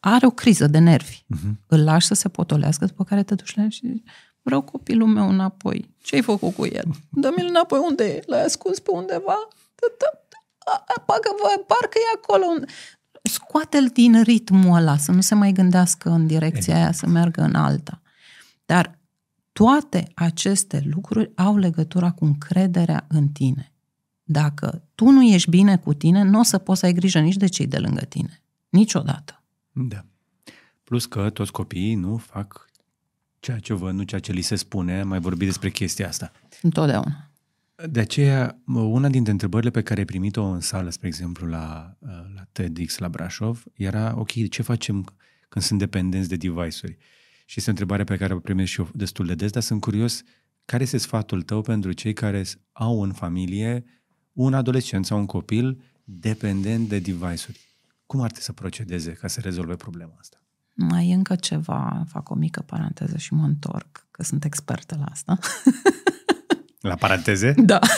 are 0.00 0.26
o 0.26 0.30
criză 0.30 0.66
de 0.66 0.78
nervi. 0.78 1.22
Uh-huh. 1.22 1.52
Îl 1.66 1.84
lași 1.84 2.06
să 2.06 2.14
se 2.14 2.28
potolească, 2.28 2.84
după 2.84 3.04
care 3.04 3.22
te 3.22 3.34
duci 3.34 3.54
la 3.54 3.62
el 3.62 3.70
și 3.70 4.02
vreau 4.42 4.60
copilul 4.60 5.08
meu 5.08 5.28
înapoi. 5.28 5.94
Ce 6.02 6.14
ai 6.14 6.22
făcut 6.22 6.54
cu 6.54 6.66
el? 6.66 6.84
Dă-mi-l 7.10 7.46
înapoi 7.48 7.78
unde 7.88 8.04
e? 8.04 8.22
L-ai 8.26 8.44
ascuns 8.44 8.78
pe 8.78 8.90
undeva? 8.90 9.48
Parcă, 11.06 11.30
parcă 11.66 11.98
e 11.98 12.16
acolo. 12.16 12.46
Scoate-l 13.22 13.86
din 13.86 14.22
ritmul 14.22 14.76
ăla, 14.76 14.96
să 14.96 15.12
nu 15.12 15.20
se 15.20 15.34
mai 15.34 15.52
gândească 15.52 16.10
în 16.10 16.26
direcția 16.26 16.74
aia, 16.74 16.92
să 16.92 17.06
meargă 17.06 17.42
în 17.42 17.54
alta. 17.54 18.02
Dar 18.64 18.98
toate 19.52 20.10
aceste 20.14 20.82
lucruri 20.84 21.30
au 21.34 21.56
legătura 21.56 22.10
cu 22.10 22.24
încrederea 22.24 23.06
în 23.08 23.28
tine. 23.28 23.72
Dacă 24.22 24.82
tu 24.94 25.10
nu 25.10 25.22
ești 25.22 25.50
bine 25.50 25.76
cu 25.76 25.94
tine, 25.94 26.22
nu 26.22 26.38
o 26.38 26.42
să 26.42 26.58
poți 26.58 26.80
să 26.80 26.86
ai 26.86 26.92
grijă 26.92 27.18
nici 27.18 27.36
de 27.36 27.46
cei 27.46 27.66
de 27.66 27.78
lângă 27.78 28.04
tine. 28.04 28.42
Niciodată. 28.68 29.42
Da. 29.72 30.04
Plus 30.84 31.06
că 31.06 31.30
toți 31.30 31.52
copiii 31.52 31.94
nu 31.94 32.16
fac 32.16 32.70
ceea 33.40 33.58
ce 33.58 33.74
văd, 33.74 33.94
nu 33.94 34.02
ceea 34.02 34.20
ce 34.20 34.32
li 34.32 34.40
se 34.40 34.54
spune. 34.54 35.02
Mai 35.02 35.20
vorbi 35.20 35.44
despre 35.44 35.70
chestia 35.70 36.08
asta. 36.08 36.32
Întotdeauna. 36.62 37.30
De 37.88 38.00
aceea, 38.00 38.58
una 38.66 39.08
dintre 39.08 39.32
întrebările 39.32 39.70
pe 39.70 39.82
care 39.82 39.98
ai 39.98 40.04
primit-o 40.04 40.44
în 40.44 40.60
sală, 40.60 40.90
spre 40.90 41.06
exemplu, 41.06 41.46
la, 41.46 41.96
la 42.34 42.46
TEDx, 42.52 42.98
la 42.98 43.08
Brașov, 43.08 43.64
era, 43.72 44.14
ok, 44.16 44.48
ce 44.48 44.62
facem 44.62 45.04
când 45.48 45.64
sunt 45.64 45.78
dependenți 45.78 46.28
de 46.28 46.36
device-uri? 46.36 46.98
Și 47.44 47.54
este 47.58 47.70
o 47.70 47.72
întrebare 47.72 48.04
pe 48.04 48.16
care 48.16 48.34
o 48.34 48.38
primesc 48.38 48.70
și 48.70 48.80
eu 48.80 48.88
destul 48.94 49.26
de 49.26 49.34
des, 49.34 49.50
dar 49.50 49.62
sunt 49.62 49.80
curios, 49.80 50.22
care 50.64 50.82
este 50.82 50.98
sfatul 50.98 51.42
tău 51.42 51.60
pentru 51.60 51.92
cei 51.92 52.12
care 52.12 52.44
au 52.72 53.02
în 53.02 53.12
familie 53.12 53.84
un 54.32 54.54
adolescent 54.54 55.06
sau 55.06 55.18
un 55.18 55.26
copil 55.26 55.82
dependent 56.04 56.88
de 56.88 56.98
device-uri? 56.98 57.60
Cum 58.06 58.20
ar 58.20 58.26
trebui 58.26 58.42
să 58.42 58.52
procedeze 58.52 59.12
ca 59.12 59.28
să 59.28 59.40
rezolve 59.40 59.74
problema 59.74 60.14
asta? 60.18 60.36
Mai 60.74 61.08
e 61.08 61.14
încă 61.14 61.34
ceva, 61.34 62.04
fac 62.08 62.30
o 62.30 62.34
mică 62.34 62.62
paranteză 62.62 63.16
și 63.16 63.34
mă 63.34 63.44
întorc, 63.44 64.06
că 64.10 64.22
sunt 64.22 64.44
expertă 64.44 64.96
la 64.98 65.04
asta. 65.04 65.38
La 66.80 66.94
paranteze? 66.94 67.54
Da. 67.56 67.78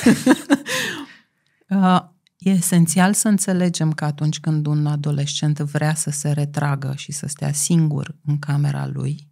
Uh, 1.69 2.01
e 2.39 2.51
esențial 2.51 3.15
să 3.15 3.29
înțelegem 3.29 3.93
că 3.93 4.05
atunci 4.05 4.41
când 4.41 4.67
un 4.67 4.87
adolescent 4.87 5.59
vrea 5.59 5.95
să 5.95 6.11
se 6.11 6.33
retragă 6.33 6.95
și 6.97 7.13
să 7.13 7.27
stea 7.27 7.53
singur 7.53 8.17
în 8.25 8.39
camera 8.39 8.87
lui, 8.87 9.29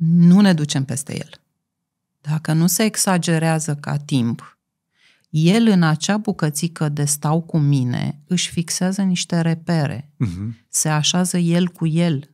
nu 0.00 0.40
ne 0.40 0.52
ducem 0.52 0.84
peste 0.84 1.16
el. 1.18 1.30
Dacă 2.20 2.52
nu 2.52 2.66
se 2.66 2.82
exagerează 2.82 3.74
ca 3.74 3.96
timp, 3.96 4.58
el 5.30 5.66
în 5.66 5.82
acea 5.82 6.16
bucățică 6.16 6.88
de 6.88 7.04
stau 7.04 7.40
cu 7.40 7.58
mine 7.58 8.20
își 8.26 8.50
fixează 8.50 9.02
niște 9.02 9.40
repere, 9.40 10.10
uh-huh. 10.24 10.66
se 10.68 10.88
așează 10.88 11.38
el 11.38 11.68
cu 11.68 11.86
el. 11.86 12.30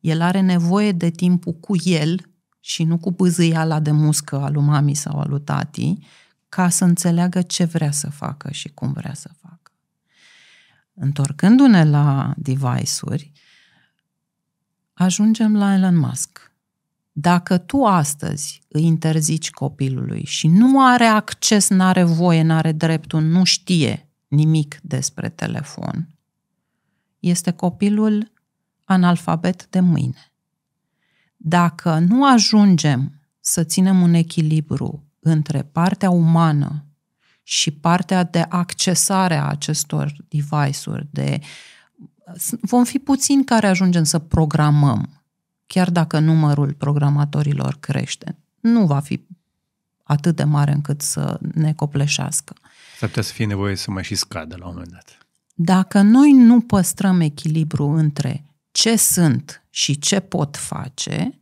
El 0.00 0.20
are 0.20 0.40
nevoie 0.40 0.92
de 0.92 1.10
timpul 1.10 1.52
cu 1.52 1.76
el 1.84 2.30
și 2.60 2.84
nu 2.84 2.98
cu 2.98 3.10
bâzâiala 3.10 3.80
de 3.80 3.90
muscă 3.90 4.36
a 4.36 4.48
lui 4.48 4.62
mami 4.62 4.94
sau 4.94 5.20
a 5.20 5.24
lui 5.24 5.40
tati, 5.40 5.98
ca 6.48 6.68
să 6.68 6.84
înțeleagă 6.84 7.42
ce 7.42 7.64
vrea 7.64 7.90
să 7.90 8.10
facă 8.10 8.52
și 8.52 8.68
cum 8.68 8.92
vrea 8.92 9.14
să 9.14 9.30
facă. 9.40 9.72
Întorcându-ne 10.94 11.84
la 11.84 12.34
device-uri, 12.36 13.32
ajungem 14.92 15.56
la 15.56 15.74
Elon 15.74 15.96
Musk. 15.96 16.47
Dacă 17.20 17.58
tu 17.58 17.84
astăzi 17.84 18.62
îi 18.68 18.84
interzici 18.84 19.50
copilului 19.50 20.24
și 20.24 20.48
nu 20.48 20.86
are 20.86 21.04
acces, 21.04 21.68
nu 21.68 21.82
are 21.82 22.02
voie, 22.02 22.42
nu 22.42 22.52
are 22.52 22.72
dreptul, 22.72 23.22
nu 23.22 23.44
știe 23.44 24.08
nimic 24.28 24.78
despre 24.82 25.28
telefon, 25.28 26.08
este 27.20 27.50
copilul 27.50 28.32
analfabet 28.84 29.66
de 29.66 29.80
mâine. 29.80 30.32
Dacă 31.36 31.98
nu 31.98 32.26
ajungem 32.26 33.20
să 33.40 33.64
ținem 33.64 34.00
un 34.00 34.14
echilibru 34.14 35.04
între 35.20 35.62
partea 35.62 36.10
umană 36.10 36.86
și 37.42 37.70
partea 37.70 38.24
de 38.24 38.46
accesare 38.48 39.36
a 39.36 39.48
acestor 39.48 40.16
device-uri, 40.28 41.08
de, 41.10 41.40
vom 42.60 42.84
fi 42.84 42.98
puțini 42.98 43.44
care 43.44 43.66
ajungem 43.66 44.04
să 44.04 44.18
programăm, 44.18 45.17
chiar 45.68 45.90
dacă 45.90 46.18
numărul 46.18 46.72
programatorilor 46.72 47.76
crește. 47.80 48.36
Nu 48.60 48.86
va 48.86 49.00
fi 49.00 49.20
atât 50.02 50.36
de 50.36 50.44
mare 50.44 50.72
încât 50.72 51.00
să 51.00 51.38
ne 51.54 51.72
copleșească. 51.72 52.54
S-ar 52.98 53.08
putea 53.08 53.22
să 53.22 53.32
fie 53.32 53.46
nevoie 53.46 53.74
să 53.74 53.90
mai 53.90 54.04
și 54.04 54.14
scadă 54.14 54.56
la 54.58 54.66
un 54.66 54.72
moment 54.72 54.92
dat. 54.92 55.18
Dacă 55.54 56.00
noi 56.00 56.32
nu 56.32 56.60
păstrăm 56.60 57.20
echilibru 57.20 57.86
între 57.86 58.44
ce 58.70 58.96
sunt 58.96 59.62
și 59.70 59.98
ce 59.98 60.20
pot 60.20 60.56
face, 60.56 61.40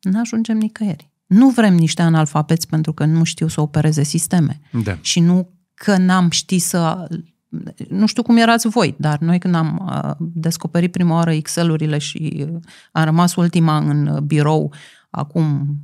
nu 0.00 0.20
ajungem 0.20 0.56
nicăieri. 0.56 1.10
Nu 1.26 1.50
vrem 1.50 1.74
niște 1.74 2.02
analfabeți 2.02 2.66
pentru 2.66 2.92
că 2.92 3.04
nu 3.04 3.24
știu 3.24 3.48
să 3.48 3.60
opereze 3.60 4.02
sisteme. 4.02 4.60
Da. 4.82 4.98
Și 5.00 5.20
nu 5.20 5.50
că 5.74 5.96
n-am 5.96 6.30
ști 6.30 6.58
să 6.58 7.08
nu 7.88 8.06
știu 8.06 8.22
cum 8.22 8.36
erați 8.36 8.68
voi, 8.68 8.94
dar 8.98 9.18
noi 9.18 9.38
când 9.38 9.54
am 9.54 9.88
uh, 9.92 10.26
descoperit 10.34 10.92
prima 10.92 11.14
oară 11.14 11.32
Excel-urile 11.32 11.98
și 11.98 12.46
uh, 12.52 12.60
am 12.92 13.04
rămas 13.04 13.34
ultima 13.34 13.76
în 13.76 14.20
birou 14.26 14.72
acum 15.10 15.76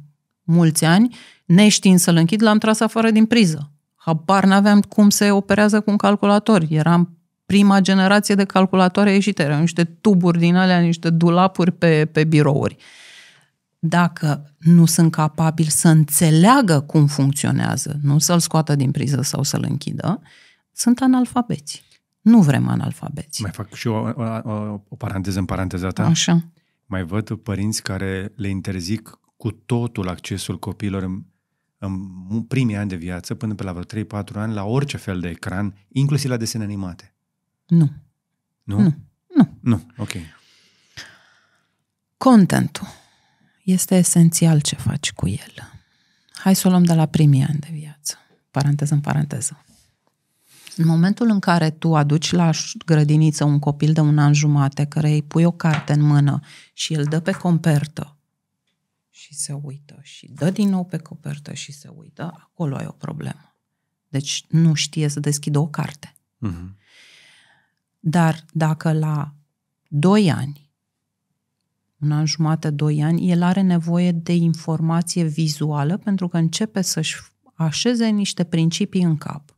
mulți 0.43 0.85
ani, 0.85 1.17
neștiind 1.45 1.99
să-l 1.99 2.17
închid, 2.17 2.43
l-am 2.43 2.59
tras 2.59 2.81
afară 2.81 3.11
din 3.11 3.27
priză. 3.27 3.73
Habar 3.95 4.45
n-aveam 4.45 4.81
cum 4.81 5.11
se 5.11 5.31
operează 5.31 5.81
cu 5.81 5.91
un 5.91 5.97
calculator. 5.97 6.65
Eram 6.69 7.19
prima 7.47 7.81
generație 7.81 8.35
de 8.35 8.45
calculatoare 8.45 9.13
ieșite. 9.13 9.43
Erau 9.43 9.61
niște 9.61 9.85
tuburi 9.85 10.39
din 10.39 10.57
alea, 10.57 10.79
niște 10.79 11.11
dulapuri 11.11 11.73
pe, 11.73 12.05
pe 12.13 12.25
birouri. 12.25 12.77
Dacă 13.79 14.55
nu 14.59 14.87
sunt 14.87 15.11
capabili 15.11 15.71
să 15.71 15.89
înțeleagă 15.89 16.81
cum 16.81 17.07
funcționează, 17.07 17.99
nu 18.03 18.19
să-l 18.19 18.39
scoată 18.39 18.75
din 18.75 18.91
priză 18.91 19.23
sau 19.23 19.43
să-l 19.43 19.65
închidă, 19.69 20.21
sunt 20.75 21.01
analfabeți. 21.01 21.83
Nu 22.21 22.43
vrem 22.43 22.69
analfabeți. 22.69 23.43
Mai 23.43 23.51
fac 23.51 23.73
și 23.73 23.87
o, 23.87 23.95
o, 23.95 24.23
o, 24.45 24.81
o 24.89 24.97
paranteză 24.97 25.39
în 25.39 25.45
paranteza 25.45 25.89
ta. 25.89 26.07
Așa. 26.07 26.45
Mai 26.87 27.05
văd 27.05 27.35
părinți 27.35 27.83
care 27.83 28.33
le 28.37 28.49
interzic 28.49 29.19
cu 29.37 29.51
totul 29.51 30.09
accesul 30.09 30.59
copiilor 30.59 31.03
în, 31.03 31.25
în 31.79 32.43
primii 32.43 32.77
ani 32.77 32.89
de 32.89 32.97
viață, 32.97 33.35
până 33.35 33.55
pe 33.55 33.63
la 33.63 33.73
vreo 33.73 34.05
3-4 34.05 34.07
ani, 34.35 34.55
la 34.55 34.65
orice 34.65 34.97
fel 34.97 35.21
de 35.21 35.29
ecran, 35.29 35.75
inclusiv 35.89 36.31
la 36.31 36.37
desene 36.37 36.65
animate. 36.65 37.15
Nu. 37.67 37.93
Nu? 38.63 38.81
Nu. 38.81 38.95
Nu. 39.35 39.59
Nu, 39.61 39.87
ok. 39.97 40.11
Contentul 42.17 42.87
este 43.65 43.97
esențial 43.97 44.61
ce 44.61 44.77
faci 44.77 45.13
cu 45.13 45.29
el. 45.29 45.73
Hai 46.33 46.55
să 46.55 46.67
o 46.67 46.71
luăm 46.71 46.85
de 46.85 46.95
la 46.95 47.07
primii 47.07 47.43
ani 47.43 47.59
de 47.59 47.69
viață. 47.73 48.19
Paranteză 48.51 48.95
în 48.95 49.01
paranteză. 49.01 49.64
În 50.77 50.87
momentul 50.87 51.29
în 51.29 51.39
care 51.39 51.71
tu 51.71 51.95
aduci 51.95 52.33
la 52.33 52.51
grădiniță 52.87 53.45
un 53.45 53.59
copil 53.59 53.93
de 53.93 54.01
un 54.01 54.19
an 54.19 54.33
jumate, 54.33 54.85
care 54.85 55.11
îi 55.11 55.23
pui 55.23 55.45
o 55.45 55.51
carte 55.51 55.93
în 55.93 56.01
mână 56.01 56.41
și 56.73 56.95
îl 56.95 57.05
dă 57.05 57.21
pe 57.21 57.33
compertă 57.33 58.17
și 59.11 59.35
se 59.35 59.53
uită 59.53 59.99
și 60.03 60.31
dă 60.35 60.51
din 60.51 60.69
nou 60.69 60.85
pe 60.85 60.97
copertă 60.97 61.53
și 61.53 61.73
se 61.73 61.89
uită, 61.89 62.23
acolo 62.23 62.77
ai 62.77 62.87
o 62.87 62.93
problemă. 62.93 63.55
Deci 64.09 64.45
nu 64.49 64.75
știe 64.75 65.09
să 65.09 65.21
deschidă 65.21 65.59
o 65.59 65.67
carte. 65.67 66.15
Uh-huh. 66.49 66.83
Dar 68.01 68.45
dacă 68.53 68.93
la 68.93 69.35
2 69.89 70.31
ani, 70.31 70.71
un 71.99 72.13
an 72.13 72.27
jumate, 72.27 72.71
2 72.71 73.03
ani, 73.03 73.31
el 73.31 73.43
are 73.43 73.61
nevoie 73.61 74.13
de 74.13 74.35
informație 74.35 75.25
vizuală 75.25 75.97
pentru 75.97 76.29
că 76.29 76.37
începe 76.37 76.83
să-și 76.83 77.17
așeze 77.55 78.07
niște 78.07 78.45
principii 78.45 79.03
în 79.03 79.17
cap. 79.17 79.54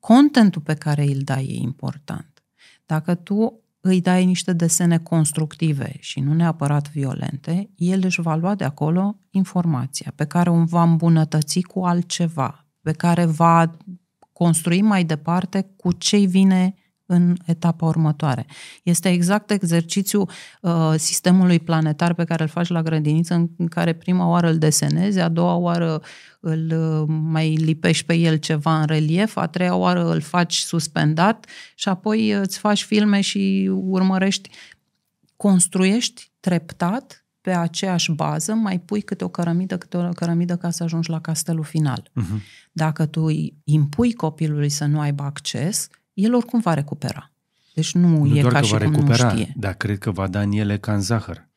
Contentul 0.00 0.62
pe 0.62 0.74
care 0.74 1.02
îl 1.02 1.20
dai 1.24 1.44
e 1.44 1.62
important. 1.62 2.44
Dacă 2.86 3.14
tu 3.14 3.62
îi 3.80 4.00
dai 4.00 4.24
niște 4.24 4.52
desene 4.52 4.98
constructive 4.98 5.96
și 5.98 6.20
nu 6.20 6.34
neapărat 6.34 6.90
violente, 6.90 7.70
el 7.76 8.00
își 8.04 8.20
va 8.20 8.34
lua 8.34 8.54
de 8.54 8.64
acolo 8.64 9.18
informația 9.30 10.12
pe 10.14 10.24
care 10.24 10.50
o 10.50 10.64
va 10.64 10.82
îmbunătăți 10.82 11.60
cu 11.60 11.84
altceva, 11.84 12.66
pe 12.82 12.92
care 12.92 13.24
va 13.24 13.76
construi 14.32 14.82
mai 14.82 15.04
departe 15.04 15.70
cu 15.76 15.92
ce 15.92 16.16
vine 16.16 16.74
în 17.06 17.36
etapa 17.44 17.86
următoare. 17.86 18.46
Este 18.82 19.08
exact 19.08 19.50
exercițiul 19.50 20.30
uh, 20.60 20.94
sistemului 20.96 21.58
planetar 21.58 22.14
pe 22.14 22.24
care 22.24 22.42
îl 22.42 22.48
faci 22.48 22.68
la 22.68 22.82
grădiniță, 22.82 23.34
în, 23.34 23.48
în 23.56 23.66
care 23.66 23.92
prima 23.92 24.28
oară 24.28 24.48
îl 24.48 24.58
desenezi, 24.58 25.18
a 25.18 25.28
doua 25.28 25.54
oară 25.54 26.02
îl 26.40 26.72
uh, 26.72 27.04
mai 27.08 27.54
lipești 27.54 28.04
pe 28.04 28.14
el 28.14 28.36
ceva 28.36 28.80
în 28.80 28.86
relief, 28.86 29.36
a 29.36 29.46
treia 29.46 29.74
oară 29.74 30.10
îl 30.10 30.20
faci 30.20 30.56
suspendat 30.56 31.46
și 31.74 31.88
apoi 31.88 32.34
uh, 32.34 32.40
îți 32.40 32.58
faci 32.58 32.82
filme 32.82 33.20
și 33.20 33.70
urmărești, 33.72 34.50
construiești 35.36 36.30
treptat 36.40 37.26
pe 37.40 37.50
aceeași 37.50 38.12
bază, 38.12 38.52
mai 38.52 38.78
pui 38.78 39.00
câte 39.00 39.24
o 39.24 39.28
cărămidă, 39.28 39.78
câte 39.78 39.96
o 39.96 40.08
cărămidă 40.08 40.56
ca 40.56 40.70
să 40.70 40.82
ajungi 40.82 41.10
la 41.10 41.20
castelul 41.20 41.64
final. 41.64 42.10
Uh-huh. 42.10 42.42
Dacă 42.72 43.06
tu 43.06 43.22
îi 43.22 43.54
impui 43.64 44.12
copilului 44.12 44.68
să 44.68 44.84
nu 44.84 45.00
aibă 45.00 45.22
acces, 45.22 45.88
el 46.14 46.34
oricum 46.34 46.60
va 46.60 46.74
recupera. 46.74 47.32
Deci 47.74 47.94
nu, 47.94 48.24
nu 48.24 48.36
e 48.36 48.40
doar 48.40 48.52
ca 48.52 48.58
că 48.58 48.64
și 48.64 48.72
va 48.72 48.78
cum 48.78 48.90
recupera, 48.92 49.24
nu 49.24 49.30
știe. 49.30 49.54
dar 49.56 49.74
cred 49.74 49.98
că 49.98 50.10
va 50.10 50.26
da 50.26 50.40
în 50.40 50.52
ele 50.52 50.78
ca 50.78 50.94
în 50.94 51.00
zahăr. 51.00 51.47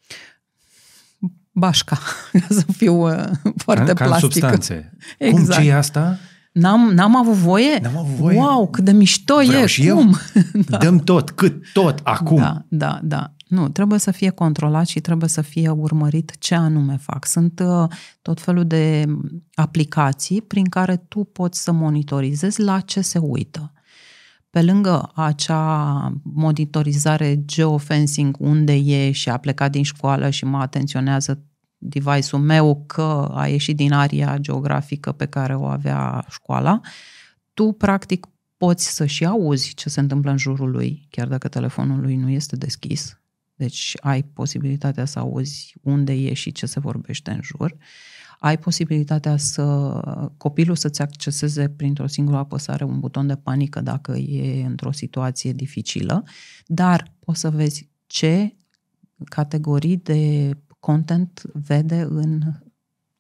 Bașca, 1.54 1.98
să 2.50 2.66
fiu 2.72 3.08
uh, 3.08 3.30
foarte 3.58 3.94
ca, 3.94 4.06
plastică. 4.06 4.40
Ca 4.40 4.52
substanțe. 4.52 4.94
Exact. 5.18 5.46
Cum 5.46 5.64
ce 5.64 5.70
e 5.70 5.74
asta? 5.76 6.18
N-am, 6.52 6.92
n-am 6.94 7.16
avut 7.16 7.34
voie? 7.34 7.80
N-am 7.82 7.98
avut 7.98 8.16
voie. 8.16 8.38
Wow, 8.38 8.68
cât 8.68 8.84
de 8.84 8.92
mișto 8.92 9.36
Vreau 9.46 9.62
e, 9.62 9.66
și 9.66 9.88
cum? 9.88 10.18
Eu. 10.34 10.42
da. 10.70 10.78
Dăm 10.78 10.98
tot, 10.98 11.32
cât, 11.32 11.64
tot, 11.74 12.00
acum. 12.04 12.38
Da, 12.38 12.66
da, 12.68 13.00
da. 13.04 13.34
Nu, 13.48 13.70
trebuie 13.70 14.00
să 14.00 14.12
fie 14.12 14.30
controlat 14.30 14.88
și 14.88 15.00
trebuie 15.00 15.30
să 15.30 15.42
fie 15.42 15.70
urmărit 15.70 16.36
ce 16.40 16.56
anume 16.56 16.98
fac. 16.98 17.26
Sunt 17.26 17.60
uh, 17.66 17.88
tot 18.22 18.42
felul 18.42 18.68
de 18.68 19.06
aplicații 19.54 20.42
prin 20.42 20.66
care 20.66 20.96
tu 20.96 21.24
poți 21.24 21.64
să 21.64 21.72
monitorizezi 21.72 22.62
la 22.62 22.80
ce 22.80 23.02
se 23.02 23.18
uită. 23.18 23.72
Pe 24.52 24.62
lângă 24.62 25.12
acea 25.16 26.14
monitorizare 26.24 27.46
geofencing 27.46 28.36
unde 28.40 28.74
e 28.74 29.12
și 29.12 29.30
a 29.30 29.38
plecat 29.38 29.72
din 29.72 29.84
școală 29.84 30.30
și 30.30 30.46
mă 30.46 30.58
atenționează 30.58 31.44
device-ul 31.78 32.42
meu 32.42 32.84
că 32.88 33.32
a 33.34 33.48
ieșit 33.48 33.76
din 33.76 33.92
aria 33.92 34.38
geografică 34.38 35.12
pe 35.12 35.26
care 35.26 35.56
o 35.56 35.66
avea 35.66 36.26
școala, 36.30 36.80
tu 37.54 37.72
practic 37.72 38.28
poți 38.58 38.94
să 38.94 39.06
și 39.06 39.26
auzi 39.26 39.74
ce 39.74 39.90
se 39.90 40.00
întâmplă 40.00 40.32
în 40.32 40.38
jurul 40.38 40.70
lui, 40.70 41.08
chiar 41.10 41.28
dacă 41.28 41.48
telefonul 41.48 42.02
lui 42.02 42.16
nu 42.16 42.30
este 42.30 42.56
deschis. 42.56 43.20
Deci 43.56 43.94
ai 44.00 44.24
posibilitatea 44.24 45.06
să 45.06 45.20
auzi 45.20 45.74
unde 45.82 46.14
e 46.14 46.34
și 46.34 46.52
ce 46.52 46.66
se 46.66 46.80
vorbește 46.80 47.32
în 47.32 47.40
jur. 47.42 47.76
Ai 48.44 48.58
posibilitatea 48.58 49.38
să 49.38 49.64
copilul 50.38 50.76
să-ți 50.76 51.02
acceseze 51.02 51.70
printr-o 51.70 52.08
singură 52.08 52.38
apăsare 52.38 52.84
un 52.84 53.00
buton 53.00 53.28
de 53.28 53.36
panică 53.36 53.82
dacă 53.82 54.12
e 54.12 54.66
într-o 54.66 54.92
situație 54.92 55.54
dificilă, 55.54 56.24
dar 56.66 57.14
poți 57.20 57.40
să 57.40 57.50
vezi 57.50 57.90
ce 58.08 58.56
categorii 59.26 59.98
de 59.98 60.52
content 60.80 61.42
vede 61.54 62.08
în 62.10 62.42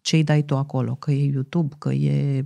ce 0.02 0.15
îi 0.15 0.23
dai 0.23 0.43
tu 0.43 0.57
acolo, 0.57 0.95
că 0.95 1.11
e 1.11 1.31
YouTube, 1.31 1.76
că 1.77 1.93
e 1.93 2.45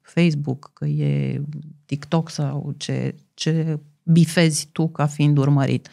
Facebook, 0.00 0.70
că 0.74 0.86
e 0.86 1.42
TikTok 1.84 2.30
sau 2.30 2.74
ce, 2.76 3.14
ce 3.34 3.80
bifezi 4.02 4.68
tu 4.72 4.88
ca 4.88 5.06
fiind 5.06 5.38
urmărit. 5.38 5.88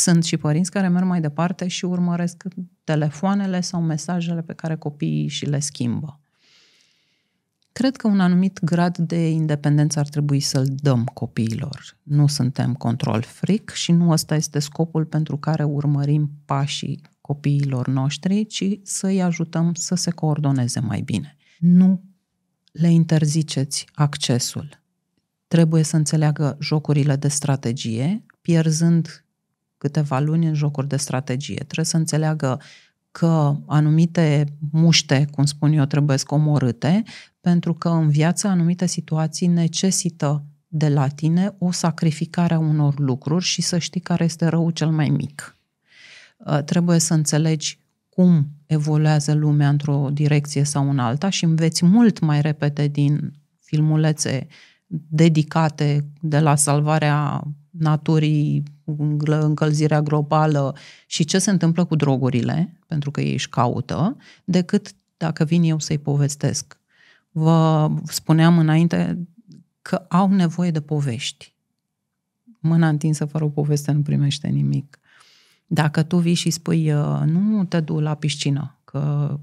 Sunt 0.00 0.24
și 0.24 0.36
părinți 0.36 0.70
care 0.70 0.88
merg 0.88 1.06
mai 1.06 1.20
departe 1.20 1.68
și 1.68 1.84
urmăresc 1.84 2.42
telefoanele 2.84 3.60
sau 3.60 3.80
mesajele 3.80 4.42
pe 4.42 4.52
care 4.52 4.76
copiii 4.76 5.28
și 5.28 5.44
le 5.44 5.58
schimbă. 5.58 6.20
Cred 7.72 7.96
că 7.96 8.06
un 8.06 8.20
anumit 8.20 8.64
grad 8.64 8.96
de 8.96 9.30
independență 9.30 9.98
ar 9.98 10.08
trebui 10.08 10.40
să-l 10.40 10.66
dăm 10.82 11.04
copiilor. 11.04 11.98
Nu 12.02 12.26
suntem 12.26 12.74
control 12.74 13.22
freak 13.22 13.70
și 13.70 13.92
nu 13.92 14.10
ăsta 14.10 14.34
este 14.34 14.58
scopul 14.58 15.04
pentru 15.04 15.36
care 15.36 15.64
urmărim 15.64 16.30
pașii 16.44 17.02
copiilor 17.20 17.88
noștri, 17.88 18.46
ci 18.46 18.64
să-i 18.82 19.22
ajutăm 19.22 19.74
să 19.74 19.94
se 19.94 20.10
coordoneze 20.10 20.80
mai 20.80 21.00
bine. 21.00 21.36
Nu 21.58 22.02
le 22.72 22.90
interziceți 22.90 23.86
accesul. 23.94 24.82
Trebuie 25.48 25.82
să 25.82 25.96
înțeleagă 25.96 26.56
jocurile 26.60 27.16
de 27.16 27.28
strategie, 27.28 28.24
pierzând 28.40 29.24
câteva 29.80 30.18
luni 30.18 30.46
în 30.46 30.54
jocuri 30.54 30.88
de 30.88 30.96
strategie. 30.96 31.54
Trebuie 31.54 31.84
să 31.84 31.96
înțeleagă 31.96 32.60
că 33.10 33.56
anumite 33.66 34.44
muște, 34.70 35.28
cum 35.30 35.44
spun 35.44 35.72
eu, 35.72 35.84
trebuie 35.84 36.16
omorâte, 36.26 37.02
pentru 37.40 37.74
că 37.74 37.88
în 37.88 38.08
viață 38.08 38.46
anumite 38.46 38.86
situații 38.86 39.46
necesită 39.46 40.44
de 40.66 40.88
la 40.88 41.08
tine 41.08 41.54
o 41.58 41.70
sacrificare 41.70 42.54
a 42.54 42.58
unor 42.58 42.98
lucruri 42.98 43.44
și 43.44 43.62
să 43.62 43.78
știi 43.78 44.00
care 44.00 44.24
este 44.24 44.46
răul 44.46 44.70
cel 44.70 44.90
mai 44.90 45.08
mic. 45.08 45.56
Uh, 46.36 46.62
trebuie 46.64 46.98
să 46.98 47.14
înțelegi 47.14 47.78
cum 48.08 48.46
evoluează 48.66 49.34
lumea 49.34 49.68
într-o 49.68 50.08
direcție 50.12 50.64
sau 50.64 50.90
în 50.90 50.98
alta 50.98 51.28
și 51.28 51.44
înveți 51.44 51.84
mult 51.84 52.18
mai 52.18 52.40
repede 52.40 52.86
din 52.86 53.32
filmulețe 53.60 54.46
dedicate 55.08 56.10
de 56.20 56.40
la 56.40 56.56
salvarea 56.56 57.44
naturii, 57.70 58.62
încălzirea 59.26 60.02
globală 60.02 60.76
și 61.06 61.24
ce 61.24 61.38
se 61.38 61.50
întâmplă 61.50 61.84
cu 61.84 61.96
drogurile, 61.96 62.78
pentru 62.86 63.10
că 63.10 63.20
ei 63.20 63.32
își 63.32 63.48
caută, 63.48 64.16
decât 64.44 64.92
dacă 65.16 65.44
vin 65.44 65.62
eu 65.62 65.78
să-i 65.78 65.98
povestesc. 65.98 66.78
Vă 67.30 67.90
spuneam 68.04 68.58
înainte 68.58 69.18
că 69.82 70.04
au 70.08 70.30
nevoie 70.30 70.70
de 70.70 70.80
povești. 70.80 71.54
Mâna 72.60 72.88
întinsă 72.88 73.24
fără 73.24 73.44
o 73.44 73.48
poveste 73.48 73.92
nu 73.92 74.02
primește 74.02 74.48
nimic. 74.48 74.98
Dacă 75.66 76.02
tu 76.02 76.16
vii 76.18 76.34
și 76.34 76.50
spui, 76.50 76.92
uh, 76.92 77.22
nu 77.24 77.64
te 77.64 77.80
du 77.80 78.00
la 78.00 78.14
piscină, 78.14 78.78
că 78.84 79.38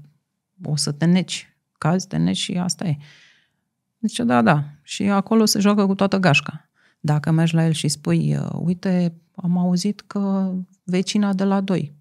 o 0.64 0.76
să 0.76 0.92
te 0.92 1.04
neci, 1.04 1.56
cazi, 1.78 2.08
te 2.08 2.16
neci 2.16 2.36
și 2.36 2.52
asta 2.52 2.86
e. 2.86 2.96
Zice, 4.00 4.24
da, 4.24 4.42
da. 4.42 4.64
Și 4.82 5.02
acolo 5.02 5.44
se 5.44 5.60
joacă 5.60 5.86
cu 5.86 5.94
toată 5.94 6.16
gașca. 6.16 6.67
Dacă 7.00 7.30
mergi 7.30 7.54
la 7.54 7.64
el 7.64 7.72
și 7.72 7.88
spui, 7.88 8.36
uh, 8.36 8.48
uite, 8.62 9.14
am 9.34 9.58
auzit 9.58 10.00
că 10.00 10.52
vecina 10.82 11.32
de 11.32 11.44
la 11.44 11.60
doi 11.60 11.96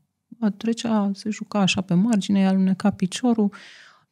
trecea, 0.57 1.11
se 1.13 1.29
juca 1.29 1.59
așa 1.59 1.81
pe 1.81 1.93
margine, 1.93 2.39
i-a 2.39 2.47
alunecat 2.47 2.95
piciorul, 2.95 3.53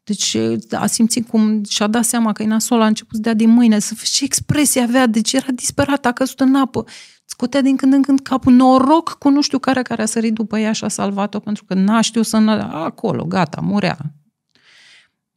deci 0.04 0.38
a 0.72 0.86
simțit 0.86 1.28
cum 1.28 1.64
și-a 1.64 1.88
dat 1.88 2.04
seama 2.04 2.32
că 2.32 2.44
e 2.44 2.46
nasol, 2.46 2.82
a 2.82 2.86
început 2.86 3.16
să 3.16 3.22
dea 3.22 3.34
din 3.34 3.50
mâine, 3.50 3.80
să 3.80 3.94
ce 4.04 4.24
expresie 4.24 4.82
avea, 4.82 5.08
deci 5.08 5.34
era 5.34 5.52
disperat, 5.52 6.06
a 6.06 6.12
căzut 6.12 6.40
în 6.40 6.56
apă, 6.56 6.86
scotea 7.26 7.62
din 7.62 7.76
când 7.76 7.94
în 7.94 8.02
când 8.02 8.20
capul, 8.20 8.54
noroc 8.54 9.10
cu 9.20 9.30
nu 9.30 9.42
știu 9.42 9.60
care 9.60 9.82
care 9.82 10.02
a 10.02 10.06
sărit 10.06 10.34
după 10.34 10.58
ea 10.60 10.72
și 10.72 10.84
a 10.84 10.88
salvat-o, 10.88 11.40
pentru 11.40 11.66
că 11.66 11.74
n-a 11.74 12.02
știut 12.02 12.26
să... 12.26 12.38
Acolo, 12.72 13.26
gata, 13.26 13.62
murea. 13.62 13.98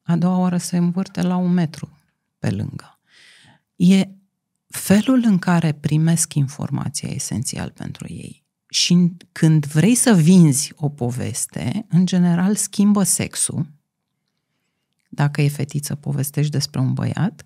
A 0.02 0.16
doua 0.16 0.38
oară 0.38 0.56
se 0.56 0.76
învârte 0.76 1.22
la 1.22 1.36
un 1.36 1.52
metru 1.52 1.88
pe 2.38 2.50
lângă. 2.50 2.98
E 3.76 4.08
felul 4.68 5.22
în 5.24 5.38
care 5.38 5.72
primesc 5.72 6.34
informația 6.34 7.08
esențial 7.08 7.70
pentru 7.70 8.06
ei. 8.08 8.46
Și 8.68 9.12
când 9.32 9.66
vrei 9.66 9.94
să 9.94 10.14
vinzi 10.14 10.72
o 10.76 10.88
poveste, 10.88 11.86
în 11.88 12.06
general 12.06 12.54
schimbă 12.54 13.02
sexul, 13.02 13.66
dacă 15.08 15.42
e 15.42 15.48
fetiță, 15.48 15.94
povestești 15.94 16.50
despre 16.50 16.80
un 16.80 16.92
băiat 16.92 17.42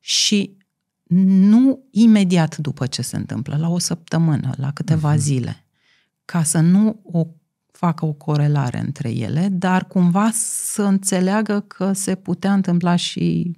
și 0.00 0.56
nu 1.08 1.86
imediat 1.90 2.56
după 2.56 2.86
ce 2.86 3.02
se 3.02 3.16
întâmplă, 3.16 3.56
la 3.56 3.68
o 3.68 3.78
săptămână, 3.78 4.54
la 4.56 4.72
câteva 4.72 5.14
uh-huh. 5.14 5.18
zile, 5.18 5.64
ca 6.24 6.42
să 6.42 6.60
nu 6.60 7.00
o 7.02 7.26
facă 7.70 8.04
o 8.04 8.12
corelare 8.12 8.78
între 8.78 9.10
ele, 9.10 9.48
dar 9.48 9.86
cumva 9.86 10.30
să 10.32 10.82
înțeleagă 10.82 11.60
că 11.60 11.92
se 11.92 12.14
putea 12.14 12.52
întâmpla 12.52 12.96
și 12.96 13.56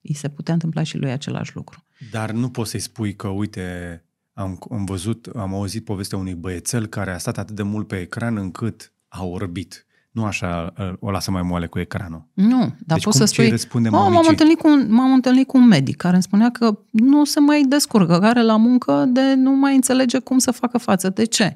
îi 0.00 0.14
se 0.14 0.28
putea 0.28 0.52
întâmpla 0.52 0.82
și 0.82 0.96
lui 0.96 1.10
același 1.10 1.54
lucru. 1.54 1.84
Dar 2.10 2.30
nu 2.30 2.48
poți 2.48 2.70
să-i 2.70 2.80
spui 2.80 3.14
că, 3.14 3.28
uite, 3.28 4.04
am, 4.32 4.58
am 4.70 4.84
văzut, 4.84 5.28
am 5.36 5.54
auzit 5.54 5.84
povestea 5.84 6.18
unui 6.18 6.34
băiețel 6.34 6.86
care 6.86 7.12
a 7.12 7.18
stat 7.18 7.38
atât 7.38 7.56
de 7.56 7.62
mult 7.62 7.86
pe 7.86 8.00
ecran 8.00 8.36
încât 8.36 8.92
a 9.08 9.24
orbit. 9.24 9.86
Nu 10.10 10.24
așa 10.24 10.72
o 11.00 11.10
lasă 11.10 11.30
mai 11.30 11.42
moale 11.42 11.66
cu 11.66 11.78
ecranul. 11.78 12.26
Nu, 12.32 12.58
dar 12.58 12.74
deci 12.96 13.04
poți 13.04 13.18
cum 13.18 13.26
să 13.26 13.32
spui... 13.32 13.50
răspunde 13.50 13.88
oh, 13.88 13.94
m-am, 13.94 14.26
întâlnit 14.28 14.58
cu 14.58 14.68
un, 14.68 14.86
m-am 14.92 15.12
întâlnit 15.12 15.46
cu 15.46 15.56
un 15.56 15.66
medic 15.66 15.96
care 15.96 16.14
îmi 16.14 16.22
spunea 16.22 16.50
că 16.50 16.78
nu 16.90 17.24
se 17.24 17.40
mai 17.40 17.62
descurcă, 17.62 18.12
care 18.12 18.26
are 18.26 18.42
la 18.42 18.56
muncă 18.56 19.04
de 19.08 19.34
nu 19.34 19.50
mai 19.50 19.74
înțelege 19.74 20.18
cum 20.18 20.38
să 20.38 20.50
facă 20.50 20.78
față. 20.78 21.08
De 21.08 21.24
ce? 21.24 21.54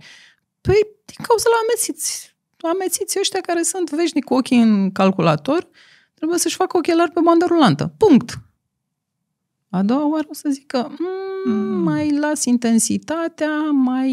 Păi 0.60 0.86
din 1.04 1.24
cauza 1.26 1.44
la 1.48 1.56
amețiți. 1.62 2.36
Amețiți 2.60 3.18
ăștia 3.20 3.40
care 3.40 3.62
sunt 3.62 3.90
veșnic 3.90 4.24
cu 4.24 4.34
ochii 4.34 4.60
în 4.60 4.92
calculator, 4.92 5.68
trebuie 6.14 6.38
să-și 6.38 6.56
facă 6.56 6.76
ochelari 6.76 7.10
pe 7.10 7.20
bandă 7.24 7.44
rulantă. 7.48 7.94
Punct. 7.96 8.40
A 9.76 9.82
doua 9.82 10.08
oară 10.08 10.26
o 10.30 10.34
să 10.34 10.48
zică, 10.52 10.96
mm, 10.98 11.52
mm. 11.52 11.82
mai 11.82 12.10
las 12.10 12.44
intensitatea, 12.44 13.70
mai 13.70 14.10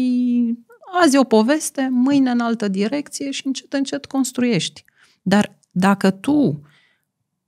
azi 1.02 1.16
o 1.16 1.24
poveste, 1.24 1.88
mâine 1.90 2.30
în 2.30 2.40
altă 2.40 2.68
direcție 2.68 3.30
și 3.30 3.46
încet, 3.46 3.72
încet 3.72 4.06
construiești. 4.06 4.84
Dar 5.22 5.58
dacă 5.70 6.10
tu 6.10 6.60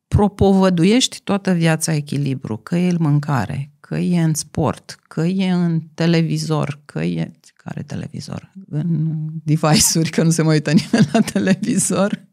propovăduiești 0.09 1.21
toată 1.25 1.53
viața 1.53 1.93
echilibru, 1.93 2.57
că 2.57 2.77
e 2.77 2.89
în 2.89 2.97
mâncare, 2.99 3.71
că 3.81 3.97
e 3.97 4.23
în 4.23 4.35
sport, 4.35 4.99
că 5.09 5.21
e 5.21 5.51
în 5.51 5.81
televizor, 5.95 6.81
că 6.85 7.03
e... 7.03 7.31
Care 7.55 7.83
televizor? 7.83 8.53
În 8.71 9.17
device-uri, 9.45 10.11
că 10.11 10.23
nu 10.23 10.31
se 10.31 10.43
mai 10.43 10.55
uită 10.55 10.73
nimeni 10.73 11.09
la 11.13 11.21
televizor. 11.21 12.27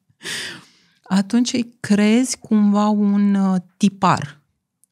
Atunci 1.04 1.54
îi 1.54 1.76
creezi 1.80 2.38
cumva 2.38 2.88
un 2.88 3.34
uh, 3.34 3.56
tipar 3.78 4.43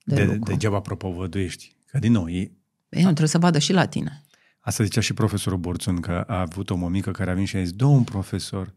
de, 0.03 0.15
de 0.15 0.23
lucru. 0.23 0.51
Degeaba 0.51 0.79
propovăduiești. 0.79 1.75
Că 1.85 1.99
din 1.99 2.11
nou, 2.11 2.27
e... 2.27 2.51
Păi 2.89 2.99
nu, 2.99 3.07
trebuie 3.07 3.27
să 3.27 3.37
vadă 3.37 3.59
și 3.59 3.73
la 3.73 3.85
tine. 3.85 4.23
Asta 4.59 4.83
zicea 4.83 5.01
și 5.01 5.13
profesorul 5.13 5.59
Borțun, 5.59 5.99
că 5.99 6.23
a 6.27 6.39
avut 6.39 6.69
o 6.69 6.75
mămică 6.75 7.11
care 7.11 7.29
a 7.29 7.33
venit 7.33 7.49
și 7.49 7.55
a 7.55 7.63
zis, 7.63 7.71
domn 7.71 8.03
profesor, 8.03 8.73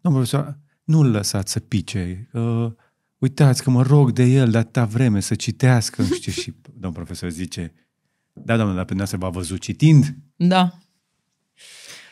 domn 0.00 0.16
profesor, 0.16 0.58
nu-l 0.84 1.10
lăsați 1.10 1.52
să 1.52 1.60
pice, 1.60 2.28
uh, 2.32 2.72
uitați 3.18 3.62
că 3.62 3.70
mă 3.70 3.82
rog 3.82 4.12
de 4.12 4.22
el 4.22 4.50
de 4.50 4.58
atâta 4.58 4.84
vreme 4.84 5.20
să 5.20 5.34
citească, 5.34 6.02
nu 6.02 6.14
știu, 6.14 6.32
și 6.32 6.54
domn 6.80 6.94
profesor 6.94 7.30
zice, 7.30 7.72
da, 8.32 8.56
doamne, 8.56 8.74
dar 8.74 8.84
pe 8.84 9.04
se 9.04 9.16
v-a 9.16 9.28
văzut 9.28 9.60
citind? 9.60 10.16
Da. 10.36 10.78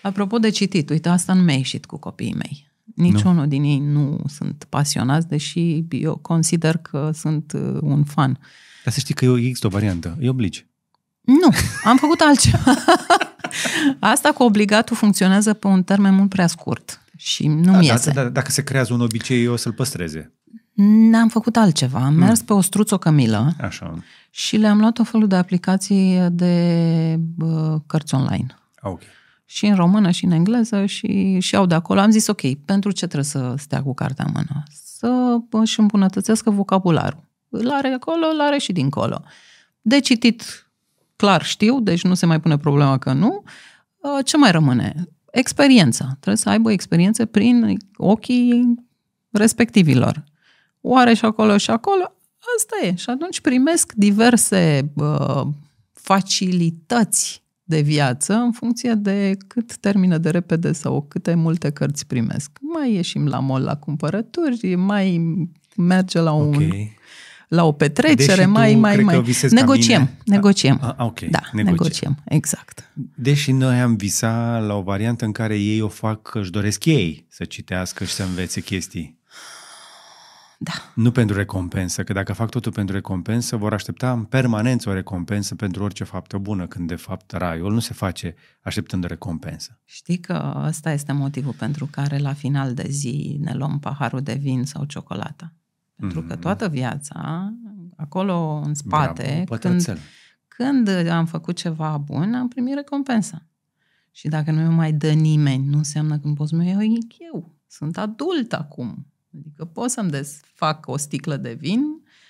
Apropo 0.02 0.38
de 0.38 0.50
citit, 0.50 0.90
uite, 0.90 1.08
asta 1.08 1.32
nu 1.32 1.42
mi-a 1.42 1.56
ieșit 1.56 1.86
cu 1.86 1.96
copiii 1.96 2.34
mei. 2.34 2.65
Niciunul 2.94 3.42
nu. 3.42 3.46
din 3.46 3.62
ei 3.62 3.78
nu 3.78 4.20
sunt 4.28 4.66
pasionați, 4.68 5.28
deși 5.28 5.84
eu 5.88 6.16
consider 6.16 6.76
că 6.76 7.10
sunt 7.14 7.52
uh, 7.52 7.78
un 7.80 8.04
fan. 8.04 8.38
Dar 8.84 8.92
să 8.92 9.00
știi 9.00 9.14
că 9.14 9.24
există 9.24 9.66
o 9.66 9.70
variantă, 9.70 10.16
îi 10.20 10.28
obligi. 10.28 10.66
Nu, 11.20 11.48
am 11.84 11.96
făcut 11.96 12.20
altceva. 12.20 12.74
Asta 13.98 14.32
cu 14.32 14.42
obligatul 14.42 14.96
funcționează 14.96 15.52
pe 15.52 15.66
un 15.66 15.82
termen 15.82 16.14
mult 16.14 16.28
prea 16.28 16.46
scurt 16.46 17.00
și 17.16 17.46
nu 17.46 17.72
da, 17.72 17.78
mi 17.78 17.86
iese. 17.86 18.10
Da, 18.10 18.22
da, 18.22 18.28
dacă 18.28 18.50
se 18.50 18.62
creează 18.62 18.92
un 18.92 19.00
obicei, 19.00 19.46
o 19.46 19.56
să-l 19.56 19.72
păstreze. 19.72 20.32
N-am 21.10 21.28
făcut 21.28 21.56
altceva. 21.56 22.04
Am 22.04 22.14
mers 22.14 22.42
pe 22.42 22.52
o 22.52 22.60
struță 22.60 22.96
cămilă 22.96 23.54
Așa. 23.60 23.94
și 24.30 24.56
le-am 24.56 24.78
luat 24.78 24.98
o 24.98 25.04
felul 25.04 25.28
de 25.28 25.36
aplicații 25.36 26.26
de 26.30 27.18
uh, 27.38 27.74
cărți 27.86 28.14
online. 28.14 28.46
Ah, 28.74 28.90
ok. 28.90 29.02
Și 29.48 29.66
în 29.66 29.74
română 29.74 30.10
și 30.10 30.24
în 30.24 30.30
engleză 30.30 30.86
și, 30.86 31.38
și 31.38 31.56
au 31.56 31.66
de 31.66 31.74
acolo. 31.74 32.00
Am 32.00 32.10
zis, 32.10 32.26
ok, 32.26 32.54
pentru 32.64 32.90
ce 32.90 33.06
trebuie 33.06 33.24
să 33.24 33.54
stea 33.58 33.82
cu 33.82 33.94
cartea 33.94 34.24
în 34.28 34.32
mână? 34.34 34.62
Să 34.72 35.38
își 35.50 35.80
îmbunătățească 35.80 36.50
vocabularul. 36.50 37.24
Îl 37.48 37.70
are 37.70 37.88
acolo, 37.88 38.26
îl 38.32 38.40
are 38.40 38.58
și 38.58 38.72
dincolo. 38.72 39.22
De 39.80 40.00
citit 40.00 40.70
clar 41.16 41.44
știu, 41.44 41.80
deci 41.80 42.02
nu 42.02 42.14
se 42.14 42.26
mai 42.26 42.40
pune 42.40 42.58
problema 42.58 42.98
că 42.98 43.12
nu. 43.12 43.42
Uh, 43.96 44.24
ce 44.24 44.36
mai 44.36 44.50
rămâne? 44.50 45.08
Experiența. 45.30 46.04
Trebuie 46.04 46.36
să 46.36 46.48
aibă 46.48 46.72
experiențe 46.72 47.26
prin 47.26 47.76
ochii 47.96 48.74
respectivilor. 49.30 50.24
Oare 50.80 51.14
și 51.14 51.24
acolo 51.24 51.56
și 51.56 51.70
acolo? 51.70 52.12
Asta 52.56 52.86
e. 52.86 52.94
Și 52.94 53.10
atunci 53.10 53.40
primesc 53.40 53.92
diverse 53.92 54.92
uh, 54.94 55.42
facilități 55.92 57.42
de 57.68 57.80
viață 57.80 58.34
în 58.34 58.52
funcție 58.52 58.94
de 58.94 59.36
cât 59.46 59.76
termină 59.76 60.18
de 60.18 60.30
repede 60.30 60.72
sau 60.72 61.06
câte 61.08 61.34
multe 61.34 61.70
cărți 61.70 62.06
primesc. 62.06 62.50
Mai 62.60 62.92
ieșim 62.92 63.26
la 63.26 63.38
mall 63.38 63.64
la 63.64 63.76
cumpărături, 63.76 64.74
mai 64.74 65.38
merge 65.76 66.20
la 66.20 66.32
un 66.32 66.54
okay 66.54 66.96
la 67.48 67.64
o 67.64 67.72
petrecere, 67.72 68.34
Deși 68.34 68.48
mai, 68.48 68.74
mai, 68.74 68.96
mai. 68.96 69.22
Negociem, 69.50 70.10
negociem. 70.24 70.78
A, 70.82 71.04
ok, 71.04 71.20
da, 71.20 71.40
negociem. 71.52 71.64
negociem, 71.64 72.22
exact. 72.24 72.90
Deși 73.14 73.52
noi 73.52 73.80
am 73.80 73.96
visat 73.96 74.66
la 74.66 74.74
o 74.74 74.82
variantă 74.82 75.24
în 75.24 75.32
care 75.32 75.58
ei 75.58 75.80
o 75.80 75.88
fac 75.88 76.22
că 76.22 76.38
își 76.38 76.50
doresc 76.50 76.84
ei 76.84 77.26
să 77.28 77.44
citească 77.44 78.04
și 78.04 78.12
să 78.12 78.22
învețe 78.22 78.60
chestii. 78.60 79.15
Da. 80.58 80.72
Nu 80.94 81.10
pentru 81.10 81.36
recompensă, 81.36 82.04
că 82.04 82.12
dacă 82.12 82.32
fac 82.32 82.50
totul 82.50 82.72
pentru 82.72 82.94
recompensă, 82.94 83.56
vor 83.56 83.72
aștepta 83.72 84.12
în 84.12 84.24
permanență 84.24 84.88
o 84.88 84.92
recompensă 84.92 85.54
pentru 85.54 85.82
orice 85.82 86.04
faptă 86.04 86.38
bună, 86.38 86.66
când 86.66 86.88
de 86.88 86.94
fapt 86.94 87.32
raiul 87.32 87.72
nu 87.72 87.78
se 87.78 87.94
face 87.94 88.34
așteptând 88.60 89.04
o 89.04 89.06
recompensă. 89.06 89.80
Știi 89.84 90.18
că 90.18 90.62
ăsta 90.66 90.92
este 90.92 91.12
motivul 91.12 91.52
pentru 91.52 91.86
care 91.90 92.18
la 92.18 92.32
final 92.32 92.74
de 92.74 92.86
zi 92.88 93.38
ne 93.40 93.54
luăm 93.54 93.78
paharul 93.78 94.20
de 94.20 94.34
vin 94.34 94.64
sau 94.64 94.84
ciocolată. 94.84 95.52
Pentru 95.96 96.22
că 96.22 96.34
mm. 96.34 96.40
toată 96.40 96.68
viața, 96.68 97.52
acolo 97.96 98.62
în 98.64 98.74
spate, 98.74 99.42
Bravo, 99.44 99.60
când, 99.60 99.98
când 100.48 100.88
am 101.08 101.26
făcut 101.26 101.56
ceva 101.56 101.98
bun, 101.98 102.34
am 102.34 102.48
primit 102.48 102.74
recompensa. 102.74 103.46
Și 104.10 104.28
dacă 104.28 104.50
nu 104.50 104.68
mi 104.68 104.74
mai 104.74 104.92
dă 104.92 105.10
nimeni, 105.10 105.66
nu 105.66 105.76
înseamnă 105.76 106.18
că 106.18 106.28
poți 106.28 106.50
să 106.50 106.56
mă 106.56 106.64
iau 106.64 106.80
eu. 107.32 107.54
Sunt 107.66 107.98
adult 107.98 108.52
acum. 108.52 109.06
Adică 109.38 109.64
pot 109.64 109.90
să-mi 109.90 110.10
desfac 110.10 110.88
o 110.88 110.96
sticlă 110.96 111.36
de 111.36 111.56
vin, 111.60 111.82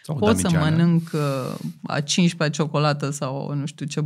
sau 0.03 0.16
pot 0.16 0.37
să 0.37 0.51
mănânc 0.51 1.11
uh, 1.12 1.59
a 1.83 2.01
15 2.01 2.62
ciocolată 2.62 3.11
sau 3.11 3.55
nu 3.55 3.66
știu 3.66 3.87
ce 3.87 4.05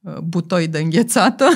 uh, 0.00 0.18
butoi 0.18 0.68
de 0.68 0.78
înghețată. 0.78 1.44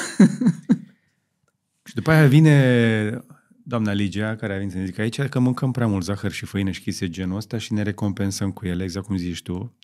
Și 1.85 1.95
după 1.95 2.11
aia 2.11 2.27
vine 2.27 3.23
doamna 3.63 3.93
Ligia, 3.93 4.37
care 4.37 4.53
a 4.53 4.57
venit 4.57 4.73
să 4.73 4.79
ne 4.79 4.85
zică 4.85 5.01
aici, 5.01 5.23
că 5.23 5.39
mâncăm 5.39 5.71
prea 5.71 5.87
mult 5.87 6.05
zahăr 6.05 6.33
și 6.33 6.45
făină 6.45 6.71
și 6.71 6.81
chise 6.81 7.09
genul 7.09 7.37
ăsta 7.37 7.59
și 7.59 7.73
ne 7.73 7.83
recompensăm 7.83 8.53
cu 8.53 8.67
ele, 8.67 8.83
exact 8.83 9.07
cum 9.07 9.17
zici 9.17 9.43
tu. 9.43 9.77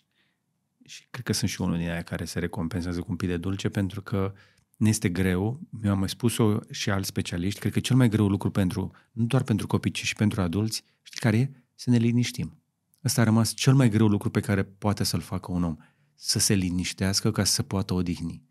Și 0.85 1.07
cred 1.09 1.25
că 1.25 1.33
sunt 1.33 1.49
și 1.49 1.61
unul 1.61 1.77
din 1.77 1.89
aia 1.89 2.01
care 2.01 2.25
se 2.25 2.39
recompensează 2.39 2.99
cu 2.99 3.05
un 3.09 3.15
pic 3.15 3.29
de 3.29 3.37
dulce, 3.37 3.69
pentru 3.69 4.01
că 4.01 4.33
ne 4.75 4.89
este 4.89 5.09
greu, 5.09 5.59
mi-am 5.69 5.99
mai 5.99 6.09
spus-o 6.09 6.59
și 6.71 6.89
alți 6.89 7.07
specialiști, 7.07 7.59
cred 7.59 7.71
că 7.71 7.79
cel 7.79 7.95
mai 7.95 8.09
greu 8.09 8.27
lucru 8.27 8.49
pentru, 8.49 8.91
nu 9.11 9.25
doar 9.25 9.43
pentru 9.43 9.67
copii, 9.67 9.91
ci 9.91 10.03
și 10.03 10.15
pentru 10.15 10.41
adulți, 10.41 10.83
știi 11.01 11.19
care 11.19 11.37
e? 11.37 11.51
Să 11.75 11.89
ne 11.89 11.97
liniștim. 11.97 12.59
Ăsta 13.03 13.21
a 13.21 13.23
rămas 13.23 13.53
cel 13.53 13.73
mai 13.73 13.89
greu 13.89 14.07
lucru 14.07 14.29
pe 14.29 14.39
care 14.39 14.63
poate 14.63 15.03
să-l 15.03 15.21
facă 15.21 15.51
un 15.51 15.63
om. 15.63 15.75
Să 16.15 16.39
se 16.39 16.53
liniștească 16.53 17.31
ca 17.31 17.43
să 17.43 17.53
se 17.53 17.63
poată 17.63 17.93
odihni. 17.93 18.43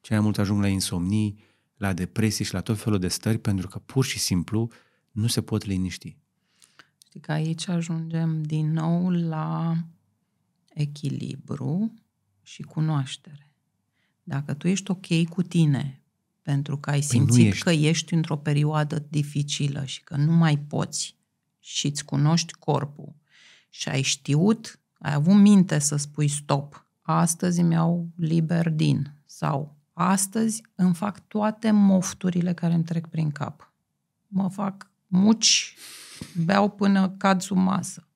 Cei 0.00 0.16
mai 0.16 0.24
mult 0.24 0.38
ajung 0.38 0.60
la 0.60 0.68
insomnii, 0.68 1.38
la 1.76 1.92
depresii 1.92 2.44
și 2.44 2.52
la 2.52 2.60
tot 2.60 2.78
felul 2.78 2.98
de 2.98 3.08
stări 3.08 3.38
pentru 3.38 3.68
că 3.68 3.78
pur 3.78 4.04
și 4.04 4.18
simplu 4.18 4.70
nu 5.10 5.26
se 5.26 5.42
pot 5.42 5.64
liniști. 5.64 6.16
Știi 7.06 7.20
că 7.20 7.32
aici 7.32 7.68
ajungem 7.68 8.42
din 8.42 8.72
nou 8.72 9.10
la 9.10 9.76
echilibru 10.68 11.94
și 12.42 12.62
cunoaștere. 12.62 13.49
Dacă 14.30 14.54
tu 14.54 14.68
ești 14.68 14.90
ok 14.90 15.28
cu 15.28 15.42
tine, 15.42 16.00
pentru 16.42 16.78
că 16.78 16.90
ai 16.90 17.00
simțit 17.00 17.34
păi 17.34 17.46
ești. 17.46 17.62
că 17.62 17.70
ești 17.70 18.14
într-o 18.14 18.36
perioadă 18.36 19.06
dificilă 19.08 19.84
și 19.84 20.02
că 20.02 20.16
nu 20.16 20.32
mai 20.32 20.58
poți 20.58 21.16
și 21.58 21.86
îți 21.86 22.04
cunoști 22.04 22.52
corpul 22.52 23.14
și 23.70 23.88
ai 23.88 24.02
știut, 24.02 24.80
ai 24.98 25.12
avut 25.12 25.34
minte 25.34 25.78
să 25.78 25.96
spui 25.96 26.28
stop, 26.28 26.86
astăzi 27.02 27.60
îmi 27.60 27.72
iau 27.72 28.08
liber 28.16 28.68
din 28.68 29.12
sau 29.26 29.76
astăzi 29.92 30.62
îmi 30.74 30.94
fac 30.94 31.28
toate 31.28 31.70
mofturile 31.70 32.52
care 32.52 32.74
îmi 32.74 32.84
trec 32.84 33.06
prin 33.06 33.30
cap. 33.30 33.72
Mă 34.26 34.48
fac 34.48 34.90
muci, 35.06 35.74
beau 36.44 36.68
până 36.68 37.14
cad 37.16 37.40
sub 37.40 37.56
masă. 37.56 38.08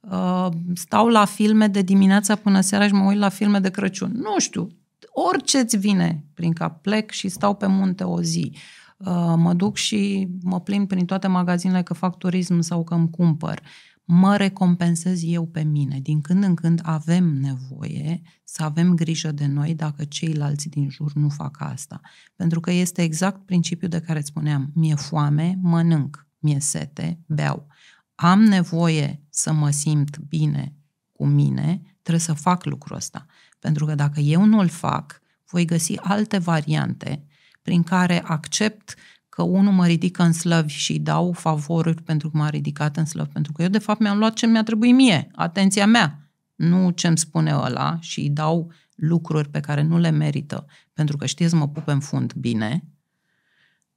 Uh, 0.00 0.48
stau 0.74 1.08
la 1.08 1.24
filme 1.24 1.66
de 1.66 1.82
dimineața 1.82 2.34
până 2.34 2.60
seara 2.60 2.86
și 2.86 2.92
mă 2.92 3.04
uit 3.04 3.18
la 3.18 3.28
filme 3.28 3.58
de 3.58 3.70
Crăciun. 3.70 4.12
Nu 4.14 4.38
știu, 4.38 4.74
orice 5.12 5.58
îți 5.58 5.76
vine 5.76 6.24
prin 6.34 6.52
cap. 6.52 6.82
Plec 6.82 7.10
și 7.10 7.28
stau 7.28 7.54
pe 7.54 7.66
munte 7.66 8.04
o 8.04 8.22
zi. 8.22 8.56
Uh, 8.96 9.34
mă 9.36 9.52
duc 9.54 9.76
și 9.76 10.28
mă 10.42 10.60
plimb 10.60 10.88
prin 10.88 11.04
toate 11.04 11.26
magazinele 11.26 11.82
că 11.82 11.94
fac 11.94 12.18
turism 12.18 12.60
sau 12.60 12.84
că 12.84 12.94
îmi 12.94 13.10
cumpăr. 13.10 13.62
Mă 14.04 14.36
recompensez 14.36 15.22
eu 15.24 15.46
pe 15.46 15.62
mine. 15.62 15.98
Din 16.00 16.20
când 16.20 16.44
în 16.44 16.54
când 16.54 16.80
avem 16.82 17.24
nevoie 17.24 18.22
să 18.44 18.62
avem 18.62 18.94
grijă 18.94 19.32
de 19.32 19.46
noi 19.46 19.74
dacă 19.74 20.04
ceilalți 20.04 20.68
din 20.68 20.88
jur 20.88 21.12
nu 21.12 21.28
fac 21.28 21.56
asta. 21.58 22.00
Pentru 22.36 22.60
că 22.60 22.70
este 22.70 23.02
exact 23.02 23.46
principiul 23.46 23.90
de 23.90 24.00
care 24.00 24.18
îți 24.18 24.28
spuneam. 24.28 24.70
Mi-e 24.74 24.94
foame, 24.94 25.58
mănânc. 25.62 26.26
Mi-e 26.38 26.60
sete, 26.60 27.20
beau. 27.26 27.66
Am 28.14 28.40
nevoie 28.42 29.22
să 29.28 29.52
mă 29.52 29.70
simt 29.70 30.18
bine 30.18 30.74
cu 31.12 31.26
mine, 31.26 31.82
trebuie 32.02 32.24
să 32.24 32.32
fac 32.32 32.64
lucrul 32.64 32.96
ăsta. 32.96 33.26
Pentru 33.60 33.84
că 33.84 33.94
dacă 33.94 34.20
eu 34.20 34.44
nu-l 34.44 34.68
fac, 34.68 35.20
voi 35.46 35.64
găsi 35.64 35.96
alte 35.96 36.38
variante 36.38 37.24
prin 37.62 37.82
care 37.82 38.22
accept 38.24 38.94
că 39.28 39.42
unul 39.42 39.72
mă 39.72 39.86
ridică 39.86 40.22
în 40.22 40.32
slăvi 40.32 40.72
și 40.72 40.92
îi 40.92 40.98
dau 40.98 41.32
favoruri 41.32 42.02
pentru 42.02 42.30
că 42.30 42.36
m-a 42.36 42.48
ridicat 42.48 42.96
în 42.96 43.04
slăvi, 43.04 43.30
pentru 43.30 43.52
că 43.52 43.62
eu 43.62 43.68
de 43.68 43.78
fapt 43.78 44.00
mi-am 44.00 44.18
luat 44.18 44.34
ce 44.34 44.46
mi-a 44.46 44.62
trebuit 44.62 44.94
mie, 44.94 45.30
atenția 45.34 45.86
mea, 45.86 46.30
nu 46.54 46.90
ce-mi 46.90 47.18
spune 47.18 47.54
ăla 47.54 47.98
și 48.00 48.20
îi 48.20 48.30
dau 48.30 48.72
lucruri 48.94 49.48
pe 49.48 49.60
care 49.60 49.82
nu 49.82 49.98
le 49.98 50.10
merită, 50.10 50.66
pentru 50.92 51.16
că 51.16 51.26
știți, 51.26 51.54
mă 51.54 51.68
pup 51.68 51.86
în 51.86 52.00
fund 52.00 52.32
bine, 52.32 52.84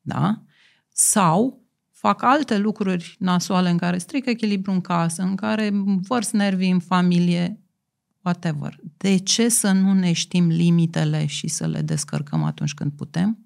da? 0.01 0.43
Sau 0.89 1.63
fac 1.91 2.21
alte 2.21 2.57
lucruri 2.57 3.15
nasoale 3.19 3.69
în 3.69 3.77
care 3.77 3.97
stric 3.97 4.25
echilibru 4.25 4.71
în 4.71 4.81
casă, 4.81 5.21
în 5.21 5.35
care 5.35 5.69
vărs 6.07 6.31
nervii 6.31 6.71
în 6.71 6.79
familie, 6.79 7.62
whatever. 8.23 8.79
De 8.97 9.17
ce 9.17 9.49
să 9.49 9.71
nu 9.71 9.93
ne 9.93 10.11
știm 10.11 10.47
limitele 10.47 11.25
și 11.25 11.47
să 11.47 11.67
le 11.67 11.81
descărcăm 11.81 12.43
atunci 12.43 12.73
când 12.73 12.91
putem? 12.91 13.37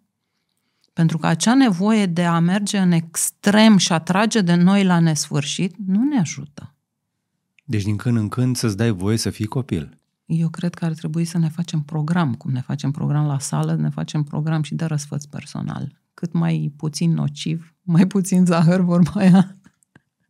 Pentru 0.93 1.17
că 1.17 1.27
acea 1.27 1.53
nevoie 1.53 2.05
de 2.05 2.25
a 2.25 2.39
merge 2.39 2.77
în 2.77 2.91
extrem 2.91 3.77
și 3.77 3.91
a 3.91 3.99
trage 3.99 4.41
de 4.41 4.55
noi 4.55 4.83
la 4.83 4.99
nesfârșit 4.99 5.75
nu 5.85 6.03
ne 6.03 6.19
ajută. 6.19 6.75
Deci 7.65 7.83
din 7.83 7.95
când 7.95 8.17
în 8.17 8.27
când 8.27 8.55
să-ți 8.55 8.77
dai 8.77 8.91
voie 8.91 9.17
să 9.17 9.29
fii 9.29 9.45
copil. 9.45 9.99
Eu 10.25 10.49
cred 10.49 10.73
că 10.73 10.85
ar 10.85 10.93
trebui 10.93 11.25
să 11.25 11.37
ne 11.37 11.49
facem 11.49 11.81
program, 11.81 12.33
cum 12.33 12.51
ne 12.51 12.61
facem 12.61 12.91
program 12.91 13.25
la 13.25 13.39
sală, 13.39 13.75
ne 13.75 13.89
facem 13.89 14.23
program 14.23 14.61
și 14.61 14.75
de 14.75 14.85
răsfăț 14.85 15.25
personal. 15.25 16.01
Cât 16.13 16.33
mai 16.33 16.73
puțin 16.77 17.13
nociv, 17.13 17.75
mai 17.81 18.07
puțin 18.07 18.45
zahăr, 18.45 18.81
vorba 18.81 19.11
aia. 19.15 19.56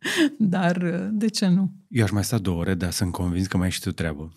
Dar 0.38 0.78
de 1.12 1.28
ce 1.28 1.46
nu? 1.46 1.72
Eu 1.88 2.04
aș 2.04 2.10
mai 2.10 2.24
sta 2.24 2.38
două 2.38 2.58
ore, 2.58 2.74
dar 2.74 2.90
sunt 2.90 3.12
convins 3.12 3.46
că 3.46 3.56
mai 3.56 3.66
ai 3.66 3.72
și 3.72 3.80
tu 3.80 3.92
treabă. 3.92 4.32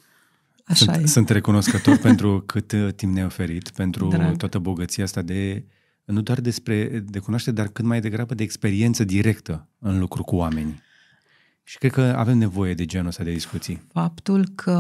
Așa 0.65 0.93
sunt, 0.93 1.03
e. 1.03 1.07
sunt 1.07 1.29
recunoscător 1.29 1.97
pentru 2.07 2.41
cât 2.45 2.73
timp 2.95 3.13
ne-ai 3.13 3.25
oferit, 3.25 3.69
pentru 3.69 4.07
Drag. 4.07 4.38
toată 4.38 4.59
bogăția 4.59 5.03
asta 5.03 5.21
de 5.21 5.65
nu 6.05 6.21
doar 6.21 6.39
despre 6.39 6.99
de 6.99 7.19
cunoaște, 7.19 7.51
dar 7.51 7.67
cât 7.67 7.85
mai 7.85 8.01
degrabă 8.01 8.33
de 8.33 8.43
experiență 8.43 9.03
directă 9.03 9.67
în 9.79 9.99
lucru 9.99 10.23
cu 10.23 10.35
oamenii. 10.35 10.81
Și 11.63 11.77
cred 11.77 11.91
că 11.91 12.01
avem 12.01 12.38
nevoie 12.38 12.73
de 12.73 12.85
genul 12.85 13.07
ăsta 13.07 13.23
de 13.23 13.31
discuții. 13.31 13.81
Faptul 13.91 14.47
că 14.55 14.71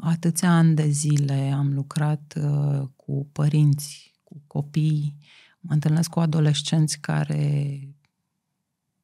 atâția 0.00 0.50
ani 0.50 0.74
de 0.74 0.88
zile 0.88 1.54
am 1.56 1.74
lucrat 1.74 2.34
uh, 2.42 2.82
cu 2.96 3.28
părinți, 3.32 4.12
cu 4.24 4.42
copii, 4.46 5.16
mă 5.60 5.72
întâlnesc 5.72 6.10
cu 6.10 6.20
adolescenți 6.20 7.00
care 7.00 7.78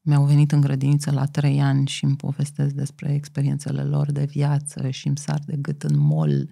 mi-au 0.06 0.24
venit 0.24 0.52
în 0.52 0.60
grădiniță 0.60 1.10
la 1.10 1.24
trei 1.24 1.60
ani 1.60 1.86
și 1.86 2.04
îmi 2.04 2.16
povestesc 2.16 2.74
despre 2.74 3.14
experiențele 3.14 3.82
lor 3.82 4.12
de 4.12 4.24
viață 4.24 4.90
și 4.90 5.06
îmi 5.06 5.18
sar 5.18 5.40
de 5.46 5.56
gât 5.60 5.82
în 5.82 5.98
mol 5.98 6.48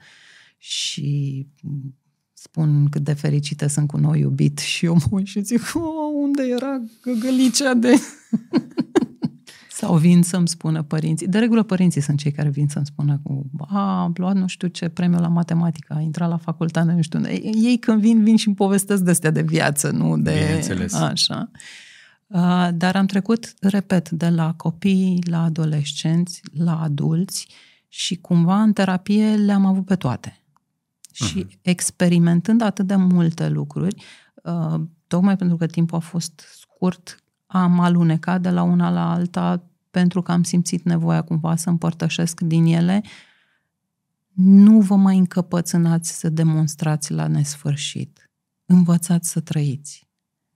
și 0.58 1.46
spun 2.32 2.88
cât 2.88 3.02
de 3.02 3.12
fericită 3.12 3.66
sunt 3.66 3.88
cu 3.88 3.96
noi 3.96 4.20
iubit 4.20 4.58
și 4.58 4.84
eu 4.84 4.96
mă 5.10 5.22
și 5.22 5.40
zic, 5.40 5.60
oh, 5.74 5.82
unde 6.22 6.42
era 6.42 6.82
găgălicea 7.02 7.74
de... 7.74 7.92
Sau 9.70 9.96
vin 9.96 10.22
să-mi 10.22 10.48
spună 10.48 10.82
părinții. 10.82 11.26
De 11.26 11.38
regulă 11.38 11.62
părinții 11.62 12.00
sunt 12.00 12.18
cei 12.18 12.32
care 12.32 12.48
vin 12.48 12.68
să-mi 12.68 12.86
spună 12.86 13.20
cu, 13.22 13.50
a, 13.68 14.02
am 14.02 14.12
luat 14.16 14.34
nu 14.34 14.46
știu 14.46 14.68
ce 14.68 14.88
premiu 14.88 15.18
la 15.18 15.28
matematică, 15.28 15.94
a 15.96 16.00
intrat 16.00 16.28
la 16.28 16.36
facultate, 16.36 16.92
nu 16.92 17.02
știu. 17.02 17.20
Ei 17.62 17.78
când 17.80 18.00
vin, 18.00 18.24
vin 18.24 18.36
și 18.36 18.46
îmi 18.46 18.56
povestesc 18.56 19.02
de 19.02 19.10
astea 19.10 19.30
de 19.30 19.42
viață, 19.42 19.90
nu 19.90 20.18
de... 20.18 20.30
Bineînțeles. 20.30 20.94
Așa. 20.94 21.50
Dar 22.74 22.96
am 22.96 23.06
trecut, 23.06 23.54
repet, 23.60 24.10
de 24.10 24.28
la 24.28 24.54
copii 24.54 25.22
la 25.30 25.42
adolescenți, 25.42 26.40
la 26.52 26.80
adulți 26.80 27.48
și 27.88 28.16
cumva 28.16 28.62
în 28.62 28.72
terapie 28.72 29.34
le-am 29.34 29.66
avut 29.66 29.84
pe 29.84 29.96
toate. 29.96 30.38
Și 31.12 31.46
uh-huh. 31.46 31.60
experimentând 31.62 32.60
atât 32.60 32.86
de 32.86 32.96
multe 32.96 33.48
lucruri, 33.48 34.04
uh, 34.42 34.80
tocmai 35.06 35.36
pentru 35.36 35.56
că 35.56 35.66
timpul 35.66 35.96
a 35.96 36.00
fost 36.00 36.44
scurt, 36.60 37.22
am 37.46 37.80
alunecat 37.80 38.40
de 38.40 38.50
la 38.50 38.62
una 38.62 38.90
la 38.90 39.12
alta 39.12 39.62
pentru 39.90 40.22
că 40.22 40.32
am 40.32 40.42
simțit 40.42 40.84
nevoia 40.84 41.22
cumva 41.22 41.56
să 41.56 41.68
împărtășesc 41.68 42.40
din 42.40 42.64
ele. 42.64 43.02
Nu 44.32 44.80
vă 44.80 44.96
mai 44.96 45.18
încăpățânați 45.18 46.18
să 46.18 46.28
demonstrați 46.28 47.12
la 47.12 47.26
nesfârșit. 47.26 48.30
Învățați 48.66 49.30
să 49.30 49.40
trăiți. 49.40 50.08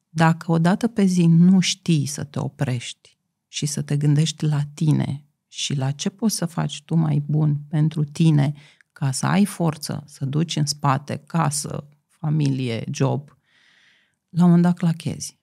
Dacă 0.08 0.52
odată 0.52 0.86
pe 0.86 1.04
zi 1.04 1.26
nu 1.26 1.60
știi 1.60 2.06
să 2.06 2.24
te 2.24 2.38
oprești 2.38 3.16
și 3.48 3.66
să 3.66 3.82
te 3.82 3.96
gândești 3.96 4.44
la 4.44 4.60
tine 4.74 5.24
și 5.48 5.74
la 5.74 5.90
ce 5.90 6.08
poți 6.08 6.36
să 6.36 6.46
faci 6.46 6.82
tu 6.82 6.94
mai 6.94 7.22
bun 7.26 7.56
pentru 7.68 8.04
tine, 8.04 8.54
ca 8.92 9.10
să 9.10 9.26
ai 9.26 9.44
forță 9.44 10.02
să 10.06 10.24
duci 10.24 10.56
în 10.56 10.66
spate 10.66 11.22
casă, 11.26 11.88
familie, 12.06 12.84
job, 12.90 13.36
la 14.28 14.42
un 14.42 14.50
moment 14.50 14.62
dat 14.62 14.76
clachezi. 14.76 15.38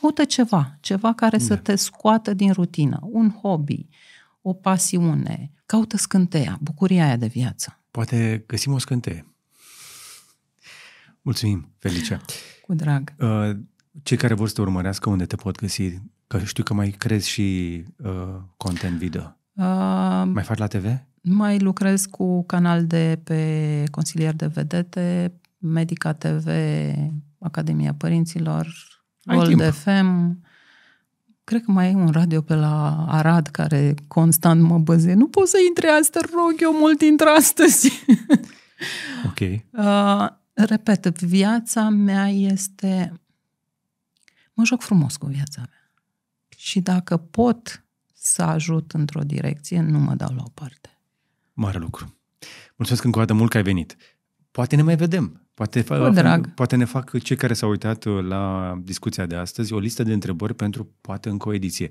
Caută 0.00 0.24
ceva, 0.24 0.76
ceva 0.80 1.12
care 1.12 1.36
da. 1.36 1.44
să 1.44 1.56
te 1.56 1.76
scoată 1.76 2.34
din 2.34 2.52
rutină, 2.52 2.98
un 3.02 3.30
hobby, 3.30 3.88
o 4.42 4.52
pasiune. 4.52 5.52
Caută 5.66 5.96
scânteia, 5.96 6.58
bucuria 6.60 7.04
aia 7.04 7.16
de 7.16 7.26
viață. 7.26 7.78
Poate 7.90 8.44
găsim 8.46 8.72
o 8.72 8.78
scânteie. 8.78 9.29
Mulțumim, 11.22 11.68
Felicia. 11.78 12.20
Cu 12.62 12.74
drag. 12.74 13.14
Uh, 13.18 13.50
cei 14.02 14.16
care 14.16 14.34
vor 14.34 14.48
să 14.48 14.54
te 14.54 14.60
urmărească, 14.60 15.10
unde 15.10 15.24
te 15.24 15.36
pot 15.36 15.58
găsi? 15.58 15.98
Că 16.26 16.38
știu 16.38 16.62
că 16.62 16.74
mai 16.74 16.90
crezi 16.90 17.28
și 17.28 17.82
uh, 17.96 18.36
content 18.56 18.96
video. 18.96 19.36
Uh, 19.52 20.22
mai 20.32 20.42
faci 20.42 20.58
la 20.58 20.66
TV? 20.66 20.84
Mai 21.20 21.58
lucrez 21.58 22.04
cu 22.06 22.44
canal 22.44 22.86
de 22.86 23.20
pe 23.24 23.84
Consilier 23.90 24.34
de 24.34 24.46
Vedete, 24.46 25.32
Medica 25.58 26.12
TV, 26.12 26.48
Academia 27.38 27.94
Părinților, 27.94 28.74
Gold 29.24 29.72
FM. 29.72 30.40
Cred 31.44 31.62
că 31.64 31.70
mai 31.70 31.90
e 31.90 31.94
un 31.94 32.10
radio 32.10 32.40
pe 32.40 32.54
la 32.54 33.06
Arad 33.08 33.46
care 33.46 33.94
constant 34.08 34.62
mă 34.62 34.78
băze. 34.78 35.14
Nu 35.14 35.28
poți 35.28 35.50
să 35.50 35.56
intri 35.68 35.86
azi, 35.86 36.10
te 36.10 36.18
rog, 36.18 36.54
eu 36.58 36.72
mult 36.78 37.00
intră 37.00 37.28
astăzi. 37.28 38.04
Ok. 39.26 39.38
Uh, 39.70 40.26
repet, 40.64 41.22
viața 41.22 41.88
mea 41.88 42.28
este... 42.28 43.20
Mă 44.52 44.64
joc 44.64 44.80
frumos 44.80 45.16
cu 45.16 45.26
viața 45.26 45.60
mea. 45.60 45.90
Și 46.56 46.80
dacă 46.80 47.16
pot 47.16 47.84
să 48.14 48.42
ajut 48.42 48.92
într-o 48.92 49.20
direcție, 49.20 49.80
nu 49.80 49.98
mă 49.98 50.14
dau 50.14 50.34
la 50.34 50.42
o 50.46 50.50
parte. 50.54 50.98
Mare 51.52 51.78
lucru. 51.78 52.14
Mulțumesc 52.76 53.04
încă 53.04 53.18
o 53.18 53.20
dată 53.20 53.34
mult 53.34 53.50
că 53.50 53.56
ai 53.56 53.62
venit. 53.62 53.96
Poate 54.50 54.76
ne 54.76 54.82
mai 54.82 54.96
vedem. 54.96 55.48
Poate, 55.54 55.82
fa- 55.82 56.12
drag. 56.12 56.54
poate 56.54 56.76
ne 56.76 56.84
fac 56.84 57.18
cei 57.18 57.36
care 57.36 57.52
s-au 57.52 57.70
uitat 57.70 58.04
uh, 58.04 58.24
la 58.24 58.74
discuția 58.82 59.26
de 59.26 59.36
astăzi 59.36 59.72
o 59.72 59.78
listă 59.78 60.02
de 60.02 60.12
întrebări 60.12 60.54
pentru 60.54 60.88
poate 61.00 61.28
încă 61.28 61.48
o 61.48 61.52
ediție. 61.52 61.90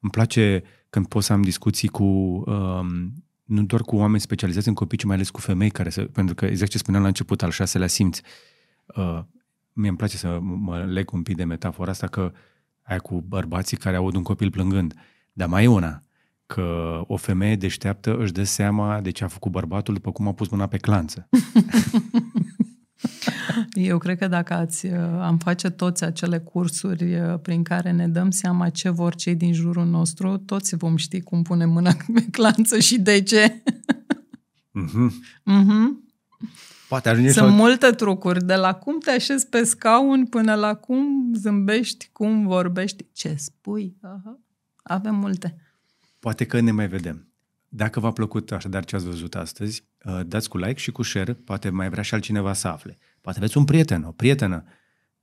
Îmi 0.00 0.10
place 0.10 0.62
când 0.90 1.06
pot 1.06 1.22
să 1.22 1.32
am 1.32 1.42
discuții 1.42 1.88
cu 1.88 2.04
um, 2.04 3.12
nu 3.50 3.62
doar 3.62 3.80
cu 3.80 3.96
oameni 3.96 4.20
specializați 4.20 4.68
în 4.68 4.74
copii, 4.74 4.98
ci 4.98 5.04
mai 5.04 5.14
ales 5.14 5.30
cu 5.30 5.40
femei, 5.40 5.70
care 5.70 5.90
să, 5.90 6.02
pentru 6.02 6.34
că 6.34 6.44
exact 6.44 6.70
ce 6.70 6.78
spuneam 6.78 7.02
la 7.02 7.08
început, 7.08 7.42
al 7.42 7.50
șaselea 7.50 7.86
simț, 7.86 8.20
uh, 8.86 9.20
mie 9.72 9.88
îmi 9.88 9.96
place 9.96 10.16
să 10.16 10.38
mă 10.40 10.84
leg 10.84 11.12
un 11.12 11.22
pic 11.22 11.36
de 11.36 11.44
metafora 11.44 11.90
asta 11.90 12.06
că 12.06 12.32
ai 12.82 12.98
cu 12.98 13.24
bărbații 13.28 13.76
care 13.76 13.96
aud 13.96 14.14
un 14.14 14.22
copil 14.22 14.50
plângând. 14.50 14.94
Dar 15.32 15.48
mai 15.48 15.64
e 15.64 15.66
una, 15.66 16.02
că 16.46 17.00
o 17.06 17.16
femeie 17.16 17.56
deșteaptă 17.56 18.16
își 18.16 18.32
dă 18.32 18.42
seama 18.42 19.00
de 19.00 19.10
ce 19.10 19.24
a 19.24 19.28
făcut 19.28 19.50
bărbatul 19.50 19.94
după 19.94 20.12
cum 20.12 20.28
a 20.28 20.32
pus 20.32 20.48
mâna 20.48 20.66
pe 20.66 20.76
clanță. 20.76 21.28
Eu 23.72 23.98
cred 23.98 24.18
că 24.18 24.28
dacă 24.28 24.54
ați, 24.54 24.86
uh, 24.86 24.98
am 25.20 25.38
face 25.38 25.70
toți 25.70 26.04
acele 26.04 26.38
cursuri 26.38 27.14
uh, 27.14 27.38
prin 27.42 27.62
care 27.62 27.90
ne 27.90 28.08
dăm 28.08 28.30
seama 28.30 28.68
ce 28.68 28.88
vor 28.88 29.14
cei 29.14 29.34
din 29.34 29.52
jurul 29.52 29.86
nostru, 29.86 30.36
toți 30.36 30.76
vom 30.76 30.96
ști 30.96 31.20
cum 31.20 31.42
pune 31.42 31.64
mâna 31.64 31.96
pe 32.14 32.26
clanță 32.30 32.78
și 32.78 32.98
de 32.98 33.22
ce. 33.22 33.62
Mm-hmm. 34.80 35.10
Mm-hmm. 35.50 36.10
Poate 36.88 37.08
ajunge 37.08 37.30
Sunt 37.30 37.54
multe 37.54 37.90
trucuri, 37.90 38.44
de 38.44 38.54
la 38.54 38.74
cum 38.74 38.98
te 38.98 39.10
așezi 39.10 39.46
pe 39.46 39.64
scaun 39.64 40.26
până 40.26 40.54
la 40.54 40.74
cum 40.74 41.32
zâmbești, 41.34 42.08
cum 42.12 42.46
vorbești, 42.46 43.06
ce 43.12 43.34
spui. 43.38 43.96
Aha. 44.02 44.40
Avem 44.82 45.14
multe. 45.14 45.56
Poate 46.18 46.44
că 46.44 46.60
ne 46.60 46.70
mai 46.70 46.88
vedem. 46.88 47.28
Dacă 47.68 48.00
v-a 48.00 48.10
plăcut 48.10 48.52
așadar 48.52 48.84
ce 48.84 48.96
ați 48.96 49.04
văzut 49.04 49.34
astăzi, 49.34 49.84
uh, 50.04 50.20
dați 50.26 50.48
cu 50.48 50.58
like 50.58 50.80
și 50.80 50.92
cu 50.92 51.02
share, 51.02 51.32
poate 51.32 51.70
mai 51.70 51.88
vrea 51.88 52.02
și 52.02 52.14
altcineva 52.14 52.52
să 52.52 52.68
afle. 52.68 52.98
Poate 53.20 53.38
aveți 53.38 53.56
un 53.56 53.64
prieten, 53.64 54.02
o 54.02 54.10
prietenă, 54.10 54.64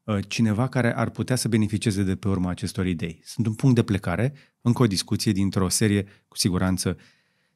uh, 0.03 0.17
cineva 0.27 0.67
care 0.67 0.95
ar 0.95 1.09
putea 1.09 1.35
să 1.35 1.47
beneficieze 1.47 2.03
de 2.03 2.15
pe 2.15 2.27
urma 2.27 2.49
acestor 2.49 2.85
idei. 2.85 3.21
Sunt 3.23 3.47
un 3.47 3.53
punct 3.53 3.75
de 3.75 3.83
plecare, 3.83 4.33
încă 4.61 4.81
o 4.81 4.87
discuție 4.87 5.31
dintr-o 5.31 5.69
serie, 5.69 6.03
cu 6.27 6.37
siguranță, 6.37 6.97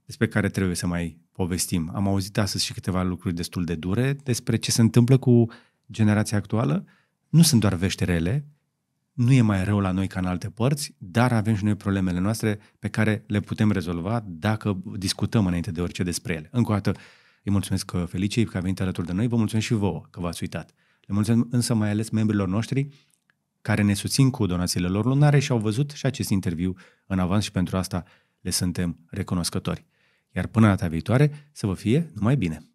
despre 0.05 0.27
care 0.27 0.49
trebuie 0.49 0.76
să 0.76 0.88
mai 0.88 1.19
povestim. 1.31 1.91
Am 1.93 2.07
auzit 2.07 2.38
astăzi 2.38 2.65
și 2.65 2.73
câteva 2.73 3.03
lucruri 3.03 3.35
destul 3.35 3.63
de 3.63 3.76
dure 3.76 4.13
despre 4.13 4.55
ce 4.55 4.72
se 4.72 4.81
întâmplă 4.81 5.18
cu 5.18 5.45
generația 5.91 6.38
actuală. 6.38 6.85
Nu 7.30 7.41
sunt 7.41 7.61
doar 7.61 7.73
vești 7.73 8.05
rele, 8.05 8.45
nu 9.13 9.31
e 9.31 9.41
mai 9.41 9.63
rău 9.63 9.80
la 9.80 9.91
noi 9.91 10.07
ca 10.07 10.19
în 10.19 10.26
alte 10.26 10.49
părți, 10.49 10.95
dar 10.97 11.31
avem 11.31 11.55
și 11.55 11.63
noi 11.63 11.76
problemele 11.76 12.19
noastre 12.19 12.59
pe 12.80 12.88
care 12.88 13.23
le 13.27 13.39
putem 13.39 13.72
rezolva 13.72 14.23
dacă 14.27 14.81
discutăm 14.97 15.45
înainte 15.45 15.72
de 15.72 15.81
orice 15.81 16.03
despre 16.03 16.34
ele. 16.34 16.49
Încă 16.51 16.72
o 16.72 16.73
dată 16.73 16.99
îi 17.43 17.51
mulțumesc 17.51 17.91
Feliciei 18.07 18.45
că 18.45 18.57
a 18.57 18.61
venit 18.61 18.81
alături 18.81 19.07
de 19.07 19.13
noi, 19.13 19.27
vă 19.27 19.35
mulțumesc 19.35 19.65
și 19.65 19.73
vouă 19.73 20.05
că 20.09 20.19
v-ați 20.19 20.41
uitat. 20.41 20.73
Le 21.01 21.13
mulțumesc 21.13 21.47
însă 21.49 21.73
mai 21.73 21.89
ales 21.89 22.09
membrilor 22.09 22.47
noștri 22.47 22.88
care 23.61 23.81
ne 23.81 23.93
susțin 23.93 24.30
cu 24.30 24.45
donațiile 24.45 24.88
lor 24.88 25.05
lunare 25.05 25.39
și 25.39 25.51
au 25.51 25.59
văzut 25.59 25.91
și 25.91 26.05
acest 26.05 26.30
interviu 26.30 26.76
în 27.05 27.19
avans 27.19 27.43
și 27.43 27.51
pentru 27.51 27.77
asta 27.77 28.03
le 28.41 28.49
suntem 28.49 28.99
recunoscători. 29.09 29.85
Iar 30.31 30.47
până 30.47 30.68
data 30.68 30.88
viitoare, 30.88 31.49
să 31.51 31.65
vă 31.68 31.73
fie 31.73 32.11
numai 32.13 32.35
bine! 32.35 32.70